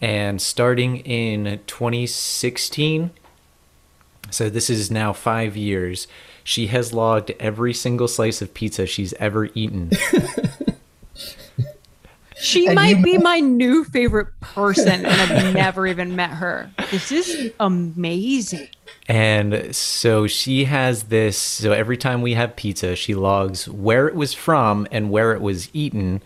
And 0.02 0.42
starting 0.42 0.98
in 0.98 1.60
2016, 1.68 3.12
so 4.32 4.50
this 4.50 4.70
is 4.70 4.90
now 4.90 5.14
five 5.14 5.56
years, 5.56 6.08
she 6.44 6.68
has 6.68 6.92
logged 6.94 7.32
every 7.40 7.74
single 7.74 8.08
slice 8.08 8.42
of 8.42 8.54
pizza 8.54 8.88
she's 8.88 9.14
ever 9.14 9.50
eaten. 9.54 9.92
She 12.38 12.66
and 12.66 12.76
might 12.76 12.98
you- 12.98 13.04
be 13.04 13.18
my 13.20 13.40
new 13.40 13.84
favorite 13.84 14.30
person, 14.54 15.06
and 15.06 15.08
I've 15.08 15.54
never 15.54 15.88
even 15.88 16.16
met 16.16 16.32
her. 16.32 16.70
This 16.90 17.12
is 17.12 17.52
amazing. 17.60 18.70
And 19.08 19.76
so 19.76 20.28
she 20.28 20.66
has 20.66 21.04
this. 21.04 21.38
So 21.38 21.72
every 21.72 21.98
time 21.98 22.22
we 22.22 22.34
have 22.34 22.56
pizza, 22.56 22.96
she 22.96 23.16
logs 23.16 23.68
where 23.68 24.08
it 24.08 24.16
was 24.16 24.34
from 24.34 24.88
and 24.92 25.10
where 25.10 25.34
it 25.34 25.42
was 25.42 25.70
eaten, 25.74 26.22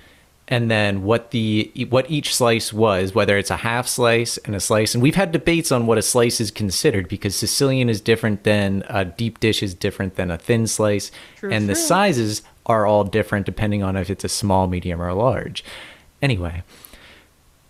and 0.47 0.69
then 0.69 1.03
what 1.03 1.31
the 1.31 1.71
what 1.89 2.09
each 2.09 2.35
slice 2.35 2.71
was, 2.71 3.15
whether 3.15 3.37
it's 3.37 3.49
a 3.49 3.57
half 3.57 3.87
slice 3.87 4.37
and 4.39 4.55
a 4.55 4.59
slice. 4.59 4.93
And 4.93 5.01
we've 5.01 5.15
had 5.15 5.31
debates 5.31 5.71
on 5.71 5.87
what 5.87 5.97
a 5.97 6.01
slice 6.01 6.39
is 6.39 6.51
considered 6.51 7.07
because 7.07 7.35
Sicilian 7.35 7.89
is 7.89 8.01
different 8.01 8.43
than 8.43 8.83
a 8.89 9.05
deep 9.05 9.39
dish 9.39 9.63
is 9.63 9.73
different 9.73 10.15
than 10.15 10.29
a 10.29 10.37
thin 10.37 10.67
slice, 10.67 11.11
true, 11.37 11.51
and 11.51 11.65
true. 11.65 11.73
the 11.73 11.75
sizes 11.75 12.41
are 12.65 12.85
all 12.85 13.03
different 13.03 13.45
depending 13.45 13.83
on 13.83 13.95
if 13.95 14.09
it's 14.09 14.23
a 14.23 14.29
small, 14.29 14.67
medium, 14.67 15.01
or 15.01 15.13
large. 15.13 15.63
Anyway, 16.21 16.63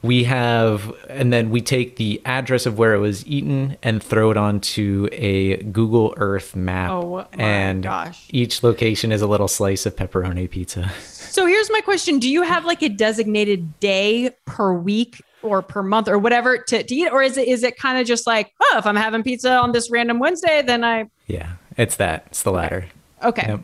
we 0.06 0.24
have, 0.26 0.94
and 1.10 1.34
then 1.34 1.50
we 1.50 1.62
take 1.62 1.96
the 1.96 2.22
address 2.26 2.66
of 2.66 2.78
where 2.78 2.94
it 2.94 3.00
was 3.00 3.26
eaten 3.26 3.78
and 3.84 4.02
throw 4.02 4.32
it 4.32 4.38
onto 4.38 5.10
a 5.12 5.58
Google 5.64 6.14
Earth 6.18 6.56
map. 6.56 6.92
Oh, 6.92 7.26
and 7.34 7.84
gosh. 7.84 8.28
each 8.30 8.64
location 8.64 9.12
is 9.12 9.22
a 9.22 9.28
little 9.28 9.48
slice 9.48 9.86
of 9.86 9.96
pepperoni 9.96 10.50
pizza. 10.50 10.92
So 11.00 11.46
here's 11.46 11.70
my 11.70 11.82
question 11.82 12.20
Do 12.20 12.30
you 12.30 12.44
have 12.44 12.64
like 12.64 12.82
a 12.82 12.90
designated 12.90 13.80
day 13.80 14.32
per 14.46 14.74
week 14.74 15.22
or 15.42 15.62
per 15.62 15.84
month 15.84 16.08
or 16.08 16.18
whatever 16.18 16.58
to, 16.58 16.84
to 16.84 16.96
eat? 16.96 17.10
Or 17.12 17.22
is 17.22 17.38
it 17.38 17.48
is 17.48 17.64
it 17.64 17.78
kind 17.78 18.00
of 18.00 18.08
just 18.08 18.26
like, 18.26 18.54
oh, 18.62 18.78
if 18.78 18.86
I'm 18.86 18.96
having 18.96 19.24
pizza 19.24 19.52
on 19.58 19.72
this 19.72 19.92
random 19.92 20.20
Wednesday, 20.20 20.62
then 20.62 20.84
I 20.84 21.10
Yeah, 21.28 21.54
it's 21.78 21.98
that. 21.98 22.28
It's 22.28 22.44
the 22.44 22.52
latter. 22.52 22.86
Okay. 23.24 23.48
Yep. 23.48 23.62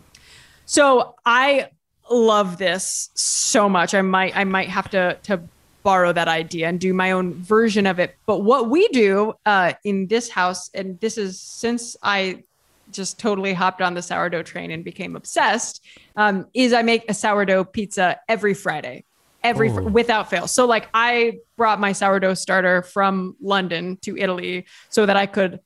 So 0.65 1.15
I 1.25 1.69
love 2.09 2.57
this 2.57 3.09
so 3.13 3.69
much. 3.69 3.93
I 3.93 4.01
might 4.01 4.35
I 4.35 4.43
might 4.43 4.69
have 4.69 4.89
to 4.91 5.17
to 5.23 5.41
borrow 5.83 6.13
that 6.13 6.27
idea 6.27 6.67
and 6.67 6.79
do 6.79 6.93
my 6.93 7.11
own 7.11 7.33
version 7.33 7.85
of 7.85 7.99
it. 7.99 8.15
But 8.25 8.39
what 8.39 8.69
we 8.69 8.87
do 8.89 9.33
uh, 9.45 9.73
in 9.83 10.07
this 10.07 10.29
house, 10.29 10.69
and 10.73 10.99
this 10.99 11.17
is 11.17 11.39
since 11.39 11.95
I 12.03 12.43
just 12.91 13.19
totally 13.19 13.53
hopped 13.53 13.81
on 13.81 13.93
the 13.93 14.01
sourdough 14.01 14.43
train 14.43 14.71
and 14.71 14.83
became 14.83 15.15
obsessed, 15.15 15.85
um, 16.15 16.47
is 16.53 16.73
I 16.73 16.81
make 16.81 17.09
a 17.09 17.13
sourdough 17.13 17.65
pizza 17.65 18.19
every 18.27 18.53
Friday, 18.53 19.05
every 19.43 19.69
fr- 19.69 19.81
without 19.81 20.29
fail. 20.29 20.47
So 20.47 20.65
like 20.65 20.89
I 20.93 21.39
brought 21.57 21.79
my 21.79 21.93
sourdough 21.93 22.35
starter 22.35 22.81
from 22.81 23.35
London 23.41 23.97
to 24.01 24.17
Italy 24.17 24.65
so 24.89 25.05
that 25.05 25.15
I 25.15 25.25
could 25.25 25.59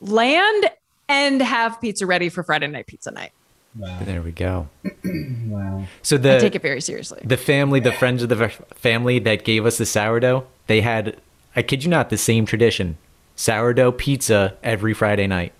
land 0.00 0.70
and 1.08 1.40
have 1.40 1.80
pizza 1.80 2.06
ready 2.06 2.28
for 2.28 2.42
Friday 2.42 2.66
night 2.66 2.86
pizza 2.86 3.10
night. 3.10 3.32
Wow. 3.76 3.98
There 4.04 4.22
we 4.22 4.32
go. 4.32 4.68
Wow. 5.46 5.86
So 6.02 6.16
I 6.16 6.18
the 6.18 6.38
take 6.38 6.54
it 6.54 6.62
very 6.62 6.80
seriously. 6.80 7.20
the 7.24 7.36
family, 7.36 7.80
the 7.80 7.92
friends 7.92 8.22
of 8.22 8.28
the 8.30 8.48
family 8.74 9.18
that 9.18 9.44
gave 9.44 9.66
us 9.66 9.76
the 9.76 9.84
sourdough, 9.84 10.46
they 10.66 10.80
had, 10.80 11.16
I 11.54 11.62
kid 11.62 11.84
you 11.84 11.90
not, 11.90 12.08
the 12.08 12.16
same 12.16 12.46
tradition: 12.46 12.96
sourdough 13.36 13.92
pizza 13.92 14.56
every 14.62 14.94
Friday 14.94 15.26
night. 15.26 15.52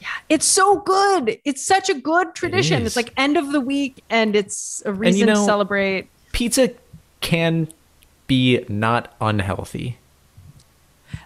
Yeah, 0.00 0.08
it's 0.28 0.46
so 0.46 0.80
good. 0.80 1.38
It's 1.44 1.64
such 1.64 1.88
a 1.88 1.94
good 1.94 2.34
tradition. 2.34 2.82
is. 2.82 2.88
It's 2.88 2.96
like 2.96 3.12
end 3.16 3.36
of 3.36 3.52
the 3.52 3.60
week 3.60 4.02
and 4.10 4.34
it's 4.34 4.82
a 4.84 4.92
reason 4.92 5.26
know- 5.26 5.34
to 5.34 5.44
celebrate. 5.44 6.08
Pizza 6.32 6.70
can 7.20 7.68
be 8.26 8.64
not 8.68 9.14
unhealthy. 9.20 9.98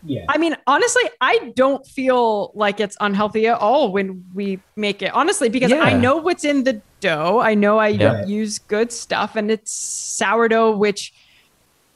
Yeah. 0.05 0.25
I 0.29 0.39
mean, 0.39 0.57
honestly, 0.67 1.03
I 1.21 1.53
don't 1.55 1.87
feel 1.87 2.51
like 2.55 2.81
it's 2.81 2.97
unhealthy 3.01 3.47
at 3.47 3.59
all 3.59 3.93
when 3.93 4.25
we 4.35 4.59
make 4.77 5.01
it. 5.03 5.13
Honestly, 5.15 5.49
because 5.49 5.73
I 5.73 5.93
know 5.95 6.17
what's 6.17 6.45
in 6.45 6.65
the 6.65 6.81
dough. 7.01 7.41
I 7.41 7.55
know 7.55 7.79
I 7.79 7.89
Yeah. 7.89 8.25
use 8.27 8.59
good 8.59 8.91
stuff 8.93 9.37
and 9.37 9.51
it's 9.51 9.73
sourdough, 9.73 10.77
which 10.77 11.13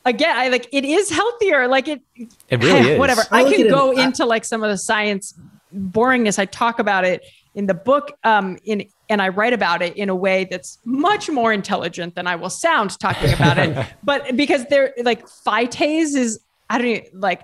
again, 0.05 0.37
I 0.37 0.49
like 0.49 0.69
it 0.73 0.85
is 0.85 1.11
healthier. 1.11 1.67
Like 1.67 1.89
it 1.89 2.01
It 2.49 2.63
really 2.63 2.91
is. 2.93 2.99
whatever. 2.99 3.23
I 3.33 3.41
I 3.41 3.45
can 3.45 3.55
at 3.55 3.67
it- 3.67 3.71
go 3.71 3.97
I- 3.97 4.05
into 4.05 4.25
like 4.25 4.45
some 4.45 4.63
of 4.63 4.71
the 4.71 4.79
science 4.79 5.35
boringness. 5.75 6.39
I 6.39 6.45
talk 6.45 6.79
about 6.79 7.05
it 7.05 7.23
in 7.55 7.67
the 7.67 7.75
book, 7.75 8.13
um, 8.23 8.57
in 8.65 8.87
and 9.09 9.21
I 9.23 9.29
write 9.29 9.53
about 9.53 9.83
it 9.83 9.97
in 9.97 10.09
a 10.09 10.15
way 10.15 10.47
that's 10.51 10.79
much 10.85 11.29
more 11.31 11.53
intelligent 11.53 12.15
than 12.17 12.27
I 12.27 12.37
will 12.37 12.51
sound 12.51 12.99
talking 12.99 13.33
about 13.33 13.59
it. 13.59 13.87
But 14.05 14.37
because 14.37 14.65
they're 14.67 14.93
like 15.03 15.27
phytase 15.27 16.15
is 16.17 16.41
I 16.69 16.79
don't 16.79 16.87
even, 16.89 17.05
like 17.15 17.43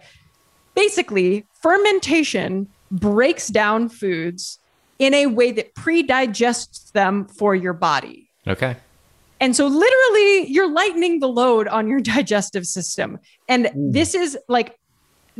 basically 0.75 1.47
fermentation 1.61 2.69
breaks 2.91 3.49
down 3.49 3.89
foods 3.89 4.59
in 4.99 5.15
a 5.15 5.27
way 5.27 5.51
that 5.53 5.75
pre-digests 5.75 6.91
them 6.93 7.27
for 7.27 7.55
your 7.55 7.73
body. 7.73 8.29
Okay. 8.47 8.77
And 9.41 9.57
so 9.57 9.67
literally 9.67 10.47
you're 10.47 10.71
lightening 10.71 11.19
the 11.19 11.29
load 11.29 11.67
on 11.67 11.89
your 11.89 12.01
digestive 12.15 12.67
system. 12.67 13.19
And 13.49 13.71
this 13.75 14.15
is 14.15 14.39
like 14.49 14.79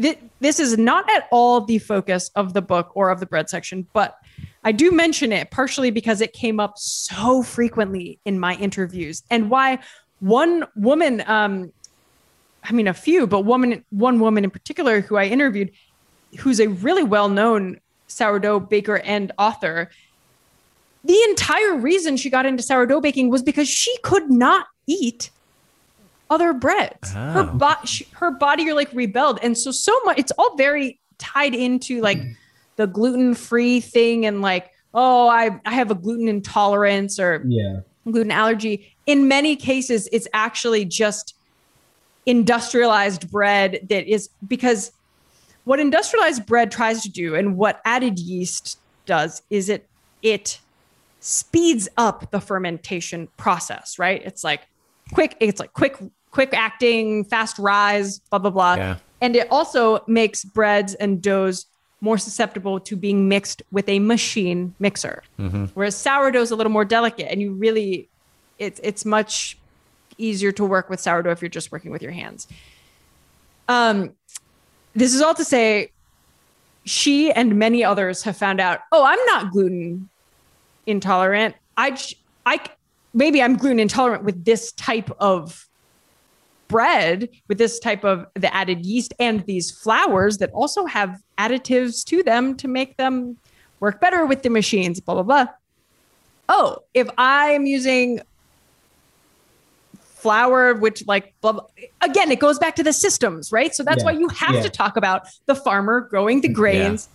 th- 0.01 0.19
this 0.41 0.59
is 0.59 0.77
not 0.79 1.09
at 1.11 1.29
all 1.31 1.61
the 1.61 1.79
focus 1.79 2.31
of 2.35 2.55
the 2.55 2.63
book 2.63 2.91
or 2.95 3.11
of 3.11 3.21
the 3.21 3.27
bread 3.27 3.49
section, 3.49 3.87
but 3.93 4.17
I 4.65 4.73
do 4.73 4.91
mention 4.91 5.33
it 5.33 5.51
partially 5.51 5.91
because 5.91 6.21
it 6.21 6.33
came 6.33 6.61
up 6.61 6.79
so 6.79 7.43
frequently 7.43 8.19
in 8.25 8.39
my 8.39 8.55
interviews 8.57 9.23
and 9.31 9.51
why 9.51 9.79
one 10.21 10.65
woman 10.77 11.23
um 11.27 11.73
I 12.63 12.73
mean 12.73 12.87
a 12.89 12.95
few, 12.95 13.27
but 13.27 13.41
woman 13.41 13.85
one 13.91 14.21
woman 14.21 14.45
in 14.45 14.51
particular 14.51 15.01
who 15.01 15.17
I 15.17 15.25
interviewed 15.27 15.71
who's 16.39 16.61
a 16.61 16.69
really 16.69 17.03
well-known 17.03 17.79
sourdough 18.07 18.61
baker 18.61 18.99
and 18.99 19.33
author 19.39 19.91
the 21.05 21.21
entire 21.29 21.77
reason 21.77 22.17
she 22.17 22.31
got 22.31 22.47
into 22.47 22.63
sourdough 22.63 23.01
baking 23.01 23.29
was 23.29 23.43
because 23.43 23.69
she 23.69 23.95
could 24.03 24.31
not 24.31 24.67
eat 24.87 25.31
other 26.31 26.53
breads. 26.53 27.13
Her 27.13 27.49
Oh. 27.53 27.57
body, 27.59 28.07
her 28.13 28.31
body, 28.31 28.73
like 28.73 28.89
rebelled, 28.93 29.39
and 29.43 29.57
so 29.59 29.71
so 29.71 29.99
much. 30.05 30.19
It's 30.19 30.33
all 30.39 30.57
very 30.57 30.99
tied 31.19 31.55
into 31.55 32.01
like 32.01 32.19
mm. 32.19 32.35
the 32.77 32.87
gluten 32.87 33.35
free 33.35 33.81
thing, 33.81 34.25
and 34.27 34.41
like 34.41 34.71
oh, 34.95 35.29
I 35.29 35.61
I 35.67 35.73
have 35.75 35.91
a 35.91 35.95
gluten 35.95 36.29
intolerance 36.29 37.19
or 37.19 37.43
Yeah. 37.47 37.81
gluten 38.05 38.31
allergy. 38.31 38.95
In 39.07 39.27
many 39.29 39.57
cases, 39.57 40.09
it's 40.13 40.29
actually 40.33 40.85
just 40.85 41.35
industrialized 42.27 43.31
bread 43.31 43.87
that 43.89 44.07
is 44.07 44.31
because 44.47 44.93
what 45.65 45.81
industrialized 45.81 46.47
bread 46.47 46.71
tries 46.71 47.03
to 47.03 47.11
do 47.11 47.35
and 47.35 47.57
what 47.57 47.81
added 47.85 48.19
yeast 48.19 48.79
does 49.07 49.43
is 49.51 49.69
it 49.69 49.89
it 50.23 50.61
speeds 51.23 51.89
up 51.97 52.31
the 52.33 52.41
fermentation 52.41 53.29
process, 53.37 53.99
right? 53.99 54.23
It's 54.25 54.43
like 54.43 54.63
quick, 55.13 55.37
it's 55.41 55.61
like 55.61 55.73
quick, 55.73 55.97
quick 56.33 56.53
acting, 56.53 57.25
fast 57.25 57.59
rise, 57.59 58.19
blah, 58.19 58.41
blah, 58.41 58.51
blah. 58.51 58.75
Yeah. 58.75 58.97
And 59.21 59.37
it 59.37 59.47
also 59.51 60.03
makes 60.09 60.45
breads 60.45 60.95
and 60.95 61.23
doughs 61.23 61.67
more 62.01 62.19
susceptible 62.19 62.81
to 62.81 62.97
being 62.97 63.29
mixed 63.29 63.63
with 63.71 63.89
a 63.89 64.01
machine 64.01 64.75
mixer. 64.81 65.23
Mm-hmm. 65.39 65.67
Whereas 65.75 65.97
sourdough 65.97 66.41
is 66.41 66.51
a 66.51 66.57
little 66.57 66.73
more 66.73 66.85
delicate 66.85 67.31
and 67.31 67.41
you 67.41 67.53
really, 67.53 68.09
it's, 68.59 68.81
it's 68.83 69.05
much 69.05 69.57
easier 70.19 70.53
to 70.53 70.65
work 70.65 70.91
with 70.91 71.01
sourdough 71.01 71.31
if 71.31 71.43
you're 71.43 71.49
just 71.49 71.73
working 71.73 71.91
with 71.91 72.03
your 72.03 72.13
hands. 72.13 72.47
Um, 73.69 74.13
this 74.95 75.15
is 75.15 75.23
all 75.23 75.35
to 75.35 75.45
say, 75.45 75.93
she 76.85 77.31
and 77.31 77.57
many 77.57 77.85
others 77.85 78.23
have 78.25 78.37
found 78.37 78.61
out, 78.61 78.81
oh, 78.91 79.05
I'm 79.05 79.25
not 79.27 79.53
gluten 79.53 80.09
intolerant. 80.87 81.55
I, 81.77 81.97
I, 82.45 82.61
maybe 83.15 83.43
I'm 83.43 83.57
gluten 83.57 83.79
intolerant 83.79 84.25
with 84.25 84.45
this 84.45 84.73
type 84.73 85.11
of 85.21 85.69
bread, 86.69 87.29
with 87.49 87.59
this 87.59 87.79
type 87.79 88.05
of 88.05 88.27
the 88.35 88.53
added 88.53 88.85
yeast 88.85 89.15
and 89.19 89.45
these 89.47 89.71
flours 89.71 90.39
that 90.39 90.51
also 90.53 90.87
have 90.87 91.21
additives 91.39 92.05
to 92.07 92.23
them 92.23 92.57
to 92.57 92.67
make 92.67 92.97
them 92.97 93.37
work 93.79 94.01
better 94.01 94.27
with 94.27 94.43
the 94.43 94.51
machines, 94.51 94.99
blah, 95.01 95.15
blah, 95.15 95.23
blah. 95.23 95.47
Oh, 96.49 96.79
if 96.95 97.09
I'm 97.17 97.67
using 97.67 98.21
flour, 100.23 100.75
which 100.75 101.05
like 101.07 101.35
blah, 101.43 101.53
blah, 101.53 101.67
again, 102.01 102.31
it 102.31 102.39
goes 102.39 102.59
back 102.59 102.77
to 102.77 102.83
the 102.83 102.93
systems, 102.93 103.51
right? 103.53 103.75
So 103.75 103.83
that's 103.83 104.03
Yeah. 104.03 104.13
why 104.13 104.19
you 104.19 104.29
have 104.29 104.55
Yeah. 104.55 104.63
to 104.63 104.71
talk 104.71 104.97
about 104.97 105.23
the 105.47 105.55
farmer 105.55 106.01
growing 106.01 106.41
the 106.41 106.49
grains, 106.49 107.09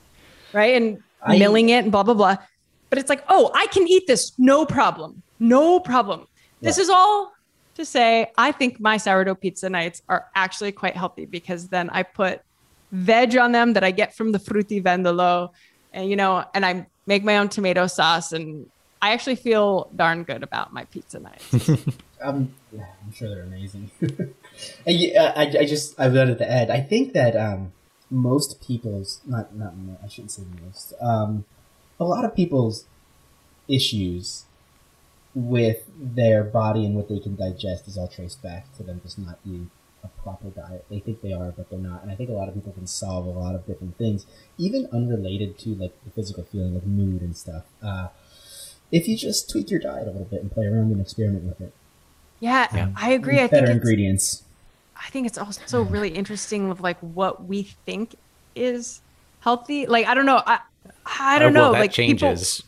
right? 0.54 0.76
And 0.76 1.00
I- 1.26 1.38
milling 1.40 1.70
it 1.70 1.84
and 1.84 1.92
blah, 1.92 2.04
blah, 2.04 2.14
blah. 2.14 2.38
But 2.90 3.00
it's 3.00 3.10
like, 3.10 3.24
oh, 3.30 3.52
I 3.54 3.68
can 3.68 3.88
eat 3.88 4.08
this, 4.08 4.34
no 4.38 4.66
problem. 4.66 5.24
No 5.40 5.80
problem. 5.80 6.26
This 6.62 6.78
is 6.78 6.90
all 6.90 7.32
to 7.76 7.86
say, 7.86 8.32
I 8.38 8.52
think 8.52 8.80
my 8.80 8.98
sourdough 8.98 9.36
pizza 9.36 9.70
nights 9.70 10.02
are 10.10 10.26
actually 10.36 10.72
quite 10.72 10.96
healthy 10.96 11.26
because 11.26 11.68
then 11.70 11.90
I 11.92 12.04
put 12.04 12.42
veg 12.92 13.38
on 13.38 13.52
them 13.52 13.74
that 13.74 13.84
I 13.84 13.92
get 13.92 14.16
from 14.16 14.32
the 14.32 14.40
frutti 14.40 14.82
vendolo, 14.82 15.50
and 15.92 16.10
you 16.10 16.16
know, 16.16 16.44
and 16.54 16.66
I 16.66 16.88
make 17.06 17.24
my 17.24 17.38
own 17.38 17.50
tomato 17.50 17.86
sauce, 17.88 18.32
and 18.32 18.66
I 19.02 19.12
actually 19.12 19.36
feel 19.36 19.90
darn 19.96 20.24
good 20.24 20.44
about 20.44 20.74
my 20.74 20.86
pizza 20.86 21.20
nights. 21.20 21.70
Um, 22.20 22.54
yeah, 22.72 22.86
I'm 23.06 23.12
sure 23.12 23.30
they're 23.30 23.44
amazing. 23.44 23.92
yeah, 24.88 25.34
I, 25.36 25.44
I 25.60 25.66
just 25.66 26.00
I 26.00 26.08
wanted 26.08 26.40
to 26.40 26.50
add. 26.50 26.72
I 26.72 26.82
think 26.82 27.14
that 27.14 27.36
um, 27.36 27.74
most 28.10 28.60
people's 28.60 29.22
not 29.24 29.56
not 29.56 29.74
I 30.04 30.08
shouldn't 30.08 30.32
say 30.32 30.42
most. 30.66 30.94
Um, 31.00 31.46
a 32.00 32.04
lot 32.04 32.26
of 32.26 32.36
people's 32.36 32.86
issues 33.68 34.46
with 35.36 35.84
their 35.96 36.44
body 36.44 36.86
and 36.86 36.96
what 36.96 37.10
they 37.10 37.20
can 37.20 37.36
digest 37.36 37.88
is 37.88 37.98
all 37.98 38.08
traced 38.08 38.42
back 38.42 38.76
to 38.78 38.84
them 38.84 39.00
just 39.04 39.20
not 39.20 39.38
eating 39.46 39.70
a 40.04 40.08
proper 40.24 40.50
diet. 40.50 40.86
They 40.90 41.00
think 41.00 41.22
they 41.22 41.34
are, 41.34 41.52
but 41.52 41.70
they're 41.70 41.80
not. 41.80 42.02
And 42.02 42.12
I 42.12 42.16
think 42.16 42.30
a 42.30 42.34
lot 42.34 42.48
of 42.48 42.56
people 42.56 42.72
can 42.72 42.88
solve 42.88 43.26
a 43.28 43.30
lot 43.30 43.54
of 43.54 43.66
different 43.68 43.98
things, 43.98 44.26
even 44.58 44.88
unrelated 44.92 45.60
to 45.60 45.76
like 45.76 45.94
the 46.04 46.12
physical 46.12 46.44
feeling 46.44 46.76
of 46.76 46.88
mood 46.88 47.22
and 47.22 47.38
stuff. 47.38 47.66
Uh, 47.84 48.08
if 48.92 49.08
you 49.08 49.18
just 49.18 49.50
tweak 49.50 49.70
your 49.70 49.80
diet 49.80 50.04
a 50.08 50.12
little 50.12 50.26
bit 50.26 50.42
and 50.42 50.52
play 50.52 50.66
around 50.66 50.92
and 50.92 51.02
experiment 51.02 51.44
with 51.44 51.60
it. 51.62 51.74
yeah, 52.40 52.68
Yeah. 52.76 52.90
I 52.96 53.12
agree. 53.12 53.40
I 53.40 53.44
With 53.44 53.52
think 53.52 53.64
better 53.66 53.72
ingredients. 53.74 54.44
I 54.96 55.10
think 55.10 55.28
it's 55.28 55.38
also 55.38 55.84
really 55.84 56.10
interesting 56.10 56.70
of 56.72 56.82
like 56.82 56.98
what 57.00 57.46
we 57.46 57.64
think 57.86 58.16
is 58.56 59.02
healthy. 59.42 59.86
Like 59.86 60.08
I 60.08 60.14
don't 60.14 60.26
know. 60.26 60.42
I 60.46 60.60
I 61.06 61.38
don't 61.40 61.56
Oh, 61.56 61.60
well, 61.62 61.68
know. 61.70 61.74
That 61.74 61.80
like 61.82 61.94
people- 61.94 62.30
changes. 62.30 62.64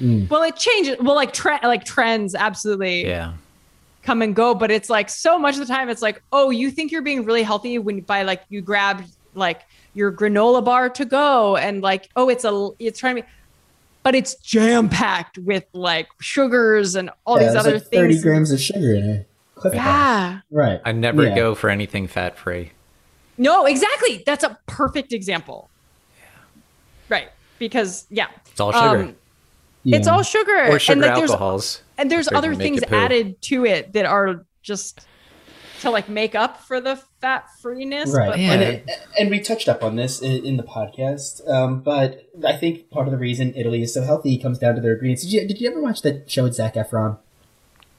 Mm. 0.00 0.28
well, 0.30 0.42
it 0.42 0.56
changes. 0.56 0.96
Well, 1.00 1.14
like 1.14 1.32
trend, 1.32 1.62
like 1.64 1.84
trends, 1.84 2.34
absolutely. 2.34 3.06
yeah. 3.06 3.34
come 4.02 4.20
and 4.22 4.34
go 4.34 4.52
but 4.52 4.68
it's 4.70 4.90
like 4.90 5.08
so 5.08 5.38
much 5.38 5.54
of 5.54 5.60
the 5.60 5.66
time 5.72 5.88
it's 5.88 6.02
like 6.02 6.20
oh 6.32 6.50
you 6.50 6.72
think 6.72 6.90
you're 6.90 7.02
being 7.02 7.24
really 7.24 7.44
healthy 7.44 7.78
when 7.78 8.00
by 8.00 8.22
like 8.24 8.42
you 8.48 8.60
grab 8.60 9.04
like 9.34 9.60
your 9.94 10.10
granola 10.10 10.64
bar 10.64 10.88
to 10.90 11.04
go 11.04 11.56
and 11.56 11.82
like 11.82 12.08
oh 12.16 12.28
it's 12.28 12.44
a 12.44 12.70
it's 12.80 12.98
trying 12.98 13.14
to 13.14 13.22
be 13.22 13.28
but 14.02 14.14
it's 14.14 14.34
jam 14.36 14.88
packed 14.88 15.38
with 15.38 15.64
like 15.72 16.08
sugars 16.20 16.94
and 16.96 17.10
all 17.26 17.40
Yeah, 17.40 17.48
these 17.48 17.56
other 17.56 17.72
like 17.74 17.82
30 17.84 18.12
things 18.12 18.22
grams 18.22 18.50
of 18.50 18.60
sugar 18.60 18.94
in 18.94 19.04
it. 19.10 19.28
clip. 19.54 19.74
yeah 19.74 20.40
Right. 20.50 20.80
I 20.84 20.92
never 20.92 21.24
Yeah. 21.24 21.34
go 21.36 21.54
for 21.54 21.70
anything 21.70 22.06
fat 22.06 22.36
free. 22.38 22.72
no 23.38 23.64
exactly 23.66 24.22
that's 24.26 24.44
a 24.44 24.58
perfect 24.66 25.12
example 25.12 25.68
right 27.08 27.28
because 27.58 28.06
yeah 28.10 28.26
It's 28.50 28.60
all 28.60 28.72
sugar. 28.72 29.02
Um, 29.04 29.14
It's 29.84 30.06
all 30.08 30.22
sugar. 30.22 30.66
or 30.68 30.78
sugar 30.78 30.92
and 30.92 31.00
like 31.18 31.26
there's 31.28 31.82
and 31.98 32.10
there's 32.10 32.28
other 32.32 32.54
things 32.54 32.82
added 32.90 33.40
to 33.42 33.64
it 33.64 33.92
that 33.94 34.04
are 34.06 34.44
just 34.62 35.06
to 35.80 35.90
like 35.90 36.08
make 36.08 36.34
up 36.34 36.60
for 36.62 36.80
the 36.80 37.00
fat 37.22 37.44
freeness. 37.62 38.10
Right. 38.10 38.30
But 38.30 38.38
Yeah. 38.38 38.52
And, 38.52 38.62
it, 38.62 38.90
and 39.18 39.30
we 39.30 39.40
touched 39.40 39.68
up 39.68 39.82
on 39.82 39.96
this 39.96 40.20
in, 40.20 40.44
in 40.44 40.56
the 40.58 40.62
podcast, 40.62 41.48
um, 41.48 41.80
but 41.80 42.28
I 42.44 42.52
think 42.54 42.90
part 42.90 43.06
of 43.08 43.12
the 43.12 43.18
reason 43.18 43.54
Italy 43.56 43.80
is 43.82 43.94
so 43.94 44.02
healthy 44.02 44.36
comes 44.36 44.58
down 44.58 44.74
to 44.74 44.80
their 44.82 44.92
ingredients. 44.92 45.22
Did 45.22 45.32
you, 45.32 45.48
did 45.48 45.60
you 45.60 45.70
ever 45.70 45.80
watch 45.80 46.02
that 46.02 46.30
show 46.30 46.42
with 46.42 46.54
Zac 46.54 46.74
Efron? 46.74 47.18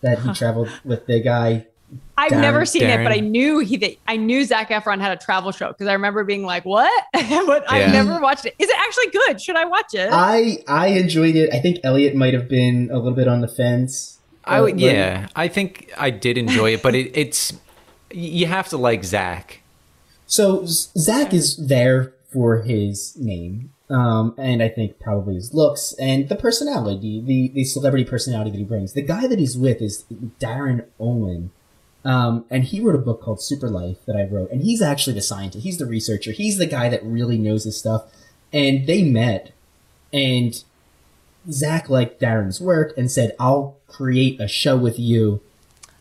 That 0.01 0.19
he 0.19 0.33
traveled 0.33 0.69
with 0.83 1.07
the 1.07 1.21
guy. 1.21 1.65
I've 2.17 2.31
Darin- 2.31 2.41
never 2.41 2.65
seen 2.65 2.83
it, 2.83 3.03
but 3.03 3.13
I 3.13 3.19
knew 3.21 3.59
he 3.59 3.77
that 3.77 3.95
I 4.07 4.17
knew 4.17 4.43
Zac 4.43 4.69
Efron 4.69 4.99
had 4.99 5.11
a 5.17 5.21
travel 5.21 5.51
show 5.51 5.69
because 5.69 5.87
I 5.87 5.93
remember 5.93 6.23
being 6.25 6.43
like, 6.43 6.65
"What?" 6.65 6.91
but 7.13 7.71
I've 7.71 7.91
never 7.93 8.19
watched 8.19 8.45
it. 8.45 8.53
Is 8.59 8.67
it 8.67 8.75
actually 8.77 9.11
good? 9.11 9.39
Should 9.39 9.55
I 9.55 9.63
watch 9.65 9.93
it? 9.93 10.09
I 10.11 10.57
I 10.67 10.87
enjoyed 10.87 11.35
it. 11.37 11.53
I 11.53 11.59
think 11.59 11.77
Elliot 11.85 12.15
might 12.15 12.33
have 12.33 12.49
been 12.49 12.89
a 12.91 12.97
little 12.97 13.13
bit 13.13 13.27
on 13.29 13.39
the 13.41 13.47
fence. 13.47 14.19
I 14.43 14.57
Uh, 14.59 14.63
would, 14.63 14.79
yeah, 14.81 15.27
I 15.37 15.47
think 15.47 15.93
I 15.97 16.09
did 16.09 16.37
enjoy 16.37 16.73
it, 16.73 16.81
but 16.83 16.95
it, 16.95 17.15
it's 17.15 17.53
you 18.13 18.45
have 18.45 18.69
to 18.69 18.77
like 18.77 19.03
Zac. 19.03 19.61
So 20.25 20.65
Zac 20.65 21.33
is 21.33 21.57
there 21.57 22.13
for 22.31 22.61
his 22.61 23.15
name, 23.17 23.71
um, 23.89 24.33
and 24.37 24.63
I 24.63 24.69
think 24.69 24.99
probably 24.99 25.35
his 25.35 25.53
looks 25.53 25.93
and 25.99 26.29
the 26.29 26.35
personality, 26.35 27.21
the 27.21 27.49
the 27.49 27.63
celebrity 27.65 28.05
personality 28.05 28.51
that 28.51 28.57
he 28.57 28.63
brings. 28.63 28.93
The 28.93 29.01
guy 29.01 29.27
that 29.27 29.39
he's 29.39 29.57
with 29.57 29.81
is 29.81 30.05
Darin 30.39 30.85
Olien, 30.99 31.49
um, 32.05 32.45
and 32.49 32.63
he 32.63 32.79
wrote 32.79 32.95
a 32.95 32.99
book 32.99 33.21
called 33.21 33.41
Super 33.41 33.69
Life 33.69 33.97
that 34.05 34.15
I 34.15 34.23
wrote, 34.23 34.51
and 34.51 34.63
he's 34.63 34.81
actually 34.81 35.13
the 35.13 35.21
scientist. 35.21 35.63
He's 35.63 35.77
the 35.77 35.85
researcher. 35.85 36.31
He's 36.31 36.57
the 36.57 36.65
guy 36.65 36.89
that 36.89 37.03
really 37.03 37.37
knows 37.37 37.65
his 37.65 37.77
stuff. 37.77 38.05
And 38.51 38.87
they 38.87 39.03
met, 39.03 39.51
and 40.11 40.63
Zac 41.51 41.89
liked 41.89 42.19
Darin's 42.19 42.61
work 42.61 42.93
and 42.97 43.11
said, 43.11 43.35
"I'll 43.39 43.77
create 43.87 44.39
a 44.39 44.47
show 44.47 44.77
with 44.77 44.97
you." 44.99 45.41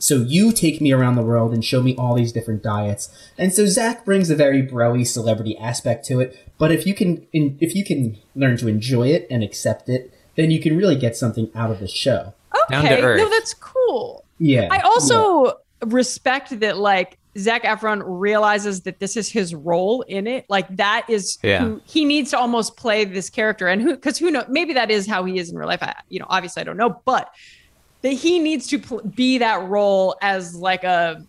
So 0.03 0.17
you 0.17 0.51
take 0.53 0.81
me 0.81 0.91
around 0.91 1.15
the 1.15 1.23
world 1.23 1.55
and 1.55 1.65
show 1.65 1.81
me 1.81 1.95
all 1.97 2.17
these 2.17 2.33
different 2.33 2.61
diets. 2.61 3.09
And 3.39 3.53
so 3.53 3.67
Zac 3.67 4.05
brings 4.05 4.31
a 4.31 4.35
very 4.35 4.61
broy 4.61 5.07
celebrity 5.07 5.57
aspect 5.57 6.05
to 6.07 6.19
it. 6.19 6.37
But 6.59 6.73
if 6.73 6.85
you 6.89 6.93
can, 6.93 7.25
in, 7.33 7.57
if 7.61 7.77
you 7.77 7.85
can 7.85 8.19
learn 8.35 8.57
to 8.57 8.67
enjoy 8.67 9.09
it 9.09 9.29
and 9.31 9.45
accept 9.45 9.89
it, 9.89 10.13
then 10.35 10.51
you 10.51 10.61
can 10.61 10.77
really 10.77 10.97
get 10.97 11.17
something 11.17 11.53
out 11.55 11.71
of 11.71 11.79
the 11.79 11.87
show. 11.87 12.35
Down 12.69 12.83
to 12.83 12.93
okay, 12.93 13.01
earth. 13.03 13.19
no, 13.19 13.31
that's 13.31 13.55
cool. 13.55 14.25
Yeah. 14.39 14.67
I 14.73 14.81
also 14.81 15.59
respect 15.87 16.59
that 16.59 16.79
like 16.79 17.19
Zac 17.39 17.63
Efron 17.63 18.03
realizes 18.05 18.81
that 18.83 18.99
this 18.99 19.17
is 19.17 19.31
his 19.31 19.55
role 19.55 20.03
in 20.03 20.27
it. 20.27 20.47
Like 20.49 20.67
that 20.79 21.07
is 21.09 21.39
Yeah. 21.45 21.61
who 21.61 21.81
he 21.85 22.05
needs 22.05 22.31
to 22.31 22.39
almost 22.39 22.77
play 22.77 23.05
this 23.05 23.31
character, 23.31 23.69
and 23.69 23.81
who 23.81 23.95
because 23.95 24.19
who 24.19 24.33
know 24.33 24.45
maybe 24.49 24.73
that 24.75 24.91
is 24.91 25.07
how 25.07 25.25
he 25.25 25.39
is 25.39 25.51
in 25.51 25.57
real 25.57 25.69
life. 25.69 25.83
I, 25.83 25.95
you 26.09 26.19
know, 26.19 26.27
obviously 26.29 26.61
I 26.61 26.65
don't 26.65 26.77
know, 26.77 27.01
but 27.05 27.31
that 28.03 28.13
he 28.13 28.39
needs 28.39 28.67
to 28.69 28.79
pl- 28.79 29.01
be 29.03 29.39
that 29.39 29.63
role 29.69 30.17
as 30.21 30.55
like 30.55 30.85
a 30.85 31.25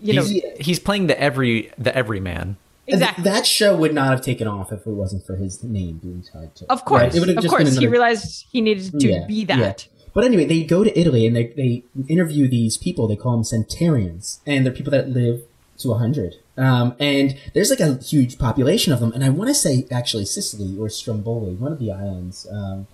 you 0.00 0.14
know 0.14 0.24
he's, 0.24 0.42
he's 0.60 0.78
playing 0.78 1.06
the 1.06 1.20
every 1.20 1.70
the 1.78 1.94
everyman. 1.96 2.56
And 2.86 3.00
exactly. 3.00 3.24
that 3.24 3.46
show 3.46 3.74
would 3.76 3.94
not 3.94 4.08
have 4.10 4.20
taken 4.20 4.46
off 4.46 4.70
if 4.70 4.80
it 4.86 4.90
wasn't 4.90 5.24
for 5.24 5.36
his 5.36 5.64
name 5.64 5.98
being 6.02 6.22
tied 6.22 6.54
to 6.56 6.64
it. 6.64 6.70
of 6.70 6.84
course, 6.84 7.02
Right? 7.02 7.14
It 7.14 7.20
would 7.20 7.28
have 7.30 7.38
of 7.42 7.50
course, 7.50 7.70
been 7.70 7.80
he 7.80 7.86
realized 7.86 8.44
he 8.52 8.60
needed 8.60 9.00
to 9.00 9.08
Yeah, 9.08 9.24
be 9.26 9.36
yeah. 9.36 9.56
that. 9.56 9.88
But 10.12 10.24
anyway, 10.24 10.44
they 10.44 10.62
go 10.64 10.84
to 10.84 10.96
Italy 10.98 11.26
and 11.26 11.34
they, 11.34 11.46
they 11.46 11.84
interview 12.08 12.46
these 12.46 12.76
people. 12.76 13.08
They 13.08 13.16
call 13.16 13.32
them 13.32 13.42
centurions, 13.44 14.40
and 14.46 14.64
they're 14.66 14.72
people 14.72 14.90
that 14.92 15.08
live 15.08 15.42
to 15.78 15.88
100. 15.88 16.34
Um, 16.58 16.94
and 17.00 17.36
there's 17.54 17.70
like 17.70 17.80
a 17.80 17.94
huge 17.96 18.38
population 18.38 18.92
of 18.92 19.00
them. 19.00 19.12
And 19.12 19.24
I 19.24 19.30
want 19.30 19.48
to 19.48 19.54
say 19.54 19.86
actually 19.90 20.26
Sicily 20.26 20.76
or 20.78 20.88
Stromboli, 20.90 21.54
one 21.54 21.72
of 21.72 21.78
the 21.78 21.90
islands 21.90 22.46
um, 22.52 22.86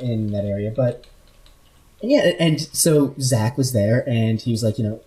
in 0.00 0.32
that 0.32 0.44
area. 0.44 0.72
But 0.74 1.06
yeah, 2.02 2.32
and 2.38 2.60
so 2.60 3.14
Zac 3.20 3.56
was 3.56 3.72
there, 3.72 4.06
and 4.08 4.40
he 4.40 4.50
was 4.50 4.62
like, 4.62 4.78
you 4.78 4.84
know, 4.84 5.00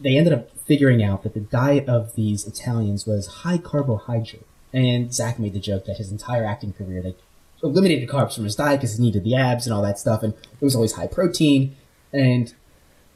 they 0.00 0.16
ended 0.16 0.32
up 0.32 0.50
figuring 0.66 1.02
out 1.02 1.22
that 1.24 1.34
the 1.34 1.40
diet 1.40 1.88
of 1.88 2.14
these 2.14 2.46
Italians 2.46 3.06
was 3.06 3.26
high 3.26 3.58
carbohydrate. 3.58 4.46
And 4.72 5.12
Zac 5.12 5.38
made 5.38 5.54
the 5.54 5.60
joke 5.60 5.86
that 5.86 5.96
his 5.96 6.12
entire 6.12 6.44
acting 6.44 6.74
career, 6.74 7.02
they 7.02 7.16
eliminated 7.62 8.08
carbs 8.08 8.34
from 8.34 8.44
his 8.44 8.54
diet 8.54 8.80
because 8.80 8.96
he 8.96 9.02
needed 9.02 9.24
the 9.24 9.34
abs 9.34 9.66
and 9.66 9.74
all 9.74 9.82
that 9.82 9.98
stuff, 9.98 10.22
and 10.22 10.34
it 10.34 10.64
was 10.64 10.76
always 10.76 10.92
high 10.92 11.06
protein. 11.06 11.74
And 12.12 12.54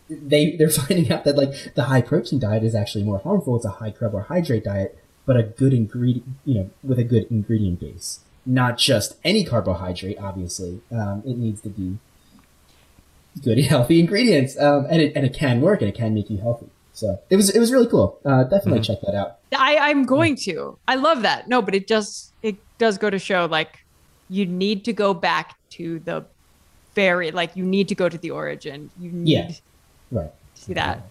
they 0.08 0.56
they're 0.56 0.70
finding 0.82 1.12
out 1.12 1.24
that 1.24 1.36
like 1.36 1.74
the 1.74 1.84
high 1.84 2.02
protein 2.02 2.38
diet 2.38 2.64
is 2.64 2.74
actually 2.74 3.04
more 3.04 3.18
harmful. 3.18 3.56
It's 3.56 3.64
a 3.64 3.70
high 3.70 3.90
carbohydrate 3.92 4.64
diet, 4.64 4.98
but 5.26 5.36
a 5.36 5.42
good 5.42 5.72
ingredient, 5.72 6.26
you 6.44 6.54
know, 6.54 6.70
with 6.82 6.98
a 6.98 7.04
good 7.04 7.30
ingredient 7.30 7.80
base, 7.80 8.20
not 8.44 8.78
just 8.78 9.16
any 9.22 9.44
carbohydrate. 9.44 10.18
Obviously, 10.18 10.80
um, 10.90 11.22
it 11.26 11.36
needs 11.36 11.60
to 11.60 11.68
be 11.68 11.98
good, 13.42 13.58
healthy 13.64 14.00
ingredients, 14.00 14.58
um, 14.58 14.86
and 14.90 15.00
it 15.02 15.12
and 15.16 15.24
it 15.24 15.34
can 15.34 15.60
work 15.60 15.80
and 15.80 15.88
it 15.88 15.94
can 15.94 16.14
make 16.14 16.28
you 16.30 16.38
healthy. 16.38 16.66
So 16.92 17.18
it 17.30 17.36
was 17.36 17.48
it 17.50 17.58
was 17.58 17.72
really 17.72 17.86
cool. 17.88 18.18
Uh, 18.24 18.44
definitely 18.44 18.80
check 18.80 19.00
that 19.02 19.14
out. 19.14 19.38
I, 19.56 19.78
I'm 19.78 20.04
going 20.04 20.36
to. 20.44 20.78
I 20.86 20.96
love 20.96 21.22
that. 21.22 21.48
No, 21.48 21.62
but 21.62 21.74
it 21.74 21.86
just 21.88 22.32
it 22.42 22.56
does 22.78 22.98
go 22.98 23.08
to 23.10 23.18
show 23.18 23.46
like 23.46 23.84
you 24.28 24.44
need 24.46 24.84
to 24.84 24.92
go 24.92 25.14
back 25.14 25.56
to 25.70 25.98
the 26.00 26.24
very 26.94 27.30
like 27.30 27.56
you 27.56 27.64
need 27.64 27.88
to 27.88 27.94
go 27.94 28.08
to 28.08 28.18
the 28.18 28.30
origin. 28.30 28.90
You 29.00 29.10
need 29.10 29.30
Yeah. 29.32 29.48
to 29.48 29.54
Right. 30.10 30.30
see 30.54 30.74
that. 30.74 31.06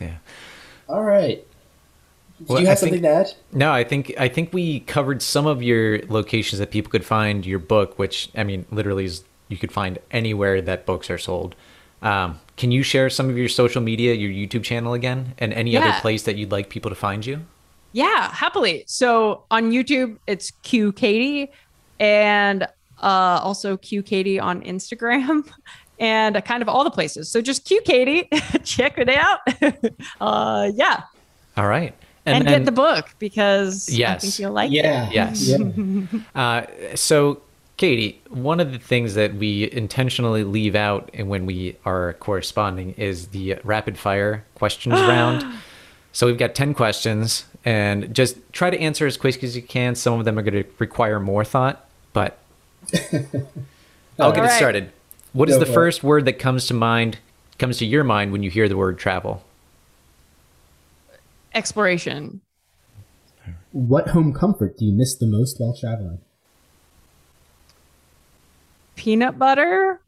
Yeah. 0.00 0.16
All 0.88 1.04
right. 1.04 1.46
Do 2.38 2.44
Well, 2.48 2.60
you 2.60 2.66
I 2.66 2.70
have 2.70 2.78
think- 2.80 2.94
something 2.94 3.02
to 3.02 3.08
add? 3.08 3.32
No, 3.52 3.70
I 3.70 3.84
think 3.84 4.12
I 4.18 4.28
think 4.28 4.52
we 4.52 4.80
covered 4.80 5.22
some 5.22 5.46
of 5.46 5.62
your 5.62 6.00
locations 6.08 6.58
that 6.58 6.70
people 6.72 6.90
could 6.90 7.04
find 7.04 7.46
your 7.46 7.58
book, 7.60 7.98
which 7.98 8.30
I 8.34 8.42
mean, 8.42 8.64
literally, 8.72 9.04
is 9.04 9.22
you 9.50 9.58
could 9.58 9.72
find 9.72 9.98
anywhere 10.10 10.62
that 10.62 10.86
books 10.86 11.10
are 11.10 11.18
sold. 11.18 11.54
Um, 12.02 12.38
can 12.56 12.70
you 12.70 12.82
share 12.82 13.10
some 13.10 13.28
of 13.28 13.36
your 13.36 13.48
social 13.48 13.82
media, 13.82 14.14
your 14.14 14.30
YouTube 14.30 14.62
channel 14.64 14.94
again, 14.94 15.34
and 15.38 15.52
any 15.52 15.76
other 15.76 15.92
place 16.00 16.22
that 16.22 16.36
you'd 16.36 16.50
like 16.52 16.70
people 16.70 16.88
to 16.90 16.94
find 16.94 17.26
you? 17.26 17.40
Yeah, 17.92 18.32
happily. 18.32 18.84
So 18.86 19.44
on 19.50 19.72
YouTube, 19.72 20.16
it's 20.26 20.50
Q 20.62 20.92
Katie, 20.92 21.50
and 21.98 22.62
uh, 23.02 23.40
also 23.42 23.76
Q 23.76 24.02
Katie 24.02 24.38
on 24.38 24.62
Instagram, 24.62 25.50
and 25.98 26.42
kind 26.44 26.62
of 26.62 26.68
all 26.68 26.84
the 26.84 26.90
places. 26.90 27.28
So 27.28 27.42
just 27.42 27.64
Q 27.66 27.82
Katie, 27.84 28.28
check 28.64 28.96
it 28.96 29.08
out. 29.10 29.40
uh, 30.20 30.70
yeah, 30.74 31.02
All 31.56 31.66
right, 31.66 31.92
and, 32.24 32.46
get 32.46 32.64
the 32.64 32.72
book 32.72 33.08
because 33.18 33.88
I 33.90 33.96
Yes. 33.96 34.22
think 34.22 34.38
you'll 34.38 34.52
like 34.52 34.70
it. 34.70 34.76
Yeah. 34.76 35.10
Yes. 35.12 35.48
Yeah. 35.48 36.20
Uh, 36.34 36.66
so, 36.94 37.42
Katie, 37.80 38.20
one 38.28 38.60
of 38.60 38.72
the 38.72 38.78
things 38.78 39.14
that 39.14 39.36
we 39.36 39.72
intentionally 39.72 40.44
leave 40.44 40.74
out 40.74 41.08
and 41.14 41.30
when 41.30 41.46
we 41.46 41.78
are 41.86 42.12
corresponding 42.20 42.92
is 42.98 43.28
the 43.28 43.58
rapid 43.64 43.96
fire 43.96 44.44
questions 44.54 44.92
round. 45.00 45.42
So 46.12 46.26
we've 46.26 46.36
got 46.36 46.54
10 46.54 46.74
questions 46.74 47.46
and 47.64 48.14
just 48.14 48.36
try 48.52 48.68
to 48.68 48.78
answer 48.78 49.06
as 49.06 49.16
quick 49.16 49.42
as 49.42 49.56
you 49.56 49.62
can. 49.62 49.94
Some 49.94 50.18
of 50.18 50.26
them 50.26 50.38
are 50.38 50.42
going 50.42 50.62
to 50.62 50.70
require 50.78 51.18
more 51.18 51.42
thought, 51.42 51.88
but 52.12 52.38
I'll 54.18 54.32
get 54.32 54.44
it 54.44 54.50
started. 54.50 54.92
What 55.32 55.48
is 55.48 55.54
Go 55.54 55.60
the 55.60 55.64
for 55.64 55.72
it. 55.72 55.74
first 55.74 56.02
word 56.04 56.26
that 56.26 56.38
comes 56.38 56.66
to 56.66 56.74
mind, 56.74 57.16
comes 57.58 57.78
to 57.78 57.86
your 57.86 58.04
mind 58.04 58.30
when 58.30 58.42
you 58.42 58.50
hear 58.50 58.68
the 58.68 58.76
word 58.76 58.98
travel? 58.98 59.42
Exploration. 61.54 62.42
What 63.72 64.08
home 64.08 64.34
comfort 64.34 64.76
do 64.76 64.84
you 64.84 64.92
miss 64.92 65.14
the 65.14 65.24
most 65.24 65.58
while 65.58 65.74
traveling? 65.74 66.18
Peanut 68.96 69.38
butter. 69.38 70.00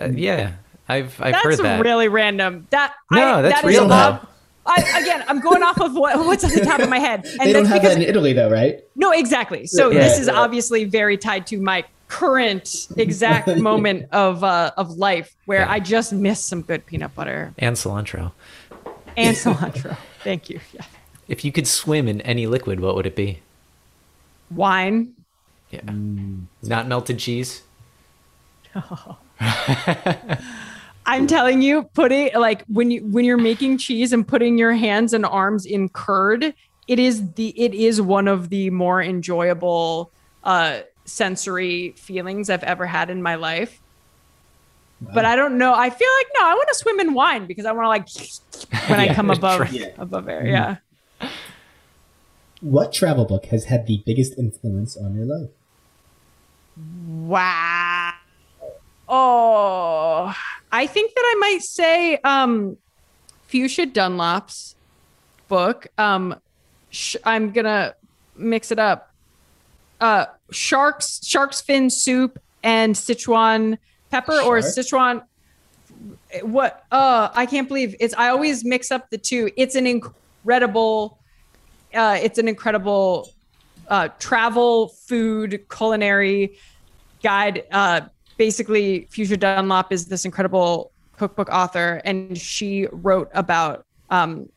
Uh, 0.00 0.08
yeah, 0.14 0.52
I've, 0.88 1.20
I've 1.20 1.32
That's 1.32 1.44
heard 1.44 1.58
that. 1.58 1.62
That's 1.62 1.82
really 1.84 2.08
random. 2.08 2.66
That 2.70 2.94
No, 3.10 3.34
I, 3.38 3.42
that's 3.42 3.62
that 3.62 3.68
is 3.68 3.76
real, 3.76 3.92
odd. 3.92 4.20
though. 4.22 4.26
I, 4.66 5.00
again, 5.00 5.24
I'm 5.26 5.40
going 5.40 5.62
off 5.62 5.80
of 5.80 5.94
what, 5.94 6.16
what's 6.18 6.44
on 6.44 6.50
the 6.50 6.60
top 6.60 6.80
of 6.80 6.88
my 6.88 6.98
head, 6.98 7.24
and 7.40 7.40
they 7.40 7.52
don't 7.52 7.64
that's 7.64 7.68
have 7.74 7.82
because 7.82 7.96
that 7.96 8.02
in 8.02 8.08
Italy, 8.08 8.32
though, 8.32 8.50
right? 8.50 8.80
no, 8.94 9.10
exactly. 9.10 9.66
So 9.66 9.90
Yeah, 9.90 10.00
this 10.00 10.18
is 10.18 10.26
yeah. 10.26 10.34
obviously 10.34 10.84
very 10.84 11.16
tied 11.16 11.46
to 11.48 11.60
my 11.60 11.84
current 12.08 12.88
exact 12.96 13.48
moment 13.56 14.06
of 14.12 14.44
uh, 14.44 14.72
of 14.76 14.90
life 14.90 15.34
where 15.46 15.60
Yeah. 15.60 15.70
I 15.72 15.80
just 15.80 16.12
miss 16.12 16.40
some 16.44 16.62
good 16.62 16.84
peanut 16.86 17.14
butter 17.14 17.52
and 17.58 17.74
cilantro. 17.76 18.32
and 19.16 19.36
cilantro. 19.36 19.96
Thank 20.24 20.50
you. 20.50 20.60
Yeah. 20.72 20.82
If 21.28 21.44
you 21.44 21.52
could 21.52 21.66
swim 21.66 22.06
in 22.08 22.20
any 22.22 22.46
liquid, 22.46 22.80
what 22.80 22.94
would 22.96 23.06
it 23.06 23.16
be? 23.16 23.40
Wine. 24.50 25.14
Yeah. 25.70 25.80
Not 26.62 26.86
melted 26.88 27.18
cheese? 27.18 27.62
I'm 31.06 31.26
telling 31.26 31.62
you, 31.62 31.84
putting 31.94 32.32
like 32.34 32.64
when 32.66 32.90
you 32.90 33.04
when 33.06 33.24
you're 33.24 33.36
making 33.36 33.78
cheese 33.78 34.12
and 34.12 34.26
putting 34.26 34.58
your 34.58 34.72
hands 34.72 35.12
and 35.12 35.24
arms 35.26 35.66
in 35.66 35.88
curd, 35.88 36.54
it 36.86 36.98
is 36.98 37.32
the 37.32 37.48
it 37.60 37.74
is 37.74 38.00
one 38.00 38.28
of 38.28 38.48
the 38.48 38.70
more 38.70 39.02
enjoyable 39.02 40.12
uh 40.44 40.80
sensory 41.04 41.92
feelings 41.96 42.48
I've 42.50 42.62
ever 42.62 42.86
had 42.86 43.10
in 43.10 43.22
my 43.22 43.34
life. 43.34 43.80
But 45.02 45.24
I 45.24 45.34
don't 45.34 45.56
know. 45.56 45.72
I 45.74 45.88
feel 45.88 46.08
like 46.18 46.26
no, 46.38 46.46
I 46.46 46.54
want 46.54 46.68
to 46.68 46.74
swim 46.74 47.00
in 47.00 47.14
wine 47.14 47.46
because 47.46 47.64
I 47.64 47.72
want 47.72 47.84
to 47.84 47.88
like 47.88 48.90
when 48.90 49.00
I 49.00 49.14
come 49.14 49.30
above 49.30 49.60
right. 49.60 49.72
Yeah. 49.72 49.88
above 49.96 50.28
air. 50.28 50.46
Yeah. 50.46 50.76
What 52.60 52.92
travel 52.92 53.24
book 53.24 53.46
has 53.46 53.64
had 53.64 53.86
the 53.86 54.02
biggest 54.04 54.36
influence 54.38 54.96
on 54.96 55.14
your 55.14 55.24
life? 55.24 55.48
Wow. 56.76 58.12
Oh, 59.12 60.32
I 60.70 60.86
think 60.86 61.12
that 61.14 61.22
I 61.22 61.36
might 61.40 61.62
say 61.62 62.16
um, 62.18 62.76
Fuchsia 63.48 63.86
Dunlop's 63.86 64.76
book. 65.48 65.88
Um, 65.98 66.36
sh- 66.90 67.16
I'm 67.24 67.50
gonna 67.50 67.96
mix 68.36 68.70
it 68.70 68.78
up. 68.78 69.12
Uh, 70.00 70.26
sharks, 70.52 71.26
shark's 71.26 71.60
fin 71.60 71.90
soup, 71.90 72.38
and 72.62 72.94
Sichuan 72.94 73.78
pepper, 74.12 74.40
or 74.40 74.62
Shark? 74.62 74.74
Sichuan. 74.74 75.22
What? 76.42 76.84
Uh, 76.92 77.30
I 77.34 77.46
can't 77.46 77.66
believe 77.66 77.96
it's. 77.98 78.14
I 78.14 78.28
always 78.28 78.64
mix 78.64 78.92
up 78.92 79.10
the 79.10 79.18
two. 79.18 79.50
It's 79.56 79.74
an 79.74 79.88
incredible. 79.88 81.18
Uh, 81.92 82.16
it's 82.22 82.38
an 82.38 82.46
incredible 82.46 83.28
uh, 83.88 84.08
travel, 84.20 84.88
food, 84.88 85.66
culinary 85.68 86.56
guide. 87.24 87.64
Uh, 87.72 88.02
basically, 88.40 89.06
Fuchsia 89.10 89.36
Dunlop 89.36 89.92
is 89.92 90.06
this 90.06 90.24
incredible 90.24 90.90
cookbook 91.18 91.50
author, 91.50 92.00
and 92.06 92.38
she 92.38 92.88
wrote 92.90 93.30
about. 93.34 93.84
Um, 94.08 94.48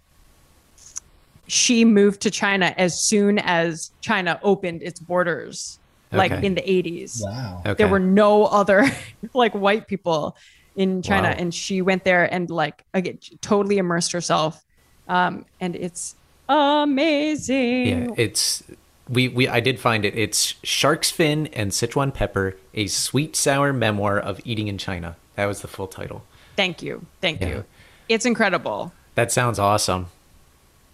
she 1.47 1.84
moved 1.84 2.22
to 2.22 2.31
China 2.31 2.73
as 2.77 2.99
soon 2.99 3.38
as 3.39 3.91
China 3.99 4.39
opened 4.41 4.81
its 4.81 5.01
borders, 5.01 5.77
like 6.14 6.31
in 6.31 6.55
the 6.55 6.61
80s. 6.61 7.22
Wow. 7.22 7.61
Okay. 7.65 7.73
There 7.73 7.89
were 7.89 7.99
no 7.99 8.45
other 8.45 8.89
like 9.34 9.53
white 9.53 9.85
people 9.89 10.38
in 10.77 11.01
China, 11.01 11.27
Wow. 11.27 11.35
and 11.38 11.53
she 11.53 11.81
went 11.81 12.05
there 12.05 12.34
and 12.34 12.49
like 12.49 12.85
again, 12.93 13.19
totally 13.41 13.77
immersed 13.77 14.14
herself. 14.14 14.64
Um, 15.10 15.45
and 15.60 15.76
it's 15.76 16.15
amazing. 16.47 17.88
Yeah, 17.88 18.07
it's 18.15 18.64
we 19.10 19.27
we 19.27 19.49
I 19.49 19.60
did 19.60 19.77
find 19.77 20.05
it. 20.05 20.18
It's 20.18 20.55
Shark's 20.64 21.11
Fin 21.11 21.47
and 21.47 21.72
Sichuan 21.72 22.14
Pepper: 22.14 22.55
A 22.73 22.87
Sweet 22.87 23.35
Sour 23.35 23.71
Memoir 23.73 24.19
of 24.19 24.39
Eating 24.45 24.67
in 24.67 24.77
China. 24.77 25.15
That 25.35 25.45
was 25.45 25.61
the 25.61 25.67
full 25.67 25.87
title. 25.87 26.23
Thank 26.55 26.81
you. 26.81 27.05
Thank 27.21 27.41
Yeah. 27.41 27.47
you. 27.49 27.65
It's 28.09 28.25
incredible. 28.25 28.93
That 29.15 29.31
sounds 29.31 29.59
awesome. 29.59 30.07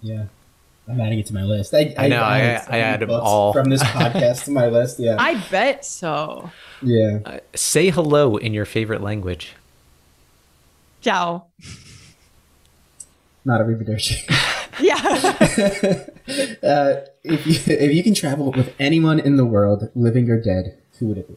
Yeah. 0.02 0.26
I'm 0.88 1.00
adding 1.00 1.20
it 1.20 1.28
to 1.28 1.34
my 1.34 1.44
list. 1.44 1.74
I, 1.74 1.94
I 1.98 2.08
know, 2.08 2.22
I- 2.22 2.40
added 2.40 2.62
so 2.64 2.68
I 2.68 2.72
many 2.72 2.84
add 2.84 3.02
'em 3.04 3.08
books 3.10 3.22
all. 3.24 3.54
from 3.54 3.70
this 3.70 3.84
podcast 4.00 4.46
to 4.46 4.52
my 4.52 4.68
list. 4.68 5.00
Yeah. 5.00 5.18
I 5.20 5.36
bet 5.52 5.86
so. 5.86 6.50
yeah. 6.82 7.20
Uh, 7.26 7.40
say 7.56 7.90
hello 7.90 8.38
in 8.38 8.54
your 8.54 8.66
favorite 8.66 9.02
language. 9.02 9.54
Ciao. 11.02 11.46
Not 13.46 13.62
a 13.62 13.64
reproduction. 13.64 14.18
Yeah. 14.82 14.96
uh, 16.64 17.02
if 17.24 17.46
you 17.46 17.76
if 17.76 17.94
you 17.94 18.02
can 18.02 18.14
travel 18.14 18.52
with 18.54 18.74
anyone 18.80 19.20
in 19.20 19.36
the 19.36 19.44
world, 19.44 19.90
living 19.94 20.30
or 20.30 20.40
dead, 20.42 20.78
who 21.00 21.08
would 21.08 21.18
it 21.18 21.28
be? 21.28 21.36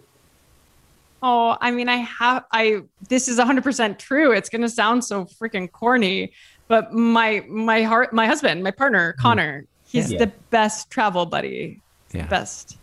Oh, 1.23 1.57
I 1.61 1.71
mean, 1.71 1.89
I 1.89 1.97
have, 1.97 2.45
I, 2.53 2.83
this 3.09 3.29
is 3.29 3.39
100% 3.39 3.99
true. 3.99 4.33
It's 4.33 4.49
going 4.49 4.63
to 4.63 4.69
sound 4.69 5.05
so 5.05 5.25
freaking 5.25 5.71
corny, 5.71 6.33
but 6.69 6.93
my, 6.93 7.45
my 7.49 7.83
heart, 7.83 8.13
my 8.13 8.27
husband, 8.27 8.63
my 8.65 8.71
partner, 8.73 9.13
mm. 9.13 9.23
Connor, 9.23 9.65
he's 9.87 10.11
Yeah. 10.13 10.19
the 10.19 10.27
best 10.51 10.91
travel 10.91 11.25
buddy. 11.27 11.81
Yeah, 12.13 12.27
Best. 12.27 12.77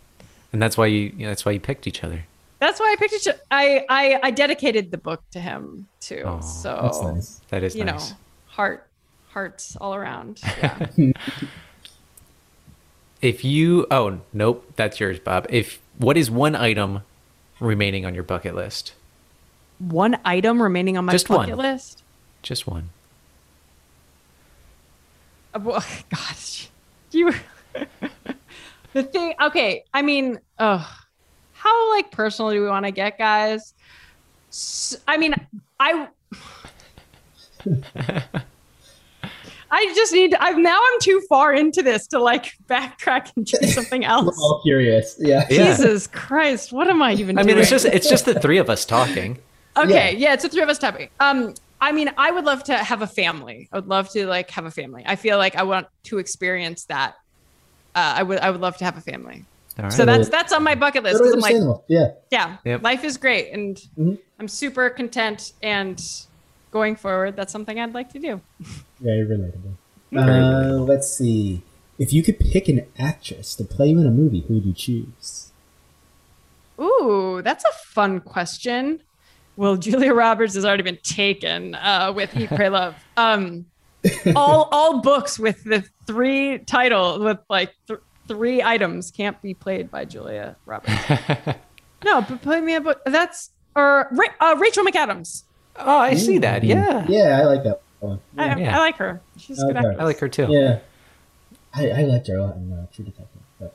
and 0.52 0.60
that's 0.60 0.76
why 0.76 0.86
you 0.86 1.12
that's 1.20 1.44
why 1.44 1.52
you 1.52 1.60
picked 1.60 1.86
each 1.86 2.02
other. 2.02 2.24
That's 2.58 2.80
why 2.80 2.90
I 2.92 2.96
picked 2.96 3.14
it. 3.26 3.40
I, 3.52 3.86
I, 3.88 4.18
I 4.24 4.30
dedicated 4.32 4.90
the 4.90 4.98
book 4.98 5.22
to 5.30 5.38
him 5.40 5.86
too. 6.00 6.22
Oh, 6.26 6.40
so, 6.40 6.80
That's 6.82 7.00
nice. 7.00 7.40
That 7.50 7.62
is 7.62 7.76
you 7.76 7.84
nice. 7.84 8.10
know, 8.10 8.16
heart, 8.46 8.88
hearts 9.28 9.76
all 9.80 9.94
around. 9.94 10.40
Yeah. 10.96 11.12
If 13.22 13.44
you 13.44 13.86
oh 13.90 14.20
nope, 14.32 14.64
that's 14.76 14.98
yours, 14.98 15.20
Bob. 15.20 15.46
If 15.50 15.80
what 15.98 16.16
is 16.16 16.30
one 16.30 16.56
item 16.56 17.02
remaining 17.60 18.04
on 18.06 18.14
your 18.14 18.24
bucket 18.24 18.54
list? 18.54 18.94
one 19.78 20.18
item 20.26 20.60
remaining 20.62 20.98
on 20.98 21.06
my 21.06 21.12
Just 21.12 21.26
bucket 21.26 21.56
one. 21.56 21.72
list. 21.72 22.02
Just 22.42 22.66
one. 22.66 22.90
Uh, 25.54 25.60
well, 25.62 25.84
God, 26.10 26.36
you. 27.12 27.32
the 28.92 29.02
thing. 29.04 29.34
Okay, 29.40 29.84
I 29.94 30.02
mean, 30.02 30.38
uh, 30.58 30.86
how 31.54 31.90
like 31.94 32.10
personal 32.10 32.50
do 32.50 32.60
we 32.62 32.68
want 32.68 32.84
to 32.84 32.90
get, 32.92 33.16
guys? 33.18 33.74
I 35.08 35.16
mean, 35.16 35.34
I. 35.78 36.08
I 39.72 39.92
just 39.94 40.12
need. 40.12 40.32
To, 40.32 40.42
I'm 40.42 40.62
now. 40.62 40.78
I'm 40.78 41.00
too 41.00 41.20
far 41.28 41.52
into 41.52 41.82
this 41.82 42.06
to 42.08 42.18
like 42.20 42.52
backtrack 42.66 43.30
and 43.36 43.46
choose 43.46 43.74
something 43.78 44.04
else. 44.04 44.24
We're 44.24 44.30
else. 44.32 44.40
all 44.42 44.60
curious. 44.62 45.16
Yeah. 45.18 45.46
Yeah. 45.48 45.74
Jesus 45.76 46.06
Christ! 46.08 46.72
What 46.72 46.88
am 46.88 47.00
I 47.02 47.12
even 47.14 47.38
I 47.38 47.42
doing? 47.42 47.54
mean, 47.54 47.60
it's 47.62 47.70
just 47.70 47.84
it's 47.86 48.08
just 48.08 48.24
the 48.24 48.38
three 48.40 48.58
of 48.58 48.68
us 48.70 48.84
talking. 48.84 49.38
Okay, 49.76 50.12
Yeah. 50.14 50.18
yeah. 50.30 50.32
it's 50.34 50.42
the 50.42 50.48
three 50.48 50.62
of 50.62 50.68
us 50.68 50.80
talking. 50.80 51.10
Um, 51.20 51.54
I 51.80 51.92
mean, 51.92 52.10
I 52.18 52.32
would 52.32 52.44
love 52.44 52.64
to 52.64 52.76
have 52.76 53.02
a 53.02 53.06
family. 53.06 53.68
I 53.72 53.76
would 53.76 53.86
love 53.86 54.10
to 54.10 54.26
like 54.26 54.50
have 54.50 54.64
a 54.66 54.70
family. 54.70 55.04
I 55.06 55.14
feel 55.14 55.38
like 55.38 55.54
I 55.54 55.62
want 55.62 55.86
to 56.04 56.18
experience 56.18 56.86
that. 56.86 57.14
Uh, 57.94 58.14
I 58.16 58.22
would 58.24 58.40
I 58.40 58.50
would 58.50 58.60
love 58.60 58.76
to 58.78 58.84
have 58.84 58.98
a 58.98 59.00
family. 59.00 59.44
All 59.78 59.84
right. 59.84 59.92
So 59.92 60.04
that's 60.04 60.28
that's 60.28 60.52
on 60.52 60.64
my 60.64 60.74
bucket 60.74 61.04
list 61.04 61.18
Totally 61.22 61.54
I'm 61.54 61.60
like, 61.68 61.80
yeah. 61.86 62.08
yeah, 62.32 62.56
Yep. 62.64 62.82
life 62.82 63.04
is 63.04 63.16
great 63.16 63.52
and 63.52 63.80
Mhm. 63.96 64.18
I'm 64.40 64.48
super 64.48 64.90
content 64.90 65.52
and 65.62 66.02
going 66.70 66.96
forward, 66.96 67.36
that's 67.36 67.52
something 67.52 67.78
I'd 67.78 67.94
like 67.94 68.12
to 68.12 68.18
do. 68.18 68.40
Very 69.00 69.26
relatable. 69.26 69.74
Uh. 70.16 70.82
Let's 70.82 71.12
see. 71.12 71.62
If 71.98 72.12
you 72.12 72.22
could 72.22 72.38
pick 72.38 72.68
an 72.68 72.86
actress 72.98 73.54
to 73.56 73.64
play 73.64 73.88
you 73.88 74.00
in 74.00 74.06
a 74.06 74.10
movie, 74.10 74.40
who 74.48 74.54
would 74.54 74.64
you 74.64 74.72
choose? 74.72 75.52
Ooh, 76.80 77.42
that's 77.44 77.64
a 77.64 77.72
fun 77.72 78.20
question. 78.20 79.02
Well, 79.56 79.76
Julia 79.84 80.14
Roberts 80.14 80.54
has 80.54 80.64
already 80.64 80.82
been 80.82 80.98
taken 81.02 81.74
uh, 81.74 82.12
with 82.14 82.34
Eat, 82.36 82.48
Pray, 82.48 82.70
Love. 82.70 82.96
Um, 83.16 83.66
all 84.34 84.68
all 84.72 85.02
books 85.02 85.38
with 85.38 85.62
the 85.64 85.84
three 86.06 86.58
title 86.60 87.22
with 87.22 87.38
like 87.50 87.74
th- 87.86 88.00
three 88.26 88.62
items 88.62 89.10
can't 89.10 89.40
be 89.42 89.52
played 89.52 89.90
by 89.90 90.06
Julia 90.06 90.56
Roberts. 90.64 90.90
no, 92.02 92.22
but 92.22 92.40
play 92.40 92.62
me 92.62 92.76
a 92.76 92.80
book. 92.80 93.02
That's 93.04 93.50
or 93.76 94.10
uh, 94.40 94.56
Rachel 94.58 94.84
McAdams. 94.84 95.44
Oh, 95.84 95.98
I 95.98 96.14
see 96.14 96.38
that. 96.38 96.64
Yeah. 96.64 97.06
Yeah, 97.08 97.38
I 97.40 97.44
like 97.44 97.64
that 97.64 97.80
one. 98.00 98.20
I, 98.36 98.58
Yeah. 98.58 98.76
I 98.76 98.80
like 98.80 98.96
her. 98.96 99.20
She's 99.36 99.58
a 99.62 99.66
good 99.66 99.76
Okay. 99.76 99.78
actress. 99.86 100.00
I 100.00 100.04
like 100.04 100.18
her 100.18 100.28
too. 100.28 100.46
Yeah. 100.50 100.78
I, 101.74 101.90
I 101.90 102.02
liked 102.02 102.26
her 102.28 102.36
a 102.36 102.42
lot 102.44 102.56
in 102.56 102.72
uh, 102.72 102.86
True 102.92 103.04
Detective, 103.04 103.42
but 103.60 103.74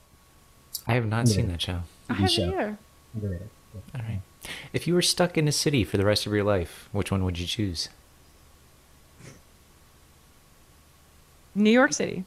I 0.88 0.94
have 0.96 1.06
not 1.06 1.28
seen 1.28 1.48
that 1.50 1.62
show. 1.62 1.82
I 2.10 2.14
TV 2.14 2.16
haven't 2.16 2.30
show. 2.30 2.44
either. 2.48 2.78
underrated. 3.14 3.50
All 3.96 4.02
right. 4.02 4.22
If 4.74 4.86
you 4.88 4.94
were 4.94 5.02
stuck 5.02 5.38
in 5.38 5.48
a 5.48 5.52
city 5.52 5.84
for 5.84 5.98
the 5.98 6.06
rest 6.06 6.26
of 6.26 6.34
your 6.34 6.44
life, 6.44 6.90
which 6.92 7.10
one 7.12 7.24
would 7.24 7.40
you 7.40 7.48
choose? 7.48 7.90
New 11.54 11.72
York 11.72 11.94
City. 11.94 12.26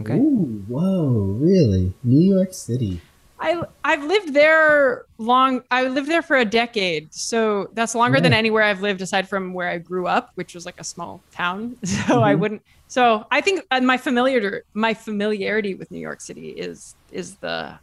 Okay. 0.00 0.14
Ooh, 0.14 0.64
whoa, 0.68 1.10
really? 1.40 1.94
New 2.04 2.34
York 2.34 2.52
City. 2.54 3.00
I 3.42 3.62
I've 3.84 4.04
lived 4.04 4.32
there 4.34 5.04
long. 5.18 5.62
I 5.70 5.88
lived 5.88 6.08
there 6.08 6.22
for 6.22 6.36
a 6.36 6.44
decade, 6.44 7.12
so 7.12 7.68
that's 7.74 7.94
longer 7.94 8.20
than 8.20 8.32
anywhere 8.32 8.62
I've 8.62 8.80
lived 8.82 9.02
aside 9.02 9.28
from 9.28 9.52
where 9.52 9.68
I 9.68 9.78
grew 9.78 10.06
up, 10.06 10.30
which 10.36 10.54
was 10.54 10.64
like 10.64 10.78
a 10.78 10.84
small 10.84 11.22
town. 11.32 11.76
So 11.84 12.22
I 12.22 12.34
Mhm. 12.34 12.38
wouldn't. 12.40 12.62
So 12.88 13.24
I 13.30 13.40
think 13.40 13.62
uh, 13.70 13.80
my 13.80 13.96
familiar 13.96 14.62
my 14.74 14.94
familiarity 14.94 15.74
with 15.74 15.90
New 15.90 15.98
York 16.00 16.20
City 16.20 16.48
is 16.50 16.94
is 17.10 17.36
the 17.38 17.78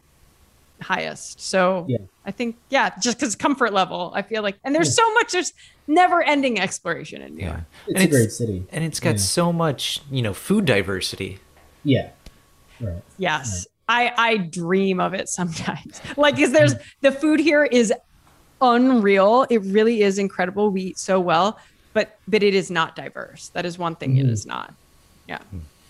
highest. 0.82 1.40
So 1.42 1.84
Yeah. 1.88 1.98
I 2.24 2.30
think 2.30 2.56
yeah, 2.70 2.90
just 3.00 3.18
because 3.18 3.36
comfort 3.36 3.72
level, 3.72 4.12
I 4.14 4.22
feel 4.22 4.42
like, 4.42 4.56
and 4.64 4.74
there's 4.74 4.94
so 4.94 5.12
much. 5.14 5.32
There's 5.32 5.52
never 5.88 6.22
ending 6.22 6.58
exploration 6.60 7.22
in 7.22 7.34
New 7.34 7.42
Yeah. 7.44 7.48
York. 7.50 7.60
It's 7.88 8.00
And 8.00 8.04
a 8.04 8.10
great 8.16 8.30
city. 8.32 8.66
And 8.72 8.84
it's 8.84 9.00
got 9.00 9.16
Yeah. 9.16 9.16
so 9.38 9.52
much, 9.52 10.00
you 10.10 10.22
know, 10.22 10.32
food 10.34 10.64
diversity. 10.64 11.38
Yeah. 11.84 12.10
Right. 12.80 13.02
Yes. 13.18 13.66
I, 13.90 14.12
I 14.16 14.36
dream 14.36 15.00
of 15.00 15.14
it 15.14 15.28
sometimes. 15.28 16.00
Like, 16.16 16.38
is 16.38 16.52
there's 16.52 16.74
the 17.00 17.10
food 17.10 17.40
here 17.40 17.64
is 17.64 17.92
unreal. 18.60 19.46
It 19.50 19.62
really 19.64 20.02
is 20.02 20.18
incredible. 20.18 20.70
We 20.70 20.82
eat 20.82 20.98
so 20.98 21.18
well, 21.18 21.58
but 21.92 22.16
but 22.28 22.42
it 22.44 22.54
is 22.54 22.70
not 22.70 22.94
diverse. 22.94 23.48
That 23.48 23.66
is 23.66 23.78
one 23.78 23.96
thing 23.96 24.16
it 24.16 24.26
Mhm. 24.26 24.30
is 24.30 24.46
not. 24.46 24.72
Yeah. 25.26 25.40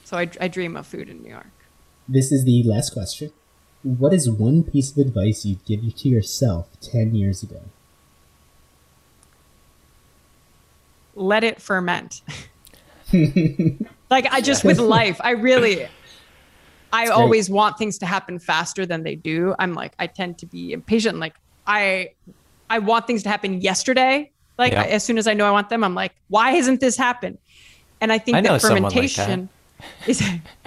So 0.05 0.16
I, 0.16 0.31
I 0.40 0.48
dream 0.48 0.77
of 0.77 0.86
food 0.86 1.09
in 1.10 1.22
New 1.22 1.28
York. 1.31 1.47
This 2.09 2.32
is 2.32 2.44
the 2.44 2.62
last 2.64 2.93
question. 2.94 3.32
What 3.82 4.12
is 4.14 4.28
one 4.31 4.62
piece 4.64 4.90
of 4.93 4.98
advice 4.98 5.44
you'd 5.44 5.64
give 5.64 5.81
to 5.97 6.09
yourself 6.09 6.68
10 6.81 7.14
years 7.14 7.43
ago? 7.43 7.60
Let 11.14 11.44
it 11.44 11.60
ferment. 11.60 12.22
like 14.10 14.27
I 14.31 14.40
just 14.40 14.64
with 14.64 14.78
life, 14.98 15.20
I 15.22 15.32
really 15.32 15.86
I 16.93 17.07
great. 17.07 17.15
always 17.15 17.49
want 17.51 17.79
things 17.79 17.99
to 17.99 18.07
happen 18.07 18.39
faster 18.39 18.85
than 18.87 19.03
they 19.03 19.15
do. 19.17 19.55
I'm 19.59 19.75
like 19.75 19.93
I 19.99 20.07
tend 20.07 20.39
to 20.39 20.47
be 20.47 20.73
impatient. 20.73 21.19
Like 21.19 21.35
I 21.67 22.11
I 22.69 22.79
want 22.79 23.07
things 23.07 23.23
to 23.25 23.29
happen 23.29 23.61
yesterday. 23.61 24.31
Like 24.59 24.73
Yeah. 24.73 24.83
I- 24.83 24.87
as 24.87 25.05
soon 25.05 25.19
as 25.19 25.27
I 25.27 25.35
know 25.35 25.47
I 25.47 25.51
want 25.51 25.69
them, 25.69 25.83
I'm 25.85 25.95
like, 25.95 26.12
why 26.29 26.53
hasn't 26.53 26.81
this 26.81 26.97
happened? 26.97 27.39
And 28.01 28.12
I 28.12 28.19
think 28.19 28.37
I 28.37 28.41
that 28.43 28.61
someone 28.61 28.83
like 28.85 28.93
that. 28.95 29.03
fermentation 29.15 29.49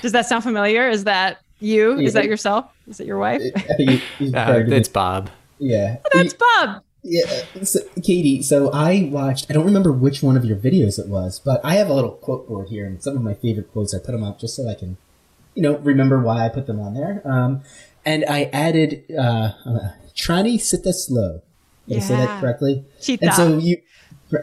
does 0.02 0.12
that 0.12 0.26
sound 0.28 0.44
familiar? 0.44 0.88
Is 0.90 1.04
that 1.06 1.40
you? 1.60 1.98
Is 2.00 2.14
that 2.14 2.26
yourself? 2.26 2.66
Is 2.88 3.00
it 3.00 3.08
your 3.08 3.18
wife? 3.18 3.42
I 3.56 3.60
think 3.76 3.92
you- 4.20 4.28
you 4.28 4.36
Uh, 4.38 4.64
it's. 4.68 4.90
Bob. 4.90 5.30
Yeah. 5.60 5.98
Oh, 6.04 6.10
that's 6.14 6.34
Bob. 6.34 6.82
Yeah, 7.06 7.44
so, 7.64 7.80
Katie. 8.02 8.42
So 8.42 8.72
I 8.72 9.10
watched. 9.12 9.48
I 9.50 9.54
don't 9.54 9.66
remember 9.66 9.92
which 9.92 10.24
one 10.24 10.38
of 10.38 10.46
your 10.46 10.56
videos 10.56 10.98
it 10.98 11.08
was, 11.10 11.40
but 11.40 11.60
I 11.64 11.76
have 11.76 11.90
a 11.90 11.94
little 11.94 12.12
quote 12.12 12.48
board 12.48 12.70
here, 12.70 12.86
and 12.86 13.04
some 13.04 13.18
of 13.18 13.22
my 13.22 13.34
favorite 13.34 13.72
quotes. 13.74 13.94
I 13.94 14.00
put 14.00 14.14
them 14.14 14.24
up 14.24 14.40
just 14.40 14.56
so 14.56 14.70
I 14.70 14.74
can, 14.74 14.96
you 15.56 15.62
know, 15.62 15.78
remember 15.78 16.20
why 16.22 16.46
I 16.46 16.50
put 16.50 16.68
them 16.68 16.80
on 16.80 16.94
there. 16.94 17.22
Um, 17.26 17.62
and 18.06 18.26
I 18.26 18.46
added 18.54 19.04
uh, 19.18 19.52
uh 19.66 19.92
Trani 20.16 20.60
Sita 20.60 20.94
Slow. 20.94 21.42
Did 21.88 21.98
I 21.98 22.00
say 22.02 22.16
that 22.16 22.30
Yeah. 22.30 22.40
correctly? 22.40 22.86
Cheetah. 23.02 23.26
And 23.26 23.34
so 23.34 23.58
you, 23.58 23.78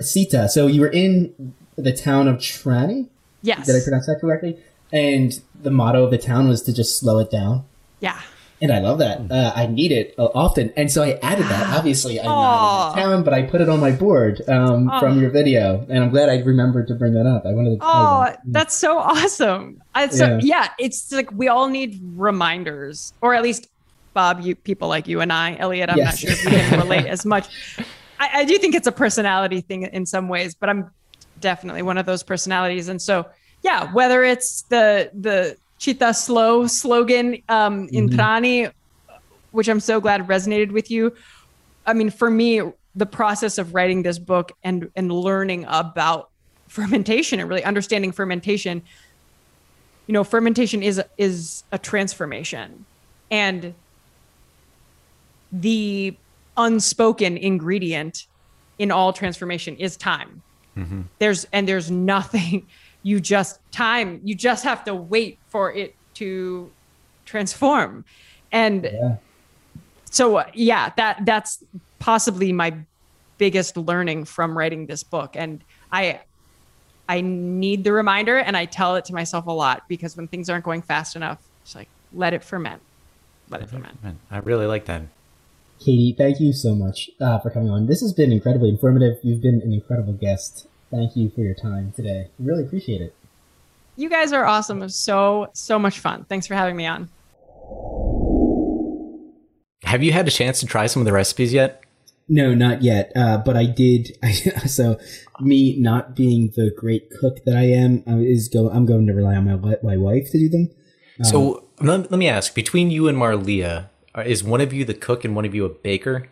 Sita. 0.01 0.49
So 0.49 0.67
you 0.67 0.81
were 0.83 0.89
in 0.89 1.55
the 1.77 1.93
town 1.93 2.29
of 2.29 2.37
Trani. 2.39 3.09
yes. 3.43 3.67
Did 3.67 3.77
I 3.77 3.81
pronounce 3.83 4.07
that 4.07 4.19
correctly? 4.21 4.59
And 4.93 5.41
the 5.61 5.71
motto 5.71 6.05
of 6.05 6.11
the 6.11 6.19
town 6.19 6.49
was 6.49 6.63
to 6.63 6.73
just 6.73 6.99
slow 6.99 7.19
it 7.19 7.31
down. 7.31 7.65
yeah. 8.01 8.21
And 8.63 8.71
I 8.73 8.79
love 8.81 8.99
that. 8.99 9.31
Uh, 9.31 9.53
I 9.55 9.67
need 9.67 9.91
it 9.91 10.15
uh, 10.19 10.27
often. 10.35 10.73
And 10.77 10.91
so 10.91 11.03
I 11.03 11.19
added 11.23 11.47
that. 11.47 11.75
Obviously, 11.79 12.21
I'm 12.21 12.27
not 12.27 12.97
in 12.97 13.03
town, 13.03 13.25
but 13.25 13.33
I 13.33 13.43
put 13.43 13.61
it 13.61 13.69
on 13.69 13.81
my 13.81 13.91
board 13.91 14.43
um, 14.49 14.91
from 15.01 15.21
your 15.21 15.31
video. 15.31 15.85
And 15.89 16.05
I'm 16.05 16.11
glad 16.11 16.29
I 16.29 16.39
remembered 16.41 16.89
to 16.89 16.95
bring 16.95 17.15
that 17.15 17.27
up. 17.27 17.47
I 17.47 17.53
wanted 17.53 17.79
to. 17.81 17.87
Oh, 17.87 18.25
them. 18.27 18.37
that's 18.47 18.75
so 18.75 18.99
awesome. 18.99 19.83
I, 19.95 20.09
so, 20.09 20.27
Yeah. 20.27 20.39
yeah. 20.43 20.69
it's 20.79 21.11
like 21.11 21.31
we 21.33 21.49
all 21.49 21.69
need 21.69 22.01
reminders, 22.17 23.15
or 23.21 23.35
at 23.35 23.43
least 23.43 23.69
Bob, 24.13 24.41
you 24.41 24.55
people 24.55 24.89
like 24.89 25.07
you 25.09 25.21
and 25.21 25.33
I, 25.33 25.57
Elliot. 25.57 25.89
I'm 25.89 25.99
not 25.99 26.19
sure 26.19 26.33
if 26.33 26.45
we 26.45 26.51
can 26.51 26.81
relate 26.85 27.07
as 27.07 27.25
much. 27.25 27.49
I, 28.19 28.41
I 28.41 28.45
do 28.45 28.59
think 28.59 28.75
it's 28.75 28.87
a 28.87 28.93
personality 28.93 29.61
thing 29.61 29.85
in 29.85 30.05
some 30.05 30.29
ways, 30.29 30.55
but 30.55 30.69
I'm 30.69 30.91
definitely 31.41 31.83
one 31.83 31.97
of 31.97 32.07
those 32.07 32.23
personalities. 32.23 32.89
And 32.89 33.01
so, 33.01 33.27
yeah, 33.63 33.93
whether 33.93 34.23
it's 34.23 34.63
the 34.63 35.11
the 35.15 35.57
Cittaslow 35.81 36.69
slogan 36.69 37.43
um, 37.49 37.89
in 37.91 38.09
Mhm. 38.09 38.17
Trani, 38.17 38.73
which 39.51 39.69
I'm 39.69 39.81
so 39.81 40.01
glad 40.01 40.27
resonated 40.29 40.73
with 40.73 40.91
you. 40.91 41.15
I 41.87 41.95
mean, 41.95 42.11
for 42.11 42.31
me, 42.31 42.61
the 42.95 43.07
process 43.07 43.57
of 43.57 43.75
writing 43.75 44.03
this 44.03 44.19
book 44.19 44.53
and 44.63 44.91
and 44.95 45.11
learning 45.11 45.65
about 45.69 46.31
fermentation 46.69 47.41
and 47.41 47.49
really 47.49 47.65
understanding 47.65 48.13
fermentation, 48.13 48.83
you 50.07 50.13
know, 50.13 50.23
fermentation 50.23 50.83
is 50.83 51.01
is 51.17 51.65
a 51.73 51.79
transformation, 51.79 52.85
and 53.31 53.75
the 55.51 56.17
unspoken 56.57 57.37
ingredient 57.39 58.27
in 58.79 58.91
all 58.91 59.13
transformation 59.13 59.77
is 59.77 59.97
time. 59.97 60.43
There's 61.19 61.47
and 61.53 61.67
there's 61.67 61.91
nothing. 61.91 62.67
You 63.03 63.21
just 63.21 63.61
time. 63.73 64.21
You 64.25 64.35
just 64.35 64.65
have 64.65 64.85
to 64.85 64.95
wait 64.95 65.39
for 65.49 65.73
it 65.73 65.95
to 66.15 66.71
transform, 67.25 68.05
and 68.53 68.85
Yeah. 68.85 69.17
so 70.11 70.37
uh, 70.39 70.45
yeah 70.53 70.91
that 70.97 71.25
that's 71.25 71.63
possibly 72.01 72.53
my 72.53 72.75
biggest 73.39 73.77
learning 73.77 74.25
from 74.25 74.59
writing 74.59 74.87
this 74.87 75.03
book 75.05 75.31
and 75.35 75.63
i 75.93 76.21
i 77.09 77.21
need 77.21 77.85
the 77.85 77.93
reminder 77.93 78.37
and 78.37 78.57
i 78.57 78.65
tell 78.65 78.97
it 78.97 79.05
to 79.05 79.15
myself 79.15 79.47
a 79.47 79.53
lot 79.53 79.85
because 79.89 80.17
when 80.17 80.27
things 80.29 80.51
aren't 80.51 80.65
going 80.65 80.83
fast 80.83 81.15
enough 81.17 81.39
it's 81.63 81.75
like 81.77 81.89
let 82.13 82.35
it 82.35 82.43
ferment 82.43 82.83
let 83.49 83.63
it 83.63 83.71
ferment 83.71 84.03
Man, 84.03 84.19
I 84.31 84.39
really 84.39 84.67
like 84.67 84.85
that. 84.87 85.03
Katie, 85.79 86.15
thank 86.19 86.41
you 86.41 86.53
so 86.53 86.75
much 86.75 87.09
uh, 87.21 87.39
for 87.39 87.49
coming 87.51 87.71
on. 87.71 87.87
This 87.87 88.01
has 88.03 88.13
been 88.13 88.31
incredibly 88.33 88.69
informative. 88.69 89.17
You've 89.23 89.41
been 89.41 89.63
an 89.63 89.73
incredible 89.73 90.13
guest. 90.13 90.67
Thank 90.91 91.17
you 91.17 91.31
for 91.31 91.41
your 91.41 91.55
time 91.55 91.93
today. 91.95 92.29
Really 92.39 92.65
appreciate 92.65 93.01
it. 93.01 93.15
you 93.97 94.09
guys 94.09 94.33
are 94.33 94.45
awesome 94.45 94.79
it 94.79 94.85
was 94.85 94.97
so 94.97 95.49
so 95.53 95.79
much 95.79 95.99
fun 95.99 96.25
thanks 96.29 96.47
for 96.47 96.55
having 96.55 96.77
me 96.77 96.87
on 96.87 97.09
Have 99.85 100.03
you 100.03 100.13
had 100.13 100.29
a 100.29 100.31
chance 100.31 100.61
to 100.61 100.67
try 100.67 100.87
some 100.87 101.01
of 101.03 101.07
the 101.07 101.13
recipes 101.13 101.53
yet? 101.53 101.83
No, 102.29 102.55
not 102.55 102.83
yet. 102.83 103.11
Uh, 103.17 103.39
but 103.39 103.57
I 103.57 103.65
did. 103.67 104.17
I, 104.23 104.33
so, 104.67 104.99
me 105.41 105.77
not 105.77 106.15
being 106.15 106.53
the 106.55 106.71
great 106.77 107.11
cook 107.11 107.45
that 107.45 107.57
I 107.57 107.65
am, 107.65 108.05
uh, 108.07 108.19
is 108.19 108.47
go. 108.49 108.71
I'm 108.71 108.87
going 108.87 109.07
to 109.09 109.13
rely 109.13 109.35
on 109.35 109.45
my 109.47 109.77
my 109.83 109.97
wife 109.97 110.31
to 110.31 110.39
do 110.39 110.49
them. 110.49 110.71
So 111.25 111.65
let, 111.81 112.11
let 112.11 112.19
me 112.19 112.29
ask: 112.29 112.55
between 112.55 112.91
you 112.91 113.09
and 113.09 113.19
Marlia, 113.19 113.89
uh, 114.15 114.21
is 114.21 114.45
one 114.45 114.61
of 114.61 114.73
you 114.73 114.85
the 114.85 114.95
cook 114.95 115.25
and 115.25 115.35
one 115.35 115.45
of 115.45 115.55
you 115.57 115.65
a 115.65 115.69
baker, 115.69 116.29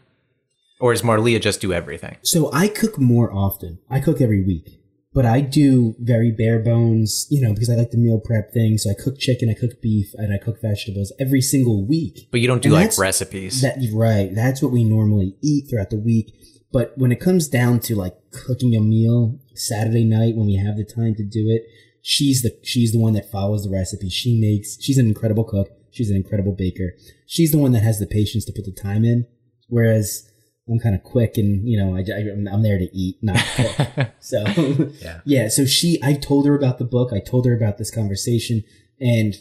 or 0.81 0.93
is 0.93 1.03
Marlia 1.03 1.41
just 1.41 1.61
do 1.61 1.73
everything? 1.73 2.17
So 2.23 2.51
I 2.53 2.69
cook 2.69 2.99
more 2.99 3.33
often. 3.33 3.79
I 3.91 4.01
cook 4.01 4.21
every 4.21 4.45
week, 4.45 4.81
but 5.13 5.25
I 5.25 5.41
do 5.41 5.95
very 5.99 6.31
bare 6.31 6.59
bones. 6.59 7.27
You 7.31 7.41
know, 7.41 7.53
because 7.53 7.71
I 7.71 7.75
like 7.75 7.91
the 7.91 7.99
meal 7.99 8.21
prep 8.25 8.53
thing. 8.53 8.79
So 8.79 8.91
I 8.91 8.95
cook 8.95 9.19
chicken, 9.19 9.49
I 9.49 9.55
cook 9.55 9.81
beef, 9.81 10.13
and 10.15 10.33
I 10.33 10.39
cook 10.39 10.61
vegetables 10.61 11.13
every 11.19 11.41
single 11.41 11.87
week. 11.87 12.29
But 12.31 12.41
you 12.41 12.47
don't 12.47 12.63
do 12.63 12.75
And 12.75 12.87
like 12.87 12.99
recipes. 12.99 13.61
That 13.63 13.79
right. 13.93 14.35
That's 14.35 14.63
what 14.63 14.73
we 14.73 14.85
normally 14.85 15.37
eat 15.43 15.69
throughout 15.69 15.91
the 15.91 15.99
week. 15.99 16.35
But 16.73 16.93
when 16.97 17.13
it 17.13 17.21
comes 17.21 17.49
down 17.49 17.81
to 17.81 17.95
like 17.95 18.15
cooking 18.31 18.77
a 18.77 18.81
meal 18.81 19.41
Saturday 19.55 20.05
night 20.05 20.37
when 20.37 20.47
we 20.47 20.57
have 20.57 20.77
the 20.77 20.85
time 20.85 21.15
to 21.15 21.25
do 21.25 21.49
it, 21.49 21.63
she's 22.03 22.43
the 22.43 22.59
she's 22.63 22.93
the 22.93 22.99
one 22.99 23.15
that 23.15 23.31
follows 23.31 23.65
the 23.65 23.71
recipe. 23.71 24.11
She 24.11 24.39
makes 24.39 24.83
she's 24.83 24.99
an 24.99 25.07
incredible 25.07 25.45
cook. 25.45 25.69
She's 25.91 26.11
an 26.11 26.17
incredible 26.17 26.53
baker. 26.53 26.95
She's 27.27 27.53
the 27.53 27.59
one 27.59 27.73
that 27.73 27.83
has 27.83 27.99
the 27.99 28.07
patience 28.07 28.45
to 28.45 28.53
put 28.53 28.67
the 28.67 28.73
time 28.73 29.05
in. 29.05 29.27
Whereas 29.69 30.28
I'm 30.69 30.79
kind 30.79 30.95
of 30.95 31.03
quick 31.03 31.37
and 31.37 31.69
you 31.69 31.79
know 31.79 31.97
I, 31.97 32.01
I 32.01 32.53
I'm 32.55 32.63
there 32.63 32.79
to 32.79 32.89
eat, 32.97 33.17
not 33.23 33.39
cook. 33.57 34.09
so 34.21 34.45
Yeah. 35.03 35.21
yeah. 35.25 35.49
So 35.49 35.65
she 35.65 35.99
I 36.03 36.15
told 36.15 36.47
her 36.47 36.55
about 36.55 36.79
the 36.79 36.85
book. 36.85 37.13
I 37.13 37.21
told 37.21 37.47
her 37.47 37.57
about 37.57 37.79
this 37.79 37.91
conversation 37.91 38.65
and 39.01 39.35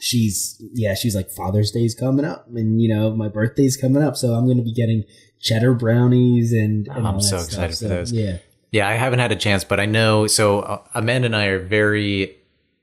she's 0.00 0.60
yeah 0.74 0.92
she's 0.94 1.14
like 1.14 1.30
father's 1.30 1.70
day's 1.70 1.94
coming 1.94 2.24
up 2.24 2.46
and 2.48 2.82
you 2.82 2.88
know 2.92 3.14
my 3.14 3.28
birthday's 3.28 3.76
coming 3.76 4.02
up 4.02 4.16
so 4.16 4.34
i'm 4.34 4.44
going 4.44 4.56
to 4.56 4.62
be 4.64 4.72
getting 4.74 5.04
cheddar 5.40 5.72
brownies 5.72 6.52
and, 6.52 6.88
and 6.88 7.06
I'm 7.06 7.20
so 7.20 7.38
stuff. 7.38 7.46
excited 7.46 7.70
for 7.70 7.74
So, 7.76 7.88
those. 7.88 8.12
yeah 8.12 8.38
Yeah, 8.72 8.88
I 8.88 8.94
haven't 8.94 9.20
had 9.20 9.30
a 9.30 9.36
chance, 9.36 9.62
but 9.62 9.78
I 9.78 9.86
know. 9.86 10.26
So 10.26 10.60
uh, 10.60 10.82
Amanda 10.94 11.26
and 11.26 11.36
I 11.36 11.44
are 11.46 11.60
very. 11.64 12.36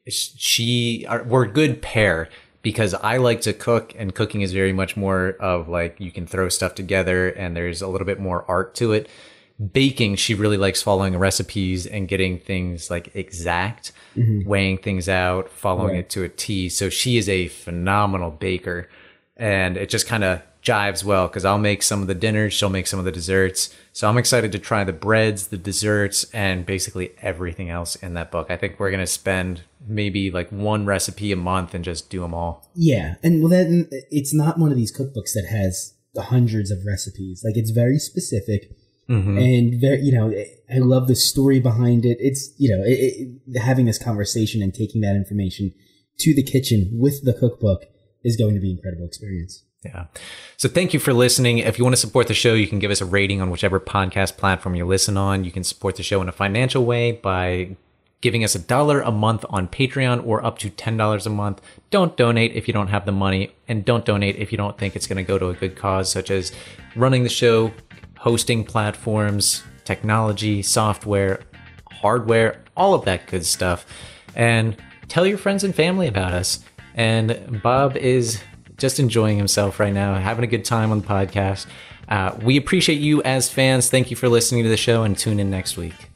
She 0.08 1.06
are 1.10 1.24
we're 1.24 1.44
a 1.46 1.52
good 1.52 1.82
pair 1.82 2.30
because 2.62 2.94
I 2.94 3.18
like 3.18 3.42
to 3.42 3.54
cook, 3.54 3.94
and 3.98 4.14
cooking 4.14 4.42
is 4.42 4.54
very 4.54 4.74
much 4.74 4.96
more 4.96 5.36
of 5.40 5.68
like 5.68 6.00
you 6.00 6.12
can 6.12 6.28
throw 6.28 6.50
stuff 6.50 6.76
together, 6.76 7.30
and 7.30 7.56
there's 7.56 7.82
a 7.82 7.88
little 7.88 8.06
bit 8.06 8.20
more 8.20 8.46
art 8.48 8.76
to 8.76 8.94
it. 8.94 9.10
Baking, 9.74 10.16
she 10.16 10.34
really 10.34 10.58
likes 10.58 10.82
following 10.82 11.18
recipes 11.18 11.86
and 11.86 12.08
getting 12.08 12.40
things 12.40 12.90
like 12.90 13.16
exact, 13.16 13.92
mm-hmm. 14.16 14.48
weighing 14.48 14.78
things 14.80 15.08
out, 15.08 15.50
following 15.50 15.94
Right. 15.94 16.00
it 16.00 16.10
to 16.12 16.24
a 16.24 16.30
T. 16.30 16.68
So 16.70 16.90
she 16.90 17.18
is 17.18 17.30
a 17.30 17.48
phenomenal 17.48 18.32
baker, 18.32 18.90
and 19.38 19.78
it 19.78 19.90
just 19.90 20.08
kind 20.08 20.24
of 20.24 20.42
jives 20.64 21.04
well 21.04 21.28
because 21.28 21.46
I'll 21.46 21.58
make 21.58 21.82
some 21.84 22.02
of 22.02 22.08
the 22.08 22.16
dinners, 22.16 22.54
she'll 22.54 22.70
make 22.70 22.88
some 22.88 23.00
of 23.00 23.06
the 23.06 23.12
desserts. 23.12 23.76
So 23.94 24.08
I'm 24.08 24.18
excited 24.18 24.52
to 24.52 24.60
try 24.60 24.84
the 24.84 24.94
breads, 24.94 25.48
the 25.48 25.58
desserts, 25.58 26.24
and 26.34 26.66
basically 26.66 27.12
everything 27.22 27.70
else 27.70 27.96
in 27.96 28.14
that 28.14 28.32
book. 28.32 28.48
I 28.50 28.58
think 28.58 28.80
we're 28.80 28.92
gonna 28.92 29.08
spend 29.08 29.62
maybe 29.88 30.30
like 30.32 30.50
one 30.52 30.86
recipe 30.86 31.32
a 31.32 31.36
month 31.36 31.74
and 31.74 31.84
just 31.84 32.10
do 32.10 32.22
them 32.22 32.34
all. 32.36 32.70
yeah 32.76 33.16
and 33.24 33.42
well 33.42 33.50
then 33.50 33.90
it's 34.12 34.32
not 34.34 34.60
one 34.60 34.72
of 34.72 34.78
these 34.78 34.96
cookbooks 34.96 35.34
that 35.34 35.48
has 35.50 35.96
the 36.14 36.22
hundreds 36.24 36.70
of 36.70 36.86
recipes 36.86 37.42
like 37.44 37.58
it's 37.58 37.72
very 37.72 37.98
specific 37.98 38.70
Mm-hmm. 39.10 39.38
and 39.40 39.82
very 39.82 40.00
you 40.02 40.14
know 40.14 40.32
i 40.74 40.78
love 40.78 41.08
the 41.08 41.16
story 41.16 41.60
behind 41.60 42.06
it 42.06 42.18
it's 42.22 42.54
you 42.58 42.70
know 42.74 42.82
it, 42.86 43.32
it, 43.48 43.60
having 43.60 43.86
this 43.88 43.98
conversation 43.98 44.62
and 44.62 44.74
taking 44.74 45.02
that 45.02 45.16
information 45.16 45.74
to 46.20 46.34
the 46.36 46.44
kitchen 46.44 46.92
with 46.94 47.26
the 47.26 47.34
cookbook 47.34 47.82
is 48.24 48.38
going 48.38 48.54
to 48.54 48.62
be 48.62 48.70
an 48.72 48.78
incredible 48.78 49.06
experience 49.06 49.64
Yeah. 49.84 50.06
So 50.58 50.70
thank 50.70 50.94
you 50.94 51.00
for 51.00 51.12
listening. 51.12 51.58
If 51.58 51.80
you 51.80 51.84
want 51.84 51.96
to 51.96 52.02
support 52.02 52.28
the 52.28 52.36
show, 52.36 52.54
you 52.54 52.68
can 52.68 52.78
give 52.78 52.92
us 52.92 53.02
a 53.02 53.06
rating 53.06 53.42
on 53.42 53.50
whichever 53.50 53.80
podcast 53.80 54.38
platform 54.38 54.76
you 54.76 54.86
listen 54.86 55.18
on. 55.18 55.44
You 55.44 55.52
can 55.52 55.64
support 55.64 55.96
the 55.96 56.04
show 56.04 56.22
in 56.22 56.30
a 56.30 56.32
financial 56.32 56.86
way 56.86 57.14
by 57.14 57.76
giving 58.22 58.44
us 58.44 58.54
a 58.54 58.60
dollar 58.60 59.02
a 59.02 59.12
month 59.12 59.44
on 59.50 59.68
Patreon 59.68 60.26
or 60.26 60.46
up 60.46 60.60
to 60.60 60.70
$10 60.70 61.26
a 61.26 61.30
month. 61.30 61.62
Don't 61.90 62.16
donate 62.16 62.54
if 62.54 62.68
you 62.68 62.74
don't 62.74 62.90
have 62.90 63.06
the 63.06 63.12
money 63.12 63.56
and 63.68 63.84
don't 63.84 64.06
donate 64.06 64.36
if 64.36 64.52
you 64.52 64.58
don't 64.58 64.78
think 64.78 64.96
it's 64.96 65.08
going 65.08 65.18
to 65.18 65.24
go 65.24 65.40
to 65.40 65.50
a 65.50 65.56
good 65.56 65.76
cause 65.76 66.12
such 66.12 66.30
as 66.30 66.52
running 66.96 67.24
the 67.24 67.30
show, 67.30 67.72
hosting 68.20 68.64
platforms, 68.64 69.64
technology, 69.84 70.62
software, 70.62 71.42
hardware, 71.90 72.64
all 72.78 72.94
of 72.94 73.04
that 73.06 73.26
good 73.26 73.44
stuff. 73.44 73.88
And 74.36 74.78
tell 75.08 75.26
your 75.26 75.40
friends 75.40 75.64
and 75.64 75.74
family 75.74 76.08
about 76.08 76.34
us. 76.34 76.64
And 76.94 77.62
Bob 77.64 77.98
is 77.98 78.44
just 78.82 79.00
enjoying 79.00 79.38
himself 79.38 79.80
right 79.80 79.94
now, 79.94 80.16
having 80.16 80.44
a 80.44 80.48
good 80.48 80.66
time 80.66 80.92
on 80.92 81.00
the 81.00 81.08
podcast. 81.08 81.68
Uh, 82.10 82.36
we 82.42 82.58
appreciate 82.58 83.00
you 83.00 83.24
as 83.24 83.50
fans. 83.50 83.90
Thank 83.90 84.12
you 84.12 84.18
for 84.18 84.28
listening 84.28 84.64
to 84.64 84.70
the 84.70 84.76
show 84.76 85.04
and 85.04 85.18
tune 85.18 85.40
in 85.40 85.50
next 85.50 85.78
week. 85.78 86.11